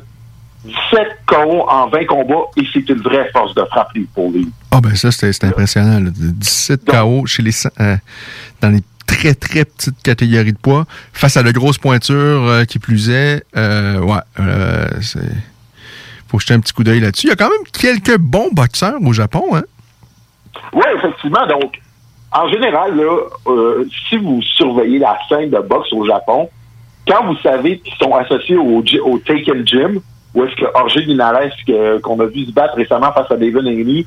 17 0.66 1.08
KO 1.28 1.66
en 1.70 1.88
20 1.88 2.06
combats 2.06 2.46
et 2.58 2.64
c'est 2.74 2.90
une 2.90 3.02
vraie 3.02 3.30
force 3.32 3.54
de 3.54 3.64
frappe 3.66 3.92
pour 4.14 4.32
lui. 4.32 4.50
Ah 4.72 4.82
ben 4.82 4.96
ça, 4.96 5.12
c'était 5.12 5.48
impressionnant. 5.48 6.00
là. 6.00 6.10
17 6.14 6.84
KO 6.86 7.26
chez 7.26 7.44
les, 7.44 7.52
euh, 7.80 7.96
dans 8.60 8.70
les 8.70 8.82
très, 9.18 9.34
très 9.34 9.66
petites 9.66 10.02
catégories 10.04 10.54
de 10.54 10.58
poids, 10.58 10.86
face 11.14 11.38
à 11.38 11.44
de 11.44 11.52
grosses 11.52 11.78
pointures 11.80 12.16
euh, 12.48 12.64
qui 12.66 12.78
plus 12.80 13.10
est. 13.10 13.44
Euh, 13.56 14.00
ouais, 14.00 14.20
euh, 14.40 14.86
faut 16.28 16.40
jeter 16.40 16.54
un 16.54 16.60
petit 16.60 16.74
coup 16.74 16.84
d'œil 16.84 17.00
là-dessus. 17.00 17.28
Il 17.28 17.30
y 17.30 17.34
a 17.34 17.36
quand 17.36 17.50
même 17.50 17.66
quelques 17.80 18.18
bons 18.18 18.50
boxeurs 18.52 18.96
au 19.04 19.14
Japon. 19.14 19.44
Hein? 19.56 19.64
Oui, 20.74 20.84
effectivement. 20.98 21.46
Donc, 21.48 21.80
en 22.32 22.50
général, 22.50 22.96
là, 22.96 23.18
euh, 23.48 23.86
si 24.10 24.18
vous 24.18 24.42
surveillez 24.42 25.00
la 25.00 25.18
scène 25.30 25.50
de 25.50 25.60
boxe 25.60 25.92
au 25.94 26.06
Japon, 26.06 26.50
quand 27.08 27.26
vous 27.26 27.38
savez 27.38 27.80
qu'ils 27.80 27.96
sont 27.96 28.14
associés 28.14 28.58
au, 28.58 28.84
au 29.06 29.18
Taken 29.20 29.66
Gym, 29.66 30.00
où 30.36 30.44
est-ce 30.44 30.56
que 30.56 30.66
Jorge 30.76 30.96
Linares, 30.98 31.56
que- 31.66 32.00
qu'on 32.00 32.20
a 32.20 32.26
vu 32.26 32.46
se 32.46 32.52
battre 32.52 32.76
récemment 32.76 33.12
face 33.14 33.32
à 33.32 33.38
David 33.38 33.58
Haney, 33.66 34.06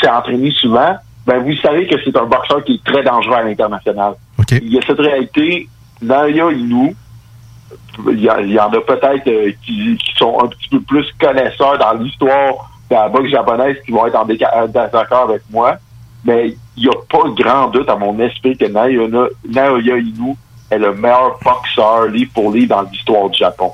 s'est 0.00 0.08
entraîné 0.08 0.50
souvent, 0.52 0.96
ben 1.26 1.38
vous 1.40 1.54
savez 1.56 1.86
que 1.86 1.96
c'est 2.02 2.16
un 2.16 2.24
boxeur 2.24 2.64
qui 2.64 2.76
est 2.76 2.84
très 2.84 3.02
dangereux 3.02 3.34
à 3.34 3.42
l'international. 3.44 4.14
Il 4.62 4.72
y 4.72 4.78
a 4.78 4.82
cette 4.86 4.98
réalité, 5.00 5.68
Naoya 6.02 6.50
Inoue, 6.52 6.94
il 8.10 8.20
y, 8.20 8.30
en- 8.30 8.72
a 8.72 8.80
peut-être 8.80 9.26
euh, 9.28 9.52
qui, 9.64 9.98
sont 10.16 10.38
un 10.42 10.48
petit 10.48 10.68
peu 10.70 10.80
plus 10.80 11.06
connaisseurs 11.20 11.78
dans 11.78 11.92
l'histoire 11.94 12.70
de 12.90 12.94
la 12.94 13.08
boxe 13.08 13.30
japonaise 13.30 13.76
qui 13.84 13.92
vont 13.92 14.06
être 14.06 14.16
en 14.16 14.24
désaccord 14.24 15.28
avec 15.30 15.42
moi. 15.50 15.76
Mais 16.24 16.54
il 16.76 16.82
n'y 16.82 16.88
a 16.88 16.92
pas 17.08 17.28
grand 17.30 17.68
doute 17.68 17.88
à 17.88 17.96
mon 17.96 18.18
esprit 18.20 18.56
que 18.56 18.66
Naoya, 18.66 19.06
Naoya 19.48 19.96
Inoue 19.98 20.36
est 20.70 20.78
le 20.78 20.94
meilleur 20.94 21.38
boxeur 21.44 22.06
livre 22.06 22.30
pour 22.34 22.52
livre 22.52 22.68
dans 22.76 22.82
l'histoire 22.82 23.28
du 23.30 23.38
Japon. 23.38 23.72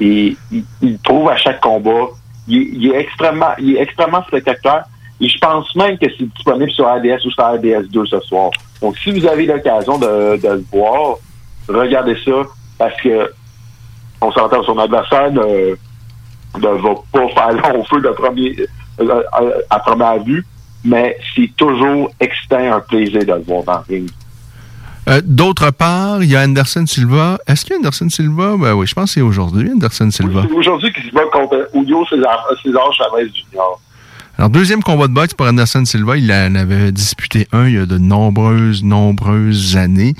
Et 0.00 0.36
il, 0.50 0.98
prouve 1.04 1.28
à 1.28 1.36
chaque 1.36 1.60
combat. 1.60 2.06
Il, 2.48 2.90
est- 2.92 2.96
extrêmement, 3.00 3.52
il 3.58 3.76
est 3.76 3.82
extrêmement 3.82 4.22
spectaculaire. 4.24 4.84
Et 5.20 5.28
je 5.28 5.38
pense 5.38 5.74
même 5.76 5.98
que 5.98 6.06
c'est 6.16 6.24
disponible 6.32 6.70
sur 6.70 6.88
ADS 6.88 7.24
ou 7.26 7.30
sur 7.30 7.44
ADS 7.44 7.88
2 7.90 8.06
ce 8.06 8.20
soir. 8.20 8.50
Donc, 8.80 8.96
si 8.98 9.10
vous 9.12 9.26
avez 9.26 9.46
l'occasion 9.46 9.98
de, 9.98 10.36
de 10.36 10.48
le 10.48 10.64
voir, 10.72 11.16
regardez 11.68 12.16
ça 12.24 12.42
parce 12.78 13.00
que 13.02 13.30
on 14.22 14.30
s'entend 14.32 14.62
son 14.64 14.78
adversaire 14.78 15.30
ne, 15.32 15.74
ne 16.58 16.68
va 16.82 16.94
pas 17.12 17.28
faire 17.28 17.72
long 17.72 17.84
feu 17.84 18.00
de 18.00 18.08
premier, 18.10 18.56
euh, 19.00 19.22
à, 19.32 19.40
à 19.76 19.78
première 19.80 20.22
vue, 20.22 20.44
mais 20.84 21.16
c'est 21.34 21.50
toujours 21.56 22.10
excitant 22.20 22.72
un 22.76 22.80
plaisir 22.80 23.20
de 23.24 23.32
le 23.32 23.42
voir 23.42 23.62
dans 23.64 23.82
le 23.88 23.94
ring. 23.96 24.10
Euh, 25.08 25.20
D'autre 25.24 25.70
part, 25.70 26.22
il 26.22 26.30
y 26.30 26.36
a 26.36 26.42
Anderson 26.42 26.86
Silva. 26.86 27.38
Est-ce 27.46 27.64
qu'il 27.64 27.72
y 27.72 27.76
a 27.76 27.78
Anderson 27.78 28.08
Silva? 28.10 28.56
Ben 28.58 28.74
oui, 28.74 28.86
je 28.86 28.94
pense 28.94 29.06
que 29.06 29.14
c'est 29.14 29.20
aujourd'hui, 29.22 29.70
Anderson 29.72 30.10
Silva. 30.10 30.42
C'est 30.48 30.54
aujourd'hui 30.54 30.92
qu'il 30.92 31.04
se 31.04 31.14
bat 31.14 31.22
contre 31.32 31.68
Julio 31.74 32.04
César, 32.06 32.46
César 32.62 32.92
Chavez 32.92 33.26
Jr. 33.28 33.58
Alors, 34.40 34.48
deuxième 34.48 34.82
combat 34.82 35.06
de 35.06 35.12
boxe 35.12 35.34
pour 35.34 35.46
Anderson 35.46 35.84
Silva, 35.84 36.16
il 36.16 36.32
en 36.32 36.54
avait 36.54 36.92
disputé 36.92 37.46
un 37.52 37.66
il 37.68 37.74
y 37.74 37.78
a 37.78 37.84
de 37.84 37.98
nombreuses, 37.98 38.82
nombreuses 38.82 39.76
années, 39.76 40.14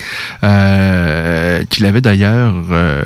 euh, 0.45 1.65
qu'il 1.71 1.87
avait 1.87 2.03
d'ailleurs 2.03 2.55
euh, 2.71 3.03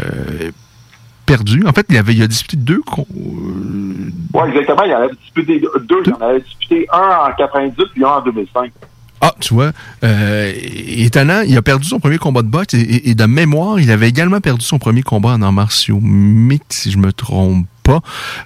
perdu. 1.24 1.62
En 1.68 1.72
fait, 1.72 1.86
il, 1.88 1.96
avait, 1.98 2.14
il 2.14 2.22
a 2.22 2.26
disputé 2.26 2.56
deux... 2.56 2.80
com- 2.84 3.04
Oui, 3.14 4.42
exactement. 4.48 4.82
Il 4.82 4.92
en 4.92 5.02
avait 5.04 5.14
disputé 5.22 5.60
deux. 5.88 6.02
Il 6.04 6.12
en 6.14 6.20
avait 6.26 6.40
disputé 6.40 6.86
un 6.92 7.28
en 7.30 7.32
98 7.38 7.84
puis 7.94 8.04
un 8.04 8.08
en 8.08 8.20
2005. 8.24 8.72
Ah, 9.20 9.32
tu 9.38 9.54
vois, 9.54 9.70
euh, 10.02 10.52
étonnant, 10.98 11.42
il 11.46 11.56
a 11.56 11.62
perdu 11.62 11.86
son 11.86 12.00
premier 12.00 12.18
combat 12.18 12.42
de 12.42 12.48
boxe 12.48 12.74
et, 12.74 12.80
et- 12.80 13.10
et 13.10 13.14
de 13.14 13.24
mémoire, 13.24 13.78
il 13.78 13.92
avait 13.92 14.08
également 14.08 14.40
perdu 14.40 14.64
son 14.64 14.80
premier 14.80 15.02
combat 15.02 15.30
en 15.30 15.42
arts 15.42 15.52
martiaux 15.52 16.00
mixtes, 16.02 16.72
si 16.72 16.90
je 16.90 16.98
me 16.98 17.12
trompe 17.12 17.66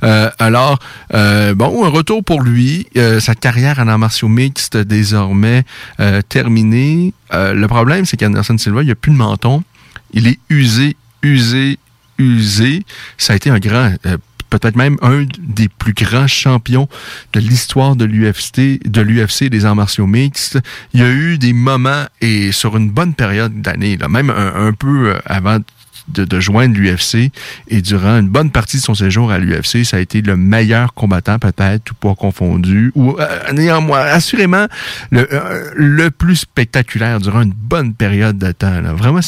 Euh, 0.03 0.31
alors, 0.39 0.79
euh, 1.15 1.55
bon, 1.55 1.85
un 1.85 1.89
retour 1.89 2.25
pour 2.25 2.43
lui. 2.43 2.87
Euh, 2.97 3.21
sa 3.21 3.35
carrière 3.35 3.79
en 3.79 3.89
arts 3.89 3.99
martiaux 3.99 4.29
mixtes 4.29 4.77
désormais 4.77 5.65
terminée. 6.29 7.13
Le 7.33 7.67
problème, 7.67 8.05
c'est 8.05 8.17
qu'Anderson 8.17 8.59
Silva, 8.59 8.83
il 8.83 8.91
a 8.91 8.95
plus 8.95 9.13
de 9.13 9.17
menton. 9.17 9.63
Il 10.13 10.27
est 10.27 10.39
usé, 10.49 10.97
usé, 11.23 11.79
usé. 12.19 12.83
Ça 13.19 13.35
a 13.35 13.37
été 13.37 13.51
un 13.51 13.59
grand, 13.59 13.93
peut-être 14.51 14.77
même 14.77 14.97
un 15.03 15.27
des 15.39 15.69
plus 15.69 15.93
grands 15.93 16.27
champions 16.27 16.89
de 17.35 17.41
l'histoire 17.41 17.97
de 17.97 18.05
l'UFC, 18.05 18.81
de 18.85 19.01
l'UFC 19.01 19.51
des 19.51 19.65
arts 19.65 19.77
martiaux 19.77 20.07
mixtes. 20.07 20.59
Il 20.95 21.01
y 21.01 21.03
a 21.03 21.11
eu 21.11 21.39
des 21.39 21.53
moments 21.53 22.05
et 22.21 22.53
sur 22.53 22.77
une 22.77 22.91
bonne 22.91 23.15
période 23.15 23.61
d'année, 23.61 23.99
même 24.09 24.31
un, 24.31 24.73
peu 24.73 25.17
avant 25.27 25.59
de, 26.09 26.25
de 26.25 26.41
joindre 26.41 26.75
l'UFC 26.77 27.31
et 27.69 27.83
durant 27.83 28.19
une 28.19 28.29
bonne 28.29 28.51
partie 28.51 28.77
de 28.79 28.83
son 28.83 28.95
séjour 28.95 29.31
à 29.31 29.39
l'UFC, 29.39 29.85
ça 29.85 29.97
a 29.97 30.01
été 30.01 30.21
le 30.23 30.37
meilleur 30.37 30.95
combattant 30.95 31.39
peut-être, 31.39 31.85
tout 31.85 31.95
poids 31.95 32.15
confondu, 32.15 32.93
ou 32.95 33.17
euh, 33.19 33.53
néanmoins, 33.53 34.01
assurément 34.01 34.67
le, 35.11 35.27
euh, 35.33 35.71
le 35.75 36.11
plus 36.11 36.37
spectaculaire 36.37 37.21
durant 37.21 37.43
une 37.43 37.53
bonne 37.55 37.95
période 37.95 38.39
de 38.39 38.53
temps. 38.53 38.81
Là. 38.81 38.93
Vraiment, 38.93 39.21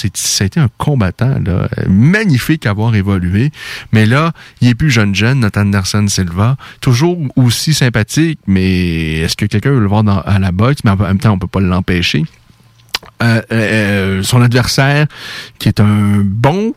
été 0.44 0.60
un 0.60 0.68
combattant 0.78 1.38
là, 1.44 1.68
magnifique 1.88 2.66
à 2.66 2.70
avoir 2.70 2.94
évolué. 2.94 3.50
Mais 3.92 4.06
là, 4.06 4.32
il 4.60 4.68
est 4.68 4.74
plus 4.74 4.90
jeune 4.90 5.14
jeune, 5.14 5.40
notre 5.40 5.60
Anderson 5.60 6.06
Silva, 6.08 6.56
toujours 6.80 7.18
aussi 7.36 7.74
sympathique, 7.74 8.38
mais 8.46 9.18
est-ce 9.18 9.36
que 9.36 9.46
quelqu'un 9.46 9.70
veut 9.70 9.80
le 9.80 9.86
voir 9.88 10.04
dans- 10.04 10.20
à 10.20 10.38
la 10.38 10.52
boxe? 10.52 10.80
Mais 10.84 10.90
en 10.90 10.96
même 10.96 11.18
temps, 11.18 11.32
on 11.32 11.38
peut 11.38 11.46
pas 11.46 11.60
l'empêcher. 11.60 12.24
Euh, 13.22 13.42
euh, 13.52 14.22
son 14.22 14.40
adversaire, 14.40 15.06
qui 15.58 15.68
est 15.68 15.78
un 15.80 16.22
bon, 16.24 16.72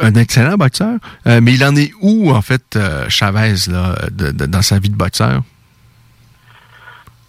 un 0.00 0.14
excellent 0.14 0.56
boxeur, 0.56 0.98
euh, 1.26 1.40
mais 1.42 1.54
il 1.54 1.64
en 1.64 1.74
est 1.74 1.90
où, 2.00 2.30
en 2.30 2.42
fait, 2.42 2.62
euh, 2.76 3.06
Chavez, 3.08 3.54
là, 3.68 3.96
dans 4.10 4.62
sa 4.62 4.78
vie 4.78 4.90
de 4.90 4.96
boxeur? 4.96 5.42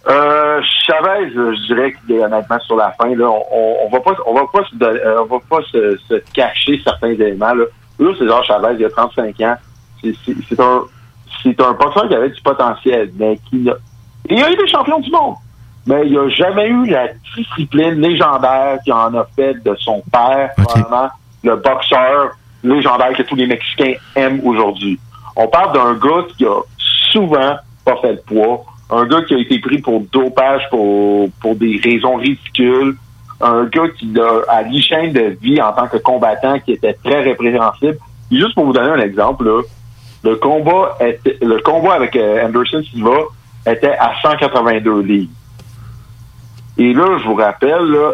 Euh, 0.08 0.60
Chavez, 0.86 1.32
euh, 1.36 1.52
je 1.56 1.66
dirais 1.74 1.94
est 2.08 2.18
honnêtement 2.20 2.60
sur 2.60 2.76
la 2.76 2.92
fin. 2.92 3.08
On, 3.08 3.76
on, 3.86 3.88
va 3.90 3.98
pas, 4.00 4.12
on 4.26 4.34
va 4.34 4.42
pas, 4.52 4.62
se, 4.64 4.84
euh, 4.84 5.22
on 5.22 5.24
va 5.24 5.38
pas 5.50 5.62
se, 5.72 5.98
cacher 6.32 6.80
certains 6.84 7.08
éléments. 7.08 7.52
Là, 7.54 7.64
César 8.16 8.44
Chavez, 8.44 8.76
il 8.78 8.84
a 8.84 8.90
35 8.90 9.40
ans. 9.40 9.56
C'est 10.00 10.14
c'est- 10.24 10.36
c'est 10.48 10.60
un, 10.60 10.82
c'est 11.42 11.60
un 11.60 11.72
boxeur 11.72 12.08
qui 12.08 12.14
avait 12.14 12.30
du 12.30 12.40
potentiel, 12.40 13.10
mais 13.18 13.40
qui 13.50 13.56
n'a, 13.56 13.72
il 14.30 14.40
a 14.40 14.50
été 14.50 14.68
champion 14.68 15.00
du 15.00 15.10
monde. 15.10 15.34
Mais 15.86 16.06
il 16.06 16.14
n'a 16.14 16.28
jamais 16.30 16.68
eu 16.68 16.86
la 16.86 17.08
discipline 17.36 18.00
légendaire 18.00 18.78
qu'il 18.82 18.92
en 18.92 19.14
a 19.14 19.24
fait 19.36 19.54
de 19.62 19.74
son 19.76 20.02
père, 20.12 20.50
probablement 20.56 21.08
le 21.44 21.56
boxeur 21.56 22.30
légendaire 22.64 23.12
que 23.16 23.22
tous 23.22 23.36
les 23.36 23.46
Mexicains 23.46 23.94
aiment 24.16 24.40
aujourd'hui. 24.44 24.98
On 25.36 25.46
parle 25.46 25.72
d'un 25.72 25.94
gars 25.94 26.26
qui 26.36 26.44
a 26.44 26.60
souvent 27.12 27.56
pas 27.84 27.96
fait 28.02 28.14
de 28.14 28.20
poids, 28.20 28.64
un 28.90 29.06
gars 29.06 29.22
qui 29.22 29.34
a 29.34 29.38
été 29.38 29.58
pris 29.58 29.78
pour 29.78 30.00
dopage 30.12 30.62
pour, 30.70 31.30
pour 31.40 31.54
des 31.54 31.80
raisons 31.82 32.16
ridicules, 32.16 32.96
un 33.40 33.64
gars 33.64 33.88
qui 33.96 34.12
a 34.18 34.50
à 34.50 34.62
l'hygiène 34.62 35.12
de 35.12 35.36
vie 35.40 35.60
en 35.60 35.72
tant 35.72 35.88
que 35.88 35.98
combattant 35.98 36.58
qui 36.60 36.72
était 36.72 36.94
très 36.94 37.22
répréhensible. 37.22 37.98
Et 38.30 38.36
juste 38.36 38.54
pour 38.54 38.64
vous 38.64 38.72
donner 38.72 38.90
un 38.90 39.00
exemple, 39.00 39.44
là, 39.44 39.62
le 40.24 40.36
combat 40.36 40.96
était, 41.00 41.36
le 41.40 41.60
combat 41.60 41.94
avec 41.94 42.16
euh, 42.16 42.44
Anderson 42.44 42.82
Silva 42.82 43.18
était 43.66 43.94
à 43.98 44.14
182 44.22 45.00
livres. 45.02 45.30
Et 46.78 46.92
là, 46.92 47.18
je 47.22 47.24
vous 47.28 47.34
rappelle, 47.34 47.84
là, 47.90 48.12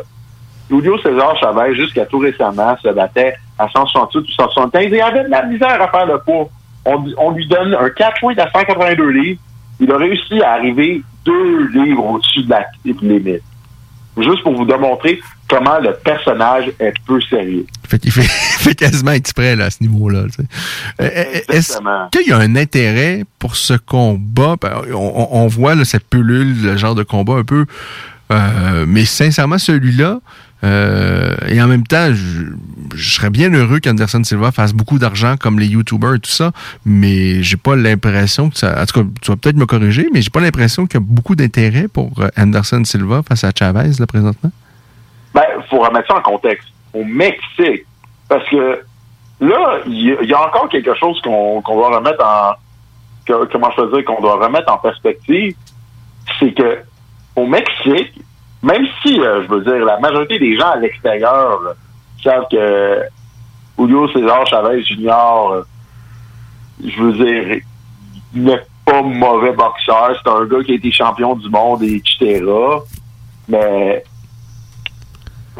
Julio 0.70 0.98
César 1.02 1.36
Chavez, 1.38 1.74
jusqu'à 1.74 2.06
tout 2.06 2.18
récemment, 2.18 2.76
se 2.82 2.88
battait 2.88 3.34
à 3.58 3.68
168 3.68 4.20
ou 4.20 4.32
175 4.32 4.84
et 4.84 4.96
il 4.96 5.00
avait 5.00 5.24
de 5.24 5.28
la 5.30 5.44
misère 5.44 5.80
à 5.82 5.88
faire 5.88 6.06
le 6.06 6.18
poids. 6.18 6.48
On, 6.84 7.04
on 7.18 7.30
lui 7.32 7.46
donne 7.46 7.74
un 7.74 7.90
4 7.90 8.22
weight 8.24 8.38
à 8.38 8.50
182 8.50 9.08
livres. 9.10 9.40
Il 9.80 9.90
a 9.92 9.96
réussi 9.96 10.40
à 10.42 10.52
arriver 10.52 11.02
deux 11.24 11.68
livres 11.68 12.04
au-dessus 12.04 12.42
de 12.44 12.50
la 12.50 12.66
limite. 12.84 13.42
Juste 14.18 14.42
pour 14.42 14.54
vous 14.54 14.66
démontrer 14.66 15.20
comment 15.48 15.78
le 15.78 15.94
personnage 16.04 16.70
est 16.78 16.92
peu 17.06 17.18
sérieux. 17.22 17.64
Fait 17.88 17.98
qu'il 17.98 18.12
fait, 18.12 18.22
fait 18.28 18.74
quasiment 18.74 19.12
exprès 19.12 19.56
là, 19.56 19.66
à 19.66 19.70
ce 19.70 19.82
niveau-là. 19.82 20.24
tu 20.24 20.30
sais. 20.32 20.42
Euh, 21.00 21.08
euh, 21.16 21.54
Est-ce 21.54 21.78
qu'il 22.10 22.28
y 22.28 22.32
a 22.32 22.36
un 22.38 22.54
intérêt 22.56 23.24
pour 23.38 23.56
ce 23.56 23.74
combat? 23.74 24.56
Ben, 24.60 24.82
On, 24.92 24.96
on- 24.96 25.28
on 25.44 25.46
voit 25.46 25.74
là, 25.74 25.84
cette 25.84 26.06
pelule, 26.08 26.62
le 26.62 26.76
genre 26.76 26.94
de 26.94 27.02
combat 27.04 27.34
un 27.34 27.44
peu. 27.44 27.64
Euh, 28.30 28.84
mais 28.86 29.04
sincèrement, 29.04 29.58
celui-là, 29.58 30.20
euh, 30.64 31.34
et 31.48 31.60
en 31.60 31.66
même 31.66 31.84
temps, 31.84 32.12
je, 32.14 32.44
je 32.94 33.14
serais 33.14 33.30
bien 33.30 33.52
heureux 33.52 33.80
qu'Anderson 33.80 34.22
Silva 34.22 34.52
fasse 34.52 34.72
beaucoup 34.72 34.98
d'argent 34.98 35.36
comme 35.36 35.58
les 35.58 35.66
YouTubers 35.66 36.14
et 36.14 36.18
tout 36.20 36.30
ça, 36.30 36.52
mais 36.86 37.42
j'ai 37.42 37.56
pas 37.56 37.74
l'impression 37.74 38.48
que 38.48 38.56
ça. 38.56 38.80
En 38.80 38.86
tout 38.86 39.02
cas, 39.02 39.08
tu 39.20 39.30
vas 39.32 39.36
peut-être 39.36 39.56
me 39.56 39.66
corriger, 39.66 40.06
mais 40.14 40.22
j'ai 40.22 40.30
pas 40.30 40.40
l'impression 40.40 40.86
qu'il 40.86 41.00
y 41.00 41.02
a 41.02 41.06
beaucoup 41.06 41.34
d'intérêt 41.34 41.88
pour 41.88 42.12
euh, 42.20 42.28
Anderson 42.36 42.82
Silva 42.84 43.22
face 43.28 43.42
à 43.42 43.50
Chavez 43.56 43.90
là, 43.98 44.06
présentement. 44.06 44.52
Ben, 45.34 45.42
faut 45.68 45.80
remettre 45.80 46.06
ça 46.08 46.18
en 46.18 46.22
contexte. 46.22 46.68
Au 46.94 47.04
Mexique. 47.04 47.84
Parce 48.28 48.48
que 48.48 48.80
là, 49.40 49.78
il 49.86 50.16
y, 50.28 50.32
a- 50.32 50.40
encore 50.46 50.68
quelque 50.68 50.94
chose 50.94 51.20
qu'on 51.22 51.60
doit 51.60 51.96
remettre 51.96 52.24
en. 52.24 52.52
comment 53.50 53.70
je 53.76 53.82
veux 53.82 53.90
dire, 53.96 54.04
qu'on 54.04 54.20
doit 54.22 54.36
remettre 54.36 54.72
en 54.72 54.78
perspective. 54.78 55.54
C'est 56.38 56.52
que 56.54 56.78
au 57.36 57.46
Mexique, 57.46 58.20
même 58.62 58.86
si, 59.02 59.20
euh, 59.20 59.42
je 59.42 59.48
veux 59.48 59.62
dire, 59.62 59.84
la 59.84 59.98
majorité 59.98 60.38
des 60.38 60.56
gens 60.56 60.70
à 60.70 60.76
l'extérieur 60.76 61.60
savent 62.22 62.46
que 62.50 63.02
Julio 63.78 64.08
César 64.12 64.46
Chavez 64.46 64.82
Jr., 64.84 65.10
euh, 65.10 65.62
je 66.84 67.02
veux 67.02 67.12
dire, 67.12 67.60
n'est 68.34 68.62
pas 68.84 69.02
mauvais 69.02 69.52
boxeur. 69.52 70.16
C'est 70.22 70.30
un 70.30 70.44
gars 70.44 70.62
qui 70.64 70.72
a 70.72 70.74
été 70.74 70.90
champion 70.92 71.34
du 71.34 71.48
monde, 71.48 71.82
et 71.82 71.96
etc. 71.96 72.44
Mais 73.48 74.04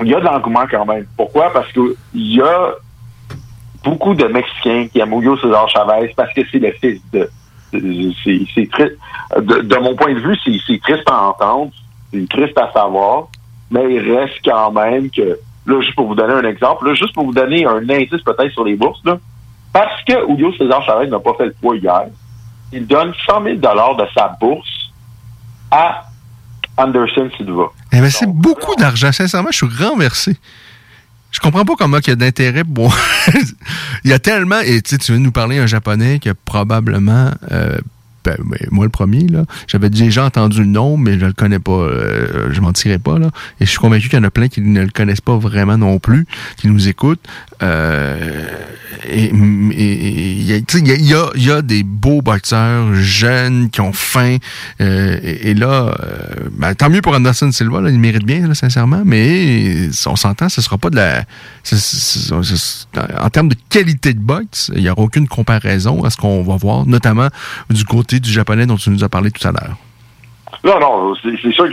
il 0.01 0.09
y 0.09 0.15
a 0.15 0.21
de 0.21 0.25
l'engouement 0.25 0.65
quand 0.71 0.85
même. 0.87 1.07
Pourquoi? 1.17 1.53
Parce 1.53 1.71
que 1.73 1.97
il 2.15 2.37
y 2.37 2.41
a 2.41 2.75
beaucoup 3.85 4.15
de 4.15 4.25
Mexicains 4.27 4.87
qui 4.89 5.01
aiment 5.01 5.21
Julio 5.21 5.37
César 5.39 5.69
Chavez 5.69 6.13
parce 6.17 6.33
que 6.33 6.43
c'est 6.51 6.59
le 6.59 6.73
fils 6.73 7.01
de. 7.13 7.29
C'est 7.73 8.71
triste. 8.71 8.99
De, 9.37 9.61
de 9.63 9.77
mon 9.77 9.97
point 9.97 10.15
de 10.15 10.21
vue, 10.21 10.37
c'est 10.45 10.81
triste 10.81 11.09
à 11.11 11.29
entendre, 11.29 11.73
c'est 12.13 12.29
triste 12.29 12.59
à 12.59 12.71
savoir, 12.73 13.29
mais 13.71 13.95
il 13.95 14.15
reste 14.15 14.35
quand 14.45 14.71
même 14.73 15.11
que, 15.11 15.39
là, 15.67 15.81
juste 15.81 15.95
pour 15.95 16.09
vous 16.09 16.15
donner 16.15 16.35
un 16.35 16.45
exemple, 16.45 16.87
là, 16.87 16.95
juste 16.95 17.15
pour 17.15 17.25
vous 17.25 17.33
donner 17.33 17.65
un 17.65 17.89
indice 17.89 18.23
peut-être 18.25 18.53
sur 18.53 18.65
les 18.65 18.77
bourses, 18.77 19.01
là, 19.05 19.19
parce 19.73 20.05
que 20.05 20.13
Julio 20.29 20.53
César 20.59 20.85
Chavez 20.85 21.07
n'a 21.07 21.19
pas 21.19 21.33
fait 21.35 21.47
le 21.47 21.55
poids 21.61 21.77
hier, 21.77 22.05
il 22.73 22.87
donne 22.87 23.13
100 23.27 23.43
000 23.43 23.57
de 23.57 24.05
sa 24.15 24.37
bourse 24.41 24.91
à 25.71 26.05
Anderson 26.77 27.31
Silva. 27.37 27.65
Eh 27.93 28.01
ben, 28.01 28.11
c'est 28.11 28.29
beaucoup 28.29 28.75
d'argent. 28.77 29.13
Sincèrement, 29.13 29.51
je 29.51 29.67
suis 29.67 29.85
renversé. 29.85 30.37
Je 31.33 31.41
comprends 31.41 31.65
pas 31.65 31.75
comment 31.77 31.99
il 31.99 32.09
y 32.09 32.13
a 32.13 32.17
d'intérêt 32.17 32.63
pour... 32.63 32.97
il 34.05 34.11
y 34.11 34.13
a 34.13 34.19
tellement... 34.19 34.61
Et 34.61 34.81
tu 34.83 34.97
viens 34.99 35.19
nous 35.19 35.33
parler 35.33 35.59
un 35.59 35.67
japonais 35.67 36.19
qui 36.19 36.29
a 36.29 36.35
probablement... 36.35 37.31
euh, 37.51 37.79
ben, 38.25 38.37
ben, 38.39 38.59
moi, 38.71 38.85
le 38.85 38.91
premier, 38.91 39.27
là, 39.27 39.45
j'avais 39.67 39.91
déjà 39.91 40.25
entendu 40.25 40.61
le 40.61 40.67
nom, 40.67 40.97
mais 40.97 41.19
je 41.19 41.27
le 41.27 41.33
connais 41.33 41.59
pas. 41.59 41.73
euh, 41.73 42.53
je 42.53 42.61
m'en 42.61 42.73
tirais 42.73 42.99
pas, 42.99 43.19
là. 43.19 43.31
Et 43.61 43.65
je 43.65 43.71
suis 43.71 43.79
convaincu 43.79 44.09
qu'il 44.09 44.19
y 44.19 44.23
en 44.23 44.25
a 44.25 44.31
plein 44.31 44.49
qui 44.49 44.61
ne 44.61 44.83
le 44.83 44.91
connaissent 44.91 45.21
pas 45.21 45.37
vraiment 45.37 45.77
non 45.77 45.99
plus, 45.99 46.27
qui 46.57 46.69
nous 46.69 46.89
écoutent. 46.89 47.27
Euh, 47.63 48.47
il 49.11 50.43
y, 50.45 51.51
a- 51.51 51.63
des 51.63 51.83
beaux 51.83 52.23
boxeurs 52.23 52.95
jeunes 52.95 53.71
qui 53.71 53.81
ont 53.81 53.93
faim. 53.93 54.37
euh, 54.81 55.19
et, 55.23 55.55
là, 55.55 55.95
euh, 56.01 56.49
ben, 56.53 56.75
tant 56.75 56.89
mieux 56.91 57.01
pour 57.03 57.15
Anderson 57.15 57.51
Silva, 57.53 57.81
il 57.89 57.99
mérite 57.99 58.25
bien, 58.25 58.53
sincèrement, 58.55 59.03
mais 59.05 59.89
on 60.07 60.17
s'entend, 60.17 60.49
ce 60.49 60.61
sera 60.61 60.79
pas 60.79 60.91
de 60.91 60.97
la... 60.97 61.25
en 63.21 63.31
termes 63.31 63.49
de 63.49 63.57
qualité 63.69 64.15
de 64.15 64.21
boxe, 64.21 64.71
il 64.75 64.83
n'y 64.83 64.91
aura 64.91 65.03
aucune 65.03 65.29
comparaison 65.29 66.05
à 66.05 66.11
ce 66.11 66.17
qu'on 66.17 66.43
va 66.43 66.57
voir, 66.57 66.87
notamment 66.87 67.29
du 67.71 67.85
côté 67.85 68.21
du 68.21 68.31
japonais 68.31 68.67
dont 68.67 68.77
tu 68.77 68.91
nous 68.91 69.05
as 69.05 69.09
parlé 69.09 69.31
tout 69.31 69.47
à 69.47 69.53
l'heure. 69.53 69.77
Non, 70.65 70.79
non, 70.81 71.15
c'est 71.23 71.53
sûr 71.53 71.69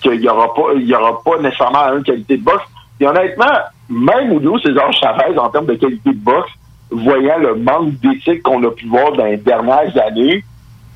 qu'il 0.00 0.20
y 0.22 0.28
aura 0.28 0.54
pas 0.54 0.62
aura 0.98 1.22
pas 1.22 1.38
nécessairement 1.42 1.96
une 1.96 2.02
qualité 2.04 2.36
de 2.38 2.42
boxe. 2.42 2.64
Et 3.00 3.06
honnêtement, 3.06 3.46
même 3.90 4.32
Julio 4.32 4.58
César 4.60 4.92
Chavez, 4.92 5.36
en 5.38 5.48
termes 5.50 5.66
de 5.66 5.74
qualité 5.74 6.10
de 6.10 6.18
boxe, 6.18 6.50
voyant 6.90 7.38
le 7.38 7.56
manque 7.56 7.94
d'éthique 8.00 8.42
qu'on 8.42 8.62
a 8.64 8.70
pu 8.70 8.86
voir 8.86 9.12
dans 9.12 9.24
les 9.24 9.36
dernières 9.36 9.96
années, 10.02 10.44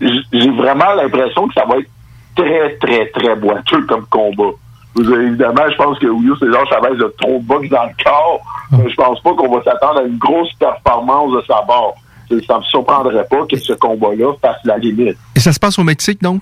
j'ai 0.02 0.50
vraiment 0.52 0.94
l'impression 0.96 1.48
que 1.48 1.54
ça 1.54 1.66
va 1.66 1.78
être 1.78 1.90
très, 2.36 2.76
très, 2.78 3.08
très 3.10 3.36
boiteux 3.36 3.86
comme 3.86 4.06
combat. 4.08 4.52
Évidemment, 4.98 5.64
je 5.72 5.76
pense 5.76 5.98
que 6.00 6.08
Julio 6.08 6.36
César 6.38 6.68
Chavez 6.68 7.04
a 7.04 7.10
trop 7.20 7.40
de 7.40 7.44
boxe 7.44 7.70
dans 7.70 7.84
le 7.84 8.04
corps. 8.04 8.42
mais 8.72 8.90
je 8.90 8.96
pense 8.96 9.20
pas 9.22 9.34
qu'on 9.34 9.56
va 9.56 9.64
s'attendre 9.64 10.02
à 10.02 10.04
une 10.04 10.18
grosse 10.18 10.54
performance 10.54 11.32
de 11.32 11.42
sa 11.48 11.62
part. 11.64 11.94
Ça 12.48 12.58
me 12.58 12.64
surprendrait 12.64 13.26
pas 13.30 13.46
que 13.46 13.58
ce 13.58 13.74
combat-là 13.74 14.34
fasse 14.42 14.58
la 14.64 14.78
limite. 14.78 15.18
Et 15.36 15.40
ça 15.40 15.52
se 15.52 15.60
passe 15.60 15.78
au 15.78 15.84
Mexique, 15.84 16.22
donc? 16.22 16.42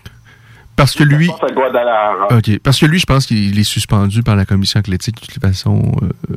Parce 0.75 0.93
que 0.93 1.03
lui. 1.03 1.29
OK. 1.29 2.59
Parce 2.63 2.79
que 2.79 2.85
lui, 2.85 2.99
je 2.99 3.05
pense 3.05 3.25
qu'il 3.25 3.57
est 3.57 3.63
suspendu 3.63 4.23
par 4.23 4.35
la 4.35 4.45
commission 4.45 4.79
athlétique 4.79 5.21
de 5.21 5.25
toute 5.25 5.41
façon 5.41 5.91
euh, 6.01 6.35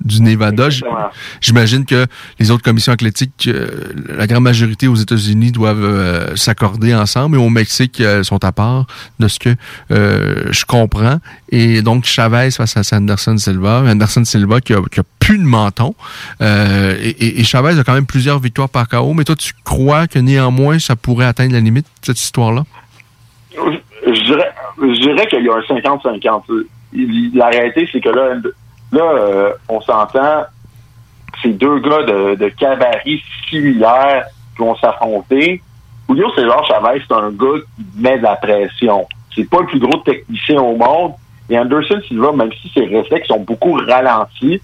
du 0.00 0.22
Nevada. 0.22 0.68
J'imagine 1.40 1.84
que 1.84 2.06
les 2.38 2.50
autres 2.50 2.62
commissions 2.62 2.92
athlétiques, 2.92 3.48
euh, 3.48 3.92
la 4.16 4.26
grande 4.26 4.44
majorité 4.44 4.88
aux 4.88 4.94
États-Unis 4.94 5.52
doivent 5.52 5.84
euh, 5.84 6.34
s'accorder 6.36 6.94
ensemble 6.94 7.36
et 7.36 7.40
au 7.40 7.50
Mexique 7.50 8.02
sont 8.22 8.42
à 8.44 8.52
part 8.52 8.86
de 9.20 9.28
ce 9.28 9.38
que 9.38 9.54
je 9.90 10.64
comprends. 10.64 11.20
Et 11.50 11.82
donc 11.82 12.04
Chavez 12.04 12.50
face 12.50 12.92
à 12.92 12.96
Anderson 12.96 13.36
Silva. 13.36 13.84
Anderson 13.86 14.24
Silva 14.24 14.60
qui 14.60 14.72
a, 14.72 14.80
qui 14.90 15.00
a 15.00 15.04
plus 15.18 15.38
de 15.38 15.44
menton. 15.44 15.94
Et 16.40 17.44
Chavez 17.44 17.78
a 17.78 17.84
quand 17.84 17.94
même 17.94 18.06
plusieurs 18.06 18.40
victoires 18.40 18.68
par 18.68 18.88
KO. 18.88 19.14
Mais 19.14 19.24
toi, 19.24 19.36
tu 19.36 19.52
crois 19.64 20.06
que 20.06 20.18
néanmoins, 20.18 20.78
ça 20.78 20.96
pourrait 20.96 21.26
atteindre 21.26 21.52
la 21.52 21.60
limite, 21.60 21.86
cette 22.02 22.20
histoire-là? 22.20 22.64
Je 24.06 24.22
dirais, 24.24 24.50
je 24.80 25.00
dirais 25.00 25.26
qu'il 25.26 25.44
y 25.44 25.48
a 25.48 25.54
un 25.54 25.60
50-50. 25.60 26.42
Il- 26.92 27.32
La 27.36 27.46
réalité, 27.48 27.88
c'est 27.92 28.00
que 28.00 28.08
là, 28.08 28.34
là 28.92 29.02
euh, 29.02 29.52
on 29.68 29.80
s'entend, 29.80 30.44
c'est 31.42 31.50
deux 31.56 31.78
gars 31.80 32.02
de, 32.04 32.34
de 32.36 32.52
similaires 33.48 34.26
qui 34.56 34.62
vont 34.62 34.74
s'affronter. 34.76 35.62
Julio 36.08 36.30
César 36.34 36.64
Chavez, 36.66 37.02
c'est 37.06 37.14
un 37.14 37.30
gars 37.30 37.60
qui 37.76 37.84
met 38.00 38.18
de 38.18 38.22
la 38.22 38.36
pression. 38.36 39.06
C'est 39.34 39.48
pas 39.48 39.60
le 39.60 39.66
plus 39.66 39.78
gros 39.78 39.98
technicien 39.98 40.60
au 40.60 40.74
monde. 40.76 41.12
Et 41.50 41.58
Anderson 41.58 42.00
Silva, 42.06 42.32
même 42.32 42.50
si 42.60 42.68
ses 42.74 42.84
réflexes 42.86 43.28
sont 43.28 43.40
beaucoup 43.40 43.72
ralentis, 43.74 44.60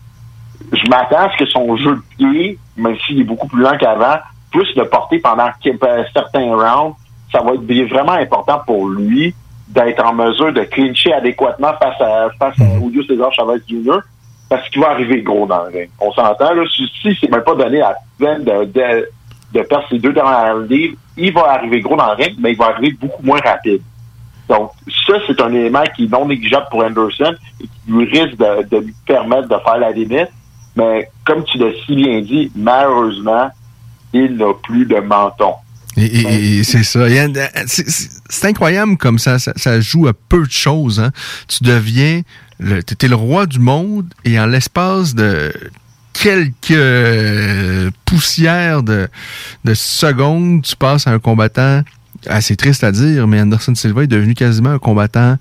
je 0.73 0.91
m'attends 0.91 1.27
à 1.29 1.31
ce 1.33 1.37
que 1.45 1.47
son 1.51 1.77
jeu 1.77 1.95
de 1.97 2.03
pied, 2.17 2.59
même 2.77 2.97
s'il 3.07 3.21
est 3.21 3.25
beaucoup 3.25 3.49
plus 3.49 3.63
lent 3.63 3.77
qu'avant, 3.79 4.17
puisse 4.51 4.75
le 4.77 4.89
porter 4.89 5.19
pendant 5.19 5.49
quelques- 5.63 6.07
certains 6.13 6.55
rounds. 6.55 6.95
Ça 7.35 7.43
va 7.43 7.55
être 7.55 7.89
vraiment 7.91 8.13
important 8.13 8.61
pour 8.65 8.89
lui 8.89 9.35
d'être 9.67 10.05
en 10.05 10.15
mesure 10.15 10.53
de 10.53 10.63
clincher 10.63 11.13
adéquatement 11.15 11.73
face 11.81 12.01
à, 12.01 12.29
face 12.39 12.61
à 12.61 12.79
Julio 12.79 13.03
César 13.05 13.33
Chavez 13.33 13.61
Jr. 13.69 13.99
parce 14.49 14.69
qu'il 14.69 14.81
va 14.81 14.91
arriver 14.91 15.21
gros 15.23 15.45
dans 15.45 15.65
le 15.65 15.71
ring. 15.77 15.91
On 16.01 16.13
s'entend, 16.13 16.55
là, 16.55 16.63
si, 16.77 16.89
si 17.03 17.19
c'est 17.21 17.29
même 17.29 17.43
pas 17.43 17.57
donné 17.57 17.81
à 17.81 17.97
peine 18.17 18.45
de, 18.45 18.67
de, 18.67 19.09
de 19.53 19.63
perdre 19.63 19.85
ses 19.91 19.99
deux 19.99 20.13
dernières 20.13 20.59
livres, 20.59 20.97
il 21.17 21.33
va 21.33 21.55
arriver 21.55 21.81
gros 21.81 21.97
dans 21.97 22.07
le 22.15 22.23
ring, 22.23 22.37
mais 22.39 22.53
il 22.53 22.57
va 22.57 22.67
arriver 22.67 22.97
beaucoup 23.01 23.23
moins 23.25 23.41
rapide. 23.45 23.83
Donc, 24.49 24.71
ça, 25.05 25.15
c'est 25.27 25.41
un 25.41 25.53
élément 25.53 25.83
qui 25.97 26.05
est 26.05 26.13
non 26.13 26.27
négligeable 26.27 26.67
pour 26.71 26.85
Anderson 26.85 27.35
et 27.61 27.65
qui 27.65 27.91
lui 27.91 28.05
risque 28.05 28.37
de, 28.37 28.63
de 28.69 28.77
lui 28.77 28.95
permettre 29.07 29.49
de 29.49 29.57
faire 29.59 29.79
la 29.79 29.91
limite. 29.91 30.31
Mais 30.77 31.09
comme 31.25 31.43
tu 31.45 31.59
l'as 31.59 31.73
si 31.85 31.97
bien 31.97 32.21
dit, 32.21 32.53
malheureusement, 32.55 33.51
il 34.13 34.37
n'a 34.37 34.53
plus 34.63 34.87
de 34.87 35.01
menton. 35.01 35.55
Et, 35.97 36.05
et- 36.05 36.59
et 36.59 36.65
c'est 36.65 36.83
ça. 36.83 37.01
Euh, 37.01 37.29
c'est- 37.67 38.45
incroyable 38.47 38.97
comme 38.97 39.19
ça, 39.19 39.39
ça, 39.39 39.53
ça 39.57 39.81
joue 39.81 40.07
à 40.09 40.13
peu 40.13 40.45
de 40.45 40.51
choses. 40.51 40.99
Hein. 41.01 41.13
Tu 41.49 41.63
deviens, 41.65 42.23
le, 42.59 42.83
t'étais 42.83 43.09
le 43.09 43.15
roi 43.17 43.47
du 43.47 43.59
monde 43.61 44.07
et 44.25 44.39
en 44.41 44.47
l'espace 44.47 45.15
de 45.15 45.53
quelques 46.13 46.71
euh, 46.73 47.91
poussières 48.05 48.83
de, 48.83 49.09
de 49.65 49.75
secondes, 49.75 50.63
tu 50.63 50.77
passes 50.77 51.07
à 51.07 51.11
un 51.13 51.19
combattant 51.19 51.83
assez 52.27 52.57
triste 52.57 52.85
à 52.85 52.93
dire, 52.93 53.27
mais 53.27 53.41
Anderson 53.41 53.75
Silva 53.75 54.05
est 54.05 54.07
devenu 54.09 54.35
quasiment 54.35 54.71
un 54.71 54.79
combattant 54.79 55.37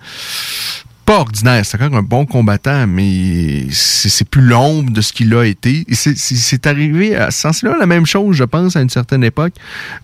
pas 1.05 1.19
ordinaire, 1.19 1.65
c'est 1.65 1.81
encore 1.81 1.97
un 1.97 2.01
bon 2.03 2.25
combattant, 2.25 2.87
mais 2.87 3.65
c'est 3.71 4.27
plus 4.27 4.41
l'ombre 4.41 4.91
de 4.91 5.01
ce 5.01 5.11
qu'il 5.11 5.33
a 5.35 5.43
été. 5.45 5.85
C'est- 5.91 6.65
arrivé 6.65 7.15
à 7.15 7.29
sensiblement 7.31 7.77
la 7.77 7.85
même 7.85 8.05
chose, 8.05 8.37
je 8.37 8.43
pense, 8.45 8.75
à 8.77 8.81
une 8.81 8.89
certaine 8.89 9.23
époque, 9.23 9.53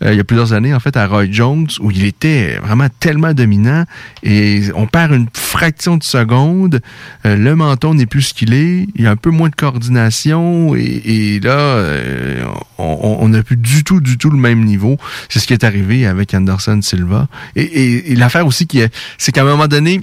euh, 0.03 0.11
il 0.11 0.17
y 0.17 0.19
a 0.19 0.23
plusieurs 0.25 0.51
années, 0.53 0.73
en 0.73 0.79
fait, 0.79 0.97
à 0.97 1.07
Roy 1.07 1.25
Jones, 1.31 1.67
où 1.79 1.89
il 1.91 2.03
était 2.03 2.57
vraiment 2.61 2.87
tellement 2.99 3.33
dominant, 3.33 3.85
et 4.23 4.61
on 4.75 4.87
perd 4.87 5.13
une 5.13 5.27
fraction 5.33 5.95
de 5.97 6.03
seconde, 6.03 6.81
euh, 7.25 7.35
le 7.37 7.55
menton 7.55 7.93
n'est 7.93 8.05
plus 8.05 8.23
ce 8.23 8.33
qu'il 8.33 8.53
est, 8.53 8.87
il 8.95 9.01
y 9.03 9.07
a 9.07 9.11
un 9.11 9.15
peu 9.15 9.29
moins 9.29 9.49
de 9.49 9.55
coordination, 9.55 10.75
et, 10.75 11.39
là, 11.41 11.51
euh, 11.51 12.43
on 12.77 13.27
n'a 13.29 13.41
plus 13.43 13.57
du 13.57 13.83
tout, 13.83 14.01
du 14.01 14.17
tout 14.17 14.29
le 14.29 14.37
même 14.37 14.63
niveau. 14.65 14.97
C'est 15.29 15.39
ce 15.39 15.47
qui 15.47 15.53
est 15.53 15.63
arrivé 15.63 16.05
avec 16.07 16.33
Anderson 16.33 16.81
Silva. 16.81 17.27
Et, 17.55 17.61
et- 17.63 18.11
et 18.11 18.15
l'affaire 18.15 18.45
aussi, 18.47 18.67
c'est 19.17 19.31
qu'à 19.31 19.41
un 19.41 19.45
moment 19.45 19.67
donné, 19.67 20.01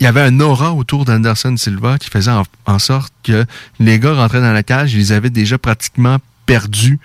il 0.00 0.04
y 0.04 0.06
avait 0.06 0.20
un 0.20 0.40
aura 0.40 0.72
autour 0.72 1.04
d'Anderson 1.04 1.56
Silva 1.56 1.98
qui 1.98 2.08
faisait 2.08 2.30
en, 2.66 2.78
sorte 2.78 3.12
que 3.22 3.44
les 3.80 3.98
gars 3.98 4.14
rentraient 4.14 4.40
dans 4.40 4.52
la 4.52 4.62
cage, 4.62 4.94
ils 4.94 5.12
avaient 5.12 5.30
déjà 5.30 5.58
pratiquement 5.58 6.18
perdus. 6.46 6.98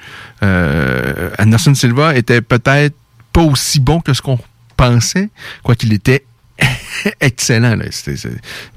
Euh, 0.43 1.29
Anderson 1.39 1.73
Silva 1.73 2.15
était 2.15 2.41
peut-être 2.41 2.95
pas 3.31 3.41
aussi 3.41 3.79
bon 3.79 3.99
que 3.99 4.13
ce 4.13 4.21
qu'on 4.21 4.37
pensait, 4.77 5.29
quoi 5.63 5.75
qu'il 5.75 5.91
était 5.91 6.25
excellent. 7.21 7.75
Là. 7.75 7.85
C'est- 7.91 8.15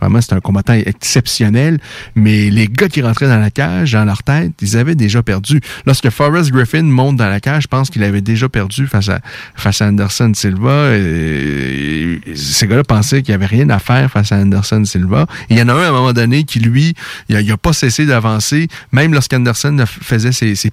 vraiment, 0.00 0.20
c'était 0.20 0.34
un 0.34 0.40
combattant 0.40 0.74
exceptionnel. 0.74 1.78
Mais 2.14 2.50
les 2.50 2.68
gars 2.68 2.88
qui 2.88 3.02
rentraient 3.02 3.28
dans 3.28 3.38
la 3.38 3.50
cage, 3.50 3.92
dans 3.92 4.04
leur 4.04 4.22
tête, 4.22 4.52
ils 4.60 4.76
avaient 4.76 4.94
déjà 4.94 5.22
perdu. 5.22 5.60
Lorsque 5.86 6.10
Forrest 6.10 6.50
Griffin 6.50 6.82
monte 6.82 7.16
dans 7.16 7.28
la 7.28 7.40
cage, 7.40 7.64
je 7.64 7.68
pense 7.68 7.90
qu'il 7.90 8.02
avait 8.02 8.20
déjà 8.20 8.48
perdu 8.48 8.86
face 8.86 9.08
à, 9.08 9.20
face 9.54 9.82
à 9.82 9.88
Anderson 9.88 10.32
Silva. 10.34 10.94
Et, 10.94 12.20
ces 12.34 12.66
gars-là 12.66 12.84
pensaient 12.84 13.22
qu'il 13.22 13.32
n'y 13.32 13.36
avait 13.36 13.46
rien 13.46 13.68
à 13.70 13.78
faire 13.78 14.10
face 14.10 14.32
à 14.32 14.36
Anderson 14.36 14.84
Silva. 14.84 15.26
Il 15.50 15.58
y 15.58 15.62
en 15.62 15.68
a 15.68 15.74
un 15.74 15.82
à 15.82 15.88
un 15.88 15.92
moment 15.92 16.12
donné 16.12 16.44
qui, 16.44 16.60
lui, 16.60 16.94
il 17.28 17.36
a, 17.36 17.40
il 17.40 17.50
a 17.52 17.56
pas 17.56 17.72
cessé 17.72 18.06
d'avancer. 18.06 18.68
Même 18.92 19.12
lorsqu'Anderson 19.12 19.84
faisait 19.86 20.32
ses, 20.32 20.54
ses, 20.54 20.70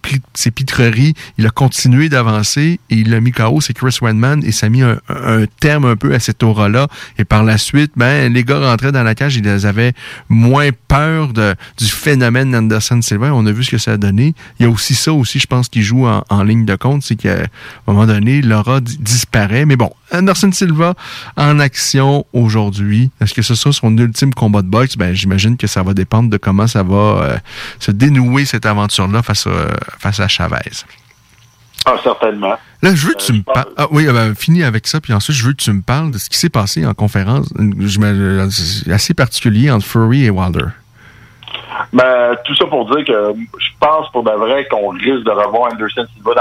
pitreries, 0.52 1.14
il 1.38 1.45
a 1.45 1.49
continué 1.49 2.10
d'avancer 2.10 2.80
et 2.90 2.95
il 2.95 3.14
a 3.14 3.20
mis 3.20 3.32
KO, 3.32 3.61
c'est 3.61 3.74
Chris 3.74 3.98
Wedman, 4.02 4.44
et 4.44 4.52
ça 4.52 4.68
a 4.68 4.70
mis 4.70 4.82
un, 4.82 4.99
un 5.10 5.45
terme 5.60 5.86
un 5.86 5.95
peu 5.95 6.14
à 6.14 6.20
cette 6.20 6.44
aura-là. 6.44 6.88
Par 7.34 7.44
la 7.44 7.58
suite, 7.58 7.94
ben, 7.96 8.32
les 8.32 8.44
gars 8.44 8.60
rentraient 8.60 8.92
dans 8.92 9.02
la 9.02 9.16
cage, 9.16 9.36
ils 9.38 9.66
avaient 9.66 9.94
moins 10.30 10.70
peur 10.88 11.30
de, 11.30 11.56
du 11.80 11.88
phénomène 11.88 12.52
d'Anderson 12.52 13.02
Silva. 13.02 13.34
On 13.34 13.44
a 13.48 13.52
vu 13.52 13.64
ce 13.64 13.72
que 13.72 13.80
ça 13.80 13.94
a 13.94 13.98
donné. 13.98 14.36
Il 14.60 14.68
y 14.68 14.70
a 14.70 14.72
aussi 14.72 14.94
ça 14.94 15.12
aussi, 15.14 15.40
je 15.40 15.48
pense, 15.48 15.68
qui 15.68 15.82
joue 15.82 16.06
en, 16.06 16.24
en 16.30 16.44
ligne 16.44 16.64
de 16.64 16.76
compte, 16.76 17.02
c'est 17.02 17.16
qu'à 17.16 17.38
un 17.40 17.46
moment 17.88 18.06
donné, 18.06 18.44
l'aura 18.44 18.82
di- 18.82 19.00
disparaît. 19.00 19.66
Mais 19.66 19.76
bon, 19.76 19.92
Anderson 20.12 20.52
Silva 20.52 20.94
en 21.36 21.60
action 21.60 22.24
aujourd'hui. 22.34 23.10
Est-ce 23.20 23.34
que 23.34 23.42
ce 23.42 23.56
sera 23.56 23.72
son 23.72 23.98
ultime 23.98 24.32
combat 24.36 24.62
de 24.62 24.68
boxe? 24.68 24.96
Ben, 24.96 25.16
j'imagine 25.16 25.58
que 25.58 25.66
ça 25.66 25.82
va 25.82 25.96
dépendre 25.96 26.30
de 26.30 26.38
comment 26.38 26.68
ça 26.68 26.84
va 26.84 26.96
euh, 26.96 27.38
se 27.80 27.90
dénouer 27.90 28.46
cette 28.46 28.68
aventure-là 28.68 29.24
face 29.24 29.48
à, 29.48 29.74
face 29.98 30.20
à 30.20 30.28
Chavez. 30.28 30.70
Ah, 31.86 31.96
certainement. 32.04 32.58
Là, 32.84 32.94
je 32.94 33.08
veux 33.08 33.14
que 33.14 33.24
tu 33.24 33.32
me 33.32 33.44
parles. 33.44 33.72
Ah 33.78 33.88
oui, 33.92 34.08
euh, 34.10 34.12
ben, 34.12 34.36
fini 34.36 34.62
avec 34.62 34.88
ça, 34.88 35.00
puis 35.00 35.14
ensuite, 35.14 35.38
je 35.38 35.48
veux 35.48 35.54
que 35.54 35.64
tu 35.64 35.72
me 35.72 35.82
parles 35.82 36.12
de 36.12 36.18
ce 36.18 36.30
qui 36.30 36.38
s'est 36.38 36.50
passé 36.50 36.86
en 36.86 36.94
conférence. 36.94 37.48
Assez 38.92 39.14
particulier 39.14 39.72
entre 39.72 39.86
Fury 39.86 40.26
et 40.26 40.30
Wilder. 40.30 40.66
Ben, 41.94 42.36
tout 42.44 42.54
ça 42.58 42.66
pour 42.66 42.94
dire 42.94 43.06
que 43.06 43.34
je 43.58 43.70
pense 43.80 44.12
pour 44.12 44.24
de 44.24 44.32
vrai 44.32 44.68
qu'on 44.70 44.90
risque 44.90 45.24
de 45.24 45.32
revoir 45.32 45.72
Anderson 45.72 46.06
Silva 46.14 46.34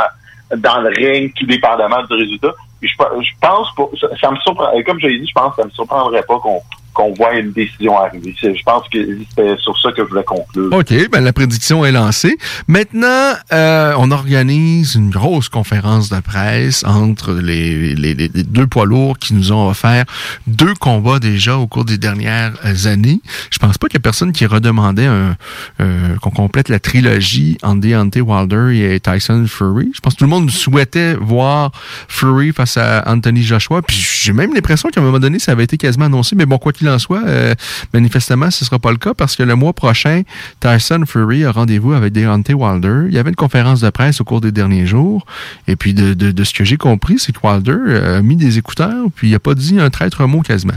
dans, 0.51 0.59
dans 0.61 0.81
le 0.81 0.89
ring, 0.89 1.33
tout 1.39 1.47
dépendamment 1.47 2.03
du 2.11 2.15
résultat. 2.15 2.53
Je, 2.83 2.89
je 2.89 3.31
pense 3.41 3.73
pas, 3.77 3.85
ça, 4.21 4.31
me 4.33 4.37
surprend, 4.39 4.73
comme 4.85 4.99
je 4.99 5.07
l'ai 5.07 5.21
dit, 5.21 5.29
je 5.29 5.33
pense 5.33 5.55
que 5.55 5.63
ça 5.63 5.69
me 5.69 5.71
surprendrait 5.71 6.25
pas 6.27 6.41
qu'on 6.41 6.61
qu'on 6.95 7.13
voit 7.15 7.35
une 7.35 7.53
décision 7.53 7.99
arriver. 7.99 8.35
Je 8.41 8.63
pense 8.65 8.89
que 8.89 8.99
c'était 9.29 9.57
sur 9.59 9.79
ça 9.81 9.91
que 9.93 10.03
je 10.03 10.09
voulais 10.09 10.25
conclure. 10.25 10.73
OK, 10.73 10.93
ben 11.11 11.23
la 11.23 11.33
prédiction 11.33 11.85
est 11.85 11.93
lancée. 11.93 12.37
Maintenant, 12.69 13.33
euh, 13.53 13.95
on 13.99 14.11
organise 14.11 14.95
une 14.95 15.11
grosse 15.11 15.49
conférence 15.49 16.09
de 16.11 16.21
presse 16.21 16.85
entre 16.85 17.33
les, 17.33 17.95
deux 17.95 18.67
poids 18.67 18.87
lourds 18.87 19.19
qui 19.19 19.35
nous 19.35 19.53
ont 19.53 19.69
offert 19.69 20.05
deux 20.47 20.75
combats 20.75 21.19
déjà 21.19 21.57
au 21.57 21.67
cours 21.67 21.85
des 21.85 21.99
dernières 21.99 22.53
euh, 22.65 22.87
années. 22.87 23.21
Je 23.51 23.59
pense 23.59 23.79
pas 23.79 23.89
qu'il 23.89 23.99
y 23.99 24.03
a 24.03 24.03
personne 24.03 24.33
qui 24.33 24.47
redemandait 24.47 25.09
euh, 25.09 26.17
qu'on 26.21 26.31
complète 26.31 26.69
la 26.69 26.79
trilogie 26.79 27.57
entre 27.63 27.81
Deontay 27.81 28.21
Wilder 28.21 28.95
et 28.95 29.01
Tyson 29.01 29.47
Fury. 29.47 29.93
Je 29.95 30.01
pense 30.01 30.15
que 30.15 30.19
tout 30.19 30.25
le 30.25 30.31
monde 30.31 30.51
souhaitait 30.51 31.15
voir 31.15 31.73
Fury 32.09 32.53
face 32.53 32.77
à 32.77 33.05
Anthony 33.07 33.43
Joshua. 33.43 33.83
Puis 33.83 33.97
j'ai 33.97 34.33
même 34.33 34.55
l'impression 34.55 34.91
qu'à 34.91 35.01
un 35.01 35.05
moment 35.05 35.19
donné, 35.19 35.39
ça 35.39 35.53
avait 35.53 35.65
été 35.65 35.79
quasiment 35.79 36.07
annoncé. 36.07 36.37
Mais 36.37 36.47
bon, 36.47 36.59
quoi 36.59 36.73
en 36.89 36.99
soit, 36.99 37.23
euh, 37.27 37.55
manifestement, 37.93 38.51
ce 38.51 38.65
sera 38.65 38.79
pas 38.79 38.91
le 38.91 38.97
cas 38.97 39.15
parce 39.15 39.37
que 39.37 39.43
le 39.43 39.55
mois 39.55 39.73
prochain, 39.73 40.23
Tyson 40.61 41.05
Fury 41.07 41.45
a 41.45 41.53
rendez-vous 41.53 41.93
avec 41.93 42.13
Deontay 42.13 42.55
Wilder. 42.55 43.07
Il 43.09 43.15
y 43.15 43.19
avait 43.19 43.31
une 43.31 43.37
conférence 43.37 43.81
de 43.81 43.91
presse 43.91 44.21
au 44.21 44.25
cours 44.25 44.41
des 44.41 44.53
derniers 44.53 44.87
jours. 44.87 45.27
Et 45.69 45.77
puis, 45.77 45.95
de, 45.95 46.45
ce 46.45 46.55
que 46.55 46.65
j'ai 46.65 46.77
compris, 46.77 47.19
c'est 47.19 47.33
que 47.33 47.47
Wilder 47.47 47.73
euh, 47.73 48.19
a 48.19 48.23
mis 48.23 48.37
des 48.37 48.59
écouteurs 48.59 49.07
puis 49.15 49.31
il 49.31 49.35
a 49.35 49.39
pas 49.39 49.55
dit 49.55 49.79
un 49.81 49.91
traître 49.91 50.27
mot 50.27 50.41
quasiment. 50.41 50.73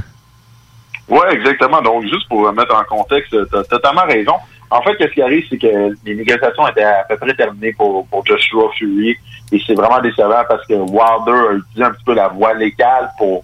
Ouais, 1.07 1.33
exactement. 1.33 1.81
Donc, 1.81 2.03
juste 2.03 2.27
pour 2.27 2.51
mettre 2.53 2.75
en 2.75 2.83
contexte, 2.83 3.29
tu 3.29 3.57
as 3.57 3.63
totalement 3.63 4.05
raison. 4.07 4.33
En 4.71 4.81
fait, 4.81 4.95
ce 4.99 5.05
qui 5.13 5.21
arrive, 5.21 5.45
c'est 5.49 5.57
que 5.57 5.95
les 6.05 6.15
négociations 6.15 6.67
étaient 6.67 6.83
à 6.83 7.03
peu 7.07 7.17
près 7.17 7.33
terminées 7.35 7.73
pour, 7.73 8.07
pour 8.07 8.25
Joshua 8.25 8.69
Fury. 8.77 9.15
Et 9.51 9.61
c'est 9.65 9.75
vraiment 9.75 10.01
décevant 10.01 10.43
parce 10.49 10.65
que 10.65 10.73
Wilder 10.73 11.49
a 11.49 11.53
utilisé 11.53 11.83
un 11.83 11.91
petit 11.91 12.03
peu 12.03 12.15
la 12.15 12.29
voie 12.29 12.53
légale 12.55 13.09
pour 13.17 13.43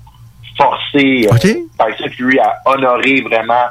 forcer 0.58 1.28
euh, 1.32 1.38
Tyson 1.38 2.10
Fury 2.16 2.40
à 2.40 2.62
honorer 2.66 3.22
vraiment 3.22 3.66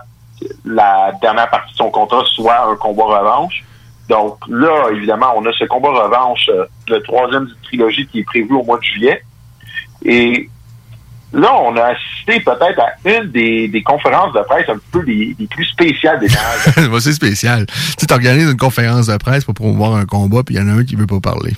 la 0.65 1.12
dernière 1.20 1.51
partie 1.51 1.73
de 1.73 1.77
son 1.77 1.90
contrat, 1.90 2.23
soit 2.35 2.70
un 2.70 2.77
combat 2.77 3.05
revanche. 3.05 3.65
Donc 4.09 4.39
là, 4.48 4.89
évidemment, 4.93 5.35
on 5.36 5.47
a 5.47 5.52
ce 5.52 5.65
combat 5.65 5.90
revanche, 5.90 6.48
euh, 6.48 6.65
le 6.89 7.01
troisième 7.02 7.47
du 7.47 7.55
trilogie 7.62 8.07
qui 8.07 8.20
est 8.20 8.24
prévu 8.24 8.55
au 8.55 8.65
mois 8.65 8.78
de 8.78 8.85
juillet. 8.85 9.23
Et 10.05 10.48
là, 11.32 11.55
on 11.62 11.77
a 11.77 11.93
assisté 11.93 12.40
peut-être 12.40 12.81
à 12.81 13.09
une 13.09 13.31
des, 13.31 13.69
des 13.69 13.82
conférences 13.82 14.32
de 14.32 14.40
presse 14.40 14.69
un 14.69 14.78
peu 14.90 15.02
les, 15.02 15.36
les 15.39 15.47
plus 15.47 15.65
spéciales 15.66 16.19
des 16.19 16.28
dernières 16.77 17.01
c'est 17.01 17.12
spécial. 17.12 17.66
Tu 17.98 18.12
organises 18.12 18.51
une 18.51 18.57
conférence 18.57 19.07
de 19.07 19.16
presse 19.16 19.44
pour 19.44 19.55
promouvoir 19.55 19.94
un 19.94 20.07
combat, 20.07 20.43
puis 20.43 20.57
il 20.57 20.61
y 20.61 20.65
en 20.65 20.69
a 20.69 20.73
un 20.73 20.85
qui 20.85 20.97
veut 20.97 21.07
pas 21.07 21.20
parler. 21.20 21.52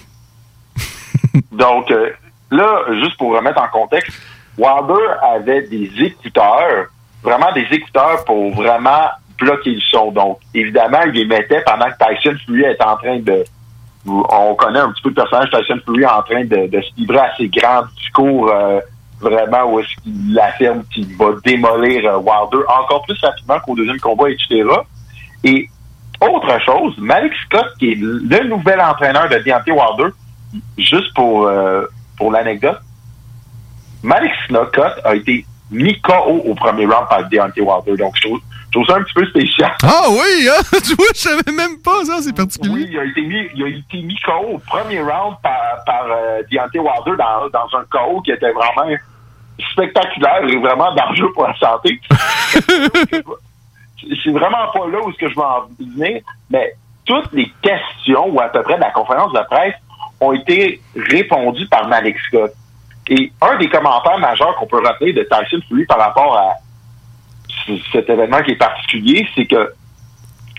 Donc, 1.53 1.91
euh, 1.91 2.11
là, 2.51 2.85
juste 3.03 3.17
pour 3.17 3.35
remettre 3.35 3.63
en 3.63 3.69
contexte, 3.69 4.13
Wilder 4.59 5.09
avait 5.23 5.63
des 5.63 5.91
écouteurs, 5.99 6.87
vraiment 7.23 7.53
des 7.53 7.67
écouteurs 7.71 8.25
pour 8.25 8.53
vraiment 8.55 9.09
bloquer 9.39 9.71
le 9.75 9.81
son. 9.81 10.13
Donc, 10.13 10.39
évidemment, 10.55 11.01
il 11.07 11.13
les 11.13 11.25
mettait 11.25 11.63
pendant 11.63 11.87
que 11.87 11.97
Tyson 11.99 12.37
Fury 12.45 12.65
était 12.65 12.85
en 12.85 12.97
train 12.97 13.19
de... 13.19 13.45
On 14.05 14.55
connaît 14.57 14.81
un 14.81 14.91
petit 14.91 15.03
peu 15.03 15.09
le 15.11 15.15
personnage 15.15 15.51
Tyson 15.51 15.79
Fury 15.85 16.05
en 16.05 16.23
train 16.23 16.45
de, 16.45 16.67
de 16.67 16.81
se 16.81 16.91
livrer 16.97 17.19
à 17.19 17.37
ses 17.37 17.49
grands 17.49 17.85
discours 17.97 18.51
euh, 18.51 18.81
vraiment 19.21 19.73
où 19.73 19.79
est-ce 19.79 20.03
qu'il 20.03 20.39
affirme 20.39 20.83
qu'il 20.93 21.17
va 21.17 21.27
démolir 21.45 22.05
euh, 22.07 22.19
Wilder 22.19 22.65
encore 22.69 23.03
plus 23.05 23.19
rapidement 23.23 23.61
qu'au 23.61 23.77
deuxième 23.77 24.01
combat, 24.01 24.29
etc. 24.29 24.65
Et 25.45 25.69
autre 26.21 26.61
chose, 26.61 26.95
Malik 26.99 27.33
Scott, 27.47 27.67
qui 27.79 27.93
est 27.93 27.99
le 27.99 28.49
nouvel 28.49 28.81
entraîneur 28.81 29.29
de 29.29 29.37
Deontay 29.37 29.73
Wilder, 29.73 30.15
juste 30.79 31.15
pour, 31.15 31.47
euh, 31.47 31.85
pour 32.17 32.31
l'anecdote, 32.31 32.81
Malik 34.03 34.33
Scott 34.49 34.93
a 35.05 35.15
été 35.15 35.45
mis 35.71 36.01
KO 36.01 36.43
au 36.45 36.55
premier 36.55 36.87
round 36.87 37.09
par 37.09 37.29
Deontay 37.29 37.61
Wilder. 37.61 37.97
Donc, 37.97 38.15
je 38.17 38.29
trouve, 38.29 38.41
je 38.67 38.73
trouve 38.73 38.87
ça 38.87 38.97
un 38.97 39.03
petit 39.03 39.15
peu 39.15 39.27
spécial. 39.27 39.73
Ah 39.83 40.05
oui, 40.11 40.49
hein? 40.49 40.63
tu 40.85 40.95
vois, 40.95 41.07
je 41.15 41.21
savais 41.21 41.53
même 41.53 41.79
pas 41.83 42.05
ça, 42.05 42.21
c'est 42.21 42.37
particulier. 42.37 42.75
Oui, 42.75 42.89
il 42.91 42.99
a 42.99 43.05
été 43.05 43.23
mis, 43.23 43.49
il 43.55 43.63
a 43.65 43.69
été 43.69 44.03
mis 44.03 44.17
KO 44.25 44.55
au 44.55 44.59
premier 44.59 45.01
round 45.01 45.37
par, 45.43 45.83
par 45.87 46.07
euh, 46.11 46.43
Deontay 46.51 46.79
Wilder 46.79 47.17
dans, 47.17 47.49
dans 47.49 47.79
un 47.79 47.85
KO 47.91 48.21
qui 48.23 48.33
était 48.33 48.53
vraiment 48.53 48.95
spectaculaire 49.73 50.45
et 50.49 50.57
vraiment 50.57 50.95
dangereux 50.95 51.33
pour 51.33 51.47
la 51.47 51.57
santé. 51.57 52.01
c'est 54.25 54.31
vraiment 54.31 54.69
pas 54.73 54.87
là 54.89 54.99
où 55.05 55.13
ce 55.13 55.19
que 55.19 55.29
je 55.29 55.35
veux 55.35 55.43
en 55.43 55.69
venir, 55.79 56.23
mais 56.51 56.75
toutes 57.05 57.33
les 57.33 57.51
questions, 57.63 58.29
ou 58.29 58.41
à 58.41 58.49
peu 58.49 58.63
près 58.63 58.77
de 58.77 58.81
la 58.81 58.91
conférence 58.91 59.33
de 59.33 59.41
presse, 59.51 59.75
ont 60.21 60.33
été 60.33 60.81
répondues 60.95 61.67
par 61.67 61.89
Malik 61.89 62.17
Scott. 62.29 62.53
Et 63.09 63.33
un 63.41 63.57
des 63.59 63.69
commentaires 63.69 64.19
majeurs 64.19 64.55
qu'on 64.57 64.67
peut 64.67 64.83
rappeler 64.85 65.13
de 65.13 65.23
Tyson 65.23 65.61
Fury 65.69 65.85
par 65.87 65.99
rapport 65.99 66.37
à 66.37 66.55
cet 67.93 68.09
événement 68.09 68.43
qui 68.43 68.53
est 68.53 68.57
particulier, 68.57 69.27
c'est 69.35 69.47
que 69.47 69.73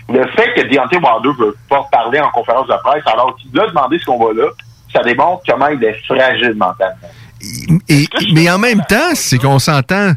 le 0.08 0.26
fait 0.28 0.52
que 0.54 0.62
Deontay 0.62 0.96
Wilder 0.96 1.28
ne 1.28 1.46
veut 1.46 1.56
pas 1.68 1.86
parler 1.90 2.20
en 2.20 2.30
conférence 2.30 2.66
de 2.66 2.74
presse 2.82 3.02
alors 3.06 3.34
qu'il 3.36 3.58
a 3.58 3.66
demandé 3.66 3.98
ce 3.98 4.04
combat-là, 4.04 4.48
ça 4.92 5.02
démontre 5.02 5.42
comment 5.48 5.68
il 5.68 5.82
est 5.82 5.98
fragile 6.04 6.54
mentalement. 6.54 7.08
Mais 8.34 8.50
en 8.50 8.58
même 8.58 8.82
temps, 8.88 9.14
c'est 9.14 9.38
qu'on 9.38 9.58
s'entend, 9.58 10.12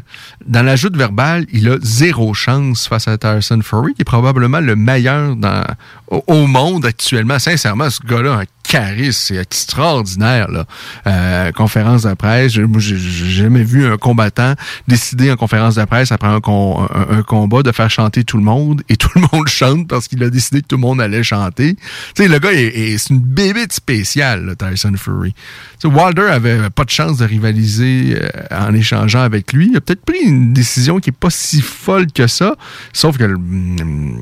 dans 0.48 0.62
la 0.62 0.76
joute 0.76 0.96
verbale, 0.96 1.46
il 1.52 1.68
a 1.68 1.76
zéro 1.82 2.34
chance 2.34 2.88
face 2.88 3.06
à 3.08 3.18
Tyson 3.18 3.60
Fury, 3.62 3.94
qui 3.94 4.02
est 4.02 4.04
probablement 4.04 4.60
le 4.60 4.74
meilleur 4.76 5.36
dans, 5.36 5.62
au, 6.10 6.24
au 6.26 6.46
monde 6.46 6.86
actuellement. 6.86 7.38
Sincèrement, 7.38 7.90
ce 7.90 8.00
gars-là 8.06 8.34
a 8.34 8.40
un 8.40 8.44
charisme, 8.62 9.12
c'est 9.34 9.36
extraordinaire. 9.36 10.50
Là. 10.50 10.66
Euh, 11.06 11.52
conférence 11.52 12.02
de 12.02 12.12
presse, 12.14 12.52
j'ai 12.52 12.98
jamais 12.98 13.62
vu 13.62 13.86
un 13.86 13.96
combattant 13.96 14.54
décider 14.86 15.30
en 15.32 15.36
conférence 15.36 15.76
de 15.76 15.84
presse 15.84 16.12
après 16.12 16.28
un, 16.28 16.36
un- 16.36 17.22
combat 17.22 17.62
de 17.62 17.72
faire 17.72 17.90
chanter 17.90 18.24
tout 18.24 18.36
le 18.36 18.42
monde, 18.42 18.82
et 18.88 18.96
tout 18.96 19.08
le 19.14 19.22
monde 19.32 19.48
chante 19.48 19.88
parce 19.88 20.08
qu'il 20.08 20.22
a 20.22 20.30
décidé 20.30 20.60
que 20.62 20.66
tout 20.66 20.76
le 20.76 20.82
monde 20.82 21.00
allait 21.00 21.22
chanter. 21.22 21.76
Sais, 22.14 22.28
le 22.28 22.38
gars, 22.38 22.52
est, 22.52 22.66
est- 22.66 22.98
c'est 22.98 23.10
une 23.14 23.20
bébête 23.20 23.72
spéciale, 23.72 24.44
là, 24.46 24.54
Tyson 24.54 24.92
Fury. 24.96 25.32
Tu 25.80 25.88
sais, 25.88 25.94
Wilder 25.94 26.22
avait 26.30 26.70
pas 26.70 26.84
de 26.84 26.90
chance 26.90 27.18
de 27.18 27.24
rivaliser 27.24 28.18
euh, 28.20 28.28
en 28.50 28.74
échangeant 28.74 29.20
avec 29.22 29.52
lui. 29.52 29.68
Il 29.70 29.76
a 29.76 29.80
peut-être 29.80 30.04
pris 30.04 30.18
une 30.24 30.37
décision 30.38 30.98
qui 30.98 31.10
est 31.10 31.18
pas 31.18 31.30
si 31.30 31.60
folle 31.60 32.06
que 32.12 32.26
ça, 32.26 32.54
sauf 32.92 33.16
que, 33.18 33.24
hum, 33.24 34.18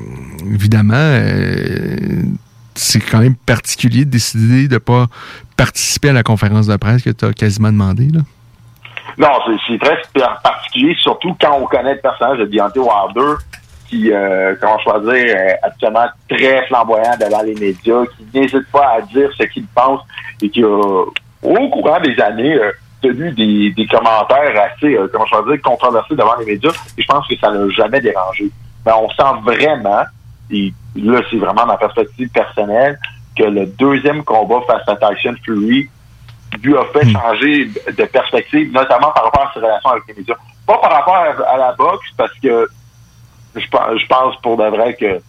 évidemment, 0.53 0.93
euh, 0.95 1.95
c'est 2.75 2.99
quand 2.99 3.19
même 3.19 3.35
particulier 3.35 4.05
de 4.05 4.11
décider 4.11 4.67
de 4.67 4.77
pas 4.77 5.07
participer 5.55 6.09
à 6.09 6.13
la 6.13 6.23
conférence 6.23 6.67
de 6.67 6.75
presse 6.77 7.01
que 7.01 7.09
tu 7.09 7.25
as 7.25 7.33
quasiment 7.33 7.71
demandé. 7.71 8.07
Là. 8.13 8.21
Non, 9.17 9.29
c'est- 9.67 9.79
très 9.79 9.97
par- 10.13 10.41
particulier, 10.41 10.95
surtout 11.01 11.35
quand 11.41 11.57
on 11.59 11.65
connaît 11.65 11.95
le 11.95 12.01
personnage 12.01 12.37
de 12.39 12.45
Deontay 12.45 12.79
Wilder, 12.79 13.35
qui, 13.87 14.11
euh, 14.11 14.53
comment 14.61 14.77
choisir, 14.79 15.13
est 15.13 15.57
actuellement 15.63 16.05
très 16.29 16.67
flamboyant 16.67 17.15
devant 17.19 17.41
les 17.41 17.55
médias, 17.55 18.03
qui 18.15 18.37
n'hésite 18.37 18.67
pas 18.71 18.97
à 18.97 19.01
dire 19.01 19.29
ce 19.37 19.43
qu'il 19.45 19.65
pense 19.67 20.01
et 20.41 20.49
qui 20.49 20.63
au 20.63 21.13
courant 21.41 21.99
des 22.01 22.19
années, 22.21 22.53
euh, 22.55 22.71
tenu 23.01 23.31
des, 23.31 23.71
des 23.71 23.87
commentaires 23.87 24.71
assez, 24.73 24.95
euh, 24.95 25.07
comment 25.11 25.25
choisir, 25.25 25.61
controversés 25.61 26.15
devant 26.15 26.35
les 26.39 26.45
médias. 26.45 26.71
Et 26.97 27.01
je 27.01 27.07
pense 27.07 27.27
que 27.27 27.37
ça 27.37 27.49
l'a 27.49 27.69
jamais 27.69 27.99
dérangé. 28.01 28.49
Mais 28.85 28.91
on 28.93 29.09
sent 29.09 29.41
vraiment, 29.43 30.03
et 30.49 30.73
là, 30.95 31.21
c'est 31.29 31.37
vraiment 31.37 31.65
ma 31.65 31.77
perspective 31.77 32.29
personnelle, 32.29 32.97
que 33.37 33.43
le 33.43 33.65
deuxième 33.67 34.23
combat 34.23 34.61
face 34.65 34.87
à 34.87 34.95
Tyson 34.95 35.35
Fury 35.45 35.89
lui 36.63 36.77
a 36.77 36.85
fait 36.85 37.07
changer 37.09 37.65
de 37.65 38.05
perspective, 38.05 38.71
notamment 38.71 39.11
par 39.11 39.25
rapport 39.25 39.43
à 39.49 39.51
ses 39.53 39.59
relations 39.59 39.89
avec 39.91 40.03
les 40.07 40.13
médias. 40.15 40.35
Pas 40.65 40.77
par 40.79 40.91
rapport 40.91 41.15
à, 41.15 41.53
à 41.53 41.57
la 41.57 41.73
boxe, 41.73 42.07
parce 42.17 42.33
que 42.41 42.67
je, 43.55 43.67
pense- 43.69 43.97
je 43.99 44.07
pense 44.07 44.35
pour 44.41 44.57
de 44.57 44.63
vrai 44.65 44.95
que 44.95 45.19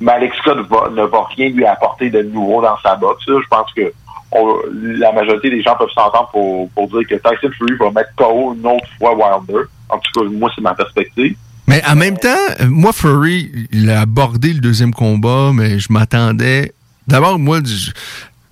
Malik 0.00 0.34
Scott 0.34 0.58
va- 0.68 0.88
ne 0.90 1.02
va 1.02 1.24
rien 1.36 1.50
lui 1.50 1.64
apporter 1.64 2.10
de 2.10 2.22
nouveau 2.22 2.60
dans 2.62 2.76
sa 2.78 2.96
boxe. 2.96 3.22
Je 3.26 3.46
pense 3.48 3.72
que 3.74 3.92
on- 4.32 4.56
la 4.72 5.12
majorité 5.12 5.50
des 5.50 5.62
gens 5.62 5.76
peuvent 5.76 5.88
s'entendre 5.94 6.28
pour, 6.32 6.70
pour 6.70 6.88
dire 6.88 7.06
que 7.08 7.14
Tyson 7.16 7.50
Fury 7.56 7.74
va 7.78 7.90
mettre 7.90 8.10
KO 8.16 8.54
une 8.54 8.66
autre 8.66 8.86
fois 8.98 9.12
Wilder. 9.14 9.64
En 9.88 9.98
tout 9.98 10.20
cas, 10.20 10.28
moi, 10.30 10.50
c'est 10.54 10.62
ma 10.62 10.74
perspective. 10.74 11.36
Mais 11.68 11.82
en 11.88 11.94
même 11.94 12.18
temps, 12.18 12.28
euh, 12.60 12.64
moi, 12.68 12.92
Fury, 12.92 13.50
il 13.70 13.88
a 13.90 14.00
abordé 14.00 14.52
le 14.52 14.60
deuxième 14.60 14.92
combat, 14.92 15.50
mais 15.54 15.78
je 15.78 15.92
m'attendais. 15.92 16.72
D'abord, 17.06 17.38
moi, 17.38 17.60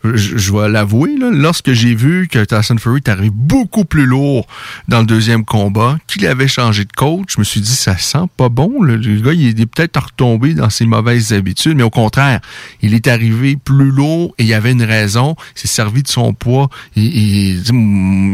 je, 0.05 0.39
je- 0.39 0.53
vais 0.53 0.69
l'avouer, 0.69 1.11
lorsque 1.33 1.73
j'ai 1.73 1.95
vu 1.95 2.27
que 2.29 2.45
Tyson 2.45 2.77
Fury 2.79 2.97
est 2.99 3.09
arrivé 3.09 3.31
beaucoup 3.33 3.85
plus 3.85 4.07
lourd 4.07 4.47
dans 4.89 5.01
le 5.01 5.07
deuxième 5.07 5.45
combat, 5.45 5.99
qu'il 6.07 6.27
avait 6.27 6.49
changé 6.49 6.85
de 6.85 6.93
coach, 6.93 7.35
je 7.35 7.39
me 7.39 7.45
suis 7.45 7.61
dit, 7.61 7.71
ça 7.75 7.97
sent 7.99 8.27
pas 8.37 8.49
bon. 8.49 8.83
là. 8.83 8.97
Le 8.97 9.21
gars, 9.21 9.33
il 9.33 9.61
est 9.61 9.67
peut-être 9.67 10.03
retombé 10.03 10.55
dans 10.55 10.71
ses 10.71 10.87
mauvaises 10.87 11.33
habitudes, 11.33 11.77
mais 11.77 11.83
au 11.83 11.91
contraire, 11.91 12.41
il 12.83 12.95
est 12.95 13.07
arrivé 13.09 13.57
plus 13.57 13.91
lourd 13.91 14.35
et 14.39 14.43
il 14.45 14.49
y 14.49 14.55
avait 14.55 14.73
une 14.73 14.83
raison. 14.83 15.37
Il 15.57 15.61
s'est 15.61 15.69
servi 15.69 16.03
de 16.03 16.09
son 16.09 16.33
poids. 16.35 16.69
Il, 16.97 17.05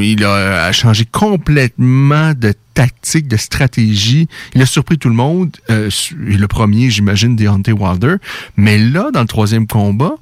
il- 0.02 0.24
a 0.24 0.72
changé 0.72 1.04
complètement 1.04 2.32
de 2.34 2.54
tactique, 2.74 3.28
de 3.28 3.36
stratégie. 3.36 4.28
Il 4.54 4.62
a 4.62 4.66
surpris 4.66 4.98
tout 4.98 5.08
le 5.08 5.14
monde. 5.14 5.50
Euh, 5.70 5.90
le 6.16 6.46
premier, 6.46 6.90
j'imagine, 6.90 7.36
Deontay 7.36 7.72
Wilder. 7.72 8.16
Mais 8.56 8.78
là, 8.78 9.10
dans 9.12 9.20
le 9.22 9.26
troisième 9.26 9.66
combat, 9.66 10.14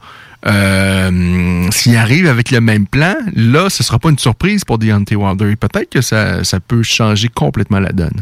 euh, 0.46 1.66
s'il 1.70 1.96
arrive 1.96 2.26
avec 2.26 2.50
le 2.50 2.60
même 2.60 2.86
plan, 2.86 3.14
là, 3.34 3.68
ce 3.70 3.82
sera 3.82 3.98
pas 3.98 4.10
une 4.10 4.18
surprise 4.18 4.64
pour 4.64 4.78
Deontay 4.78 5.16
Wilder. 5.16 5.50
Et 5.52 5.56
Peut-être 5.56 5.90
que 5.90 6.00
ça, 6.00 6.44
ça 6.44 6.60
peut 6.60 6.82
changer 6.82 7.28
complètement 7.28 7.80
la 7.80 7.92
donne. 7.92 8.20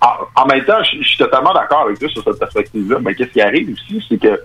En, 0.00 0.42
en 0.42 0.46
même 0.46 0.64
temps, 0.64 0.82
je, 0.82 1.02
je 1.02 1.08
suis 1.08 1.18
totalement 1.18 1.52
d'accord 1.52 1.82
avec 1.86 1.98
toi 1.98 2.08
sur 2.08 2.24
cette 2.24 2.38
perspective-là, 2.38 2.98
mais 3.02 3.14
qu'est-ce 3.14 3.30
qui 3.30 3.40
arrive 3.40 3.70
aussi, 3.72 4.04
c'est 4.08 4.18
que 4.20 4.40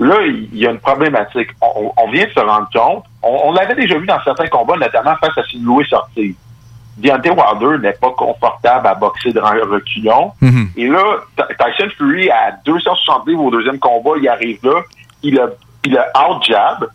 là, 0.00 0.16
il 0.26 0.56
y 0.56 0.66
a 0.66 0.70
une 0.70 0.78
problématique. 0.80 1.48
On, 1.60 1.92
on 1.96 2.10
vient 2.10 2.26
de 2.26 2.30
se 2.32 2.40
rendre 2.40 2.68
compte, 2.72 3.04
on, 3.22 3.40
on 3.44 3.52
l'avait 3.52 3.76
déjà 3.76 3.96
vu 3.98 4.06
dans 4.06 4.22
certains 4.24 4.48
combats, 4.48 4.76
notamment 4.76 5.14
face 5.16 5.36
à 5.38 5.42
Louis 5.62 5.86
sortir. 5.88 6.34
Deontay 6.96 7.30
Wilder 7.30 7.78
n'est 7.80 7.92
pas 7.94 8.10
confortable 8.10 8.88
à 8.88 8.94
boxer 8.94 9.32
de 9.32 9.38
reculons. 9.38 10.32
Et 10.76 10.88
là, 10.88 11.02
Ty- 11.36 11.44
Tyson 11.56 11.90
Fury, 11.96 12.28
à 12.28 12.52
260 12.66 13.28
livres 13.28 13.44
au 13.44 13.50
deuxième 13.52 13.78
combat, 13.78 14.10
il 14.20 14.28
arrive 14.28 14.58
là, 14.64 14.80
il 15.22 15.38
a, 15.38 15.46
il 15.88 15.96
a 15.96 16.30
out-jab, 16.30 16.86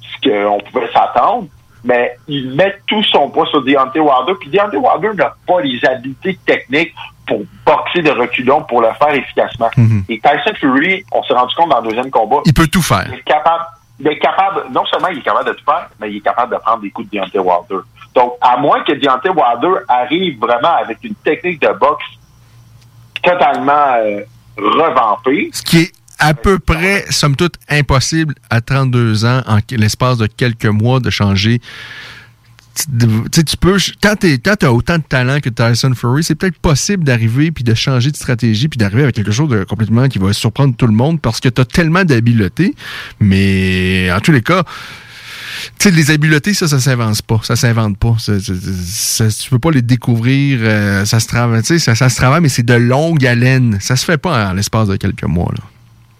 ce 0.00 0.28
qu'on 0.28 0.60
pouvait 0.60 0.90
s'attendre, 0.92 1.48
mais 1.84 2.16
il 2.28 2.50
met 2.54 2.76
tout 2.86 3.02
son 3.04 3.28
poids 3.30 3.46
sur 3.46 3.62
Deontay 3.62 4.00
Wilder, 4.00 4.34
puis 4.40 4.50
Deontay 4.50 4.76
Wilder 4.76 5.14
n'a 5.14 5.34
pas 5.46 5.60
les 5.60 5.84
habiletés 5.84 6.38
techniques 6.46 6.94
pour 7.26 7.42
boxer 7.64 8.02
de 8.02 8.10
reculons, 8.10 8.62
pour 8.62 8.80
le 8.80 8.88
faire 8.98 9.14
efficacement. 9.14 9.70
Et 10.08 10.20
Tyson 10.20 10.54
Fury, 10.60 11.04
on 11.12 11.22
s'est 11.24 11.34
rendu 11.34 11.54
compte 11.56 11.70
dans 11.70 11.80
le 11.80 11.88
deuxième 11.88 12.10
combat, 12.10 12.38
Il 12.44 12.54
peut 12.54 12.68
tout 12.68 12.82
faire. 12.82 13.04
il 13.08 13.14
est 13.14 13.22
capable, 13.22 13.64
il 13.98 14.06
est 14.06 14.18
capable, 14.18 14.64
non 14.70 14.84
seulement 14.86 15.08
il 15.08 15.18
est 15.18 15.22
capable 15.22 15.48
de 15.48 15.54
tout 15.54 15.64
faire, 15.64 15.88
mais 16.00 16.10
il 16.10 16.18
est 16.18 16.20
capable 16.20 16.54
de 16.54 16.60
prendre 16.60 16.82
des 16.82 16.90
coups 16.90 17.10
de 17.10 17.18
Deontay 17.18 17.38
Wilder. 17.38 17.84
Donc, 18.14 18.34
à 18.40 18.56
moins 18.56 18.82
que 18.84 18.92
Deontay 18.92 19.30
Wilder 19.30 19.80
arrive 19.88 20.38
vraiment 20.38 20.76
avec 20.80 20.98
une 21.02 21.14
technique 21.16 21.60
de 21.60 21.72
boxe 21.72 22.04
totalement 23.22 23.96
euh, 23.98 24.20
revampée. 24.56 25.50
Ce 25.52 25.62
qui 25.62 25.78
est 25.82 25.92
à 26.18 26.34
peu 26.34 26.58
près, 26.58 27.04
somme 27.10 27.36
toute, 27.36 27.54
impossible 27.68 28.34
à 28.50 28.60
32 28.60 29.24
ans, 29.24 29.42
en 29.46 29.58
l'espace 29.70 30.18
de 30.18 30.26
quelques 30.26 30.66
mois, 30.66 31.00
de 31.00 31.10
changer. 31.10 31.60
Tu 33.32 33.44
tu 33.44 33.56
peux, 33.56 33.78
quand 34.02 34.16
tu 34.18 34.66
as 34.66 34.72
autant 34.72 34.98
de 34.98 35.02
talent 35.02 35.40
que 35.40 35.48
Tyson 35.48 35.94
Fury, 35.94 36.22
c'est 36.22 36.34
peut-être 36.34 36.58
possible 36.58 37.04
d'arriver 37.04 37.50
puis 37.50 37.64
de 37.64 37.72
changer 37.72 38.10
de 38.10 38.16
stratégie 38.16 38.68
puis 38.68 38.76
d'arriver 38.76 39.02
avec 39.04 39.14
quelque 39.14 39.32
chose 39.32 39.48
de 39.48 39.64
complètement 39.64 40.08
qui 40.08 40.18
va 40.18 40.34
surprendre 40.34 40.74
tout 40.76 40.86
le 40.86 40.92
monde 40.92 41.20
parce 41.20 41.40
que 41.40 41.48
tu 41.48 41.60
as 41.60 41.64
tellement 41.64 42.04
d'habileté. 42.04 42.74
Mais 43.18 44.10
en 44.12 44.20
tous 44.20 44.32
les 44.32 44.42
cas, 44.42 44.62
tu 45.78 45.88
sais, 45.88 45.90
les 45.90 46.10
habiletés, 46.10 46.52
ça, 46.52 46.68
ça 46.68 46.78
s'invente 46.78 47.22
pas. 47.22 47.40
Ça 47.42 47.56
s'invente 47.56 47.96
pas. 47.96 48.16
Tu 48.18 49.50
peux 49.50 49.58
pas 49.58 49.70
les 49.70 49.82
découvrir. 49.82 50.58
euh, 50.62 51.04
ça 51.06 51.18
se 51.18 51.26
travaille, 51.28 51.64
ça, 51.64 51.94
ça 51.94 52.08
se 52.10 52.16
travaille, 52.16 52.42
mais 52.42 52.50
c'est 52.50 52.62
de 52.62 52.74
longue 52.74 53.24
haleine. 53.24 53.78
Ça 53.80 53.96
se 53.96 54.04
fait 54.04 54.18
pas 54.18 54.50
en 54.50 54.52
l'espace 54.52 54.88
de 54.88 54.96
quelques 54.96 55.24
mois, 55.24 55.50
là. 55.56 55.64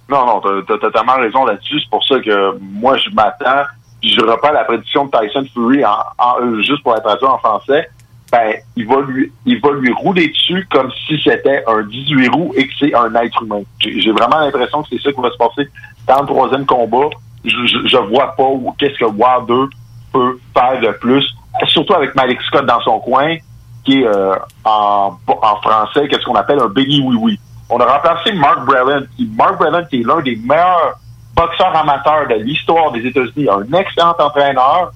Non, 0.08 0.24
non, 0.26 0.40
t'as 0.40 0.62
t'as 0.68 0.78
totalement 0.78 1.16
raison 1.16 1.44
là-dessus. 1.44 1.80
C'est 1.80 1.90
pour 1.90 2.04
ça 2.04 2.20
que 2.20 2.56
moi, 2.60 2.96
je 2.96 3.10
m'attends. 3.10 3.64
puis 4.00 4.10
Je 4.12 4.20
reprends 4.20 4.52
la 4.52 4.64
prédiction 4.64 5.06
de 5.06 5.10
Tyson 5.10 5.44
Fury 5.52 5.84
en, 5.84 5.96
en- 6.18 6.40
euh, 6.40 6.62
juste 6.62 6.82
pour 6.82 6.92
la 6.94 7.00
traduire 7.00 7.34
en 7.34 7.38
français. 7.38 7.88
Ben, 8.32 8.54
il 8.76 8.86
va 8.88 9.00
lui, 9.02 9.32
il 9.46 9.60
va 9.60 9.70
lui 9.72 9.92
rouler 9.92 10.28
dessus 10.28 10.66
comme 10.70 10.90
si 11.06 11.16
c'était 11.22 11.62
un 11.66 11.82
18 11.82 12.28
roues 12.28 12.52
et 12.56 12.66
que 12.66 12.72
c'est 12.78 12.92
un 12.94 13.14
être 13.14 13.42
humain. 13.42 13.62
J'ai 13.80 14.10
vraiment 14.12 14.38
l'impression 14.40 14.82
que 14.82 14.88
c'est 14.90 15.00
ça 15.02 15.12
qui 15.12 15.20
va 15.20 15.30
se 15.30 15.36
passer 15.36 15.68
dans 16.08 16.20
le 16.22 16.26
troisième 16.26 16.66
combat. 16.66 17.08
Je, 17.44 17.50
je, 17.66 17.86
je 17.86 17.96
vois 17.96 18.34
pas 18.36 18.42
où- 18.44 18.74
qu'est-ce 18.78 18.98
que 18.98 19.04
Wilder 19.04 19.72
peut 20.12 20.38
faire 20.56 20.80
de 20.80 20.90
plus, 20.98 21.24
surtout 21.68 21.94
avec 21.94 22.14
Malik 22.16 22.40
Scott 22.42 22.66
dans 22.66 22.80
son 22.80 22.98
coin, 22.98 23.36
qui 23.84 24.00
est 24.02 24.06
euh, 24.06 24.34
en, 24.64 25.16
en 25.28 25.56
français, 25.62 26.08
qu'est-ce 26.08 26.24
qu'on 26.24 26.34
appelle 26.34 26.58
un 26.58 26.66
Benny 26.68 27.00
Oui 27.04 27.16
Oui. 27.20 27.40
On 27.68 27.78
a 27.78 27.84
remplacé 27.84 28.32
Mark 28.32 28.64
Brellan, 28.64 29.02
qui, 29.16 29.28
Mark 29.36 29.59
Brellan 29.59 29.84
qui 29.90 30.01
est 30.01 30.06
l'un 30.06 30.20
des 30.20 30.36
meilleurs 30.36 30.98
boxeurs 31.34 31.76
amateurs 31.76 32.28
de 32.28 32.34
l'histoire 32.43 32.93
des 32.93 33.06
États-Unis, 33.06 33.48
un 33.51 33.78
excellent 33.78 34.14
entraîneur, 34.18 34.93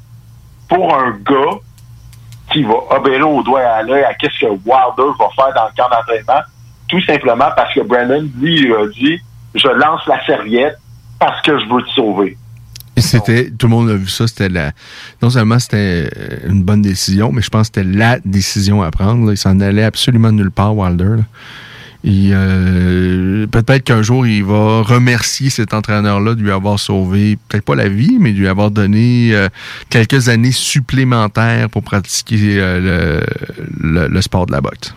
pour 0.68 0.94
un 0.94 1.10
gars 1.10 1.58
qui 2.52 2.62
va 2.62 2.74
obérer 2.90 3.22
au 3.22 3.42
doigt 3.42 3.60
et 3.60 3.64
à 3.64 3.82
l'œil 3.82 4.04
à 4.04 4.14
qu'est-ce 4.14 4.40
que 4.40 4.46
Wilder 4.46 5.12
va 5.18 5.28
faire 5.36 5.54
dans 5.54 5.66
le 5.66 5.76
camp 5.76 5.88
d'entraînement, 5.90 6.42
tout 6.88 7.00
simplement 7.02 7.50
parce 7.54 7.72
que 7.74 7.80
Brandon, 7.80 8.28
lui, 8.38 8.62
il 8.62 8.72
a 8.72 8.86
dit, 8.88 9.18
je 9.54 9.68
lance 9.68 10.00
la 10.06 10.24
serviette 10.24 10.78
parce 11.18 11.40
que 11.42 11.58
je 11.58 11.72
veux 11.72 11.82
te 11.82 11.90
sauver. 11.90 12.36
C'était, 12.96 13.50
tout 13.50 13.66
le 13.66 13.70
monde 13.70 13.90
a 13.90 13.94
vu 13.94 14.08
ça, 14.08 14.26
c'était 14.26 14.48
la, 14.48 14.72
non 15.22 15.30
seulement 15.30 15.58
c'était 15.58 16.10
euh, 16.16 16.48
une 16.48 16.62
bonne 16.62 16.82
décision, 16.82 17.32
mais 17.32 17.40
je 17.40 17.48
pense 17.48 17.70
que 17.70 17.80
c'était 17.80 17.98
la 17.98 18.18
décision 18.20 18.82
à 18.82 18.90
prendre. 18.90 19.26
là. 19.26 19.70
Il 19.70 19.80
absolument 19.80 20.32
nulle 20.32 20.50
part, 20.50 20.76
Wilder. 20.76 21.16
Et, 22.02 22.30
euh, 22.32 23.46
peut-être 23.46 23.84
qu'un 23.84 24.00
jour, 24.02 24.26
il 24.26 24.42
va 24.44 24.80
remercier 24.82 25.50
cet 25.50 25.74
entraîneur-là 25.74 26.34
de 26.34 26.40
lui 26.42 26.50
avoir 26.50 26.78
sauvé, 26.78 27.36
peut-être 27.48 27.64
pas 27.64 27.74
la 27.74 27.88
vie, 27.88 28.16
mais 28.18 28.32
de 28.32 28.38
lui 28.38 28.48
avoir 28.48 28.70
donné 28.70 29.30
euh, 29.34 29.48
quelques 29.90 30.28
années 30.30 30.52
supplémentaires 30.52 31.68
pour 31.68 31.82
pratiquer 31.82 32.58
euh, 32.58 33.20
le, 33.80 34.00
le- 34.02 34.08
le 34.08 34.22
sport 34.22 34.46
de 34.46 34.52
la 34.52 34.60
boxe. 34.62 34.94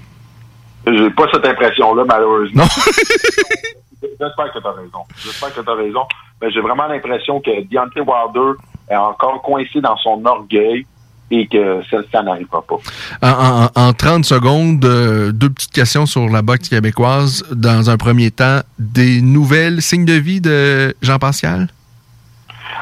J'ai 0.88 1.10
pas 1.12 1.26
cette 1.34 1.46
impression-là, 1.46 2.04
malheureusement. 2.08 2.64
Non. 2.64 2.70
J'espère 4.02 4.54
que 4.54 4.60
tu 4.60 4.68
as 4.68 4.72
raison. 4.72 5.00
J'espère 5.24 5.54
que 5.54 5.62
tu 5.62 5.70
as 5.70 5.74
raison. 5.76 6.02
Mais 6.42 6.52
j'ai 6.52 6.62
vraiment 6.62 6.88
l'impression 6.88 7.40
que 7.42 7.50
Deontay 7.70 8.02
Wilder 8.02 8.60
est 8.90 8.96
encore 8.96 9.42
coincé 9.42 9.80
dans 9.82 9.96
son 9.98 10.24
orgueil 10.26 10.86
et 11.32 11.48
que 11.48 11.82
ça, 11.90 11.98
ça 12.12 12.22
n'arrivera 12.22 12.62
pas. 12.62 12.76
En, 13.22 13.66
en- 13.76 13.88
en 13.90 13.94
30 13.94 14.24
secondes, 14.26 14.84
euh, 14.86 15.32
deux 15.32 15.50
petites 15.50 15.72
questions 15.72 16.06
sur 16.06 16.28
la 16.30 16.42
boxe 16.42 16.70
québécoise. 16.70 17.44
Dans 17.52 17.90
un 17.90 17.98
premier 17.98 18.30
temps, 18.32 18.60
des 18.78 19.22
nouvelles 19.22 19.82
signes 19.82 20.06
de 20.06 20.14
vie 20.14 20.42
de 20.42 20.96
Jean 21.02 21.18
Pascal? 21.20 21.68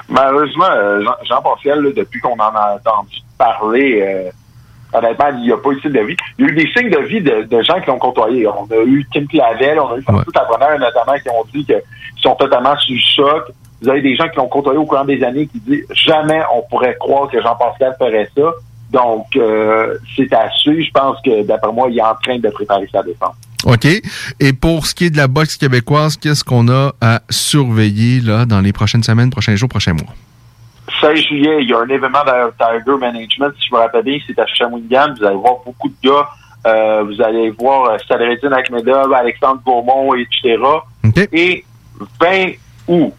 Malheureusement, 0.09 0.65
euh, 0.69 1.03
Jean, 1.03 1.15
Jean 1.27 1.41
Pascal, 1.41 1.83
là, 1.83 1.89
depuis 1.95 2.19
qu'on 2.19 2.33
en 2.33 2.39
a 2.55 2.75
entendu 2.75 3.17
parler, 3.37 4.01
euh, 4.01 4.29
honnêtement, 4.97 5.27
il 5.37 5.43
n'y 5.43 5.51
a 5.51 5.57
pas 5.57 5.69
eu 5.71 5.75
de 5.75 5.81
signe 5.81 5.91
de 5.93 5.99
vie. 6.01 6.17
Il 6.37 6.45
y 6.45 6.49
a 6.49 6.51
eu 6.51 6.55
des 6.55 6.69
signes 6.75 6.89
de 6.89 6.99
vie 7.07 7.21
de, 7.21 7.43
de 7.43 7.61
gens 7.63 7.79
qui 7.79 7.87
l'ont 7.87 7.99
côtoyé. 7.99 8.47
On 8.47 8.65
a 8.65 8.83
eu 8.85 9.07
Kim 9.13 9.27
Clavel, 9.27 9.79
on 9.79 9.93
a 9.93 9.97
eu 9.97 10.01
Francis 10.01 10.33
Tabonner, 10.33 10.77
notamment, 10.79 11.17
qui 11.21 11.29
ont 11.29 11.45
dit 11.53 11.65
qu'ils 11.65 11.81
sont 12.21 12.35
totalement 12.35 12.75
sous 12.79 12.93
le 12.93 12.99
choc. 12.99 13.51
Vous 13.81 13.89
avez 13.89 14.01
des 14.01 14.15
gens 14.15 14.27
qui 14.29 14.37
l'ont 14.37 14.47
côtoyé 14.47 14.77
au 14.77 14.85
courant 14.85 15.05
des 15.05 15.23
années 15.23 15.47
qui 15.47 15.59
disent 15.59 15.85
jamais 15.91 16.41
on 16.53 16.61
pourrait 16.69 16.95
croire 16.99 17.29
que 17.29 17.41
Jean 17.41 17.55
Pascal 17.55 17.95
ferait 17.97 18.29
ça. 18.35 18.51
Donc, 18.91 19.25
euh, 19.35 19.97
c'est 20.15 20.31
à 20.33 20.49
suivre. 20.51 20.83
Je 20.85 20.91
pense 20.91 21.17
que, 21.23 21.43
d'après 21.43 21.71
moi, 21.71 21.87
il 21.89 21.97
est 21.97 22.03
en 22.03 22.15
train 22.21 22.37
de 22.37 22.49
préparer 22.49 22.87
sa 22.91 23.01
défense. 23.01 23.35
OK. 23.65 23.87
Et 24.39 24.53
pour 24.53 24.85
ce 24.85 24.93
qui 24.93 25.05
est 25.05 25.09
de 25.09 25.17
la 25.17 25.27
boxe 25.27 25.55
québécoise, 25.57 26.17
qu'est-ce 26.17 26.43
qu'on 26.43 26.67
a 26.67 26.91
à 26.99 27.21
surveiller 27.29 28.19
là, 28.19 28.45
dans 28.45 28.59
les 28.59 28.73
prochaines 28.73 29.03
semaines, 29.03 29.29
prochains 29.29 29.55
jours, 29.55 29.69
prochains 29.69 29.93
mois? 29.93 30.13
16 30.99 31.19
juillet, 31.19 31.57
il 31.61 31.69
y 31.69 31.73
a 31.73 31.79
un 31.79 31.87
événement 31.87 32.23
de 32.25 32.51
Tiger 32.57 32.97
Management. 32.99 33.53
Si 33.59 33.67
je 33.69 33.75
me 33.75 33.79
rappelle 33.79 34.03
bien, 34.03 34.17
c'est 34.27 34.37
à 34.37 34.45
Shawinigan. 34.45 35.13
Vous 35.17 35.25
allez 35.25 35.37
voir 35.37 35.55
beaucoup 35.65 35.87
de 35.87 35.95
gars. 36.09 36.27
Euh, 36.67 37.03
vous 37.03 37.21
allez 37.21 37.49
voir 37.51 37.91
euh, 37.91 37.97
Sadreddin 38.07 38.51
Akhmedov, 38.51 39.11
Alexandre 39.13 39.61
Gaumont, 39.65 40.13
etc. 40.15 40.57
Et 41.31 41.65
20 42.19 42.51
août, 42.87 43.13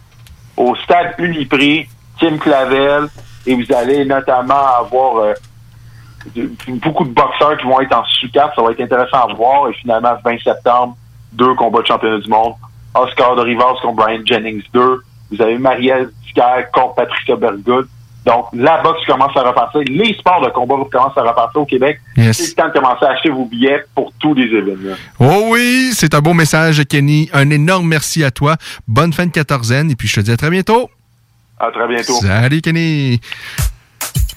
au 0.57 0.75
stade 0.75 1.15
Uniprix, 1.17 1.87
Tim 2.19 2.37
Clavel, 2.37 3.07
et 3.45 3.55
vous 3.55 3.73
allez 3.73 4.05
notamment 4.05 4.77
avoir 4.79 5.17
euh, 5.17 5.33
beaucoup 6.67 7.05
de 7.05 7.13
boxeurs 7.13 7.57
qui 7.57 7.65
vont 7.65 7.81
être 7.81 7.95
en 7.95 8.05
sous-cap. 8.05 8.53
Ça 8.55 8.61
va 8.61 8.71
être 8.71 8.81
intéressant 8.81 9.27
à 9.27 9.33
voir. 9.33 9.69
Et 9.69 9.73
finalement, 9.73 10.15
20 10.23 10.41
septembre, 10.41 10.95
deux 11.33 11.53
combats 11.55 11.81
de 11.81 11.87
championnat 11.87 12.19
du 12.19 12.29
monde. 12.29 12.53
Oscar 12.95 13.35
de 13.35 13.41
Rivas 13.41 13.75
contre 13.81 13.95
Brian 13.95 14.21
Jennings 14.23 14.63
2. 14.73 15.01
Vous 15.31 15.41
avez 15.41 15.57
Marielle 15.57 16.11
Dicker 16.25 16.69
contre 16.71 16.95
Patricia 16.95 17.35
Bergood. 17.35 17.87
Donc, 18.25 18.45
la 18.53 18.81
boxe 18.81 19.05
commence 19.05 19.35
à 19.35 19.41
repartir. 19.41 19.81
Les 19.87 20.13
sports 20.13 20.41
de 20.41 20.49
combat 20.49 20.75
commencent 20.91 21.17
à 21.17 21.23
repartir 21.23 21.61
au 21.61 21.65
Québec. 21.65 21.99
Yes. 22.15 22.37
C'est 22.37 22.47
le 22.49 22.53
temps 22.53 22.67
de 22.69 22.73
commencer 22.73 23.05
à 23.05 23.11
acheter 23.11 23.29
vos 23.29 23.45
billets 23.45 23.83
pour 23.93 24.13
tous 24.19 24.33
les 24.33 24.45
événements. 24.45 24.95
Oh 25.19 25.49
oui, 25.49 25.89
c'est 25.93 26.13
un 26.13 26.19
beau 26.19 26.33
message, 26.33 26.83
Kenny. 26.85 27.29
Un 27.33 27.49
énorme 27.49 27.87
merci 27.87 28.23
à 28.23 28.31
toi. 28.31 28.55
Bonne 28.87 29.11
fin 29.11 29.25
de 29.25 29.31
quatorzaine. 29.31 29.91
Et 29.91 29.95
puis, 29.95 30.07
je 30.07 30.15
te 30.15 30.19
dis 30.21 30.31
à 30.31 30.37
très 30.37 30.49
bientôt. 30.49 30.89
À 31.59 31.69
très 31.71 31.87
bientôt. 31.87 32.13
Salut, 32.13 32.61
Kenny. 32.61 33.19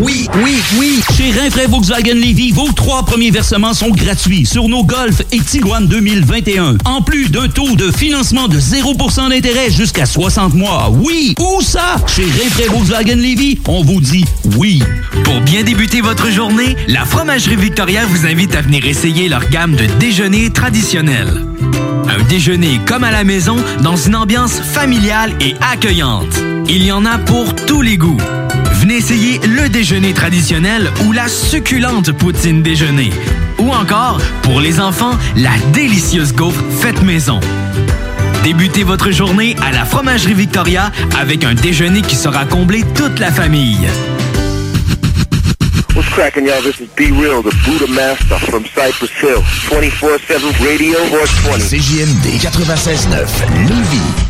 Oui, 0.00 0.28
oui, 0.42 0.56
oui. 0.78 1.00
Chez 1.16 1.32
Rinfraie 1.32 1.66
Volkswagen 1.66 2.14
Levy, 2.14 2.52
vos 2.52 2.70
trois 2.72 3.04
premiers 3.04 3.30
versements 3.30 3.74
sont 3.74 3.90
gratuits 3.90 4.46
sur 4.46 4.68
nos 4.68 4.84
Golf 4.84 5.22
et 5.32 5.40
Tiguan 5.40 5.86
2021. 5.86 6.76
En 6.84 7.02
plus 7.02 7.28
d'un 7.30 7.48
taux 7.48 7.74
de 7.74 7.90
financement 7.90 8.46
de 8.46 8.58
0% 8.58 9.30
d'intérêt 9.30 9.70
jusqu'à 9.70 10.06
60 10.06 10.54
mois. 10.54 10.90
Oui, 10.92 11.34
où 11.40 11.60
ça? 11.62 11.96
Chez 12.06 12.22
Rinfraie 12.24 12.68
Volkswagen 12.68 13.16
Levy, 13.16 13.58
on 13.66 13.82
vous 13.82 14.00
dit 14.00 14.24
oui. 14.56 14.82
Pour 15.24 15.40
bien 15.40 15.64
débuter 15.64 16.00
votre 16.00 16.30
journée, 16.30 16.76
la 16.86 17.04
Fromagerie 17.04 17.56
Victoria 17.56 18.06
vous 18.06 18.24
invite 18.26 18.54
à 18.54 18.60
venir 18.60 18.86
essayer 18.86 19.28
leur 19.28 19.48
gamme 19.48 19.74
de 19.74 19.86
déjeuners 19.98 20.50
traditionnels. 20.50 21.44
Un 22.08 22.22
déjeuner 22.24 22.80
comme 22.86 23.04
à 23.04 23.10
la 23.10 23.24
maison, 23.24 23.56
dans 23.82 23.96
une 23.96 24.14
ambiance 24.14 24.60
familiale 24.60 25.32
et 25.40 25.54
accueillante. 25.72 26.40
Il 26.68 26.84
y 26.84 26.92
en 26.92 27.04
a 27.04 27.18
pour 27.18 27.54
tous 27.66 27.82
les 27.82 27.96
goûts. 27.96 28.20
Venez 28.88 29.00
essayer 29.00 29.38
le 29.40 29.68
déjeuner 29.68 30.14
traditionnel 30.14 30.90
ou 31.04 31.12
la 31.12 31.28
succulente 31.28 32.10
poutine 32.12 32.62
déjeuner. 32.62 33.10
Ou 33.58 33.68
encore, 33.68 34.18
pour 34.40 34.62
les 34.62 34.80
enfants, 34.80 35.12
la 35.36 35.50
délicieuse 35.74 36.32
gaufre 36.32 36.64
faite 36.70 37.02
maison. 37.02 37.38
Débutez 38.44 38.84
votre 38.84 39.10
journée 39.10 39.56
à 39.62 39.72
la 39.72 39.84
Fromagerie 39.84 40.32
Victoria 40.32 40.90
avec 41.20 41.44
un 41.44 41.52
déjeuner 41.52 42.00
qui 42.00 42.16
sera 42.16 42.46
combler 42.46 42.82
toute 42.94 43.18
la 43.18 43.30
famille. 43.30 43.86
What's 45.94 46.08
cracking, 46.08 46.46
y'all? 46.46 46.62
This 46.62 46.80
is 46.80 46.88
Be 46.96 47.12
Real, 47.12 47.42
the 47.42 47.54
Buddha 47.66 47.92
Master 47.92 48.38
from 48.38 48.64
Cypress 48.64 49.10
Hill. 49.20 49.42
24-7 49.68 50.66
Radio 50.66 50.96
420. 51.10 51.58
CJMD 51.58 52.40
96.9, 52.40 53.68
Lévis. 53.68 54.28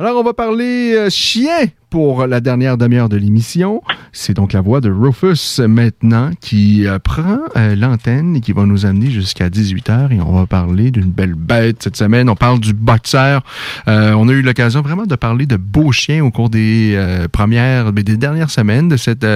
Alors, 0.00 0.18
on 0.18 0.24
va 0.24 0.34
parler 0.34 0.94
euh, 0.96 1.08
chien 1.08 1.68
pour 1.90 2.26
la 2.26 2.40
dernière 2.40 2.76
demi-heure 2.76 3.08
de 3.08 3.16
l'émission. 3.16 3.82
C'est 4.12 4.34
donc 4.34 4.52
la 4.52 4.60
voix 4.60 4.80
de 4.80 4.90
Rufus 4.90 5.60
maintenant 5.66 6.30
qui 6.40 6.86
euh, 6.86 6.98
prend 6.98 7.38
euh, 7.56 7.74
l'antenne 7.74 8.36
et 8.36 8.40
qui 8.40 8.52
va 8.52 8.64
nous 8.64 8.86
amener 8.86 9.10
jusqu'à 9.10 9.48
18h 9.48 10.12
et 10.12 10.20
on 10.20 10.32
va 10.32 10.46
parler 10.46 10.90
d'une 10.90 11.10
belle 11.10 11.34
bête 11.34 11.82
cette 11.82 11.96
semaine. 11.96 12.28
On 12.28 12.36
parle 12.36 12.60
du 12.60 12.72
boxeur. 12.72 13.42
Euh, 13.88 14.12
on 14.12 14.28
a 14.28 14.32
eu 14.32 14.42
l'occasion 14.42 14.82
vraiment 14.82 15.06
de 15.06 15.16
parler 15.16 15.46
de 15.46 15.56
beaux 15.56 15.92
chiens 15.92 16.24
au 16.24 16.30
cours 16.30 16.50
des 16.50 16.94
euh, 16.94 17.28
premières, 17.28 17.92
mais 17.92 18.02
des 18.02 18.16
dernières 18.16 18.50
semaines 18.50 18.88
de 18.88 18.96
cette, 18.96 19.26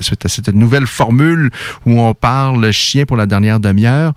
cette, 0.00 0.54
nouvelle 0.54 0.86
formule 0.86 1.50
où 1.86 2.00
on 2.00 2.14
parle 2.14 2.70
chien 2.72 3.04
pour 3.04 3.16
la 3.16 3.26
dernière 3.26 3.60
demi-heure. 3.60 4.12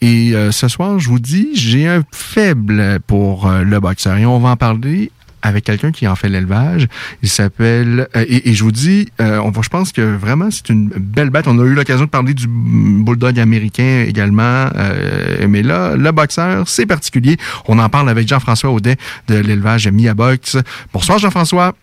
Et 0.00 0.32
ce 0.50 0.68
soir, 0.68 0.98
je 0.98 1.08
vous 1.08 1.18
dis, 1.18 1.50
j'ai 1.54 1.88
un 1.88 2.02
faible 2.12 3.00
pour 3.06 3.50
le 3.50 3.80
boxeur 3.80 4.16
et 4.16 4.26
on 4.26 4.38
va 4.38 4.50
en 4.50 4.56
parler 4.56 5.10
avec 5.42 5.64
quelqu'un 5.64 5.92
qui 5.92 6.06
en 6.06 6.16
fait 6.16 6.28
l'élevage. 6.28 6.88
Il 7.22 7.28
s'appelle 7.28 8.08
euh, 8.16 8.24
et, 8.28 8.50
et 8.50 8.54
je 8.54 8.64
vous 8.64 8.72
dis, 8.72 9.08
euh, 9.20 9.38
on 9.38 9.50
va, 9.50 9.62
je 9.62 9.68
pense 9.68 9.92
que 9.92 10.00
vraiment 10.00 10.50
c'est 10.50 10.68
une 10.68 10.88
belle 10.88 11.30
bête. 11.30 11.46
On 11.46 11.58
a 11.58 11.64
eu 11.64 11.74
l'occasion 11.74 12.04
de 12.04 12.10
parler 12.10 12.34
du 12.34 12.46
bulldog 12.48 13.38
américain 13.38 14.04
également, 14.06 14.68
euh, 14.76 15.46
mais 15.48 15.62
là, 15.62 15.96
le 15.96 16.12
boxeur, 16.12 16.68
c'est 16.68 16.86
particulier. 16.86 17.36
On 17.66 17.78
en 17.78 17.88
parle 17.88 18.08
avec 18.08 18.28
Jean-François 18.28 18.70
Audet 18.70 18.96
de 19.28 19.36
l'élevage 19.36 19.88
Mia 19.88 20.14
Box. 20.14 20.56
Bonsoir 20.92 21.18
Jean-François. 21.18 21.74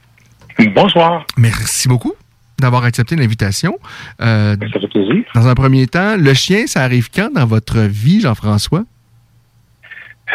Bonsoir. 0.75 1.25
Merci 1.37 1.87
beaucoup 1.87 2.13
d'avoir 2.59 2.83
accepté 2.83 3.15
l'invitation. 3.15 3.77
Euh, 4.21 4.55
ça 4.59 4.79
fait 4.79 4.87
plaisir. 4.87 5.23
Dans 5.33 5.47
un 5.47 5.55
premier 5.55 5.87
temps, 5.87 6.15
le 6.17 6.33
chien, 6.33 6.67
ça 6.67 6.83
arrive 6.83 7.09
quand 7.13 7.31
dans 7.33 7.45
votre 7.45 7.79
vie, 7.79 8.19
Jean-François? 8.21 8.83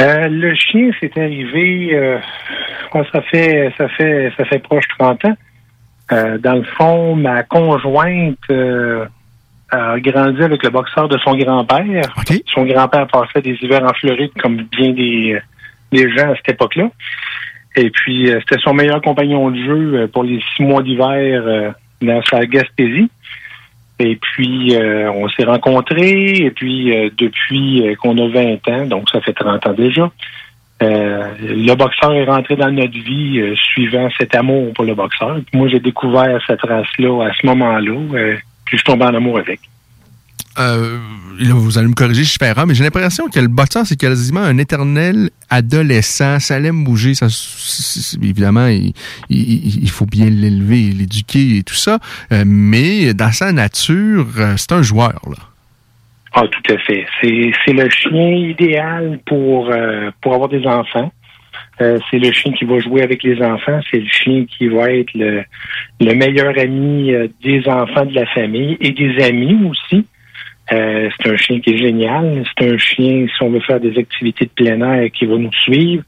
Euh, 0.01 0.29
le 0.29 0.55
chien, 0.55 0.91
c'est 1.01 1.17
arrivé, 1.17 1.95
euh, 1.95 2.19
ça 3.13 3.23
fait, 3.23 3.73
ça 3.79 3.89
fait, 3.89 4.33
ça 4.37 4.45
fait 4.45 4.59
proche 4.59 4.87
30 4.99 5.25
ans. 5.27 5.37
Euh, 6.13 6.39
dans 6.39 6.55
le 6.55 6.65
fond, 6.65 7.17
ma 7.17 7.43
conjointe 7.45 8.39
euh, 8.51 9.07
a 9.71 9.99
grandi 10.01 10.43
avec 10.43 10.63
le 10.63 10.71
boxeur 10.71 11.09
de 11.09 11.17
son 11.19 11.37
grand-père. 11.37 12.13
Son 12.47 12.65
grand-père 12.65 13.07
passait 13.07 13.41
des 13.41 13.57
hivers 13.63 13.85
en 13.85 13.95
Floride 13.95 14.33
comme 14.41 14.57
bien 14.65 14.91
des, 14.91 15.39
des 15.93 16.11
gens 16.17 16.33
à 16.33 16.37
cette 16.37 16.51
époque-là. 16.51 16.91
Et 17.77 17.91
puis, 17.91 18.31
euh, 18.31 18.41
c'était 18.41 18.61
son 18.63 18.75
meilleur 18.75 19.01
compagnon 19.01 19.51
de 19.51 19.65
jeu 19.65 20.09
pour 20.13 20.25
les 20.25 20.41
six 20.55 20.63
mois 20.63 20.83
d'hiver 20.83 21.43
euh, 21.47 21.71
dans 22.03 22.23
sa 22.25 22.45
Gaspésie. 22.47 23.11
Et 24.01 24.17
puis, 24.17 24.75
euh, 24.75 25.11
on 25.13 25.29
s'est 25.29 25.45
rencontrés. 25.45 26.37
Et 26.37 26.51
puis, 26.51 26.97
euh, 26.97 27.11
depuis 27.17 27.87
euh, 27.87 27.95
qu'on 27.97 28.19
a 28.19 28.29
20 28.29 28.69
ans, 28.69 28.87
donc 28.87 29.11
ça 29.11 29.21
fait 29.21 29.33
30 29.33 29.67
ans 29.67 29.73
déjà, 29.73 30.11
euh, 30.83 31.29
le 31.41 31.75
boxeur 31.75 32.13
est 32.13 32.25
rentré 32.25 32.57
dans 32.57 32.71
notre 32.71 32.99
vie 32.99 33.39
euh, 33.39 33.55
suivant 33.55 34.09
cet 34.19 34.35
amour 34.35 34.73
pour 34.75 34.85
le 34.85 34.95
boxeur. 34.95 35.39
Moi, 35.53 35.69
j'ai 35.69 35.81
découvert 35.81 36.41
cette 36.47 36.63
race-là 36.63 37.29
à 37.29 37.33
ce 37.35 37.47
moment-là. 37.47 37.95
puis 38.65 38.77
je 38.77 38.77
suis 38.77 38.85
tombé 38.85 39.05
en 39.05 39.15
amour 39.15 39.39
avec. 39.39 39.61
Euh, 40.59 40.99
vous 41.51 41.79
allez 41.79 41.89
me 41.89 41.95
corriger, 41.95 42.23
je 42.23 42.29
suis 42.31 42.39
erreur, 42.43 42.67
mais 42.67 42.75
j'ai 42.75 42.85
l'impression 42.85 43.29
que 43.29 43.41
le 43.41 43.49
boxeur, 43.49 43.85
c'est 43.87 43.99
quasiment 43.99 44.41
un 44.41 44.57
éternel 44.59 45.31
adolescent. 45.51 46.39
Ça 46.39 46.61
aime 46.61 46.85
bouger. 46.85 47.15
Ça, 47.15 47.27
évidemment, 48.23 48.69
il, 48.69 48.93
il- 49.31 49.91
faut 49.91 50.07
bien 50.07 50.27
l'élever, 50.27 50.91
l'éduquer 50.93 51.59
et 51.59 51.63
tout 51.63 51.75
ça. 51.75 51.99
Euh, 52.33 52.45
mais 52.47 53.15
dans 53.15 53.33
sa 53.33 53.53
nature, 53.53 54.27
euh, 54.39 54.55
c'est 54.57 54.73
un 54.73 54.83
joueur. 54.83 55.21
Là. 55.29 55.37
Ah, 56.35 56.43
tout 56.49 56.73
à 56.73 56.79
fait. 56.79 57.07
C'est, 57.21 57.73
le 57.73 57.89
chien 57.91 58.29
idéal 58.51 59.21
pour, 59.27 59.73
pour 60.21 60.35
avoir 60.35 60.49
des 60.49 60.67
enfants. 60.67 61.13
C'est 61.79 62.19
le 62.19 62.33
chien 62.33 62.53
qui 62.53 62.65
va 62.65 62.79
jouer 62.81 63.03
avec 63.03 63.23
les 63.23 63.41
enfants. 63.43 63.81
C'est 63.91 64.01
le 64.01 64.09
chien 64.09 64.45
qui 64.47 64.67
va 64.69 64.91
être 64.91 65.13
le, 65.15 65.45
le 66.01 66.15
meilleur 66.15 66.57
ami 66.59 67.13
des 67.43 67.63
enfants 67.69 68.05
de 68.05 68.15
la 68.15 68.27
famille 68.27 68.77
et 68.81 68.91
des 68.91 69.23
amis 69.25 69.59
aussi. 69.69 70.05
Euh, 70.73 71.11
c'est 71.17 71.31
un 71.31 71.37
chien 71.37 71.61
qui 71.61 71.71
est 71.71 71.79
génial. 71.79 72.45
C'est 72.57 72.73
un 72.73 72.79
chien, 72.79 73.27
si 73.27 73.43
on 73.43 73.51
veut 73.51 73.61
faire 73.61 73.81
des 73.81 73.99
activités 73.99 74.47
de 74.47 74.51
plein 74.51 74.81
air, 74.81 75.11
qui 75.11 75.27
va 75.27 75.37
nous 75.37 75.53
suivre. 75.53 76.03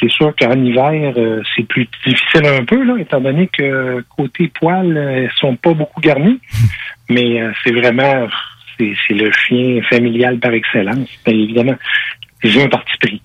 C'est 0.00 0.10
sûr 0.10 0.34
qu'en 0.36 0.58
hiver, 0.62 1.12
euh, 1.16 1.42
c'est 1.54 1.66
plus 1.66 1.86
difficile 2.06 2.46
un 2.46 2.64
peu, 2.64 2.82
là, 2.82 2.96
étant 2.98 3.20
donné 3.20 3.48
que 3.48 4.02
côté 4.16 4.50
poils, 4.58 4.96
euh, 4.96 5.24
ils 5.24 5.38
sont 5.38 5.56
pas 5.56 5.74
beaucoup 5.74 6.00
garnis. 6.00 6.40
Mais 7.10 7.40
euh, 7.40 7.52
c'est 7.62 7.72
vraiment, 7.72 8.26
c'est, 8.78 8.94
c'est 9.06 9.14
le 9.14 9.30
chien 9.32 9.82
familial 9.90 10.38
par 10.38 10.52
excellence. 10.52 11.08
Bien 11.26 11.34
évidemment, 11.34 11.76
j'ai 12.42 12.62
un 12.62 12.68
parti 12.68 12.92
pris. 13.00 13.22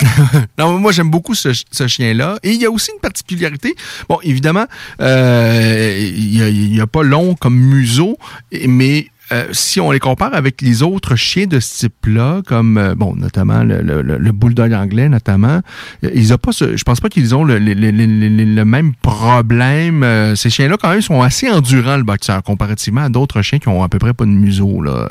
non, 0.58 0.78
moi, 0.78 0.92
j'aime 0.92 1.10
beaucoup 1.10 1.34
ce, 1.34 1.50
ce 1.70 1.86
chien-là. 1.86 2.38
Et 2.42 2.50
il 2.50 2.60
y 2.60 2.66
a 2.66 2.70
aussi 2.70 2.90
une 2.92 3.00
particularité. 3.00 3.74
Bon, 4.08 4.18
évidemment, 4.22 4.66
euh, 5.00 5.94
il 5.98 6.70
n'y 6.70 6.80
a, 6.80 6.86
pas 6.86 7.02
long 7.02 7.34
comme 7.34 7.56
museau, 7.56 8.18
mais 8.66 9.06
euh, 9.32 9.44
si 9.52 9.80
on 9.80 9.90
les 9.90 9.98
compare 9.98 10.34
avec 10.34 10.60
les 10.60 10.82
autres 10.82 11.16
chiens 11.16 11.46
de 11.46 11.58
ce 11.58 11.86
type-là, 11.86 12.42
comme, 12.46 12.76
euh, 12.76 12.94
bon, 12.94 13.14
notamment 13.16 13.64
le, 13.64 13.80
le, 13.80 14.02
le- 14.02 14.32
bulldog 14.32 14.72
anglais, 14.74 15.08
notamment, 15.08 15.60
euh, 16.04 16.10
ils 16.14 16.32
ont 16.34 16.36
pas 16.36 16.52
ce, 16.52 16.76
je 16.76 16.84
pense 16.84 17.00
pas 17.00 17.08
qu'ils 17.08 17.34
ont 17.34 17.44
le, 17.44 17.58
le- 17.58 18.64
même 18.64 18.92
problème. 18.94 20.04
Ces 20.36 20.50
chiens-là, 20.50 20.76
quand 20.80 20.90
même, 20.90 21.00
sont 21.00 21.22
assez 21.22 21.50
endurants, 21.50 21.96
le 21.96 22.02
boxeur, 22.02 22.42
comparativement 22.42 23.02
à 23.02 23.08
d'autres 23.08 23.42
chiens 23.42 23.58
qui 23.58 23.68
ont 23.68 23.82
à 23.82 23.88
peu 23.88 23.98
près 23.98 24.12
pas 24.12 24.24
de 24.24 24.30
museau, 24.30 24.82
là. 24.82 25.08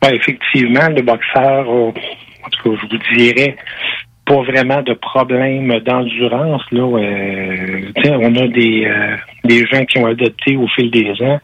Ben, 0.00 0.12
effectivement, 0.14 0.88
le 0.88 1.02
boxeur, 1.02 1.68
en 1.68 1.92
tout 1.92 2.70
cas, 2.70 2.76
je 2.82 2.86
vous 2.96 2.98
dirais, 3.16 3.56
pas 4.24 4.42
vraiment 4.42 4.82
de 4.82 4.94
problème 4.94 5.68
d'endurance. 5.80 6.62
On 6.72 6.96
a 8.36 8.48
des, 8.48 8.88
des 9.44 9.66
gens 9.66 9.84
qui 9.84 9.98
ont 9.98 10.06
adopté 10.06 10.56
au 10.56 10.66
fil 10.68 10.90
des 10.90 11.10
ans, 11.22 11.40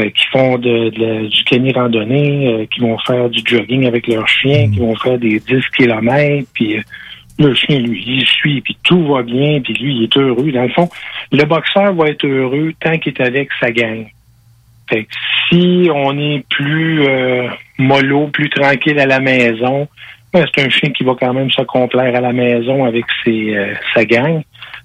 euh, 0.00 0.10
qui 0.10 0.26
font 0.32 0.58
de, 0.58 0.90
de 0.90 1.28
du 1.28 1.44
cani 1.44 1.72
randonnée, 1.72 2.48
euh, 2.48 2.66
qui 2.66 2.80
vont 2.80 2.98
faire 2.98 3.28
du 3.28 3.40
jogging 3.44 3.86
avec 3.86 4.06
leur 4.06 4.26
chien, 4.26 4.70
qui 4.70 4.78
vont 4.78 4.96
faire 4.96 5.18
des 5.18 5.40
10 5.40 5.62
kilomètres, 5.76 6.48
puis 6.54 6.78
euh, 6.78 6.82
le 7.38 7.54
chien, 7.54 7.78
lui, 7.78 8.02
il 8.06 8.26
suit, 8.26 8.60
puis 8.60 8.76
tout 8.82 9.06
va 9.06 9.22
bien, 9.22 9.60
puis 9.60 9.74
lui, 9.74 9.96
il 9.96 10.04
est 10.04 10.16
heureux. 10.16 10.50
Dans 10.52 10.62
le 10.62 10.68
fond, 10.68 10.88
le 11.30 11.44
boxeur 11.44 11.92
va 11.94 12.08
être 12.08 12.26
heureux 12.26 12.72
tant 12.80 12.98
qu'il 12.98 13.12
est 13.12 13.20
avec 13.20 13.50
sa 13.60 13.70
gang. 13.70 14.06
Fait 14.88 15.04
que 15.04 15.10
si 15.48 15.88
on 15.92 16.18
est 16.18 16.44
plus 16.48 17.06
euh, 17.06 17.48
mollo, 17.78 18.28
plus 18.28 18.50
tranquille 18.50 18.98
à 18.98 19.06
la 19.06 19.20
maison, 19.20 19.88
ben, 20.32 20.46
c'est 20.54 20.64
un 20.64 20.70
chien 20.70 20.90
qui 20.90 21.04
va 21.04 21.14
quand 21.18 21.32
même 21.32 21.50
se 21.50 21.62
complaire 21.62 22.14
à 22.14 22.20
la 22.20 22.32
maison 22.32 22.84
avec 22.84 23.04
ses, 23.24 23.54
euh, 23.54 23.74
sa 23.94 24.04
gang. 24.04 24.42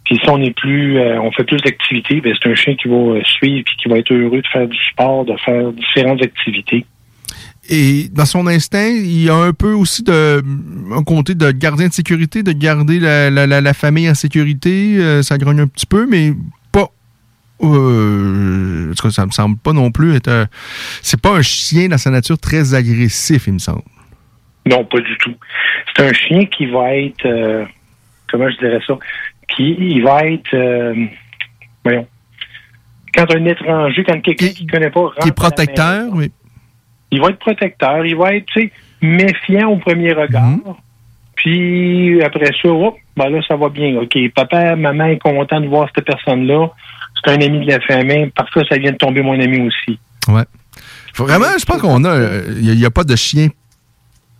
Puis 0.08 0.18
si 0.24 0.30
on 0.30 0.42
est 0.42 0.56
plus, 0.56 0.98
euh, 0.98 1.20
on 1.20 1.32
fait 1.34 1.44
plus 1.44 1.58
d'activités, 1.58 2.22
ben, 2.22 2.34
c'est 2.42 2.50
un 2.50 2.56
chien 2.56 2.76
qui 2.76 2.88
va 2.88 2.96
euh, 2.96 3.22
suivre 3.26 3.64
puis 3.66 3.76
qui 3.76 3.90
va 3.90 3.98
être 3.98 4.10
heureux 4.14 4.42
de 4.42 4.48
faire 4.48 4.66
du 4.66 4.78
sport, 4.90 5.26
de 5.26 5.36
faire 5.44 5.74
différentes 5.74 6.24
activités. 6.24 6.86
Et 7.70 8.08
dans 8.14 8.24
son 8.24 8.48
instinct, 8.48 8.88
il 8.88 9.24
y 9.24 9.30
a 9.30 9.36
un 9.36 9.52
peu 9.52 9.74
aussi 9.74 10.04
de 10.04 10.42
un 10.94 11.04
côté 11.04 11.36
de 11.36 11.52
gardien 11.52 11.90
de 11.90 11.94
sécurité, 11.94 12.42
de 12.42 12.54
garder 12.54 13.02
la, 13.02 13.30
la, 13.30 13.46
la, 13.46 13.60
la 13.60 13.74
famille 13.74 14.10
en 14.10 14.14
sécurité. 14.14 14.96
Euh, 14.98 15.22
ça 15.24 15.38
grogne 15.38 15.60
un 15.60 15.68
petit 15.68 15.86
peu, 15.86 16.08
mais 16.08 16.32
pas. 16.72 16.88
Euh, 17.64 18.90
en 18.90 18.94
tout 18.96 19.08
cas, 19.08 19.12
ça 19.12 19.26
me 19.26 19.32
semble 19.32 19.58
pas 19.58 19.74
non 19.74 19.92
plus 19.92 20.16
être. 20.16 20.48
C'est 21.02 21.20
pas 21.20 21.36
un 21.36 21.42
chien 21.42 21.90
dans 21.90 21.98
sa 21.98 22.12
nature 22.12 22.38
très 22.38 22.74
agressif, 22.74 23.48
il 23.48 23.56
me 23.56 23.60
semble. 23.60 23.84
Non, 24.66 24.86
pas 24.86 25.02
du 25.02 25.18
tout. 25.18 25.36
C'est 25.94 26.08
un 26.08 26.14
chien 26.14 26.46
qui 26.46 26.68
va 26.68 26.96
être, 26.96 27.68
comment 28.32 28.50
je 28.50 28.58
dirais 28.58 28.80
ça, 28.88 28.98
qui 29.56 29.76
il 29.80 30.04
va 30.04 30.26
être, 30.26 30.54
euh, 30.54 30.94
voyons, 31.84 32.08
quand 33.16 33.34
un 33.36 33.46
étranger, 33.46 34.04
quand 34.04 34.20
quelqu'un 34.22 34.50
qui 34.50 34.66
ne 34.66 34.72
connaît 34.72 34.90
pas, 34.90 35.10
Qui 35.22 35.30
est 35.30 35.32
protecteur, 35.32 36.04
maison, 36.06 36.18
oui. 36.18 36.32
il 37.12 37.22
va 37.22 37.30
être 37.30 37.40
protecteur, 37.40 38.06
il 38.06 38.16
va 38.16 38.36
être, 38.36 38.46
tu 38.48 38.62
sais, 38.62 38.72
méfiant 39.02 39.70
au 39.70 39.78
premier 39.78 40.14
regard. 40.14 40.58
Puis 41.36 42.22
après 42.24 42.52
ça, 42.62 42.70
hop, 42.70 42.96
ben 43.16 43.30
là, 43.30 43.40
ça 43.48 43.56
va 43.56 43.70
bien. 43.70 43.96
OK, 44.02 44.18
papa, 44.36 44.76
maman 44.76 45.06
est 45.06 45.20
content 45.20 45.62
de 45.62 45.68
voir 45.68 45.88
cette 45.96 46.06
personne-là. 46.06 46.70
C'est 47.24 47.32
un 47.32 47.42
ami 47.42 47.66
de 47.66 47.72
la 47.72 47.80
famille. 47.82 48.28
Parfois, 48.36 48.64
ça 48.70 48.78
vient 48.78 48.92
de 48.92 48.98
tomber 48.98 49.22
mon 49.22 49.40
ami 49.40 49.62
aussi. 49.62 50.00
Ouais. 50.28 50.44
Faut 51.14 51.26
vraiment, 51.26 51.46
je 51.60 51.66
pense 51.66 51.82
qu'on 51.82 52.04
a. 52.06 52.10
euh, 52.10 52.54
Il 52.60 52.76
n'y 52.76 52.86
a, 52.86 52.90
pas 52.92 53.04
de 53.04 53.16
chien 53.16 53.48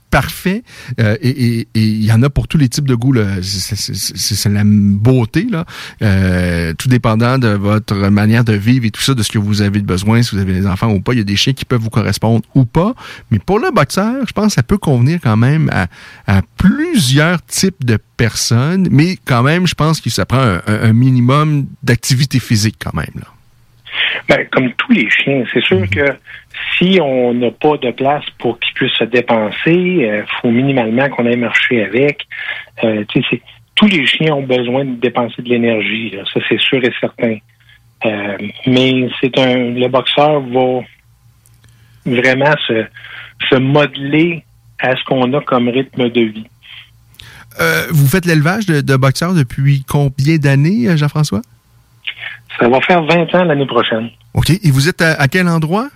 parfait 0.10 0.64
euh, 1.00 1.18
et 1.22 1.68
il 1.76 2.04
y 2.06 2.12
en 2.12 2.24
a 2.24 2.30
pour 2.30 2.48
tous 2.48 2.58
les 2.58 2.70
types 2.70 2.88
de 2.88 2.96
goûts. 2.96 3.14
C'est- 3.42 4.48
la 4.50 4.64
beauté, 4.66 5.46
là. 5.50 5.66
Euh, 6.02 6.74
tout 6.78 6.88
dépendant 6.88 7.38
de 7.38 7.50
votre 7.50 7.96
manière 8.10 8.44
de 8.44 8.54
vivre 8.54 8.86
et 8.86 8.92
tout 8.92 9.02
ça, 9.02 9.14
de 9.14 9.22
ce 9.24 9.30
que 9.32 9.38
vous 9.38 9.62
avez 9.62 9.82
besoin, 9.82 10.22
si 10.24 10.36
vous 10.36 10.42
avez 10.42 10.54
des 10.54 10.66
enfants 10.68 10.90
ou 10.92 11.02
pas. 11.02 11.14
Il 11.14 11.18
y 11.18 11.22
a 11.22 11.26
des 11.26 11.36
chiens 11.36 11.54
qui 11.54 11.66
peuvent 11.66 11.82
vous 11.82 11.90
correspondre 11.90 12.44
ou 12.56 12.66
pas. 12.66 12.94
Mais 13.32 13.40
pour 13.40 13.60
le 13.60 13.72
boxeur, 13.72 14.26
je 14.28 14.32
pense 14.34 14.48
que 14.48 14.54
ça 14.54 14.64
peut 14.64 14.78
convenir 14.78 15.20
quand 15.22 15.38
même 15.38 15.70
à, 15.74 15.88
à 16.28 16.42
plusieurs 16.58 17.44
types 17.46 17.84
de 17.86 17.98
personnes. 18.16 18.88
Mais 18.92 19.18
quand 19.26 19.44
même, 19.44 19.68
je 19.68 19.76
pense 19.76 20.00
que 20.02 20.10
ça 20.10 20.26
prend 20.26 20.40
un- 20.42 20.62
un 20.68 20.94
minimum 20.94 21.66
d'activité 21.84 22.40
physique 22.40 22.78
quand 22.84 22.94
même. 22.94 23.12
Là. 23.16 23.28
Ben, 24.28 24.48
comme 24.52 24.74
tous 24.74 24.92
les 24.92 25.10
chiens, 25.10 25.44
c'est 25.54 25.64
sûr 25.64 25.90
que 25.90 26.16
si 26.78 27.00
on 27.02 27.34
n'a 27.34 27.52
pas 27.52 27.78
de 27.78 27.92
place 27.92 28.24
pour 28.40 28.60
qu'ils 28.60 28.74
puissent 28.74 28.98
se 28.98 29.04
dépenser, 29.04 29.56
il 29.68 30.26
faut 30.42 30.50
minimalement 30.50 31.10
qu'on 31.10 31.26
aille 31.26 31.38
marcher 31.38 31.84
avec. 31.84 32.26
Euh, 32.84 33.04
tous 33.76 33.88
les 33.88 34.06
chiens 34.06 34.34
ont 34.34 34.44
besoin 34.44 34.86
de 34.86 34.96
dépenser 34.96 35.42
de 35.42 35.50
l'énergie, 35.50 36.16
ça 36.34 36.40
c'est 36.50 36.60
sûr 36.60 36.84
et 36.84 36.94
certain. 37.00 37.38
Euh, 38.06 38.38
mais 38.68 39.10
c'est 39.20 39.38
un 39.40 39.72
le 39.72 39.88
boxeur 39.88 40.42
va 40.42 40.82
vraiment 42.06 42.54
se, 42.68 42.86
se 43.50 43.56
modeler 43.56 44.44
à 44.80 44.96
ce 44.96 45.04
qu'on 45.06 45.34
a 45.34 45.42
comme 45.42 45.70
rythme 45.70 46.10
de 46.10 46.22
vie. 46.22 46.48
Euh, 47.60 47.88
vous 47.90 48.08
faites 48.08 48.26
l'élevage 48.26 48.68
de, 48.68 48.82
de 48.82 48.96
boxeurs 48.96 49.34
depuis 49.34 49.84
combien 49.88 50.38
d'années, 50.38 50.88
euh, 50.88 50.98
Jean-François? 50.98 51.42
Ça 52.60 52.68
va 52.70 52.82
faire 52.82 53.04
20 53.04 53.36
ans 53.36 53.44
l'année 53.46 53.66
prochaine. 53.68 54.10
OK. 54.34 54.50
Et 54.50 54.72
vous 54.72 54.88
êtes 54.90 55.02
à, 55.02 55.14
à 55.14 55.28
quel 55.28 55.48
endroit? 55.48 55.90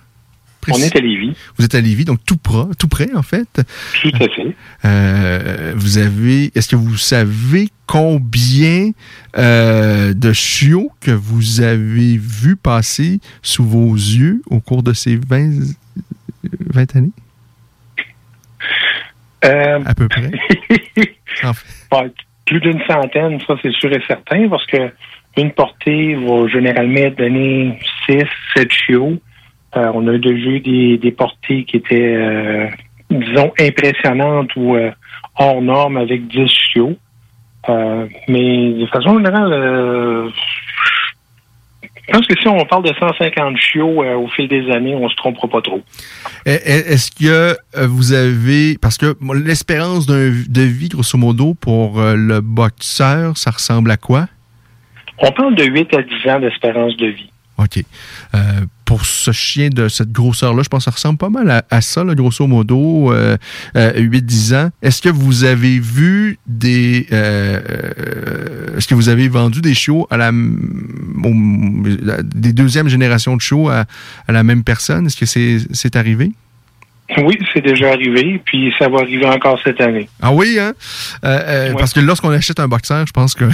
On 0.70 0.76
est 0.78 0.94
à 0.94 1.00
Lévis. 1.00 1.36
Vous 1.58 1.64
êtes 1.64 1.74
à 1.74 1.80
Lévis, 1.80 2.04
donc 2.04 2.20
tout, 2.24 2.36
pro- 2.36 2.70
tout 2.78 2.86
près, 2.86 3.08
en 3.16 3.22
fait. 3.22 3.48
Tout 4.00 4.12
à 4.14 4.28
fait. 4.28 4.54
Euh, 4.84 5.72
vous 5.74 5.98
avez. 5.98 6.52
Est-ce 6.54 6.68
que 6.68 6.76
vous 6.76 6.96
savez 6.96 7.68
combien 7.88 8.92
euh, 9.38 10.14
de 10.14 10.32
chiots 10.32 10.92
que 11.00 11.10
vous 11.10 11.62
avez 11.62 12.16
vu 12.16 12.54
passer 12.54 13.18
sous 13.42 13.64
vos 13.64 13.92
yeux 13.92 14.40
au 14.50 14.60
cours 14.60 14.84
de 14.84 14.92
ces 14.92 15.16
20, 15.16 15.74
20 16.72 16.94
années? 16.96 17.10
Euh, 19.44 19.80
À 19.84 19.94
peu 19.94 20.08
près. 20.08 20.30
En 21.42 21.54
fait. 21.54 21.66
plus 22.46 22.60
d'une 22.60 22.80
centaine, 22.86 23.40
ça 23.48 23.54
c'est 23.62 23.72
sûr 23.72 23.90
et 23.92 24.02
certain, 24.06 24.48
parce 24.48 24.64
que 24.66 24.76
une 25.36 25.50
portée 25.52 26.14
va 26.14 26.46
généralement 26.48 27.10
donner 27.16 27.78
6, 28.06 28.24
7 28.56 28.70
chiots. 28.72 29.18
Euh, 29.76 29.90
on 29.94 30.06
a 30.08 30.18
déjà 30.18 30.34
eu 30.50 30.60
des, 30.60 30.98
des 30.98 31.12
portées 31.12 31.64
qui 31.64 31.78
étaient, 31.78 32.14
euh, 32.16 32.66
disons, 33.10 33.52
impressionnantes 33.58 34.50
ou 34.56 34.76
euh, 34.76 34.90
hors 35.38 35.62
normes 35.62 35.96
avec 35.96 36.26
10 36.28 36.46
chiots. 36.48 36.96
Mais 38.28 38.72
de 38.72 38.86
façon 38.92 39.16
générale, 39.18 40.30
je 42.08 42.12
pense 42.12 42.26
que 42.26 42.34
si 42.40 42.48
on 42.48 42.64
parle 42.66 42.82
de 42.82 42.92
150 42.98 43.56
chiots 43.56 44.02
au 44.02 44.28
fil 44.28 44.48
des 44.48 44.68
années, 44.72 44.94
on 44.96 45.08
se 45.08 45.14
trompera 45.14 45.48
pas 45.48 45.62
trop. 45.62 45.80
E- 46.46 46.50
e- 46.50 46.92
Est-ce 46.92 47.10
que 47.12 47.56
vous 47.86 48.12
avez. 48.12 48.76
Parce 48.78 48.98
que 48.98 49.14
l'espérance 49.34 50.06
de 50.06 50.62
vie, 50.62 50.88
grosso 50.88 51.16
modo, 51.16 51.54
pour 51.54 52.00
le 52.00 52.40
boxeur, 52.40 53.36
ça 53.38 53.52
ressemble 53.52 53.92
à 53.92 53.96
quoi? 53.96 54.26
On 55.18 55.30
parle 55.32 55.54
de 55.54 55.64
8 55.64 55.94
à 55.94 56.02
10 56.02 56.30
ans 56.30 56.40
d'espérance 56.40 56.96
de 56.96 57.06
vie. 57.06 57.30
OK. 57.58 57.84
Euh, 58.34 58.38
pour 58.84 59.04
ce 59.04 59.30
chien 59.30 59.68
de 59.68 59.88
cette 59.88 60.10
grosseur-là, 60.10 60.62
je 60.64 60.68
pense 60.68 60.80
que 60.84 60.90
ça 60.90 60.94
ressemble 60.94 61.18
pas 61.18 61.28
mal 61.28 61.64
à, 61.70 61.80
ça, 61.80 62.02
grosso 62.04 62.46
modo, 62.46 63.12
euh, 63.12 63.36
euh, 63.76 63.92
8-10 64.00 64.54
ans. 64.56 64.70
Est-ce 64.82 65.00
que 65.02 65.08
vous 65.10 65.44
avez 65.44 65.78
vu 65.78 66.38
des... 66.46 67.06
euh, 67.12 67.60
euh, 67.68 68.76
Est-ce 68.76 68.88
que 68.88 68.94
vous 68.94 69.08
avez 69.08 69.28
vendu 69.28 69.60
des 69.60 69.74
chiots 69.74 70.06
à 70.10 70.16
la, 70.16 70.30
au- 70.30 72.12
des 72.24 72.52
deuxième 72.52 72.88
générations 72.88 73.36
de 73.36 73.40
chiots 73.42 73.68
à, 73.68 73.84
la 74.28 74.42
même 74.42 74.64
personne? 74.64 75.06
Est-ce 75.06 75.16
que 75.16 75.26
c'est 75.72 75.96
arrivé? 75.96 76.32
Oui, 77.18 77.38
c'est 77.52 77.60
déjà 77.62 77.90
arrivé, 77.92 78.40
puis 78.44 78.72
ça 78.78 78.88
va 78.88 79.00
arriver 79.00 79.26
encore 79.26 79.58
cette 79.62 79.80
année. 79.80 80.08
Ah 80.20 80.32
oui, 80.32 80.58
hein? 80.58 80.72
Euh, 81.24 81.40
euh, 81.70 81.74
Parce 81.78 81.92
que 81.92 82.00
lorsqu'on 82.00 82.30
achète 82.30 82.60
un 82.60 82.68
boxeur, 82.68 83.06
je 83.06 83.12
pense 83.12 83.34
que 83.34 83.44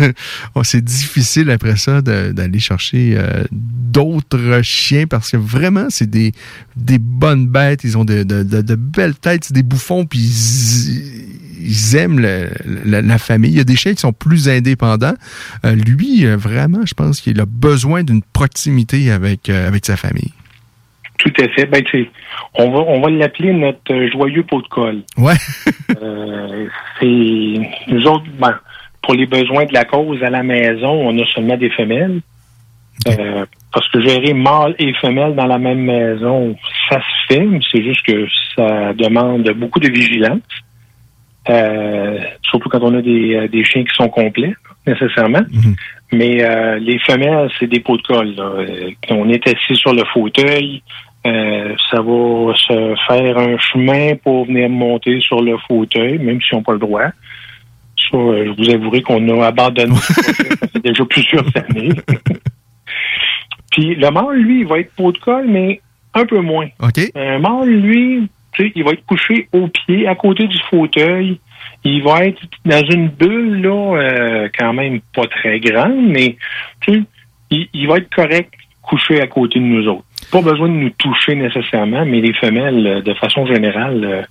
oh, 0.54 0.64
c'est 0.64 0.82
difficile 0.84 1.50
après 1.50 1.76
ça 1.76 2.02
d'aller 2.02 2.58
chercher 2.60 3.14
euh, 3.16 3.44
d'autres 3.52 4.60
chiens 4.62 5.06
parce 5.06 5.30
que 5.30 5.36
vraiment, 5.36 5.86
c'est 5.90 6.08
des, 6.10 6.32
des 6.76 6.98
bonnes 6.98 7.46
bêtes. 7.46 7.84
Ils 7.84 7.96
ont 7.98 8.04
de, 8.04 8.22
de- 8.22 8.42
de- 8.42 8.62
de 8.62 8.74
belles 8.74 9.14
têtes, 9.14 9.44
c'est 9.44 9.54
des 9.54 9.62
bouffons, 9.62 10.04
puis 10.06 10.18
ils, 10.20 11.66
ils 11.66 11.96
aiment 11.96 12.20
le- 12.20 12.50
la, 12.84 13.00
la 13.02 13.18
famille. 13.18 13.50
Il 13.52 13.56
y 13.56 13.60
a 13.60 13.64
des 13.64 13.76
chiens 13.76 13.94
qui 13.94 14.00
sont 14.00 14.12
plus 14.12 14.48
indépendants. 14.48 15.14
Euh, 15.64 15.74
lui, 15.74 16.24
vraiment, 16.26 16.84
je 16.84 16.94
pense 16.94 17.20
qu'il 17.20 17.40
a 17.40 17.46
besoin 17.46 18.02
d'une 18.02 18.22
proximité 18.22 19.10
avec, 19.10 19.48
avec 19.48 19.86
sa 19.86 19.96
famille. 19.96 20.32
Tout 21.18 21.32
à 21.38 21.48
fait. 21.48 21.66
Ben, 21.66 21.82
on 22.54 22.70
va, 22.70 22.78
on 22.80 23.00
va 23.00 23.10
l'appeler 23.10 23.52
notre 23.52 23.92
euh, 23.92 24.10
joyeux 24.10 24.42
pot 24.44 24.62
de 24.62 24.68
colle. 24.68 25.02
Ouais. 25.16 25.34
Euh, 26.02 26.66
c'est 26.98 27.06
nous 27.88 28.06
autres, 28.06 28.24
ben, 28.38 28.58
pour 29.02 29.14
les 29.14 29.26
besoins 29.26 29.64
de 29.64 29.72
la 29.72 29.84
cause 29.84 30.22
à 30.22 30.30
la 30.30 30.42
maison, 30.42 30.90
on 30.90 31.16
a 31.22 31.26
seulement 31.26 31.56
des 31.56 31.70
femelles. 31.70 32.20
Euh, 33.06 33.44
parce 33.72 33.88
que 33.90 34.00
gérer 34.00 34.32
mâle 34.32 34.74
et 34.78 34.92
femelle 34.94 35.34
dans 35.34 35.46
la 35.46 35.58
même 35.58 35.80
maison, 35.80 36.56
ça 36.88 37.00
se 37.00 37.34
fait, 37.34 37.46
c'est 37.70 37.82
juste 37.82 38.04
que 38.06 38.26
ça 38.56 38.92
demande 38.94 39.48
beaucoup 39.50 39.80
de 39.80 39.88
vigilance. 39.88 40.40
Euh, 41.48 42.18
surtout 42.42 42.68
quand 42.70 42.82
on 42.82 42.94
a 42.94 43.02
des, 43.02 43.34
euh, 43.34 43.48
des 43.48 43.64
chiens 43.64 43.84
qui 43.84 43.94
sont 43.94 44.08
complets, 44.08 44.54
nécessairement. 44.86 45.42
Mais 46.12 46.42
euh, 46.42 46.78
les 46.78 46.98
femelles, 47.00 47.50
c'est 47.58 47.66
des 47.66 47.80
pots 47.80 47.96
de 47.96 48.02
colle. 48.02 48.34
là. 48.36 48.44
Euh, 48.44 48.90
on 49.10 49.28
est 49.28 49.46
assis 49.46 49.74
sur 49.74 49.92
le 49.92 50.04
fauteuil, 50.12 50.82
euh, 51.26 51.74
ça 51.90 52.02
va 52.02 52.54
se 52.54 52.94
faire 53.08 53.38
un 53.38 53.56
chemin 53.58 54.14
pour 54.16 54.44
venir 54.44 54.68
monter 54.68 55.20
sur 55.20 55.40
le 55.40 55.56
fauteuil, 55.66 56.18
même 56.18 56.40
si 56.42 56.54
on 56.54 56.58
n'a 56.58 56.64
pas 56.64 56.72
le 56.72 56.78
droit. 56.78 57.06
Ça, 58.10 58.16
euh, 58.18 58.44
je 58.46 58.62
vous 58.62 58.70
avouerai 58.70 59.02
qu'on 59.02 59.40
a 59.40 59.46
abandonné 59.46 59.94
déjà 60.84 61.04
plusieurs 61.06 61.46
années. 61.56 61.92
Puis 63.70 63.94
le 63.94 64.10
mâle, 64.10 64.36
lui, 64.36 64.60
il 64.60 64.66
va 64.66 64.80
être 64.80 64.92
pot 64.94 65.12
de 65.12 65.18
colle, 65.18 65.46
mais 65.48 65.80
un 66.12 66.26
peu 66.26 66.40
moins. 66.40 66.68
OK. 66.80 67.00
Un 67.14 67.38
mâle, 67.38 67.70
lui, 67.70 68.28
tu 68.52 68.66
sais, 68.66 68.72
il 68.74 68.84
va 68.84 68.92
être 68.92 69.06
couché 69.06 69.48
au 69.52 69.68
pied, 69.68 70.06
à 70.06 70.14
côté 70.14 70.46
du 70.46 70.58
fauteuil. 70.70 71.40
Il 71.84 72.02
va 72.02 72.26
être 72.26 72.40
dans 72.66 72.84
une 72.90 73.08
bulle, 73.08 73.62
là, 73.62 73.96
euh, 73.96 74.48
quand 74.56 74.74
même 74.74 75.00
pas 75.14 75.26
très 75.26 75.58
grande, 75.60 76.06
mais 76.06 76.36
tu 76.82 76.92
sais, 76.92 77.02
il, 77.50 77.68
il 77.72 77.88
va 77.88 77.98
être 77.98 78.14
correct 78.14 78.52
couché 78.82 79.20
à 79.20 79.26
côté 79.26 79.58
de 79.58 79.64
nous 79.64 79.88
autres. 79.88 80.04
Pas 80.30 80.42
besoin 80.42 80.68
de 80.68 80.74
nous 80.74 80.90
toucher 80.90 81.34
nécessairement, 81.36 82.04
mais 82.04 82.20
les 82.20 82.34
femelles, 82.34 82.86
euh, 82.86 83.02
de 83.02 83.14
façon 83.14 83.46
générale, 83.46 84.04
euh, 84.04 84.22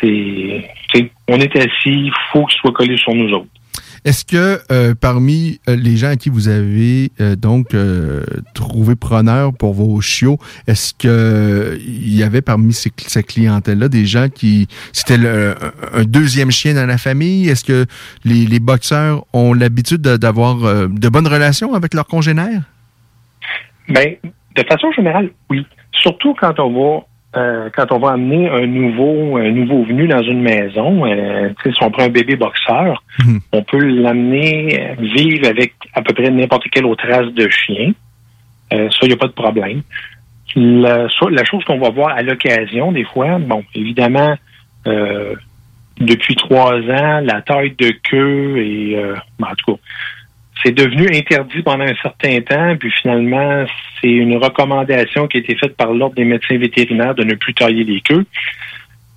c'est, 0.00 1.10
on 1.28 1.40
est 1.40 1.56
assis, 1.56 1.70
il 1.86 2.12
faut 2.32 2.44
qu'ils 2.46 2.58
soient 2.60 2.72
collés 2.72 2.96
sur 2.96 3.14
nous 3.14 3.30
autres. 3.32 3.46
Est-ce 4.04 4.26
que 4.26 4.60
euh, 4.70 4.94
parmi 4.94 5.60
les 5.66 5.96
gens 5.96 6.08
à 6.10 6.16
qui 6.16 6.28
vous 6.28 6.48
avez 6.48 7.10
euh, 7.22 7.36
donc 7.36 7.72
euh, 7.72 8.22
trouvé 8.52 8.96
preneur 8.96 9.54
pour 9.54 9.72
vos 9.72 9.98
chiots, 10.02 10.38
est-ce 10.66 10.92
que 10.92 11.78
il 11.80 12.14
y 12.14 12.22
avait 12.22 12.42
parmi 12.42 12.74
ces, 12.74 12.92
cette 12.98 13.26
clientèle-là 13.28 13.88
des 13.88 14.04
gens 14.04 14.28
qui 14.28 14.68
c'était 14.92 15.16
un 15.94 16.04
deuxième 16.04 16.50
chien 16.50 16.74
dans 16.74 16.84
la 16.86 16.98
famille? 16.98 17.48
Est-ce 17.48 17.64
que 17.64 17.86
les, 18.26 18.44
les 18.44 18.60
boxeurs 18.60 19.24
ont 19.32 19.54
l'habitude 19.54 20.02
de- 20.02 20.18
d'avoir 20.18 20.62
euh, 20.64 20.86
de 20.88 21.08
bonnes 21.08 21.28
relations 21.28 21.72
avec 21.72 21.94
leurs 21.94 22.06
congénères 22.06 22.62
Ben, 23.88 24.16
de 24.56 24.62
façon 24.62 24.92
générale, 24.92 25.30
oui. 25.50 25.66
Surtout 25.92 26.34
quand 26.34 26.58
on 26.60 26.70
va 26.70 27.04
euh, 27.36 27.68
quand 27.74 27.90
on 27.90 27.98
va 27.98 28.12
amener 28.12 28.48
un 28.48 28.66
nouveau 28.66 29.36
un 29.36 29.50
nouveau 29.50 29.84
venu 29.84 30.06
dans 30.06 30.22
une 30.22 30.40
maison, 30.40 31.04
euh, 31.04 31.48
tu 31.62 31.70
sais, 31.70 31.76
si 31.76 31.82
on 31.82 31.90
prend 31.90 32.04
un 32.04 32.08
bébé 32.08 32.36
boxeur, 32.36 33.02
on 33.52 33.62
peut 33.62 33.84
l'amener 33.84 34.80
euh, 34.80 34.94
vivre 34.98 35.48
avec 35.48 35.74
à 35.94 36.02
peu 36.02 36.14
près 36.14 36.30
n'importe 36.30 36.64
quelle 36.70 36.86
autre 36.86 37.06
race 37.08 37.32
de 37.32 37.48
chien. 37.48 37.92
Euh, 38.72 38.88
ça, 38.90 38.98
il 39.02 39.08
n'y 39.08 39.14
a 39.14 39.16
pas 39.16 39.26
de 39.26 39.32
problème. 39.32 39.82
La 40.56 41.08
chose 41.08 41.64
qu'on 41.64 41.78
va 41.78 41.90
voir 41.90 42.10
à 42.10 42.22
l'occasion, 42.22 42.92
des 42.92 43.04
fois, 43.04 43.38
bon, 43.38 43.64
évidemment, 43.74 44.36
euh, 44.86 45.34
depuis 45.98 46.36
trois 46.36 46.74
ans, 46.74 47.20
la 47.20 47.42
taille 47.42 47.74
de 47.78 47.90
queue 47.90 48.58
et 48.58 48.96
euh, 48.96 49.14
ben, 49.38 49.48
en 49.50 49.54
tout 49.54 49.74
cas, 49.74 49.80
c'est 50.64 50.72
devenu 50.72 51.08
interdit 51.14 51.62
pendant 51.62 51.84
un 51.84 51.94
certain 52.02 52.40
temps, 52.40 52.76
puis 52.78 52.90
finalement, 53.02 53.64
c'est 54.00 54.10
une 54.10 54.36
recommandation 54.36 55.28
qui 55.28 55.36
a 55.36 55.40
été 55.40 55.56
faite 55.56 55.76
par 55.76 55.92
l'Ordre 55.92 56.14
des 56.14 56.24
médecins 56.24 56.56
vétérinaires 56.56 57.14
de 57.14 57.24
ne 57.24 57.34
plus 57.34 57.52
tailler 57.52 57.84
les 57.84 58.00
queues. 58.00 58.24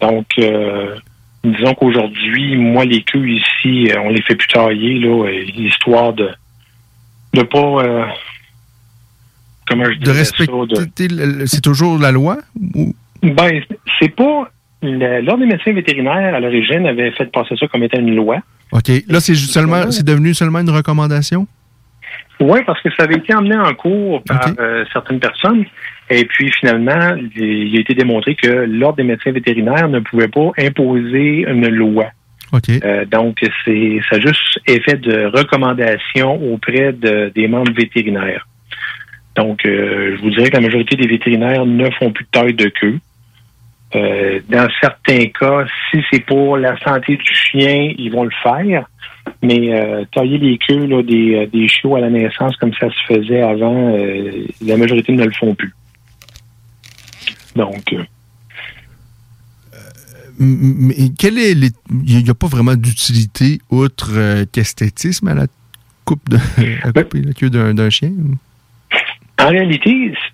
Donc, 0.01 0.27
euh, 0.39 0.95
disons 1.43 1.73
qu'aujourd'hui, 1.73 2.57
moi, 2.57 2.83
les 2.85 3.01
queues 3.01 3.29
ici, 3.29 3.89
euh, 3.89 4.01
on 4.01 4.09
les 4.09 4.21
fait 4.21 4.35
plus 4.35 4.47
tailler, 4.47 4.99
là, 4.99 5.25
euh, 5.25 5.43
histoire 5.55 6.13
de 6.13 6.29
de 7.33 7.43
pas 7.43 7.83
euh, 7.83 8.05
comment 9.67 9.85
je 9.85 9.99
De 9.99 10.11
respecter, 10.11 11.07
c'est 11.45 11.61
toujours 11.61 11.97
la 11.99 12.11
loi 12.11 12.37
ou? 12.75 12.93
Ben, 13.21 13.61
c'est 13.99 14.15
pas 14.15 14.49
l'Ordre 14.81 15.39
des 15.39 15.45
médecins 15.45 15.73
vétérinaires 15.73 16.35
à 16.35 16.39
l'origine 16.39 16.85
avait 16.85 17.11
fait 17.11 17.31
passer 17.31 17.55
ça 17.57 17.67
comme 17.67 17.83
étant 17.83 17.99
une 17.99 18.15
loi. 18.15 18.39
Ok, 18.71 18.89
là 19.07 19.19
c'est 19.19 19.35
seulement 19.35 19.91
c'est 19.91 20.05
devenu 20.05 20.33
seulement 20.33 20.59
une 20.59 20.69
recommandation? 20.69 21.47
Oui, 22.39 22.59
parce 22.67 22.79
que 22.81 22.89
ça 22.95 23.03
avait 23.03 23.15
été 23.15 23.33
emmené 23.33 23.55
en 23.55 23.73
cours 23.73 24.21
par 24.23 24.51
euh, 24.59 24.85
certaines 24.93 25.19
personnes. 25.19 25.65
Et 26.09 26.23
puis 26.25 26.51
finalement, 26.51 27.15
il 27.35 27.75
a 27.75 27.79
été 27.79 27.93
démontré 27.95 28.35
que 28.35 28.47
l'Ordre 28.47 28.97
des 28.97 29.03
médecins 29.03 29.31
vétérinaires 29.31 29.89
ne 29.89 29.99
pouvait 29.99 30.27
pas 30.27 30.51
imposer 30.59 31.45
une 31.49 31.67
loi. 31.69 32.05
Ok. 32.53 32.69
Euh, 32.69 33.05
donc, 33.05 33.39
c'est 33.65 33.99
ça 34.09 34.17
a 34.17 34.19
juste 34.19 34.59
effet 34.67 34.95
de 34.97 35.25
recommandation 35.25 36.35
auprès 36.53 36.93
de- 36.93 37.29
des 37.35 37.47
membres 37.47 37.73
vétérinaires. 37.73 38.47
Donc, 39.35 39.65
euh, 39.65 40.15
je 40.15 40.21
vous 40.21 40.29
dirais 40.29 40.49
que 40.49 40.55
la 40.55 40.61
majorité 40.61 40.95
des 40.95 41.07
vétérinaires 41.07 41.65
ne 41.65 41.89
font 41.91 42.11
plus 42.11 42.23
de 42.25 42.29
taille 42.31 42.53
de 42.53 42.69
queue. 42.69 42.99
Euh, 43.95 44.39
dans 44.49 44.67
certains 44.81 45.27
cas, 45.27 45.65
si 45.91 45.99
c'est 46.11 46.19
pour 46.25 46.57
la 46.57 46.77
santé 46.79 47.15
du 47.17 47.33
chien, 47.33 47.93
ils 47.97 48.11
vont 48.11 48.23
le 48.25 48.31
faire. 48.43 48.85
Mais 49.41 49.73
euh, 49.73 50.03
tailler 50.13 50.37
les 50.37 50.57
queues 50.57 50.85
là, 50.87 51.03
des, 51.03 51.35
euh, 51.35 51.45
des 51.47 51.67
chiots 51.67 51.95
à 51.95 51.99
la 52.01 52.09
naissance 52.09 52.55
comme 52.57 52.73
ça 52.79 52.87
se 52.89 53.13
faisait 53.13 53.41
avant, 53.41 53.95
euh, 53.97 54.45
la 54.65 54.77
majorité 54.77 55.11
ne 55.13 55.25
le 55.25 55.31
font 55.31 55.53
plus. 55.55 55.73
Donc, 57.55 57.93
Mais 60.39 60.95
quel 61.17 61.39
est 61.39 61.55
les- 61.55 61.71
il 62.05 62.23
n'y 62.23 62.29
a 62.29 62.33
pas 62.35 62.47
vraiment 62.47 62.75
d'utilité 62.75 63.59
outre 63.71 64.43
qu'esthétisme 64.51 65.27
à 65.29 65.33
la 65.33 65.47
coupe 66.05 66.29
de 66.29 66.37
à 66.83 66.91
couper 66.91 67.21
la 67.21 67.33
queue 67.33 67.49
d'un 67.49 67.73
d'un 67.73 67.89
chien? 67.89 68.11
En 69.39 69.49
réalité, 69.49 69.91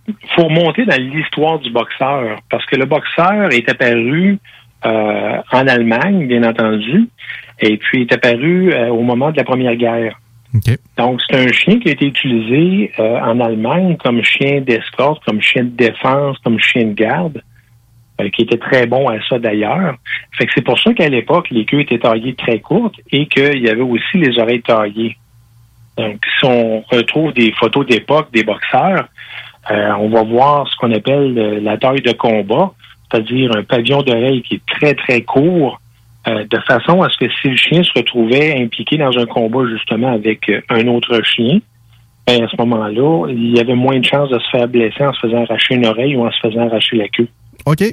il 0.08 0.16
faut 0.36 0.46
remonter 0.46 0.86
dans 0.86 1.02
l'histoire 1.02 1.60
du 1.60 1.70
boxeur, 1.72 2.40
parce 2.50 2.66
que 2.66 2.76
le 2.78 2.86
boxeur 2.86 3.52
est 3.52 3.70
apparu 3.70 4.40
euh, 4.86 5.38
en 5.52 5.68
Allemagne, 5.68 6.28
bien 6.28 6.44
entendu, 6.44 7.10
et 7.60 7.78
puis 7.78 8.02
est 8.02 8.14
apparu 8.14 8.74
euh, 8.74 8.90
au 8.90 9.02
moment 9.02 9.32
de 9.32 9.38
la 9.38 9.44
Première 9.44 9.76
Guerre. 9.76 10.20
Donc, 10.98 11.20
c'est 11.28 11.38
un 11.38 11.52
chien 11.52 11.80
qui 11.80 11.90
a 11.90 11.94
été 11.94 12.06
utilisé 12.06 12.92
euh, 13.00 13.20
en 13.20 13.40
Allemagne 13.40 13.98
comme 13.98 14.24
chien 14.24 14.62
d'escorte, 14.62 15.24
comme 15.26 15.42
chien 15.42 15.64
de 15.64 15.70
défense, 15.70 16.38
comme 16.44 16.60
chien 16.60 16.86
de 16.86 16.94
garde, 16.94 17.42
euh, 18.22 18.30
qui 18.30 18.44
était 18.44 18.58
très 18.58 18.86
bon 18.86 19.10
à 19.10 19.18
ça 19.28 19.40
d'ailleurs. 19.40 19.96
Fait 20.38 20.46
que 20.46 20.52
c'est 20.54 20.64
pour 20.64 20.80
ça 20.80 20.94
qu'à 20.94 21.10
l'époque, 21.10 21.50
les 21.50 21.66
queues 21.66 21.80
étaient 21.80 21.98
taillées 21.98 22.36
très 22.36 22.60
courtes 22.60 22.96
et 23.12 23.26
qu'il 23.26 23.60
y 23.60 23.70
avait 23.70 23.82
aussi 23.82 24.18
les 24.18 24.38
oreilles 24.38 24.62
taillées. 24.62 25.18
Donc, 25.98 26.22
si 26.40 26.45
on 26.45 26.82
retrouve 26.82 27.34
des 27.34 27.52
photos 27.53 27.86
d'époque 27.86 28.30
des 28.34 28.44
boxeurs, 28.44 29.07
euh, 29.72 29.91
on 29.99 30.10
va 30.10 30.24
voir 30.24 30.68
ce 30.68 30.76
qu'on 30.78 30.91
appelle 30.91 31.38
euh, 31.38 31.60
la 31.61 31.78
taille 31.78 32.02
de 32.02 32.11
combat, 32.11 32.72
c'est-à-dire 33.11 33.56
un 33.56 33.64
pavillon 33.64 34.02
d'oreille 34.02 34.41
qui 34.41 34.56
est 34.56 34.65
très, 34.65 34.94
très 34.95 35.22
court, 35.22 35.80
euh, 36.28 36.45
de 36.49 36.60
façon 36.60 37.02
à 37.02 37.10
ce 37.10 37.18
que 37.18 37.32
si 37.41 37.49
le 37.49 37.57
chien 37.57 37.84
se 37.84 37.91
retrouvait 37.95 38.61
impliqué 38.61 38.98
dans 38.98 39.18
un 39.18 39.26
combat 39.26 39.68
justement 39.70 40.11
avec 40.11 40.52
un 40.70 40.88
autre 40.88 41.22
chien, 41.24 41.60
ben, 42.26 42.44
à 42.44 42.48
ce 42.48 42.56
moment-là, 42.57 43.28
il 43.30 43.56
y 43.56 43.60
avait 43.60 43.76
moins 43.76 43.99
de 43.99 44.06
chances 44.06 44.30
de 44.30 44.40
se 44.40 44.49
faire 44.49 44.68
blesser 44.68 45.06
en 45.06 45.14
se 45.14 45.20
faisant 45.20 45.44
arracher 45.44 45.76
une 45.76 45.86
oreille 45.86 46.15
ou 46.15 46.26
en 46.26 46.32
se 46.32 46.40
faisant 46.40 46.68
arracher 46.68 46.98
la 46.98 47.07
queue. 47.10 47.28
OK. 47.65 47.84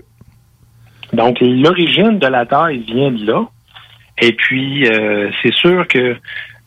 Donc, 1.13 1.39
l'origine 1.41 2.19
de 2.19 2.27
la 2.29 2.47
taille 2.47 2.79
vient 2.79 3.11
de 3.11 3.27
là. 3.27 3.45
Et 4.23 4.33
puis, 4.33 4.87
euh, 4.87 5.31
c'est 5.43 5.53
sûr 5.53 5.87
que, 5.89 6.17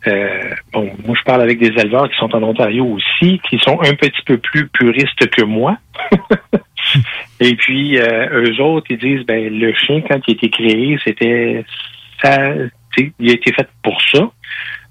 euh, 0.08 0.56
bon, 0.72 0.92
moi, 1.06 1.16
je 1.18 1.24
parle 1.24 1.42
avec 1.42 1.60
des 1.60 1.68
éleveurs 1.68 2.10
qui 2.10 2.18
sont 2.18 2.34
en 2.36 2.44
Ontario 2.44 2.86
aussi, 2.86 3.40
qui 3.50 3.58
sont 3.60 3.80
un 3.82 3.94
petit 3.94 4.22
peu 4.26 4.38
plus 4.38 4.68
puristes 4.68 5.30
que 5.30 5.44
moi. 5.44 5.78
Et 7.40 7.56
puis, 7.56 7.98
euh, 7.98 8.44
eux 8.44 8.62
autres, 8.62 8.88
ils 8.90 8.98
disent, 8.98 9.26
ben, 9.26 9.58
le 9.58 9.74
chien, 9.74 10.02
quand 10.02 10.20
il 10.28 10.32
a 10.32 10.34
été 10.34 10.50
créé, 10.50 10.98
c'était, 11.04 11.64
ça, 12.22 12.54
il 12.98 13.30
a 13.30 13.34
été 13.34 13.54
fait 13.54 13.68
pour 13.82 14.02
ça. 14.02 14.30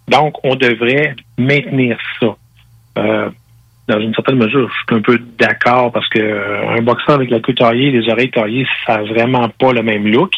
Donc, 0.09 0.37
on 0.45 0.57
devrait 0.57 1.15
maintenir 1.39 1.99
ça. 2.21 2.37
Euh, 2.99 3.31
dans 3.89 4.01
une 4.01 4.15
certaine 4.15 4.37
mesure, 4.37 4.69
je 4.69 4.75
suis 4.75 5.01
un 5.01 5.03
peu 5.03 5.19
d'accord 5.39 5.93
parce 5.93 6.09
que 6.09 6.19
euh, 6.19 6.77
un 6.79 6.83
boxeur 6.83 7.17
avec 7.17 7.31
la 7.31 7.41
queue 7.41 7.55
taillée, 7.55 7.91
les 7.91 8.11
oreilles 8.11 8.31
taillées, 8.31 8.67
ça 8.87 8.99
n'a 8.99 9.03
vraiment 9.05 9.49
pas 9.49 9.73
le 9.73 9.83
même 9.83 10.07
look. 10.07 10.33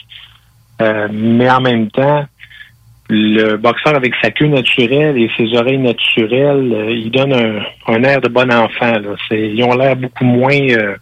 Euh, 0.82 1.09
mais 1.12 1.48
en 1.51 1.60
même 1.60 1.90
temps, 1.90 2.26
le 3.15 3.57
boxeur 3.57 3.95
avec 3.95 4.15
sa 4.20 4.31
queue 4.31 4.47
naturelle 4.47 5.16
et 5.16 5.31
ses 5.36 5.55
oreilles 5.57 5.78
naturelles, 5.78 6.73
euh, 6.73 6.91
il 6.91 7.11
donne 7.11 7.32
un, 7.32 8.03
air 8.03 8.20
de 8.20 8.28
bon 8.28 8.53
enfant. 8.53 8.93
Ils 9.31 9.62
ont 9.62 9.77
l'air 9.77 9.97
beaucoup 9.97 10.24
moins, 10.24 10.59
euh, 10.70 10.97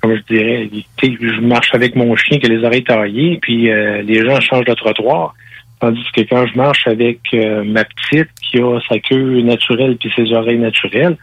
comme 0.00 0.16
je 0.16 0.34
dirais, 0.34 0.68
je 1.02 1.40
marche 1.40 1.74
avec 1.74 1.94
mon 1.94 2.14
chien 2.16 2.38
qui 2.38 2.46
a 2.46 2.48
les 2.48 2.64
oreilles 2.64 2.84
taillées, 2.84 3.38
puis 3.40 3.70
euh, 3.70 4.02
les 4.02 4.24
gens 4.24 4.40
changent 4.40 4.64
de 4.64 4.74
trottoir. 4.74 5.34
Tandis 5.80 6.04
que 6.14 6.20
quand 6.22 6.46
je 6.46 6.56
marche 6.58 6.86
avec 6.86 7.20
ma 7.32 7.84
petite 7.84 8.28
qui 8.42 8.58
a 8.58 8.78
sa 8.86 8.98
queue 8.98 9.40
naturelle 9.40 9.96
puis 9.96 10.12
ses 10.14 10.30
oreilles 10.34 10.58
naturelles, 10.58 11.16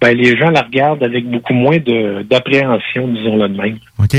ben, 0.00 0.16
les 0.16 0.36
gens 0.36 0.50
la 0.50 0.62
regardent 0.62 1.04
avec 1.04 1.24
beaucoup 1.30 1.54
moins 1.54 1.78
d'appréhension, 1.78 3.06
disons-le 3.06 3.48
de 3.48 3.56
même. 3.56 3.78
OK. 4.00 4.16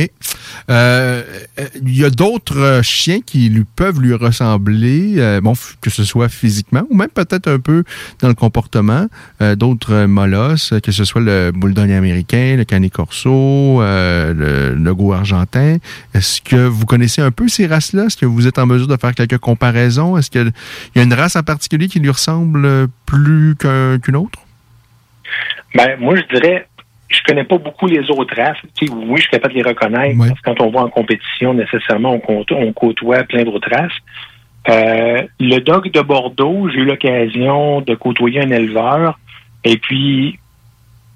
Euh, 0.70 1.24
euh, 1.60 1.68
Il 1.86 1.98
y 1.98 2.06
a 2.06 2.10
d'autres 2.10 2.58
euh, 2.60 2.82
chiens 2.82 3.20
qui 3.22 3.50
peuvent 3.76 4.00
lui 4.02 4.14
ressembler, 4.14 5.16
euh, 5.18 5.42
bon, 5.42 5.54
que 5.82 5.90
ce 5.90 6.04
soit 6.04 6.30
physiquement 6.30 6.84
ou 6.90 6.96
même 6.96 7.10
peut-être 7.10 7.48
un 7.48 7.60
peu 7.60 7.84
dans 8.20 8.28
le 8.28 8.34
comportement. 8.34 9.08
Euh, 9.42 9.56
d'autres 9.56 9.94
euh, 9.94 10.08
molosses, 10.08 10.74
euh, 10.74 10.80
que 10.80 10.92
ce 10.92 11.04
soit 11.04 11.22
le 11.22 11.52
bulldog 11.54 11.92
américain, 11.92 12.56
le 12.58 12.64
canet 12.66 12.92
corso, 12.92 13.82
euh, 13.82 14.34
le, 14.34 14.76
le 14.76 15.14
argentin. 15.14 15.78
Est-ce 16.14 16.42
que 16.42 16.56
vous 16.56 16.86
connaissez 16.86 17.22
un 17.22 17.32
peu 17.32 17.48
ces 17.48 17.68
races-là? 17.68 18.06
Est-ce 18.06 18.18
que 18.18 18.26
vous 18.26 18.48
êtes 18.48 18.58
en 18.58 18.66
mesure 18.66 18.88
de 18.88 18.98
faire 18.98 19.14
quelques 19.14 19.38
comparaisons? 19.38 20.18
Est-ce 20.18 20.32
qu'il 20.32 20.52
y 20.96 21.00
a 21.00 21.04
une 21.04 21.14
race 21.14 21.36
en 21.36 21.44
particulier 21.44 21.88
qui 21.88 22.00
lui 22.00 22.10
ressemble 22.10 22.66
euh, 22.66 22.88
plus 23.06 23.56
qu'un- 23.56 24.00
qu'une 24.00 24.16
autre? 24.16 24.40
Ben, 25.76 26.00
moi, 26.00 26.16
je 26.16 26.36
dirais, 26.36 26.68
je 27.14 27.24
connais 27.24 27.44
pas 27.44 27.58
beaucoup 27.58 27.88
les 27.88 28.10
autres 28.10 28.36
races. 28.36 28.58
Tu 28.78 28.88
sais, 28.88 28.94
oui, 28.94 29.16
je 29.18 29.22
suis 29.22 29.32
capable 29.32 29.54
de 29.54 29.60
les 29.60 29.70
reconnaître. 29.70 30.18
Parce 30.30 30.42
que 30.42 30.50
quand 30.52 30.62
on 30.66 30.70
va 30.72 30.82
en 30.82 30.90
compétition, 30.90 31.54
nécessairement, 31.54 32.14
on, 32.14 32.20
côtoie- 32.20 32.58
on 32.58 32.74
côtoie 32.74 33.24
plein 33.24 33.44
d'autres 33.44 33.70
races. 33.70 33.92
Euh, 34.70 35.24
le 35.40 35.60
dog 35.60 35.92
de 35.92 36.02
Bordeaux, 36.02 36.70
j'ai 36.70 36.80
eu 36.80 36.86
l'occasion 36.86 37.82
de 37.82 37.96
côtoyer 37.96 38.42
un 38.42 38.52
éleveur. 38.52 39.20
Et 39.64 39.78
puis, 39.78 40.40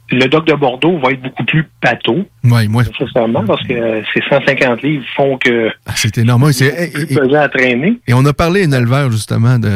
le 0.10 0.26
dog 0.28 0.46
de 0.46 0.54
Bordeaux 0.54 0.98
va 1.00 1.12
être 1.12 1.22
beaucoup 1.22 1.44
plus 1.44 1.66
pâteau, 1.82 2.26
Oui, 2.46 2.68
moi, 2.70 2.84
nécessairement, 2.84 3.44
parce 3.46 3.62
que 3.68 3.74
euh, 3.74 4.02
ces 4.14 4.22
150 4.30 4.82
livres 4.82 5.04
font 5.16 5.38
que 5.38 5.70
Ah, 5.86 5.94
c'est 5.96 6.18
énorme. 6.18 6.52
C'est 6.54 6.92
plus 6.94 7.08
pesant 7.16 7.42
à 7.42 7.50
traîner. 7.50 8.00
Et 8.08 8.14
on 8.14 8.24
a 8.26 8.32
parlé 8.34 8.64
à 8.64 8.68
un 8.68 8.72
éleveur, 8.72 9.12
justement, 9.12 9.60
de, 9.60 9.68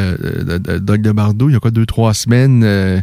de, 0.44 0.58
de, 0.58 0.78
Doug 0.78 1.02
de 1.02 1.12
Bardo, 1.12 1.48
il 1.48 1.52
y 1.52 1.56
a 1.56 1.58
quoi, 1.60 1.70
deux, 1.70 1.84
trois 1.86 2.14
semaines. 2.14 2.62
euh, 2.64 2.98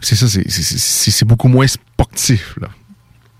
c'est 0.00 0.16
ça, 0.16 0.26
c'est- 0.26 0.48
c'est- 0.50 0.62
c'est 0.78 1.10
c'est 1.12 1.24
beaucoup 1.28 1.48
moins 1.48 1.66
sportif, 1.68 2.54
là. 2.60 2.68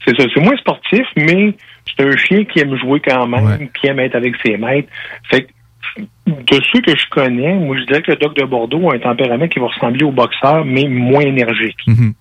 C'est 0.07 0.17
ça, 0.17 0.25
c'est 0.35 0.41
moins 0.41 0.57
sportif, 0.57 1.07
mais 1.17 1.55
c'est 1.97 2.05
un 2.07 2.17
chien 2.17 2.45
qui 2.45 2.61
aime 2.61 2.77
jouer 2.77 3.01
quand 3.05 3.27
même, 3.27 3.69
qui 3.81 3.87
aime 3.89 3.99
être 4.01 4.15
avec 4.15 4.35
ses 4.45 4.57
maîtres. 4.57 4.89
Fait 5.31 5.43
que, 5.43 6.03
de 6.29 6.61
ceux 6.73 6.81
que 6.81 6.97
je 6.97 7.07
connais, 7.11 7.55
moi 7.55 7.77
je 7.79 7.85
dirais 7.87 8.03
que 8.03 8.13
le 8.13 8.17
Doc 8.17 8.37
de 8.37 8.45
Bordeaux 8.45 8.91
a 8.91 8.95
un 8.95 8.99
tempérament 8.99 9.49
qui 9.49 9.59
va 9.59 9.67
ressembler 9.67 10.05
au 10.05 10.13
boxeur, 10.13 10.65
mais 10.65 10.87
moins 10.89 11.21
énergique. 11.23 11.79
Mhm. 11.87 12.15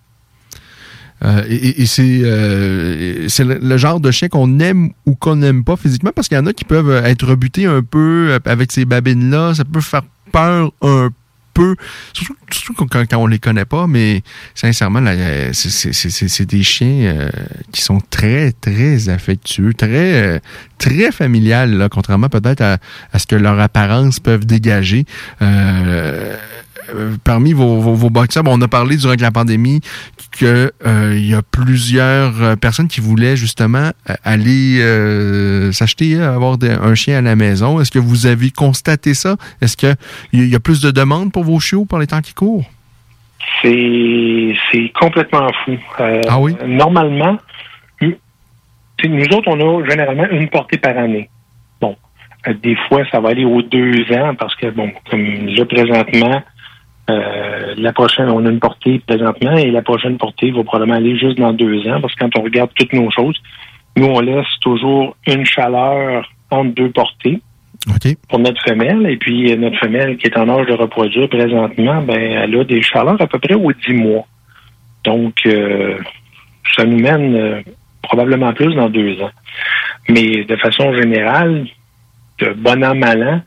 Euh, 1.23 1.43
et 1.47 1.85
c'est 1.85 2.21
euh, 2.23 3.27
le, 3.39 3.77
genre 3.77 3.99
de 3.99 4.09
chien 4.09 4.27
qu'on 4.27 4.59
aime 4.59 4.89
ou 5.05 5.13
qu'on 5.15 5.35
n'aime 5.35 5.63
pas 5.63 5.75
physiquement 5.75 6.11
parce 6.15 6.27
qu'il 6.27 6.35
y 6.37 6.41
en 6.41 6.47
a 6.47 6.53
qui 6.53 6.65
peuvent 6.65 7.05
être 7.05 7.27
rebutés 7.27 7.65
un 7.65 7.83
peu 7.83 8.29
euh, 8.31 8.39
avec 8.45 8.71
ces 8.71 8.85
babines-là. 8.85 9.53
Ça 9.53 9.63
peut 9.63 9.81
faire 9.81 10.01
peur 10.31 10.71
un 10.81 11.09
peu, 11.53 11.75
surtout, 12.13 12.73
quand, 12.73 13.13
on 13.17 13.27
les 13.27 13.37
connaît 13.37 13.65
pas, 13.65 13.85
mais 13.85 14.23
sincèrement, 14.55 15.01
euh, 15.05 15.49
c'est- 15.51 16.45
des 16.45 16.63
chiens 16.63 16.87
euh, 16.87 17.29
qui 17.73 17.81
sont 17.81 17.99
très, 18.09 18.53
très 18.53 19.09
affectueux, 19.09 19.73
très, 19.73 19.89
euh, 20.23 20.39
très 20.77 21.11
familiales, 21.11 21.73
là, 21.73 21.89
contrairement 21.89 22.29
peut-être 22.29 22.61
à, 22.61 22.77
à 23.11 23.19
ce 23.19 23.27
que 23.27 23.35
leur 23.35 23.59
apparence 23.59 24.19
peuvent 24.21 24.45
dégager. 24.45 25.05
Euh, 26.93 27.15
parmi 27.23 27.53
vos, 27.53 27.79
vos, 27.79 28.09
on 28.45 28.61
a 28.61 28.67
parlé 28.67 28.97
durant 28.97 29.13
la 29.19 29.31
pandémie 29.31 29.81
que 30.37 30.71
euh, 30.85 31.13
il 31.15 31.25
y 31.29 31.33
a 31.33 31.41
plusieurs 31.41 32.41
euh, 32.41 32.55
personnes 32.55 32.87
qui 32.87 33.01
voulaient 33.01 33.35
justement 33.35 33.91
aller 34.23 34.79
euh, 34.81 35.71
s'acheter, 35.71 36.19
avoir 36.21 36.57
des- 36.57 36.69
un 36.71 36.95
chien 36.95 37.17
à 37.17 37.21
la 37.21 37.35
maison. 37.35 37.79
Est-ce 37.79 37.91
que 37.91 37.99
vous 37.99 38.25
avez 38.25 38.49
constaté 38.51 39.13
ça? 39.13 39.35
Est-ce 39.61 39.75
qu'il 39.77 39.95
y, 40.33 40.47
y 40.47 40.55
a 40.55 40.59
plus 40.59 40.81
de 40.81 40.91
demandes 40.91 41.31
pour 41.31 41.43
vos 41.43 41.59
chiots 41.59 41.85
par 41.85 41.99
les 41.99 42.07
temps 42.07 42.21
qui 42.21 42.33
courent? 42.33 42.69
C'est 43.61 44.53
c'est 44.71 44.91
complètement 44.99 45.49
fou. 45.65 45.77
Ah 46.27 46.39
oui? 46.39 46.55
Normalement, 46.67 47.37
nous 49.03 49.25
autres, 49.35 49.47
on 49.47 49.59
a 49.81 49.89
généralement 49.89 50.27
une 50.29 50.47
portée 50.49 50.77
par 50.77 50.95
année. 50.97 51.29
Bon, 51.81 51.95
des 52.61 52.75
fois, 52.87 53.01
ça 53.11 53.19
va 53.19 53.29
aller 53.29 53.45
aux 53.45 53.63
deux 53.63 54.03
ans 54.13 54.35
parce 54.35 54.55
que, 54.55 54.69
bon, 54.69 54.91
comme 55.09 55.47
là, 55.47 55.65
présentement, 55.65 56.43
euh, 57.11 57.73
la 57.77 57.93
prochaine, 57.93 58.29
on 58.29 58.45
a 58.45 58.49
une 58.49 58.59
portée 58.59 59.01
présentement 59.05 59.55
et 59.57 59.71
la 59.71 59.81
prochaine 59.81 60.17
portée 60.17 60.51
va 60.51 60.63
probablement 60.63 60.97
aller 60.97 61.17
juste 61.17 61.37
dans 61.37 61.53
deux 61.53 61.87
ans 61.87 62.01
parce 62.01 62.13
que 62.15 62.19
quand 62.19 62.37
on 62.39 62.43
regarde 62.43 62.71
toutes 62.75 62.93
nos 62.93 63.09
choses, 63.11 63.35
nous, 63.97 64.07
on 64.07 64.19
laisse 64.19 64.47
toujours 64.61 65.15
une 65.27 65.45
chaleur 65.45 66.29
entre 66.49 66.73
deux 66.73 66.89
portées 66.91 67.41
pour 68.29 68.39
notre 68.39 68.61
femelle. 68.63 69.05
Et 69.07 69.17
puis, 69.17 69.55
notre 69.57 69.77
femelle 69.77 70.17
qui 70.17 70.27
est 70.27 70.37
en 70.37 70.49
âge 70.49 70.67
de 70.67 70.73
reproduire 70.73 71.29
présentement, 71.29 72.01
ben, 72.01 72.19
elle 72.19 72.55
a 72.55 72.63
des 72.63 72.81
chaleurs 72.81 73.21
à 73.21 73.27
peu 73.27 73.39
près 73.39 73.55
aux 73.55 73.71
10 73.71 73.93
mois. 73.93 74.25
Donc, 75.03 75.35
euh, 75.45 75.97
ça 76.75 76.85
nous 76.85 76.99
mène 76.99 77.35
euh, 77.35 77.61
probablement 78.01 78.53
plus 78.53 78.73
dans 78.75 78.89
deux 78.89 79.21
ans. 79.21 79.31
Mais 80.09 80.43
de 80.43 80.55
façon 80.57 80.93
générale, 80.95 81.65
de 82.39 82.53
bon 82.53 82.83
an, 82.83 82.95
mal 82.95 83.23
an, 83.23 83.41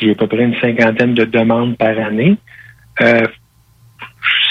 j'ai 0.00 0.12
à 0.12 0.14
peu 0.14 0.26
près 0.26 0.44
une 0.44 0.58
cinquantaine 0.60 1.14
de 1.14 1.24
demandes 1.24 1.76
par 1.76 1.98
année. 1.98 2.36
Euh, 3.00 3.26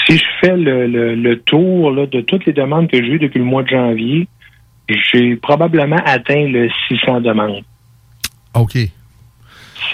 si 0.06 0.18
je 0.18 0.24
fais 0.40 0.56
le, 0.56 0.86
le- 0.86 1.14
le 1.14 1.40
tour 1.40 1.90
là, 1.92 2.06
de 2.06 2.20
toutes 2.22 2.46
les 2.46 2.52
demandes 2.52 2.88
que 2.90 2.96
j'ai 3.02 3.08
eues 3.12 3.18
depuis 3.18 3.38
le 3.38 3.44
mois 3.44 3.62
de 3.62 3.68
janvier, 3.68 4.26
j'ai 4.88 5.36
probablement 5.36 6.00
atteint 6.04 6.46
le 6.48 6.68
600 6.88 7.20
demandes. 7.20 7.62
OK. 8.54 8.76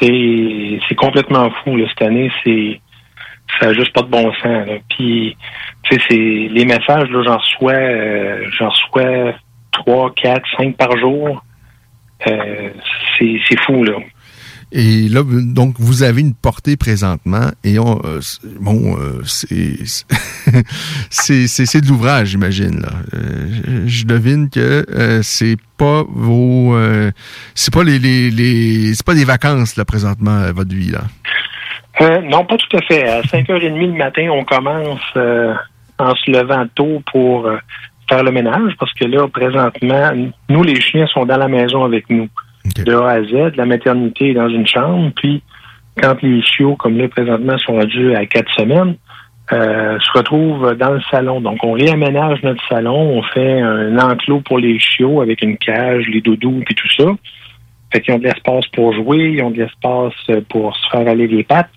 c'est 0.01 0.79
c'est 0.89 0.95
complètement 0.95 1.51
fou. 1.63 1.77
Là, 1.77 1.87
cette 1.89 2.03
année, 2.03 2.31
c'est 2.45 2.81
ça 3.61 3.67
n'a 3.67 3.73
juste 3.75 3.93
pas 3.93 4.03
de 4.03 4.09
bon 4.09 4.33
sens. 4.35 4.67
Là. 4.67 4.75
Puis, 4.91 5.37
tu 5.85 5.95
sais, 5.99 6.03
c'est 6.09 6.49
les 6.53 6.65
messages, 6.65 7.09
là, 7.11 7.23
j'en 7.25 7.37
reçois, 7.37 7.73
euh, 7.75 8.45
j'en 8.59 8.69
reçois 8.71 9.35
trois, 9.73 10.13
quatre, 10.15 10.45
cinq 10.57 10.77
par 10.77 10.97
jour. 10.99 11.43
Euh, 12.27 12.71
c'est 13.19 13.39
c'est 13.49 13.61
fou, 13.61 13.85
là. 13.85 13.95
Et 14.79 15.09
là, 15.09 15.23
donc, 15.25 15.77
vous 15.79 16.03
avez 16.03 16.21
une 16.21 16.35
portée 16.35 16.77
présentement, 16.77 17.51
et 17.65 17.79
on, 17.79 17.99
euh, 18.05 18.21
bon, 18.61 18.95
euh, 18.99 19.23
c'est 19.25 19.79
c'est 21.11 21.47
c'est- 21.47 21.81
de 21.81 21.89
l'ouvrage, 21.89 22.29
j'imagine. 22.29 22.81
Là, 22.83 22.89
Euh, 23.15 23.85
je, 23.87 24.05
devine 24.05 24.51
que 24.51 24.85
euh, 24.91 25.21
c'est 25.23 25.57
pas 25.79 26.05
vos, 26.09 26.75
euh, 26.77 27.11
c'est 27.55 27.73
pas 27.73 27.85
les, 27.85 27.99
les, 27.99 28.31
les 28.31 28.95
c'est 28.95 29.07
pas 29.07 29.15
des 29.15 29.25
vacances 29.25 29.77
là 29.77 29.85
présentement 29.87 30.53
votre 30.53 30.75
vie 30.75 30.91
là. 30.91 31.05
Euh, 32.03 32.21
non, 32.31 32.45
pas 32.45 32.57
tout 32.59 32.77
à 32.77 32.83
fait. 32.83 33.09
À 33.09 33.23
5h30 33.33 33.93
le 33.93 33.97
matin, 33.97 34.29
on 34.31 34.45
commence 34.45 35.01
euh, 35.17 35.55
en 35.99 36.15
se 36.15 36.31
levant 36.31 36.67
tôt 36.75 37.03
pour 37.11 37.49
faire 38.11 38.23
le 38.23 38.31
ménage 38.31 38.75
parce 38.79 38.93
que 38.93 39.07
là, 39.07 39.27
présentement, 39.29 40.13
nous, 40.51 40.63
les 40.63 40.79
chiens 40.83 41.07
sont 41.07 41.25
dans 41.25 41.39
la 41.39 41.49
maison 41.49 41.83
avec 41.85 42.11
nous. 42.11 42.29
De 42.75 42.95
A 42.95 43.11
à 43.11 43.23
Z, 43.23 43.57
la 43.57 43.67
maternité 43.67 44.31
est 44.31 44.35
dans 44.35 44.49
une 44.49 44.67
chambre, 44.67 45.11
puis 45.17 45.43
quand 46.01 46.21
les 46.23 46.43
chiots, 46.43 46.77
comme 46.77 46.99
là, 46.99 47.09
présentement, 47.09 47.57
sont 47.59 47.75
rendus 47.75 48.15
à 48.15 48.27
quatre 48.27 48.53
semaines, 48.55 48.97
euh, 49.53 49.99
se 50.01 50.19
retrouvent 50.19 50.75
dans 50.75 50.91
le 50.91 51.01
salon. 51.11 51.41
Donc, 51.41 51.63
on 51.63 51.73
réaménage 51.73 52.43
notre 52.43 52.63
salon, 52.69 53.19
on 53.19 53.23
fait 53.23 53.61
un 53.61 53.97
enclos 53.99 54.41
pour 54.41 54.59
les 54.59 54.79
chiots 54.79 55.21
avec 55.21 55.43
une 55.43 55.57
cage, 55.57 56.07
les 56.09 56.21
doudous, 56.21 56.63
puis 56.67 56.75
tout 56.75 56.91
ça. 56.97 57.05
Fait 57.93 58.01
qu'ils 58.01 58.15
ont 58.15 58.19
de 58.19 58.25
l'espace 58.25 58.67
pour 58.69 58.93
jouer, 58.93 59.35
ils 59.35 59.43
ont 59.43 59.51
de 59.51 59.59
l'espace 59.59 60.15
pour 60.49 60.77
se 60.77 60.89
faire 60.91 61.07
aller 61.09 61.29
les 61.29 61.45
pattes. 61.45 61.71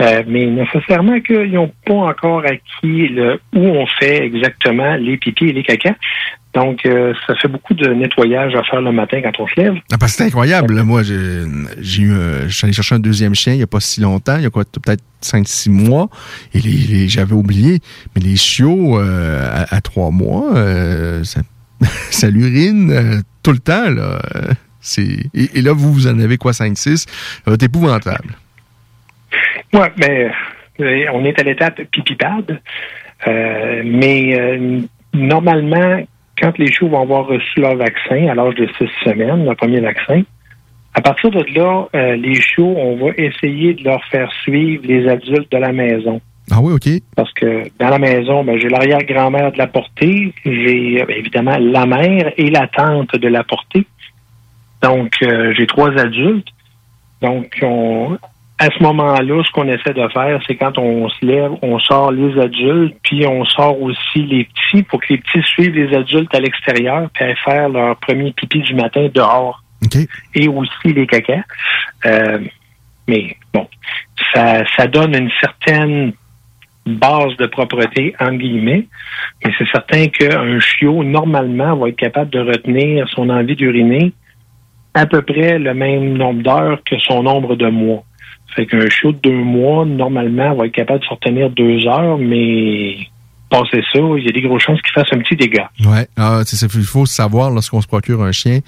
Euh, 0.00 0.22
mais 0.28 0.46
nécessairement 0.46 1.20
qu'ils 1.20 1.50
n'ont 1.52 1.72
pas 1.84 1.94
encore 1.94 2.44
acquis 2.44 3.08
le 3.08 3.40
où 3.54 3.60
on 3.60 3.86
fait 3.98 4.24
exactement 4.24 4.94
les 4.96 5.16
pipis 5.16 5.46
et 5.46 5.52
les 5.52 5.62
caca. 5.64 5.94
Donc, 6.54 6.86
euh, 6.86 7.12
ça 7.26 7.34
fait 7.36 7.48
beaucoup 7.48 7.74
de 7.74 7.88
nettoyage 7.88 8.54
à 8.54 8.62
faire 8.64 8.80
le 8.80 8.90
matin 8.92 9.20
quand 9.22 9.40
on 9.40 9.46
se 9.48 9.60
lève. 9.60 9.74
Ah, 9.92 9.98
parce 9.98 10.12
que 10.12 10.18
c'est 10.18 10.24
incroyable. 10.24 10.74
là. 10.74 10.82
Moi, 10.84 11.02
j'ai 11.02 11.14
eu, 11.14 12.12
je 12.46 12.48
suis 12.48 12.64
allé 12.64 12.72
chercher 12.72 12.94
un 12.94 13.00
deuxième 13.00 13.34
chien 13.34 13.52
il 13.54 13.58
y 13.60 13.62
a 13.62 13.66
pas 13.66 13.80
si 13.80 14.00
longtemps, 14.00 14.36
il 14.36 14.44
y 14.44 14.46
a 14.46 14.50
quoi, 14.50 14.64
peut-être 14.64 15.02
5-6 15.22 15.70
mois, 15.70 16.08
et 16.54 16.60
les, 16.60 16.70
les- 16.70 17.08
j'avais 17.08 17.34
oublié, 17.34 17.80
mais 18.14 18.22
les 18.22 18.36
chiots 18.36 18.98
euh, 18.98 19.64
à, 19.68 19.80
trois 19.80 20.10
mois, 20.10 20.56
euh, 20.56 21.22
ça, 21.24 21.40
ça 22.10 22.30
l'urine 22.30 22.90
euh, 22.92 23.20
tout 23.42 23.52
le 23.52 23.58
temps. 23.58 23.90
Là. 23.90 24.20
Et, 24.96 25.58
et 25.58 25.60
là, 25.62 25.72
vous, 25.72 25.92
vous 25.92 26.06
en 26.06 26.18
avez 26.18 26.38
quoi, 26.38 26.52
5-6? 26.52 27.06
Ça 27.46 27.54
épouvantable. 27.60 28.36
Oui, 29.72 29.86
mais 29.98 30.30
euh, 30.80 31.04
on 31.12 31.24
est 31.24 31.38
à 31.38 31.42
l'étape 31.42 31.82
pipipade. 31.90 32.60
Euh, 33.26 33.82
mais 33.84 34.38
euh, 34.38 34.80
normalement, 35.12 36.02
quand 36.40 36.56
les 36.58 36.70
chiots 36.70 36.88
vont 36.88 37.02
avoir 37.02 37.26
reçu 37.26 37.60
leur 37.60 37.76
vaccin 37.76 38.28
à 38.28 38.34
l'âge 38.34 38.54
de 38.54 38.68
six 38.78 38.88
semaines, 39.04 39.44
le 39.44 39.54
premier 39.54 39.80
vaccin, 39.80 40.22
à 40.94 41.00
partir 41.00 41.30
de 41.30 41.44
là, 41.54 41.86
euh, 41.94 42.16
les 42.16 42.34
chiots, 42.34 42.74
on 42.76 42.96
va 42.96 43.12
essayer 43.16 43.74
de 43.74 43.84
leur 43.84 44.04
faire 44.06 44.30
suivre 44.42 44.84
les 44.86 45.08
adultes 45.08 45.50
de 45.50 45.58
la 45.58 45.72
maison. 45.72 46.20
Ah 46.50 46.60
oui, 46.62 46.72
OK. 46.72 46.88
Parce 47.14 47.32
que 47.34 47.64
dans 47.78 47.90
la 47.90 47.98
maison, 47.98 48.42
ben, 48.42 48.58
j'ai 48.58 48.68
l'arrière-grand-mère 48.68 49.52
de 49.52 49.58
la 49.58 49.66
portée, 49.66 50.32
j'ai 50.44 51.04
évidemment 51.10 51.58
la 51.58 51.84
mère 51.84 52.32
et 52.38 52.50
la 52.50 52.66
tante 52.68 53.14
de 53.16 53.28
la 53.28 53.44
portée. 53.44 53.86
Donc, 54.80 55.12
j'ai 55.20 55.66
trois 55.66 55.90
adultes. 55.98 56.48
Donc, 57.20 57.58
on, 57.60 58.16
à 58.58 58.70
ce 58.70 58.82
moment-là, 58.82 59.42
ce 59.44 59.50
qu'on 59.52 59.68
essaie 59.68 59.94
de 59.94 60.08
faire, 60.08 60.40
c'est 60.46 60.56
quand 60.56 60.78
on 60.78 61.08
se 61.08 61.24
lève, 61.24 61.52
on 61.62 61.78
sort 61.78 62.10
les 62.10 62.38
adultes, 62.40 62.96
puis 63.02 63.24
on 63.24 63.44
sort 63.44 63.80
aussi 63.80 64.22
les 64.22 64.44
petits 64.44 64.82
pour 64.82 65.00
que 65.00 65.06
les 65.10 65.18
petits 65.18 65.46
suivent 65.46 65.74
les 65.74 65.96
adultes 65.96 66.34
à 66.34 66.40
l'extérieur, 66.40 67.08
puis 67.14 67.24
faire 67.44 67.68
leur 67.68 67.96
premier 67.98 68.32
pipi 68.32 68.58
du 68.60 68.74
matin 68.74 69.08
dehors. 69.14 69.62
Et 70.34 70.48
aussi 70.48 70.92
les 70.92 71.06
cacas. 71.06 71.44
Euh, 72.04 72.40
mais 73.06 73.36
bon, 73.54 73.68
ça, 74.34 74.64
ça 74.76 74.88
donne 74.88 75.14
une 75.14 75.30
certaine 75.40 76.12
base 76.84 77.36
de 77.36 77.46
propreté, 77.46 78.16
en 78.18 78.32
guillemets, 78.32 78.86
mais 79.44 79.52
c'est 79.56 79.68
certain 79.68 80.08
qu'un 80.08 80.58
chiot, 80.58 81.04
normalement, 81.04 81.76
va 81.76 81.90
être 81.90 81.96
capable 81.96 82.30
de 82.30 82.40
retenir 82.40 83.08
son 83.10 83.30
envie 83.30 83.54
d'uriner 83.54 84.12
à 84.94 85.06
peu 85.06 85.22
près 85.22 85.58
le 85.60 85.74
même 85.74 86.14
nombre 86.14 86.42
d'heures 86.42 86.80
que 86.84 86.98
son 86.98 87.22
nombre 87.22 87.54
de 87.54 87.68
mois. 87.68 88.02
Fait 88.54 88.66
qu'un 88.66 88.88
chiot 88.88 89.12
de 89.12 89.18
deux 89.18 89.30
mois, 89.30 89.84
normalement, 89.84 90.54
va 90.54 90.66
être 90.66 90.72
capable 90.72 91.00
de 91.00 91.04
se 91.04 91.10
retenir 91.10 91.50
deux 91.50 91.86
heures, 91.86 92.18
mais 92.18 92.96
passer 93.50 93.82
ça, 93.92 93.98
il 94.16 94.24
y 94.24 94.28
a 94.28 94.32
des 94.32 94.42
grosses 94.42 94.62
chances 94.62 94.80
qu'il 94.82 94.92
fasse 94.92 95.08
un 95.12 95.18
petit 95.18 95.36
dégât. 95.36 95.70
Ouais, 95.84 96.06
ah, 96.16 96.42
il 96.50 96.84
faut 96.84 97.06
savoir 97.06 97.50
lorsqu'on 97.50 97.80
se 97.80 97.86
procure 97.86 98.22
un 98.22 98.32
chien, 98.32 98.60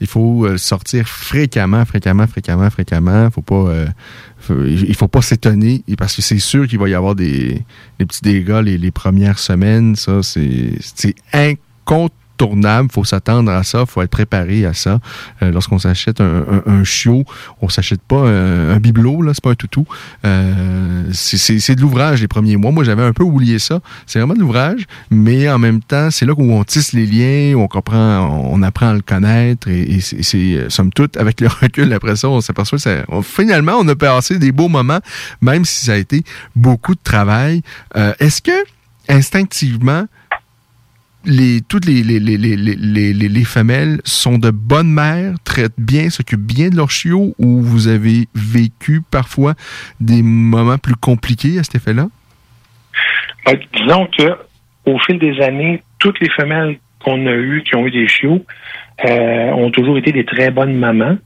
il 0.00 0.06
faut 0.06 0.44
euh, 0.44 0.56
sortir 0.56 1.08
fréquemment, 1.08 1.84
fréquemment, 1.84 2.26
fréquemment, 2.26 2.70
fréquemment. 2.70 3.30
Faut 3.30 3.42
pas, 3.42 3.54
euh, 3.68 3.86
faut- 4.38 4.64
il 4.64 4.94
faut 4.94 5.08
pas 5.08 5.22
s'étonner 5.22 5.82
parce 5.96 6.14
que 6.14 6.22
c'est 6.22 6.38
sûr 6.38 6.66
qu'il 6.68 6.78
va 6.78 6.88
y 6.88 6.94
avoir 6.94 7.14
des, 7.14 7.62
petits 7.98 8.22
dégâts 8.22 8.60
les, 8.62 8.78
les 8.78 8.90
premières 8.90 9.38
semaines. 9.38 9.96
Ça, 9.96 10.22
c'est 10.22 10.70
c'est 10.80 11.14
incontournable. 12.38 12.90
Faut 12.92 13.04
s'attendre 13.04 13.50
à 13.50 13.62
ça. 13.64 13.84
Faut 13.86 14.02
être 14.02 14.10
préparé 14.10 14.64
à 14.64 14.74
ça. 14.74 15.00
Euh, 15.42 15.50
Lorsqu'on 15.50 15.78
s'achète 15.78 16.20
un, 16.20 16.44
un, 16.66 16.72
un 16.72 16.84
chiot, 16.84 17.24
on 17.60 17.68
s'achète 17.68 18.00
pas 18.02 18.16
un, 18.20 18.70
un 18.70 18.78
bibelot 18.78 19.22
là, 19.22 19.32
c'est 19.34 19.42
pas 19.42 19.50
un 19.50 19.54
toutou. 19.54 19.84
Euh, 20.24 21.04
c'est- 21.12 21.74
de 21.74 21.80
l'ouvrage 21.80 22.20
les 22.20 22.28
premiers 22.28 22.56
mois. 22.56 22.70
Moi, 22.70 22.84
j'avais 22.84 23.02
un 23.02 23.12
peu 23.12 23.22
oublié 23.24 23.58
ça. 23.58 23.80
C'est 24.06 24.18
vraiment 24.18 24.34
de 24.34 24.40
l'ouvrage, 24.40 24.84
mais 25.10 25.48
en 25.50 25.58
même 25.58 25.80
temps, 25.82 26.10
c'est 26.10 26.24
là 26.26 26.32
où 26.36 26.42
on 26.52 26.64
tisse 26.64 26.92
les 26.92 27.06
liens, 27.06 27.54
où 27.56 27.60
on 27.62 27.68
comprend, 27.68 28.26
on 28.50 28.62
apprend 28.62 28.88
à 28.88 28.94
le 28.94 29.00
connaître 29.02 29.68
et, 29.68 30.00
c'est- 30.00 30.34
euh, 30.34 30.68
somme 30.70 30.92
toute 30.92 31.16
avec 31.16 31.40
le 31.40 31.48
recul 31.62 31.92
après 31.92 32.16
ça, 32.16 32.28
on 32.28 32.40
s'aperçoit 32.40 32.78
que 32.78 33.04
finalement 33.22 33.72
on 33.78 33.88
a 33.88 33.94
passé 33.96 34.38
des 34.38 34.52
beaux 34.52 34.68
moments, 34.68 35.00
même 35.40 35.64
si 35.64 35.84
ça 35.86 35.92
a 35.92 35.96
été 35.96 36.22
beaucoup 36.56 36.94
de 36.94 37.00
travail. 37.02 37.62
Euh, 37.96 38.12
Est-ce 38.20 38.40
que 38.42 38.52
instinctivement 39.08 40.04
les, 41.28 41.60
toutes 41.60 41.84
les, 41.84 42.02
les, 42.02 42.18
les, 42.18 42.36
les, 42.36 42.56
les, 42.56 42.74
les- 42.76 43.12
les- 43.12 43.28
les 43.28 43.44
femelles 43.44 44.00
sont 44.04 44.38
de 44.38 44.50
bonnes 44.50 44.90
mères, 44.92 45.34
traitent 45.44 45.78
bien, 45.78 46.10
s'occupent 46.10 46.40
bien 46.46 46.70
de 46.70 46.76
leurs 46.76 46.90
chiots 46.90 47.34
ou 47.38 47.60
vous 47.60 47.86
avez 47.88 48.26
vécu 48.34 49.00
parfois 49.10 49.54
des 50.00 50.22
moments 50.22 50.78
plus 50.78 50.96
compliqués 50.96 51.58
à 51.58 51.62
cet 51.62 51.76
effet-là? 51.76 52.08
Ben, 53.46 53.58
disons 53.74 54.06
que 54.18 54.32
au 54.86 54.98
fil 55.00 55.18
des 55.18 55.40
années, 55.40 55.82
toutes 55.98 56.18
les 56.20 56.30
femelles 56.30 56.78
qu'on 57.04 57.26
a 57.26 57.32
eues, 57.32 57.62
qui 57.62 57.76
ont 57.76 57.86
eu 57.86 57.90
des 57.90 58.08
chiots, 58.08 58.44
euh, 59.04 59.50
ont 59.52 59.70
toujours 59.70 59.98
été 59.98 60.12
des 60.12 60.24
très 60.24 60.50
bonnes 60.50 60.74
mamans. 60.76 61.18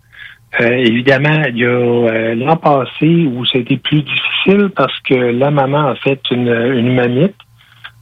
Euh, 0.60 0.68
évidemment, 0.68 1.42
il 1.48 1.56
y 1.58 1.64
a 1.64 1.68
euh, 1.68 2.34
l'an 2.34 2.56
passé 2.56 3.06
où 3.26 3.44
été 3.54 3.76
plus 3.78 4.02
difficile 4.02 4.68
parce 4.76 4.98
que 5.00 5.14
la 5.14 5.50
maman 5.50 5.88
a 5.88 5.94
fait 5.96 6.20
une, 6.30 6.48
une 6.48 6.94
mamite, 6.94 7.34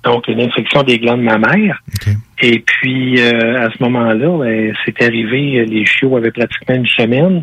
donc 0.04 0.28
une 0.28 0.40
infection 0.40 0.82
des 0.82 0.98
glandes 0.98 1.22
mammaires. 1.22 1.82
Et 2.42 2.60
puis, 2.60 3.20
euh, 3.20 3.66
à 3.66 3.70
ce 3.70 3.82
moment-là, 3.82 4.38
ben, 4.38 4.74
c'est 4.84 5.02
arrivé, 5.02 5.64
les 5.66 5.84
chiots 5.84 6.16
avaient 6.16 6.30
pratiquement 6.30 6.74
une 6.76 6.86
semaine. 6.86 7.42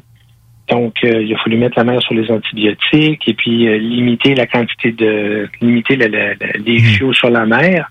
Donc, 0.70 0.96
euh, 1.04 1.22
il 1.24 1.34
a 1.34 1.38
fallu 1.38 1.56
mettre 1.58 1.78
la 1.78 1.84
mère 1.86 2.02
sur 2.02 2.14
les 2.14 2.30
antibiotiques 2.32 3.28
et 3.28 3.34
puis 3.34 3.68
euh, 3.70 3.78
limiter 3.78 4.36
la 4.36 4.48
quantité 4.48 4.92
de 4.92 5.48
limiter 5.62 5.96
la- 5.96 6.08
la- 6.10 6.34
la- 6.34 6.54
les 6.66 6.80
chiots 6.80 7.14
sur 7.14 7.30
la 7.30 7.46
mer. 7.46 7.90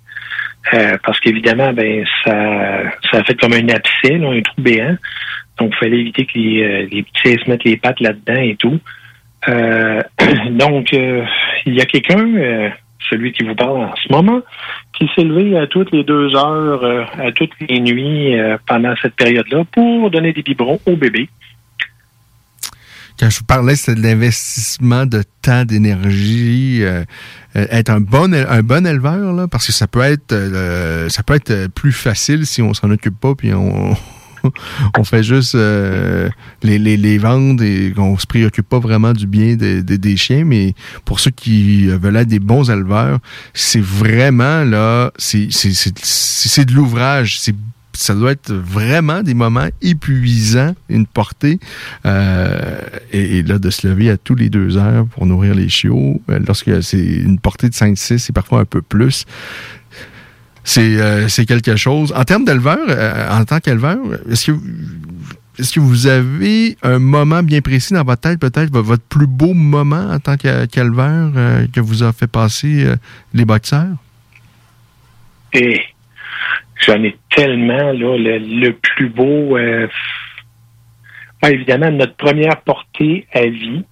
Euh, 0.74 0.96
parce 1.04 1.20
qu'évidemment, 1.20 1.72
ben 1.72 2.04
ça, 2.24 2.82
ça 3.10 3.18
a 3.20 3.24
fait 3.24 3.40
comme 3.40 3.52
un 3.52 3.68
abcès, 3.68 4.18
là, 4.18 4.30
un 4.30 4.40
trou 4.42 4.60
béant. 4.60 4.96
Donc, 5.58 5.72
il 5.74 5.78
fallait 5.78 6.00
éviter 6.00 6.26
que 6.26 6.32
les, 6.38 6.62
euh, 6.64 6.86
les 6.90 7.02
petits 7.04 7.42
se 7.42 7.48
mettent 7.48 7.64
les 7.64 7.76
pattes 7.76 8.00
là-dedans 8.00 8.42
et 8.42 8.56
tout. 8.56 8.78
Euh, 9.48 10.02
donc, 10.50 10.92
euh, 10.92 11.22
il 11.66 11.74
y 11.76 11.80
a 11.80 11.84
quelqu'un, 11.84 12.18
euh, 12.36 12.68
celui 13.08 13.32
qui 13.32 13.44
vous 13.44 13.54
parle 13.54 13.78
en 13.78 13.94
ce 13.96 14.12
moment, 14.12 14.40
qui 14.96 15.08
s'est 15.14 15.24
levé 15.24 15.56
à 15.58 15.66
toutes 15.66 15.90
les 15.92 16.04
deux 16.04 16.34
heures, 16.34 16.84
euh, 16.84 17.04
à 17.18 17.32
toutes 17.32 17.52
les 17.60 17.80
nuits 17.80 18.38
euh, 18.38 18.56
pendant 18.66 18.94
cette 19.00 19.14
période-là 19.14 19.64
pour 19.72 20.10
donner 20.10 20.32
des 20.32 20.42
biberons 20.42 20.80
au 20.86 20.96
bébé. 20.96 21.28
Quand 23.18 23.30
je 23.30 23.38
vous 23.38 23.46
parlais, 23.46 23.76
c'était 23.76 23.98
de 23.98 24.06
l'investissement 24.06 25.06
de 25.06 25.22
temps, 25.40 25.64
d'énergie, 25.64 26.80
euh, 26.82 27.04
être 27.54 27.88
un 27.88 28.00
bon, 28.00 28.34
un 28.34 28.62
bon 28.62 28.86
éleveur, 28.86 29.32
là, 29.32 29.48
parce 29.48 29.66
que 29.66 29.72
ça 29.72 29.86
peut 29.86 30.02
être, 30.02 30.34
ça 31.08 31.22
peut 31.22 31.34
être 31.34 31.68
plus 31.68 31.92
facile 31.92 32.44
si 32.44 32.60
on 32.60 32.74
s'en 32.74 32.90
occupe 32.90 33.18
pas, 33.18 33.34
puis 33.34 33.54
on, 33.54 33.96
on 34.98 35.04
fait 35.04 35.22
juste 35.22 35.54
euh, 35.54 36.28
les, 36.62 36.78
les, 36.78 36.96
les 36.96 37.18
vendre 37.18 37.62
et 37.62 37.92
qu'on 37.94 38.16
se 38.18 38.26
préoccupe 38.26 38.68
pas 38.68 38.78
vraiment 38.78 39.12
du 39.12 39.26
bien 39.26 39.56
des- 39.56 40.16
chiens. 40.16 40.44
Mais 40.44 40.74
pour 41.04 41.20
ceux 41.20 41.30
qui 41.30 41.86
veulent 41.86 42.16
être 42.16 42.28
des 42.28 42.38
bons 42.38 42.70
éleveurs, 42.70 43.18
c'est 43.54 43.82
vraiment 43.82 44.64
là, 44.64 45.12
c'est 45.18 45.46
de 45.46 46.72
l'ouvrage, 46.72 47.40
c'est 47.40 47.54
ça 47.98 48.14
doit 48.14 48.32
être 48.32 48.52
vraiment 48.52 49.22
des 49.22 49.32
moments 49.34 49.68
épuisants, 49.80 50.74
une 50.88 51.06
portée. 51.06 51.58
Euh, 52.04 52.78
et, 53.12 53.38
et 53.38 53.42
là, 53.42 53.58
de 53.58 53.70
se 53.70 53.86
lever 53.88 54.10
à 54.10 54.16
tous 54.16 54.34
les 54.34 54.50
deux 54.50 54.76
heures 54.76 55.06
pour 55.06 55.26
nourrir 55.26 55.54
les 55.54 55.68
chiots, 55.68 56.20
euh, 56.30 56.38
lorsque 56.46 56.82
c'est 56.82 57.02
une 57.02 57.38
portée 57.38 57.68
de 57.68 57.74
5-6 57.74 58.26
et 58.28 58.32
parfois 58.32 58.60
un 58.60 58.64
peu 58.64 58.82
plus, 58.82 59.24
c'est 60.66 61.00
euh, 61.00 61.28
quelque 61.46 61.76
chose. 61.76 62.12
En 62.14 62.24
termes 62.24 62.44
d'éleveur, 62.44 62.78
euh, 62.88 63.30
en 63.30 63.44
tant 63.44 63.60
qu'éleveur, 63.60 63.98
est-ce 64.28 64.50
que 64.50 64.56
est-ce 65.58 65.72
que 65.72 65.80
vous 65.80 66.06
avez 66.06 66.76
un 66.82 66.98
moment 66.98 67.42
bien 67.42 67.62
précis 67.62 67.94
dans 67.94 68.02
votre 68.02 68.20
tête, 68.20 68.38
peut-être 68.38 68.76
votre 68.76 69.04
plus 69.04 69.28
beau 69.28 69.54
moment 69.54 70.10
en 70.10 70.18
tant 70.18 70.36
qu'éleveur 70.36 71.32
euh, 71.34 71.66
que 71.72 71.80
vous 71.80 72.02
a 72.02 72.12
fait 72.12 72.26
passer 72.26 72.84
euh, 72.84 72.96
les 73.32 73.46
boxeurs? 73.46 73.96
Et 75.54 75.80
j'en 76.84 77.02
ai 77.02 77.16
tellement, 77.34 77.92
là, 77.92 78.18
le, 78.18 78.38
le 78.38 78.72
plus 78.72 79.08
beau. 79.08 79.56
évidemment, 81.44 81.90
notre 81.92 82.16
première 82.16 82.60
portée 82.62 83.26
à 83.32 83.46
vie. 83.46 83.84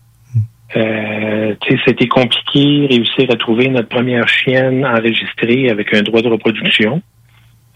Euh, 0.77 1.55
c'était 1.87 2.09
compliqué, 2.09 2.87
réussir 2.91 3.27
à 3.31 3.37
trouver 3.37 3.69
notre 3.69 3.89
première 3.89 4.29
chienne 4.29 4.85
enregistrée 4.85 5.71
avec 5.71 5.95
un 5.95 6.03
droit 6.03 6.21
de 6.21 6.29
reproduction. 6.29 7.01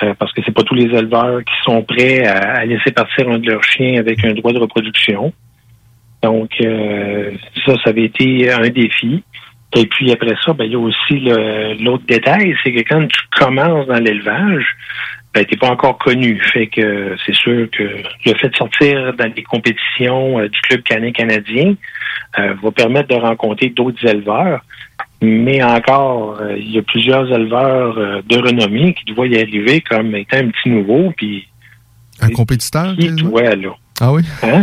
euh, 0.02 0.14
parce 0.18 0.32
que 0.32 0.40
c'est 0.44 0.54
pas 0.54 0.62
tous 0.62 0.74
les 0.74 0.96
éleveurs 0.96 1.40
qui 1.44 1.54
sont 1.64 1.82
prêts 1.82 2.24
à, 2.24 2.58
à 2.58 2.64
laisser 2.64 2.92
partir 2.92 3.28
un 3.28 3.38
de 3.38 3.50
leurs 3.50 3.64
chiens 3.64 3.98
avec 3.98 4.24
un 4.24 4.32
droit 4.32 4.52
de 4.52 4.58
reproduction. 4.58 5.32
Donc, 6.22 6.50
euh, 6.60 7.32
ça, 7.64 7.74
ça 7.82 7.90
avait 7.90 8.04
été 8.04 8.50
un 8.50 8.68
défi. 8.68 9.22
Et 9.76 9.86
puis 9.86 10.10
après 10.12 10.34
ça, 10.44 10.52
ben, 10.54 10.64
il 10.64 10.72
y 10.72 10.76
a 10.76 10.78
aussi 10.78 11.20
l'autre 11.82 12.04
détail, 12.06 12.54
c'est 12.64 12.72
que 12.72 12.80
quand 12.88 13.06
tu 13.06 13.20
commences 13.38 13.86
dans 13.86 14.02
l'élevage, 14.02 14.64
ben, 15.34 15.44
t'es 15.44 15.56
pas 15.56 15.70
encore 15.70 15.98
connu. 15.98 16.40
Fait 16.52 16.66
que 16.68 17.16
c'est 17.24 17.34
sûr 17.34 17.68
que 17.70 17.82
le 17.82 18.34
fait 18.34 18.48
de 18.48 18.56
sortir 18.56 19.12
dans 19.14 19.30
les 19.34 19.42
compétitions 19.42 20.38
euh, 20.40 20.48
du 20.48 20.60
Club 20.62 20.82
canin 20.82 21.12
canadien 21.12 21.74
euh, 22.38 22.54
va 22.62 22.70
permettre 22.70 23.08
de 23.08 23.14
rencontrer 23.20 23.68
d'autres 23.68 24.04
éleveurs. 24.06 24.62
Mais 25.20 25.62
encore, 25.62 26.38
euh, 26.40 26.56
il 26.56 26.70
y 26.72 26.78
a 26.78 26.82
plusieurs 26.82 27.30
éleveurs 27.32 27.98
euh, 27.98 28.22
de 28.26 28.38
renommée 28.38 28.94
qui 28.94 29.04
te 29.04 29.12
voient 29.14 29.26
y 29.26 29.36
arriver 29.36 29.80
comme 29.80 30.14
étant 30.14 30.38
un 30.38 30.48
petit 30.48 30.70
nouveau, 30.70 31.12
puis 31.16 31.48
Un 32.20 32.30
compétiteur? 32.30 32.94
qui 32.96 33.14
toi, 33.16 33.42
là? 33.54 33.70
Ah 34.00 34.12
oui? 34.12 34.22
Hein? 34.44 34.62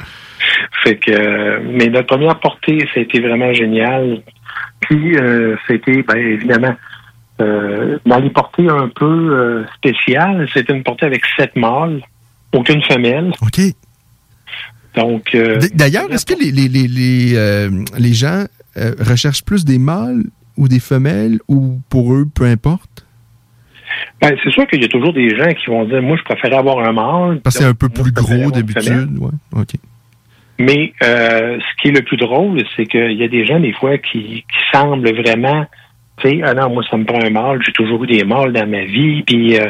fait 0.82 0.96
que, 0.96 1.10
euh, 1.10 1.60
mais 1.64 1.88
notre 1.88 2.06
première 2.06 2.40
portée, 2.40 2.78
ça 2.94 3.00
a 3.00 3.02
été 3.02 3.20
vraiment 3.20 3.52
génial. 3.52 4.22
Puis, 4.80 5.16
euh, 5.16 5.56
c'était, 5.66 6.02
ben, 6.02 6.16
évidemment, 6.16 6.74
euh, 7.40 7.98
dans 8.06 8.18
les 8.18 8.30
portées 8.30 8.68
un 8.68 8.88
peu 8.88 9.04
euh, 9.04 9.64
spéciales, 9.76 10.48
c'était 10.52 10.72
une 10.72 10.82
portée 10.82 11.06
avec 11.06 11.22
sept 11.36 11.54
mâles, 11.56 12.02
aucune 12.52 12.82
femelle. 12.82 13.32
OK. 13.42 13.60
Donc, 14.94 15.34
euh, 15.34 15.60
D'ailleurs, 15.74 16.10
est-ce 16.10 16.24
que 16.24 16.34
les, 16.34 16.50
les, 16.50 16.68
les, 16.68 16.88
les, 16.88 17.36
euh, 17.36 17.70
les 17.98 18.14
gens 18.14 18.44
recherchent 19.00 19.44
plus 19.44 19.64
des 19.64 19.78
mâles 19.78 20.24
ou 20.56 20.68
des 20.68 20.80
femelles 20.80 21.38
ou 21.48 21.80
pour 21.88 22.14
eux, 22.14 22.26
peu 22.34 22.44
importe? 22.44 23.06
ben, 24.20 24.36
c'est 24.42 24.50
sûr 24.50 24.66
qu'il 24.66 24.80
y 24.80 24.84
a 24.84 24.88
toujours 24.88 25.12
des 25.12 25.36
gens 25.36 25.52
qui 25.52 25.66
vont 25.66 25.84
dire, 25.84 26.02
moi, 26.02 26.16
je 26.16 26.22
préférais 26.22 26.56
avoir 26.56 26.78
un 26.78 26.92
mâle. 26.92 27.40
Parce 27.40 27.56
que 27.56 27.62
c'est 27.62 27.68
un 27.68 27.74
peu 27.74 27.88
plus 27.88 28.12
gros 28.12 28.50
d'habitude. 28.50 29.18
Ouais. 29.18 29.30
OK. 29.52 29.74
Mais 30.58 30.92
euh, 31.02 31.58
ce 31.58 31.82
qui 31.82 31.88
est 31.88 31.92
le 31.92 32.02
plus 32.02 32.16
drôle, 32.16 32.62
c'est 32.76 32.86
qu'il 32.86 33.12
y 33.12 33.22
a 33.22 33.28
des 33.28 33.44
gens, 33.44 33.60
des 33.60 33.74
fois, 33.74 33.98
qui, 33.98 34.44
qui 34.50 34.58
semblent 34.72 35.10
vraiment, 35.14 35.66
tu 36.18 36.28
sais, 36.28 36.40
ah 36.42 36.54
non, 36.54 36.70
moi, 36.70 36.82
ça 36.90 36.96
me 36.96 37.04
prend 37.04 37.22
un 37.22 37.30
mâle, 37.30 37.60
j'ai 37.64 37.72
toujours 37.72 38.02
eu 38.04 38.06
des 38.06 38.24
mâles 38.24 38.52
dans 38.52 38.66
ma 38.66 38.84
vie, 38.84 39.22
puis, 39.22 39.58
euh, 39.58 39.66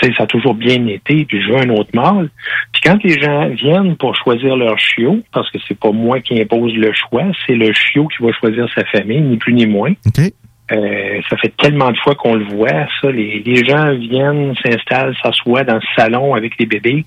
tu 0.00 0.08
sais, 0.08 0.14
ça 0.16 0.24
a 0.24 0.26
toujours 0.26 0.54
bien 0.54 0.86
été, 0.86 1.24
puis 1.24 1.42
je 1.42 1.50
veux 1.50 1.58
un 1.58 1.70
autre 1.70 1.90
mâle. 1.92 2.30
Puis 2.72 2.82
quand 2.84 3.02
les 3.02 3.20
gens 3.20 3.48
viennent 3.48 3.96
pour 3.96 4.14
choisir 4.14 4.56
leur 4.56 4.78
chiot, 4.78 5.20
parce 5.32 5.50
que 5.50 5.58
c'est 5.66 5.78
pas 5.78 5.90
moi 5.90 6.20
qui 6.20 6.40
impose 6.40 6.72
le 6.74 6.92
choix, 6.92 7.24
c'est 7.46 7.56
le 7.56 7.72
chiot 7.72 8.06
qui 8.08 8.22
va 8.22 8.32
choisir 8.32 8.68
sa 8.74 8.84
famille, 8.84 9.20
ni 9.20 9.36
plus 9.36 9.54
ni 9.54 9.66
moins. 9.66 9.92
Euh, 10.70 11.20
ça 11.30 11.36
fait 11.38 11.52
tellement 11.56 11.90
de 11.90 11.96
fois 11.96 12.14
qu'on 12.14 12.34
le 12.34 12.44
voit, 12.44 12.86
ça. 13.00 13.10
Les, 13.10 13.42
les 13.44 13.64
gens 13.64 13.92
viennent, 13.94 14.54
s'installent, 14.62 15.16
s'assoient 15.22 15.64
dans 15.64 15.76
le 15.76 15.80
salon 15.96 16.34
avec 16.34 16.58
les 16.58 16.66
bébés. 16.66 17.04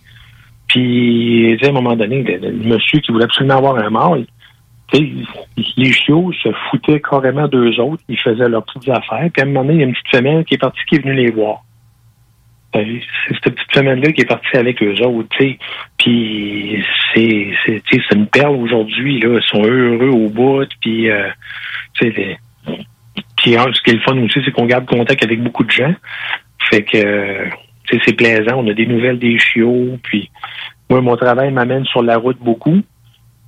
Puis, 0.67 1.57
à 1.61 1.67
un 1.67 1.71
moment 1.71 1.95
donné, 1.95 2.23
le, 2.23 2.37
le 2.49 2.51
monsieur 2.53 2.99
qui 2.99 3.11
voulait 3.11 3.25
absolument 3.25 3.57
avoir 3.57 3.77
un 3.77 3.89
mâle, 3.89 4.25
les 4.99 5.93
chiots 5.93 6.31
se 6.33 6.49
foutaient 6.69 7.01
carrément 7.01 7.47
d'eux 7.47 7.79
autres. 7.79 8.03
Ils 8.09 8.19
faisaient 8.19 8.49
leurs 8.49 8.63
petites 8.65 8.89
affaires. 8.89 9.29
Puis 9.33 9.41
à 9.41 9.43
un 9.43 9.47
moment 9.47 9.63
donné, 9.63 9.75
il 9.75 9.79
y 9.79 9.83
a 9.83 9.87
une 9.87 9.93
petite 9.93 10.15
femelle 10.15 10.43
qui 10.45 10.55
est 10.55 10.57
partie, 10.57 10.81
qui 10.87 10.95
est 10.95 10.99
venue 10.99 11.13
les 11.13 11.31
voir. 11.31 11.63
Euh, 12.75 12.83
C'est 13.27 13.35
cette 13.35 13.55
petite 13.55 13.73
femelle-là 13.73 14.11
qui 14.11 14.21
est 14.21 14.25
partie 14.25 14.57
avec 14.57 14.81
eux 14.83 14.95
autres. 15.01 15.29
Puis 15.37 16.83
c'est 17.13 17.53
c'est 17.65 17.81
c'est 17.89 18.15
une 18.15 18.27
perle 18.27 18.55
aujourd'hui, 18.55 19.19
là. 19.19 19.39
Ils 19.39 19.47
sont 19.47 19.63
heureux 19.63 20.09
au 20.09 20.29
bout. 20.29 20.67
Puis, 20.81 21.09
euh, 21.09 21.29
tu 21.93 22.11
sais, 22.11 22.37
puis 23.37 23.53
ce 23.53 23.81
qui 23.81 23.89
est 23.89 23.93
le 23.93 23.99
fun 24.01 24.17
aussi, 24.19 24.39
c'est 24.45 24.51
qu'on 24.51 24.65
garde 24.65 24.85
contact 24.85 25.23
avec 25.23 25.41
beaucoup 25.41 25.63
de 25.63 25.71
gens. 25.71 25.93
Fait 26.69 26.83
que 26.83 27.49
c'est 28.05 28.13
plaisant. 28.15 28.63
On 28.63 28.69
a 28.69 28.73
des 28.73 28.85
nouvelles 28.85 29.19
des 29.19 29.37
chiots. 29.37 29.97
Puis 30.03 30.29
moi, 30.89 31.01
mon 31.01 31.17
travail 31.17 31.51
m'amène 31.51 31.85
sur 31.85 32.03
la 32.03 32.17
route 32.17 32.37
beaucoup. 32.39 32.81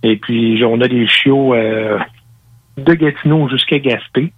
Et 0.04 0.18
puis 0.18 0.64
on 0.66 0.80
a 0.82 0.88
des 0.88 1.08
chiots 1.08 1.54
euh, 1.54 1.98
de 2.78 2.94
Gatineau 2.94 3.50
jusqu'à 3.50 3.80
Gaspé. 3.80 4.32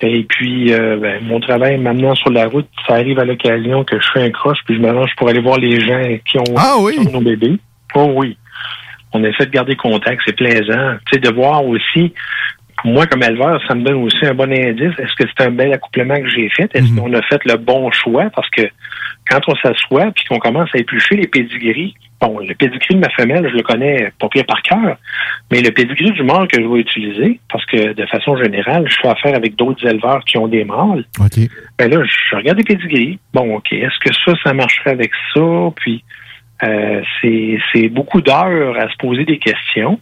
Et 0.00 0.24
puis 0.24 0.72
euh, 0.72 0.96
ben, 0.96 1.24
mon 1.24 1.40
travail 1.40 1.78
m'amenant 1.78 2.14
sur 2.14 2.30
la 2.30 2.48
route, 2.48 2.68
ça 2.86 2.94
arrive 2.94 3.18
à 3.20 3.24
l'occasion 3.24 3.84
que 3.84 4.00
je 4.00 4.06
fais 4.12 4.24
un 4.24 4.30
croche 4.30 4.58
puis 4.66 4.76
je 4.76 4.80
m'arrange 4.80 5.10
pour 5.16 5.28
aller 5.28 5.40
voir 5.40 5.58
les 5.58 5.80
gens 5.80 6.02
qui 6.26 6.38
ont, 6.38 6.42
qui 6.90 7.08
ont 7.08 7.12
nos 7.12 7.20
bébés. 7.20 7.58
Oh 7.94 8.12
oui. 8.16 8.36
On 9.12 9.22
essaie 9.24 9.46
de 9.46 9.50
garder 9.50 9.76
contact, 9.76 10.22
c'est 10.26 10.34
plaisant. 10.34 10.96
Tu 11.06 11.14
sais, 11.14 11.20
de 11.20 11.30
voir 11.30 11.64
aussi 11.64 12.12
moi, 12.84 13.06
comme 13.06 13.22
éleveur, 13.22 13.60
ça 13.68 13.74
me 13.74 13.84
donne 13.84 14.02
aussi 14.02 14.24
un 14.24 14.34
bon 14.34 14.50
indice. 14.52 14.98
Est-ce 14.98 15.14
que 15.16 15.28
c'est 15.28 15.46
un 15.46 15.50
bel 15.50 15.72
accouplement 15.72 16.16
que 16.16 16.28
j'ai 16.28 16.48
fait? 16.48 16.68
Est-ce 16.74 16.94
qu'on 16.94 17.12
a 17.12 17.22
fait 17.22 17.44
le 17.44 17.56
bon 17.56 17.90
choix? 17.92 18.28
Parce 18.34 18.48
que 18.50 18.62
quand 19.30 19.40
on 19.46 19.54
s'assoit 19.56 20.10
puis 20.10 20.24
qu'on 20.28 20.38
commence 20.38 20.68
à 20.74 20.78
éplucher 20.78 21.16
les 21.16 21.28
pédigris, 21.28 21.94
bon, 22.22 22.38
le 22.38 22.54
pédigree 22.54 22.94
de 22.94 23.00
ma 23.00 23.10
femelle, 23.10 23.48
je 23.50 23.56
le 23.56 23.62
connais 23.62 24.12
pas 24.18 24.28
bien 24.28 24.44
par 24.44 24.62
cœur, 24.62 24.96
mais 25.50 25.60
le 25.60 25.72
pédigree 25.72 26.12
du 26.12 26.22
mâle 26.22 26.46
que 26.46 26.62
je 26.62 26.66
vais 26.66 26.78
utiliser, 26.78 27.40
parce 27.50 27.66
que 27.66 27.92
de 27.92 28.06
façon 28.06 28.36
générale, 28.36 28.88
je 28.88 28.96
fais 29.02 29.08
affaire 29.08 29.34
avec 29.34 29.56
d'autres 29.56 29.84
éleveurs 29.84 30.24
qui 30.24 30.38
ont 30.38 30.46
des 30.46 30.64
mâles. 30.64 31.04
OK. 31.18 31.48
Ben 31.78 31.90
là, 31.90 32.04
je 32.04 32.36
regarde 32.36 32.58
les 32.58 32.64
pédigris. 32.64 33.18
Bon, 33.34 33.56
OK, 33.56 33.72
est-ce 33.72 33.98
que 33.98 34.14
ça, 34.24 34.32
ça 34.44 34.54
marcherait 34.54 34.92
avec 34.92 35.10
ça? 35.34 35.40
Puis, 35.76 36.04
euh, 36.62 37.02
c'est 37.20 37.58
c'est 37.72 37.88
beaucoup 37.88 38.20
d'heures 38.20 38.78
à 38.78 38.88
se 38.88 38.96
poser 38.98 39.24
des 39.24 39.38
questions. 39.38 39.98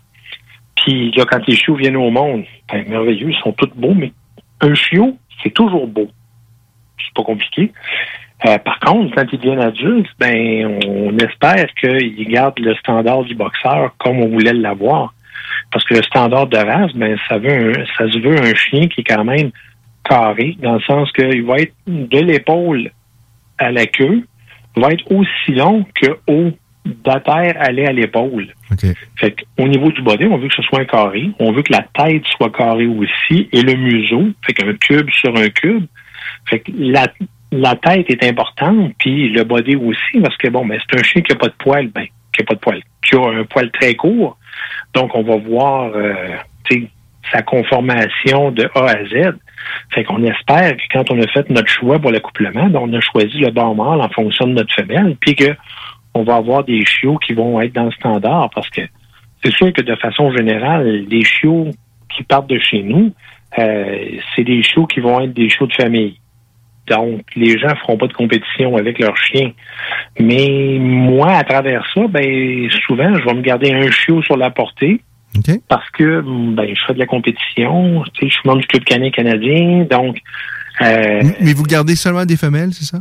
Puis 0.76 1.10
là, 1.12 1.24
quand 1.24 1.46
les 1.46 1.56
chiots 1.56 1.74
viennent 1.74 1.96
au 1.96 2.10
monde, 2.10 2.44
ben, 2.70 2.84
merveilleux, 2.86 3.30
ils 3.30 3.40
sont 3.42 3.52
tous 3.52 3.70
beaux, 3.74 3.94
mais 3.94 4.12
un 4.60 4.74
chiot, 4.74 5.16
c'est 5.42 5.54
toujours 5.54 5.86
beau. 5.86 6.08
C'est 6.98 7.14
pas 7.14 7.22
compliqué. 7.22 7.72
Euh, 8.46 8.58
par 8.58 8.78
contre, 8.80 9.14
quand 9.14 9.26
ils 9.32 9.38
deviennent 9.38 9.60
adultes, 9.60 10.08
ben, 10.18 10.78
on 10.86 11.16
espère 11.18 11.66
qu'ils 11.78 12.28
gardent 12.28 12.58
le 12.58 12.74
standard 12.76 13.22
du 13.24 13.34
boxeur 13.34 13.94
comme 13.98 14.18
on 14.20 14.28
voulait 14.28 14.52
l'avoir. 14.54 15.12
Parce 15.70 15.84
que 15.84 15.94
le 15.94 16.02
standard 16.02 16.46
de 16.46 16.56
race, 16.56 16.92
ben, 16.94 17.16
ça 17.28 17.38
veut 17.38 17.50
un- 17.72 17.84
ça 17.98 18.10
se 18.10 18.18
veut 18.18 18.36
un 18.40 18.54
chien 18.54 18.88
qui 18.88 19.02
est 19.02 19.04
quand 19.04 19.24
même 19.24 19.50
carré, 20.08 20.56
dans 20.60 20.74
le 20.74 20.80
sens 20.80 21.12
qu'il 21.12 21.44
va 21.44 21.58
être 21.58 21.74
de 21.86 22.18
l'épaule 22.18 22.90
à 23.58 23.70
la 23.70 23.86
queue, 23.86 24.26
va 24.76 24.88
être 24.92 25.04
aussi 25.12 25.52
long 25.52 25.84
que 25.94 26.06
haut 26.26 26.50
de 26.86 26.96
la 27.04 27.20
terre 27.20 27.54
aller 27.60 27.84
à 27.84 27.92
l'épaule. 27.92 28.48
Fait 29.16 29.36
au 29.58 29.68
niveau 29.68 29.92
du 29.92 30.00
body, 30.00 30.24
on 30.24 30.38
veut 30.38 30.48
que 30.48 30.54
ce 30.54 30.62
soit 30.62 30.80
un 30.80 30.84
carré. 30.86 31.30
On 31.38 31.52
veut 31.52 31.62
que 31.62 31.72
la 31.72 31.84
tête 31.94 32.24
soit 32.38 32.50
carrée 32.50 32.86
aussi 32.86 33.48
et 33.52 33.60
le 33.62 33.74
museau. 33.74 34.28
Fait 34.46 34.54
qu'un 34.54 34.72
cube 34.74 35.10
sur 35.10 35.36
un 35.36 35.48
cube. 35.50 35.84
Fait 36.48 36.60
que 36.60 36.72
la, 36.74 37.06
la 37.52 37.74
tête 37.76 38.10
est 38.10 38.24
importante, 38.24 38.92
puis 38.98 39.28
le 39.28 39.44
body 39.44 39.76
aussi, 39.76 40.20
parce 40.22 40.36
que 40.36 40.48
bon, 40.48 40.66
ben, 40.66 40.78
c'est 40.80 40.98
un 40.98 41.02
chien 41.02 41.22
qui 41.22 41.32
n'a 41.32 41.38
pas 41.38 41.48
de 41.48 41.54
poil, 41.58 41.88
ben, 41.88 42.06
qui 42.32 42.42
a 42.42 42.44
pas 42.44 42.54
de 42.54 42.60
poil, 42.60 42.82
qui 43.04 43.16
a 43.16 43.28
un 43.28 43.44
poil 43.44 43.70
très 43.72 43.94
court. 43.94 44.36
Donc, 44.94 45.14
on 45.14 45.22
va 45.22 45.36
voir 45.36 45.90
euh, 45.94 46.36
sa 47.32 47.42
conformation 47.42 48.50
de 48.50 48.68
A 48.74 48.84
à 48.84 49.04
Z. 49.04 49.36
Fait 49.92 50.04
qu'on 50.04 50.22
espère 50.22 50.76
que 50.76 50.82
quand 50.92 51.10
on 51.10 51.20
a 51.20 51.26
fait 51.28 51.48
notre 51.50 51.68
choix 51.68 51.98
pour 51.98 52.10
l'accouplement, 52.10 52.68
ben, 52.68 52.80
on 52.82 52.92
a 52.92 53.00
choisi 53.00 53.38
le 53.38 53.50
bon 53.50 53.74
mâle 53.74 54.00
en 54.00 54.08
fonction 54.08 54.46
de 54.46 54.52
notre 54.52 54.74
femelle, 54.74 55.16
puis 55.20 55.34
que 55.34 55.54
on 56.14 56.22
va 56.22 56.36
avoir 56.36 56.64
des 56.64 56.84
chiots 56.84 57.18
qui 57.18 57.34
vont 57.34 57.60
être 57.60 57.72
dans 57.72 57.84
le 57.84 57.92
standard 57.92 58.50
parce 58.52 58.68
que 58.70 58.82
c'est 59.44 59.52
sûr 59.52 59.72
que 59.72 59.80
de 59.80 59.94
façon 59.96 60.32
générale, 60.32 61.06
les 61.08 61.24
chiots 61.24 61.70
qui 62.08 62.24
partent 62.24 62.50
de 62.50 62.58
chez 62.58 62.82
nous, 62.82 63.12
euh, 63.58 64.18
c'est 64.34 64.44
des 64.44 64.62
chiots 64.62 64.86
qui 64.86 65.00
vont 65.00 65.20
être 65.20 65.32
des 65.32 65.48
chiots 65.48 65.66
de 65.66 65.74
famille. 65.74 66.19
Donc, 66.90 67.22
les 67.36 67.56
gens 67.58 67.74
feront 67.76 67.96
pas 67.96 68.08
de 68.08 68.12
compétition 68.12 68.76
avec 68.76 68.98
leurs 68.98 69.16
chiens. 69.16 69.52
Mais 70.18 70.78
moi, 70.80 71.32
à 71.32 71.44
travers 71.44 71.86
ça, 71.94 72.06
ben 72.08 72.68
souvent, 72.86 73.14
je 73.16 73.24
vais 73.24 73.34
me 73.34 73.42
garder 73.42 73.72
un 73.72 73.90
chiot 73.90 74.22
sur 74.22 74.36
la 74.36 74.50
portée. 74.50 75.00
Parce 75.68 75.88
que 75.90 76.20
ben, 76.20 76.68
je 76.68 76.80
fais 76.86 76.94
de 76.94 76.98
la 76.98 77.06
compétition, 77.06 78.02
tu 78.12 78.20
sais, 78.20 78.28
je 78.28 78.34
suis 78.34 78.42
membre 78.44 78.60
du 78.60 78.66
Club 78.66 78.84
canin 78.84 79.10
canadien, 79.10 79.86
donc 79.88 80.18
euh, 80.82 81.22
Mais 81.40 81.52
vous 81.52 81.62
gardez 81.62 81.94
seulement 81.94 82.26
des 82.26 82.36
femelles, 82.36 82.72
c'est 82.72 82.84
ça? 82.84 82.98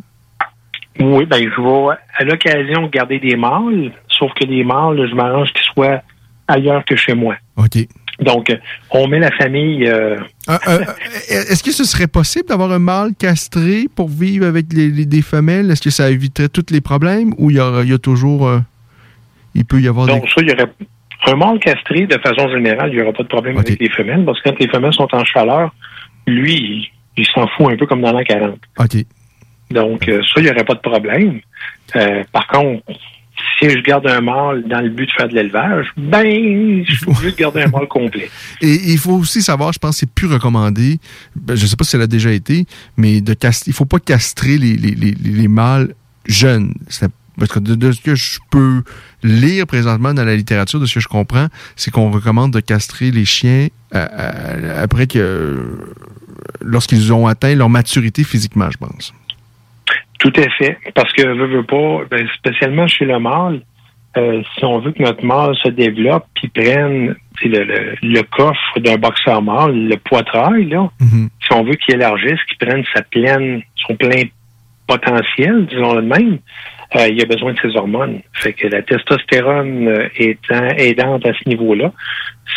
Oui, 0.99 1.25
ben 1.25 1.37
je 1.37 1.61
vais 1.61 1.95
à 2.17 2.23
l'occasion 2.23 2.87
garder 2.87 3.19
des 3.19 3.35
mâles, 3.35 3.91
sauf 4.09 4.31
que 4.33 4.45
les 4.45 4.63
mâles, 4.63 5.07
je 5.09 5.15
m'arrange 5.15 5.51
qu'ils 5.53 5.65
soient 5.73 6.01
ailleurs 6.47 6.85
que 6.85 6.95
chez 6.95 7.13
moi. 7.13 7.35
OK. 7.57 7.87
Donc, 8.21 8.55
on 8.91 9.07
met 9.07 9.19
la 9.19 9.31
famille. 9.31 9.87
euh, 9.87 10.17
Euh, 10.49 10.57
euh, 10.67 10.79
Est-ce 11.29 11.63
que 11.63 11.71
ce 11.71 11.83
serait 11.85 12.07
possible 12.07 12.47
d'avoir 12.47 12.71
un 12.71 12.79
mâle 12.79 13.11
castré 13.17 13.85
pour 13.95 14.09
vivre 14.09 14.45
avec 14.45 14.65
les, 14.73 14.89
les- 14.89 15.05
des 15.05 15.21
femelles? 15.21 15.71
Est-ce 15.71 15.81
que 15.81 15.89
ça 15.89 16.09
éviterait 16.11 16.49
tous 16.49 16.65
les 16.71 16.81
problèmes 16.81 17.33
ou 17.37 17.49
il 17.49 17.57
y, 17.57 17.59
aura- 17.59 17.83
il 17.83 17.89
y 17.89 17.93
a 17.93 17.97
toujours. 17.97 18.51
il 19.55 19.63
peut 19.65 19.79
y 19.81 19.87
avoir 19.87 20.05
donc, 20.07 20.23
des. 20.23 20.27
ça, 20.29 20.35
il 20.41 20.49
y 20.49 20.53
aurait 20.53 20.69
un 21.27 21.35
mâle 21.35 21.59
castré, 21.59 22.07
de 22.07 22.17
façon 22.17 22.49
générale, 22.49 22.89
il 22.91 22.95
n'y 22.97 23.01
aura 23.01 23.13
pas 23.13 23.23
de 23.23 23.27
problème 23.27 23.57
avec 23.57 23.79
les 23.79 23.89
femelles, 23.89 24.23
parce 24.25 24.41
que 24.41 24.49
quand 24.49 24.59
les 24.59 24.67
femelles 24.69 24.93
sont 24.93 25.07
en 25.13 25.23
chaleur, 25.25 25.73
lui, 26.27 26.55
il, 26.55 26.87
il 27.17 27.25
s'en 27.27 27.47
fout 27.47 27.71
un 27.71 27.75
peu 27.77 27.85
comme 27.85 28.01
dans 28.01 28.11
l'an 28.11 28.23
40. 28.23 28.57
OK. 28.79 29.05
Donc, 29.71 30.03
ça, 30.05 30.11
il 30.37 30.43
n'y 30.43 30.49
aurait 30.49 30.63
pas 30.63 30.75
de 30.75 30.79
problème. 30.79 31.39
Par 32.31 32.47
contre, 32.47 32.83
si 33.59 33.69
je 33.69 33.81
garde 33.81 34.07
un 34.07 34.21
mâle 34.21 34.63
dans 34.67 34.81
le 34.81 34.89
but 34.89 35.05
de 35.07 35.11
faire 35.11 35.27
de 35.27 35.35
l'élevage, 35.35 35.87
ben, 35.97 36.83
je 36.87 36.93
suis 36.93 37.07
obligé 37.07 37.31
de 37.31 37.35
garder 37.35 37.61
un 37.63 37.67
mâle 37.67 37.87
complet. 37.87 38.29
Et 38.61 38.91
il 38.91 38.97
faut 38.97 39.13
aussi 39.13 39.41
savoir, 39.41 39.73
je 39.73 39.79
pense 39.79 39.95
que 39.95 39.99
c'est 40.01 40.11
plus 40.11 40.27
recommandé, 40.27 40.99
ben, 41.35 41.55
je 41.55 41.63
ne 41.63 41.67
sais 41.67 41.75
pas 41.75 41.83
si 41.83 41.91
ça 41.91 41.97
l'a 41.97 42.07
déjà 42.07 42.31
été, 42.31 42.65
mais 42.97 43.21
de 43.21 43.35
il 43.67 43.73
faut 43.73 43.85
pas 43.85 43.99
castrer 43.99 44.57
les, 44.57 44.75
les, 44.75 44.91
les, 44.91 45.11
les 45.11 45.47
mâles 45.47 45.93
jeunes. 46.25 46.73
Parce 47.37 47.51
que 47.51 47.59
de, 47.59 47.75
de 47.75 47.91
ce 47.91 48.01
que 48.01 48.15
je 48.15 48.39
peux 48.49 48.83
lire 49.23 49.65
présentement 49.65 50.13
dans 50.13 50.25
la 50.25 50.35
littérature, 50.35 50.79
de 50.79 50.85
ce 50.85 50.95
que 50.95 50.99
je 50.99 51.07
comprends, 51.07 51.47
c'est 51.75 51.91
qu'on 51.91 52.11
recommande 52.11 52.51
de 52.51 52.59
castrer 52.59 53.11
les 53.11 53.25
chiens 53.25 53.67
euh, 53.95 54.07
euh, 54.11 54.83
après 54.83 55.07
que 55.07 55.79
lorsqu'ils 56.61 57.13
ont 57.13 57.27
atteint 57.27 57.55
leur 57.55 57.69
maturité 57.69 58.23
physiquement, 58.23 58.69
je 58.71 58.77
pense. 58.77 59.13
Tout 60.19 60.33
à 60.35 60.49
fait. 60.57 60.77
Parce 60.93 61.11
que, 61.13 61.25
veut, 61.25 61.47
veut 61.47 61.63
pas, 61.63 62.03
ben, 62.09 62.27
spécialement 62.35 62.87
chez 62.87 63.05
le 63.05 63.19
mâle, 63.19 63.61
euh, 64.17 64.41
si 64.57 64.65
on 64.65 64.79
veut 64.79 64.91
que 64.91 65.03
notre 65.03 65.23
mâle 65.23 65.55
se 65.55 65.69
développe 65.69 66.25
puis 66.33 66.47
prenne 66.49 67.15
le, 67.43 67.63
le, 67.63 67.95
le 68.01 68.21
coffre 68.23 68.79
d'un 68.79 68.97
boxeur 68.97 69.41
mâle, 69.41 69.87
le 69.87 69.97
poitrail, 69.97 70.65
là, 70.65 70.89
si 70.99 71.53
on 71.53 71.63
veut 71.63 71.75
qu'il 71.75 71.95
élargisse, 71.95 72.43
qu'il 72.47 72.57
prenne 72.57 72.83
sa 72.93 73.01
pleine, 73.03 73.61
son 73.75 73.95
plein 73.95 74.23
potentiel, 74.87 75.67
disons-le 75.67 76.01
de 76.01 76.07
même, 76.07 76.39
euh, 76.95 77.07
il 77.07 77.21
a 77.21 77.25
besoin 77.25 77.53
de 77.53 77.59
ses 77.59 77.75
hormones. 77.77 78.21
Fait 78.33 78.53
que 78.53 78.67
la 78.67 78.81
testostérone 78.81 79.87
euh, 79.87 80.09
étant 80.15 80.67
aidante 80.75 81.25
à 81.25 81.33
ce 81.33 81.47
niveau-là, 81.47 81.93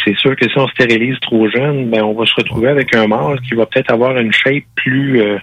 c'est 0.05 0.17
sûr 0.17 0.35
que 0.37 0.49
si 0.49 0.59
on 0.59 0.67
stérilise 0.69 1.21
trop 1.21 1.49
jeune, 1.51 1.91
ben 1.91 2.03
on 2.03 2.15
va 2.15 2.25
se 2.25 2.35
retrouver 2.35 2.69
avec 2.71 2.95
un 2.97 3.07
mâle 3.07 3.41
qui 3.43 3.55
va 3.55 3.67
peut-être 3.67 3.93
avoir 3.93 4.17
une 4.17 4.33
shape 4.33 4.65
plus 4.75 5.21
euh, 5.21 5.39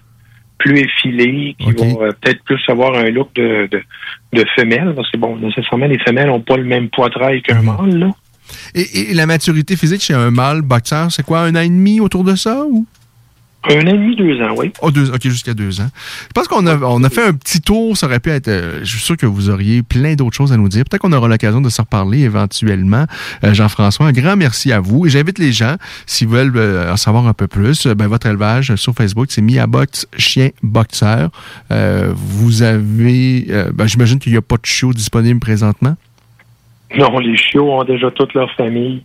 plus 0.60 0.77
effilée, 0.77 1.56
qui 1.57 1.72
va 1.72 1.86
euh, 1.86 2.11
peut-être 2.22 2.44
plus 2.44 2.61
avoir 2.68 2.94
un 2.95 3.10
look 3.10 3.30
de, 3.34 3.68
de, 3.72 3.81
de 4.34 4.45
femelle, 4.56 4.94
parce 4.95 5.10
que 5.10 5.18
bon, 5.18 5.38
nécessairement 5.38 5.88
les 5.88 5.99
femelles 5.99 6.27
n'ont 6.27 6.41
pas 6.41 6.57
le 6.57 6.65
même 6.65 6.90
poitrail 6.90 7.41
qu'un 7.41 7.61
mâle, 7.61 7.98
là. 7.98 8.11
Et, 8.76 9.11
et 9.11 9.14
la 9.14 9.26
maturité 9.26 9.76
physique 9.76 10.02
chez 10.02 10.14
un 10.14 10.31
mâle 10.31 10.61
boxeur, 10.61 11.11
c'est 11.11 11.23
quoi, 11.23 11.41
un 11.41 11.56
an 11.56 11.61
et 11.61 11.69
demi 11.69 11.99
autour 11.99 12.23
de 12.23 12.36
ça 12.36 12.64
ou? 12.65 12.86
Un 13.68 13.76
an 13.76 13.88
et 13.88 13.94
demi, 13.94 14.15
deux 14.15 14.41
ans, 14.41 14.53
oui. 14.56 14.72
Oh, 14.81 14.90
deux, 14.90 15.10
ok, 15.14 15.22
jusqu'à 15.23 15.53
deux 15.53 15.81
ans. 15.81 15.90
Je 16.30 16.31
pense 16.34 16.48
qu'on 16.48 16.65
a, 16.65 16.77
on 16.77 17.03
a 17.03 17.10
fait 17.10 17.26
un 17.27 17.34
petit 17.34 17.60
tour. 17.60 17.98
Ça 17.98 18.07
aurait 18.07 18.22
pu 18.22 18.30
être. 18.30 18.48
euh, 18.48 18.80
je 18.84 18.86
suis 18.90 19.02
sûr 19.02 19.18
que 19.18 19.26
vous 19.26 19.49
auriez 19.49 19.84
plein 19.84 20.15
d'autres 20.15 20.36
choses 20.38 20.53
à 20.53 20.57
nous 20.57 20.69
dire. 20.69 20.86
Peut-être 20.90 21.02
qu'on 21.02 21.11
aura 21.11 21.27
l'occasion 21.27 21.60
de 21.60 21.68
se 21.68 21.81
reparler 21.81 22.19
éventuellement. 22.22 23.06
Euh, 23.44 23.53
Jean-François, 23.53 24.06
un 24.07 24.11
grand 24.14 24.38
merci 24.38 24.72
à 24.72 24.80
vous. 24.80 25.06
Et 25.06 25.10
j'invite 25.10 25.40
les 25.40 25.52
gens, 25.52 25.76
s'ils 26.06 26.30
veulent 26.30 26.53
euh, 26.56 26.94
en 26.94 26.95
savoir 26.95 27.27
un 27.27 27.34
peu 27.34 27.48
plus, 27.48 27.86
euh, 27.86 27.95
ben, 27.95 28.07
votre 28.07 28.27
élevage 28.27 28.73
sur 28.76 28.94
Facebook, 28.94 29.27
c'est 29.30 29.41
Miabox 29.41 30.07
Chien 30.18 30.52
Boxeur. 30.64 31.30
Euh, 31.72 32.14
vous 32.15 32.61
avez. 32.64 33.45
euh, 33.49 33.72
ben, 33.73 33.88
J'imagine 33.88 34.19
qu'il 34.19 34.31
n'y 34.31 34.38
a 34.38 34.41
pas 34.41 34.56
de 34.56 34.65
chiot 34.65 34.94
disponible 34.94 35.41
présentement? 35.41 35.98
Non, 36.98 37.19
les 37.19 37.36
chiots 37.36 37.72
ont 37.72 37.84
déjà 37.84 38.10
toute 38.10 38.34
leur 38.34 38.49
famille. 38.56 39.03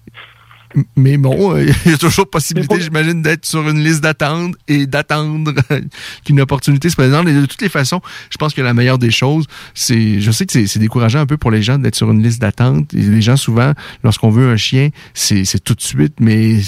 Mais 0.96 1.16
bon, 1.16 1.54
euh, 1.56 1.66
il 1.84 1.90
y 1.92 1.94
a 1.94 1.98
toujours 1.98 2.28
possibilité, 2.28 2.80
j'imagine, 2.80 3.22
d'être 3.22 3.44
sur 3.46 3.68
une 3.68 3.82
liste 3.82 4.00
d'attente 4.02 4.54
et 4.68 4.86
d'attendre 4.86 5.52
qu'une 6.24 6.40
opportunité 6.40 6.88
se 6.88 6.96
présente. 6.96 7.28
Et 7.28 7.34
de 7.34 7.46
toutes 7.46 7.62
les 7.62 7.68
façons, 7.68 8.00
je 8.30 8.36
pense 8.36 8.54
que 8.54 8.62
la 8.62 8.74
meilleure 8.74 8.98
des 8.98 9.10
choses, 9.10 9.46
c'est, 9.74 10.20
je 10.20 10.30
sais 10.30 10.46
que 10.46 10.66
c'est 10.66 10.78
décourageant 10.78 11.20
un 11.20 11.26
peu 11.26 11.36
pour 11.36 11.50
les 11.50 11.62
gens 11.62 11.78
d'être 11.78 11.94
sur 11.94 12.10
une 12.10 12.22
liste 12.22 12.40
d'attente. 12.40 12.92
Les 12.92 13.22
gens, 13.22 13.36
souvent, 13.36 13.72
lorsqu'on 14.02 14.30
veut 14.30 14.50
un 14.50 14.56
chien, 14.56 14.90
c'est 15.14 15.44
tout 15.62 15.74
de 15.74 15.82
suite. 15.82 16.14
Mais 16.20 16.58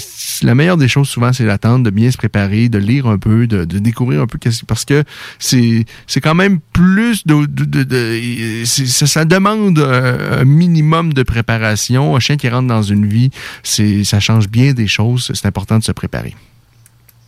la 0.41 0.55
meilleure 0.55 0.77
des 0.77 0.87
choses, 0.87 1.09
souvent, 1.09 1.33
c'est 1.33 1.45
d'attendre, 1.45 1.83
de 1.83 1.89
bien 1.89 2.11
se 2.11 2.17
préparer, 2.17 2.69
de 2.69 2.77
lire 2.77 3.07
un 3.07 3.17
peu, 3.17 3.47
de, 3.47 3.65
de 3.65 3.79
découvrir 3.79 4.21
un 4.21 4.27
peu, 4.27 4.39
parce 4.67 4.85
que 4.85 5.03
c'est 5.39 5.85
c'est 6.05 6.21
quand 6.21 6.35
même 6.35 6.59
plus 6.73 7.25
de... 7.25 7.45
de, 7.45 7.83
de- 7.83 8.63
ça, 8.65 9.05
ça 9.07 9.25
demande 9.25 9.79
un 9.79 10.45
minimum 10.45 11.13
de 11.13 11.23
préparation. 11.23 12.15
Un 12.15 12.19
chien 12.19 12.37
qui 12.37 12.49
rentre 12.49 12.67
dans 12.67 12.81
une 12.83 13.05
vie, 13.05 13.29
c'est 13.63 13.96
ça 14.03 14.19
change 14.19 14.47
bien 14.49 14.73
des 14.73 14.87
choses. 14.87 15.31
C'est 15.33 15.47
important 15.47 15.77
de 15.77 15.83
se 15.83 15.91
préparer. 15.91 16.33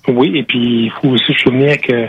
Oui, 0.07 0.31
et 0.35 0.43
puis 0.43 0.85
il 0.85 0.91
faut 0.91 1.09
aussi 1.09 1.33
se 1.33 1.39
souvenir 1.39 1.79
que 1.81 2.07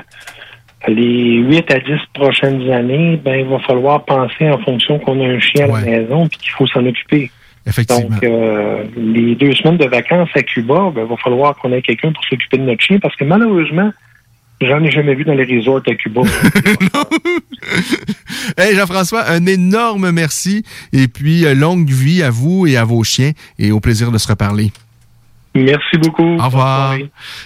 les 0.88 1.36
8 1.38 1.70
à 1.70 1.78
10 1.78 1.84
prochaines 2.14 2.70
années, 2.70 3.20
ben 3.22 3.40
il 3.40 3.46
va 3.46 3.58
falloir 3.60 4.04
penser 4.04 4.48
en 4.48 4.58
fonction 4.58 4.98
qu'on 4.98 5.20
a 5.20 5.28
un 5.28 5.40
chien 5.40 5.64
à 5.64 5.80
la 5.80 6.00
maison 6.00 6.26
puis 6.28 6.38
qu'il 6.38 6.50
faut 6.52 6.66
s'en 6.66 6.84
occuper. 6.86 7.30
Effectivement. 7.66 8.08
Donc, 8.08 8.24
euh, 8.24 8.84
les 8.96 9.34
deux 9.34 9.54
semaines 9.54 9.76
de 9.76 9.86
vacances 9.86 10.30
à 10.34 10.42
Cuba, 10.42 10.90
ben, 10.94 11.02
il 11.02 11.08
va 11.08 11.16
falloir 11.18 11.56
qu'on 11.56 11.72
ait 11.72 11.82
quelqu'un 11.82 12.10
pour 12.12 12.24
s'occuper 12.24 12.56
de 12.56 12.62
notre 12.62 12.82
chien 12.82 12.98
parce 12.98 13.14
que 13.16 13.24
malheureusement, 13.24 13.92
j'en 14.60 14.82
ai 14.82 14.90
jamais 14.90 15.14
vu 15.14 15.24
dans 15.24 15.34
les 15.34 15.44
resorts 15.44 15.82
à 15.86 15.94
Cuba. 15.94 16.22
Hey 18.56 18.74
Jean-François, 18.74 19.28
un 19.28 19.46
énorme 19.46 20.10
merci 20.10 20.64
et 20.92 21.08
puis 21.08 21.44
euh, 21.44 21.54
longue 21.54 21.88
vie 21.88 22.22
à 22.22 22.30
vous 22.30 22.66
et 22.66 22.76
à 22.76 22.84
vos 22.84 23.04
chiens 23.04 23.32
et 23.58 23.70
au 23.70 23.80
plaisir 23.80 24.10
de 24.10 24.18
se 24.18 24.28
reparler. 24.28 24.72
Merci 25.54 25.98
beaucoup. 25.98 26.36
Au 26.36 26.44
revoir. 26.44 26.96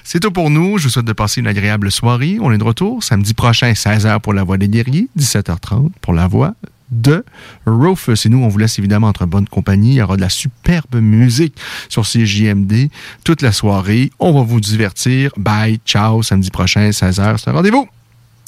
C'est 0.02 0.20
tout 0.20 0.30
pour 0.30 0.50
nous. 0.50 0.78
Je 0.78 0.84
vous 0.84 0.90
souhaite 0.90 1.06
de 1.06 1.12
passer 1.12 1.40
une 1.40 1.46
agréable 1.46 1.90
soirée. 1.90 2.36
On 2.40 2.52
est 2.52 2.58
de 2.58 2.64
retour 2.64 3.02
samedi 3.02 3.34
prochain, 3.34 3.72
16h 3.72 4.20
pour 4.20 4.34
la 4.34 4.44
Voix 4.44 4.58
des 4.58 4.68
guerriers, 4.68 5.08
17h30 5.18 5.90
pour 6.00 6.12
la 6.12 6.26
Voix 6.26 6.54
de 6.90 7.24
Rufus. 7.66 8.26
Et 8.26 8.28
nous, 8.28 8.42
on 8.42 8.48
vous 8.48 8.58
laisse 8.58 8.78
évidemment 8.78 9.08
entre 9.08 9.26
bonne 9.26 9.48
compagnie. 9.48 9.90
Il 9.92 9.96
y 9.96 10.02
aura 10.02 10.16
de 10.16 10.20
la 10.20 10.28
superbe 10.28 10.96
musique 10.96 11.56
sur 11.88 12.02
CJMD 12.04 12.88
toute 13.24 13.42
la 13.42 13.52
soirée. 13.52 14.10
On 14.18 14.32
va 14.32 14.42
vous 14.42 14.60
divertir. 14.60 15.30
Bye, 15.36 15.80
ciao, 15.86 16.22
samedi 16.22 16.50
prochain, 16.50 16.90
16h. 16.90 17.38
C'est 17.38 17.50
un 17.50 17.52
rendez-vous. 17.54 17.88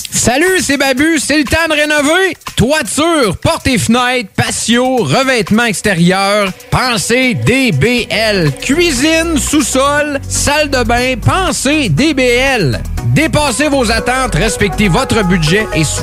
Salut, 0.08 0.60
c'est 0.60 0.76
Babu, 0.76 1.18
c'est 1.18 1.36
le 1.38 1.44
temps 1.44 1.66
de 1.68 1.72
rénover. 1.74 2.36
Toiture, 2.54 3.36
portes 3.38 3.66
et 3.66 3.76
fenêtres, 3.76 4.30
patio, 4.36 4.98
revêtement 4.98 5.64
extérieur, 5.64 6.52
pensez 6.70 7.34
DBL. 7.34 8.52
Cuisine, 8.62 9.36
sous-sol, 9.36 10.20
salle 10.28 10.70
de 10.70 10.84
bain, 10.84 11.16
pensez 11.20 11.88
DBL. 11.88 12.80
Dépassez 13.06 13.68
vos 13.68 13.90
attentes, 13.90 14.36
respectez 14.36 14.86
votre 14.86 15.24
budget 15.26 15.66
et 15.74 15.82
so- 15.82 16.02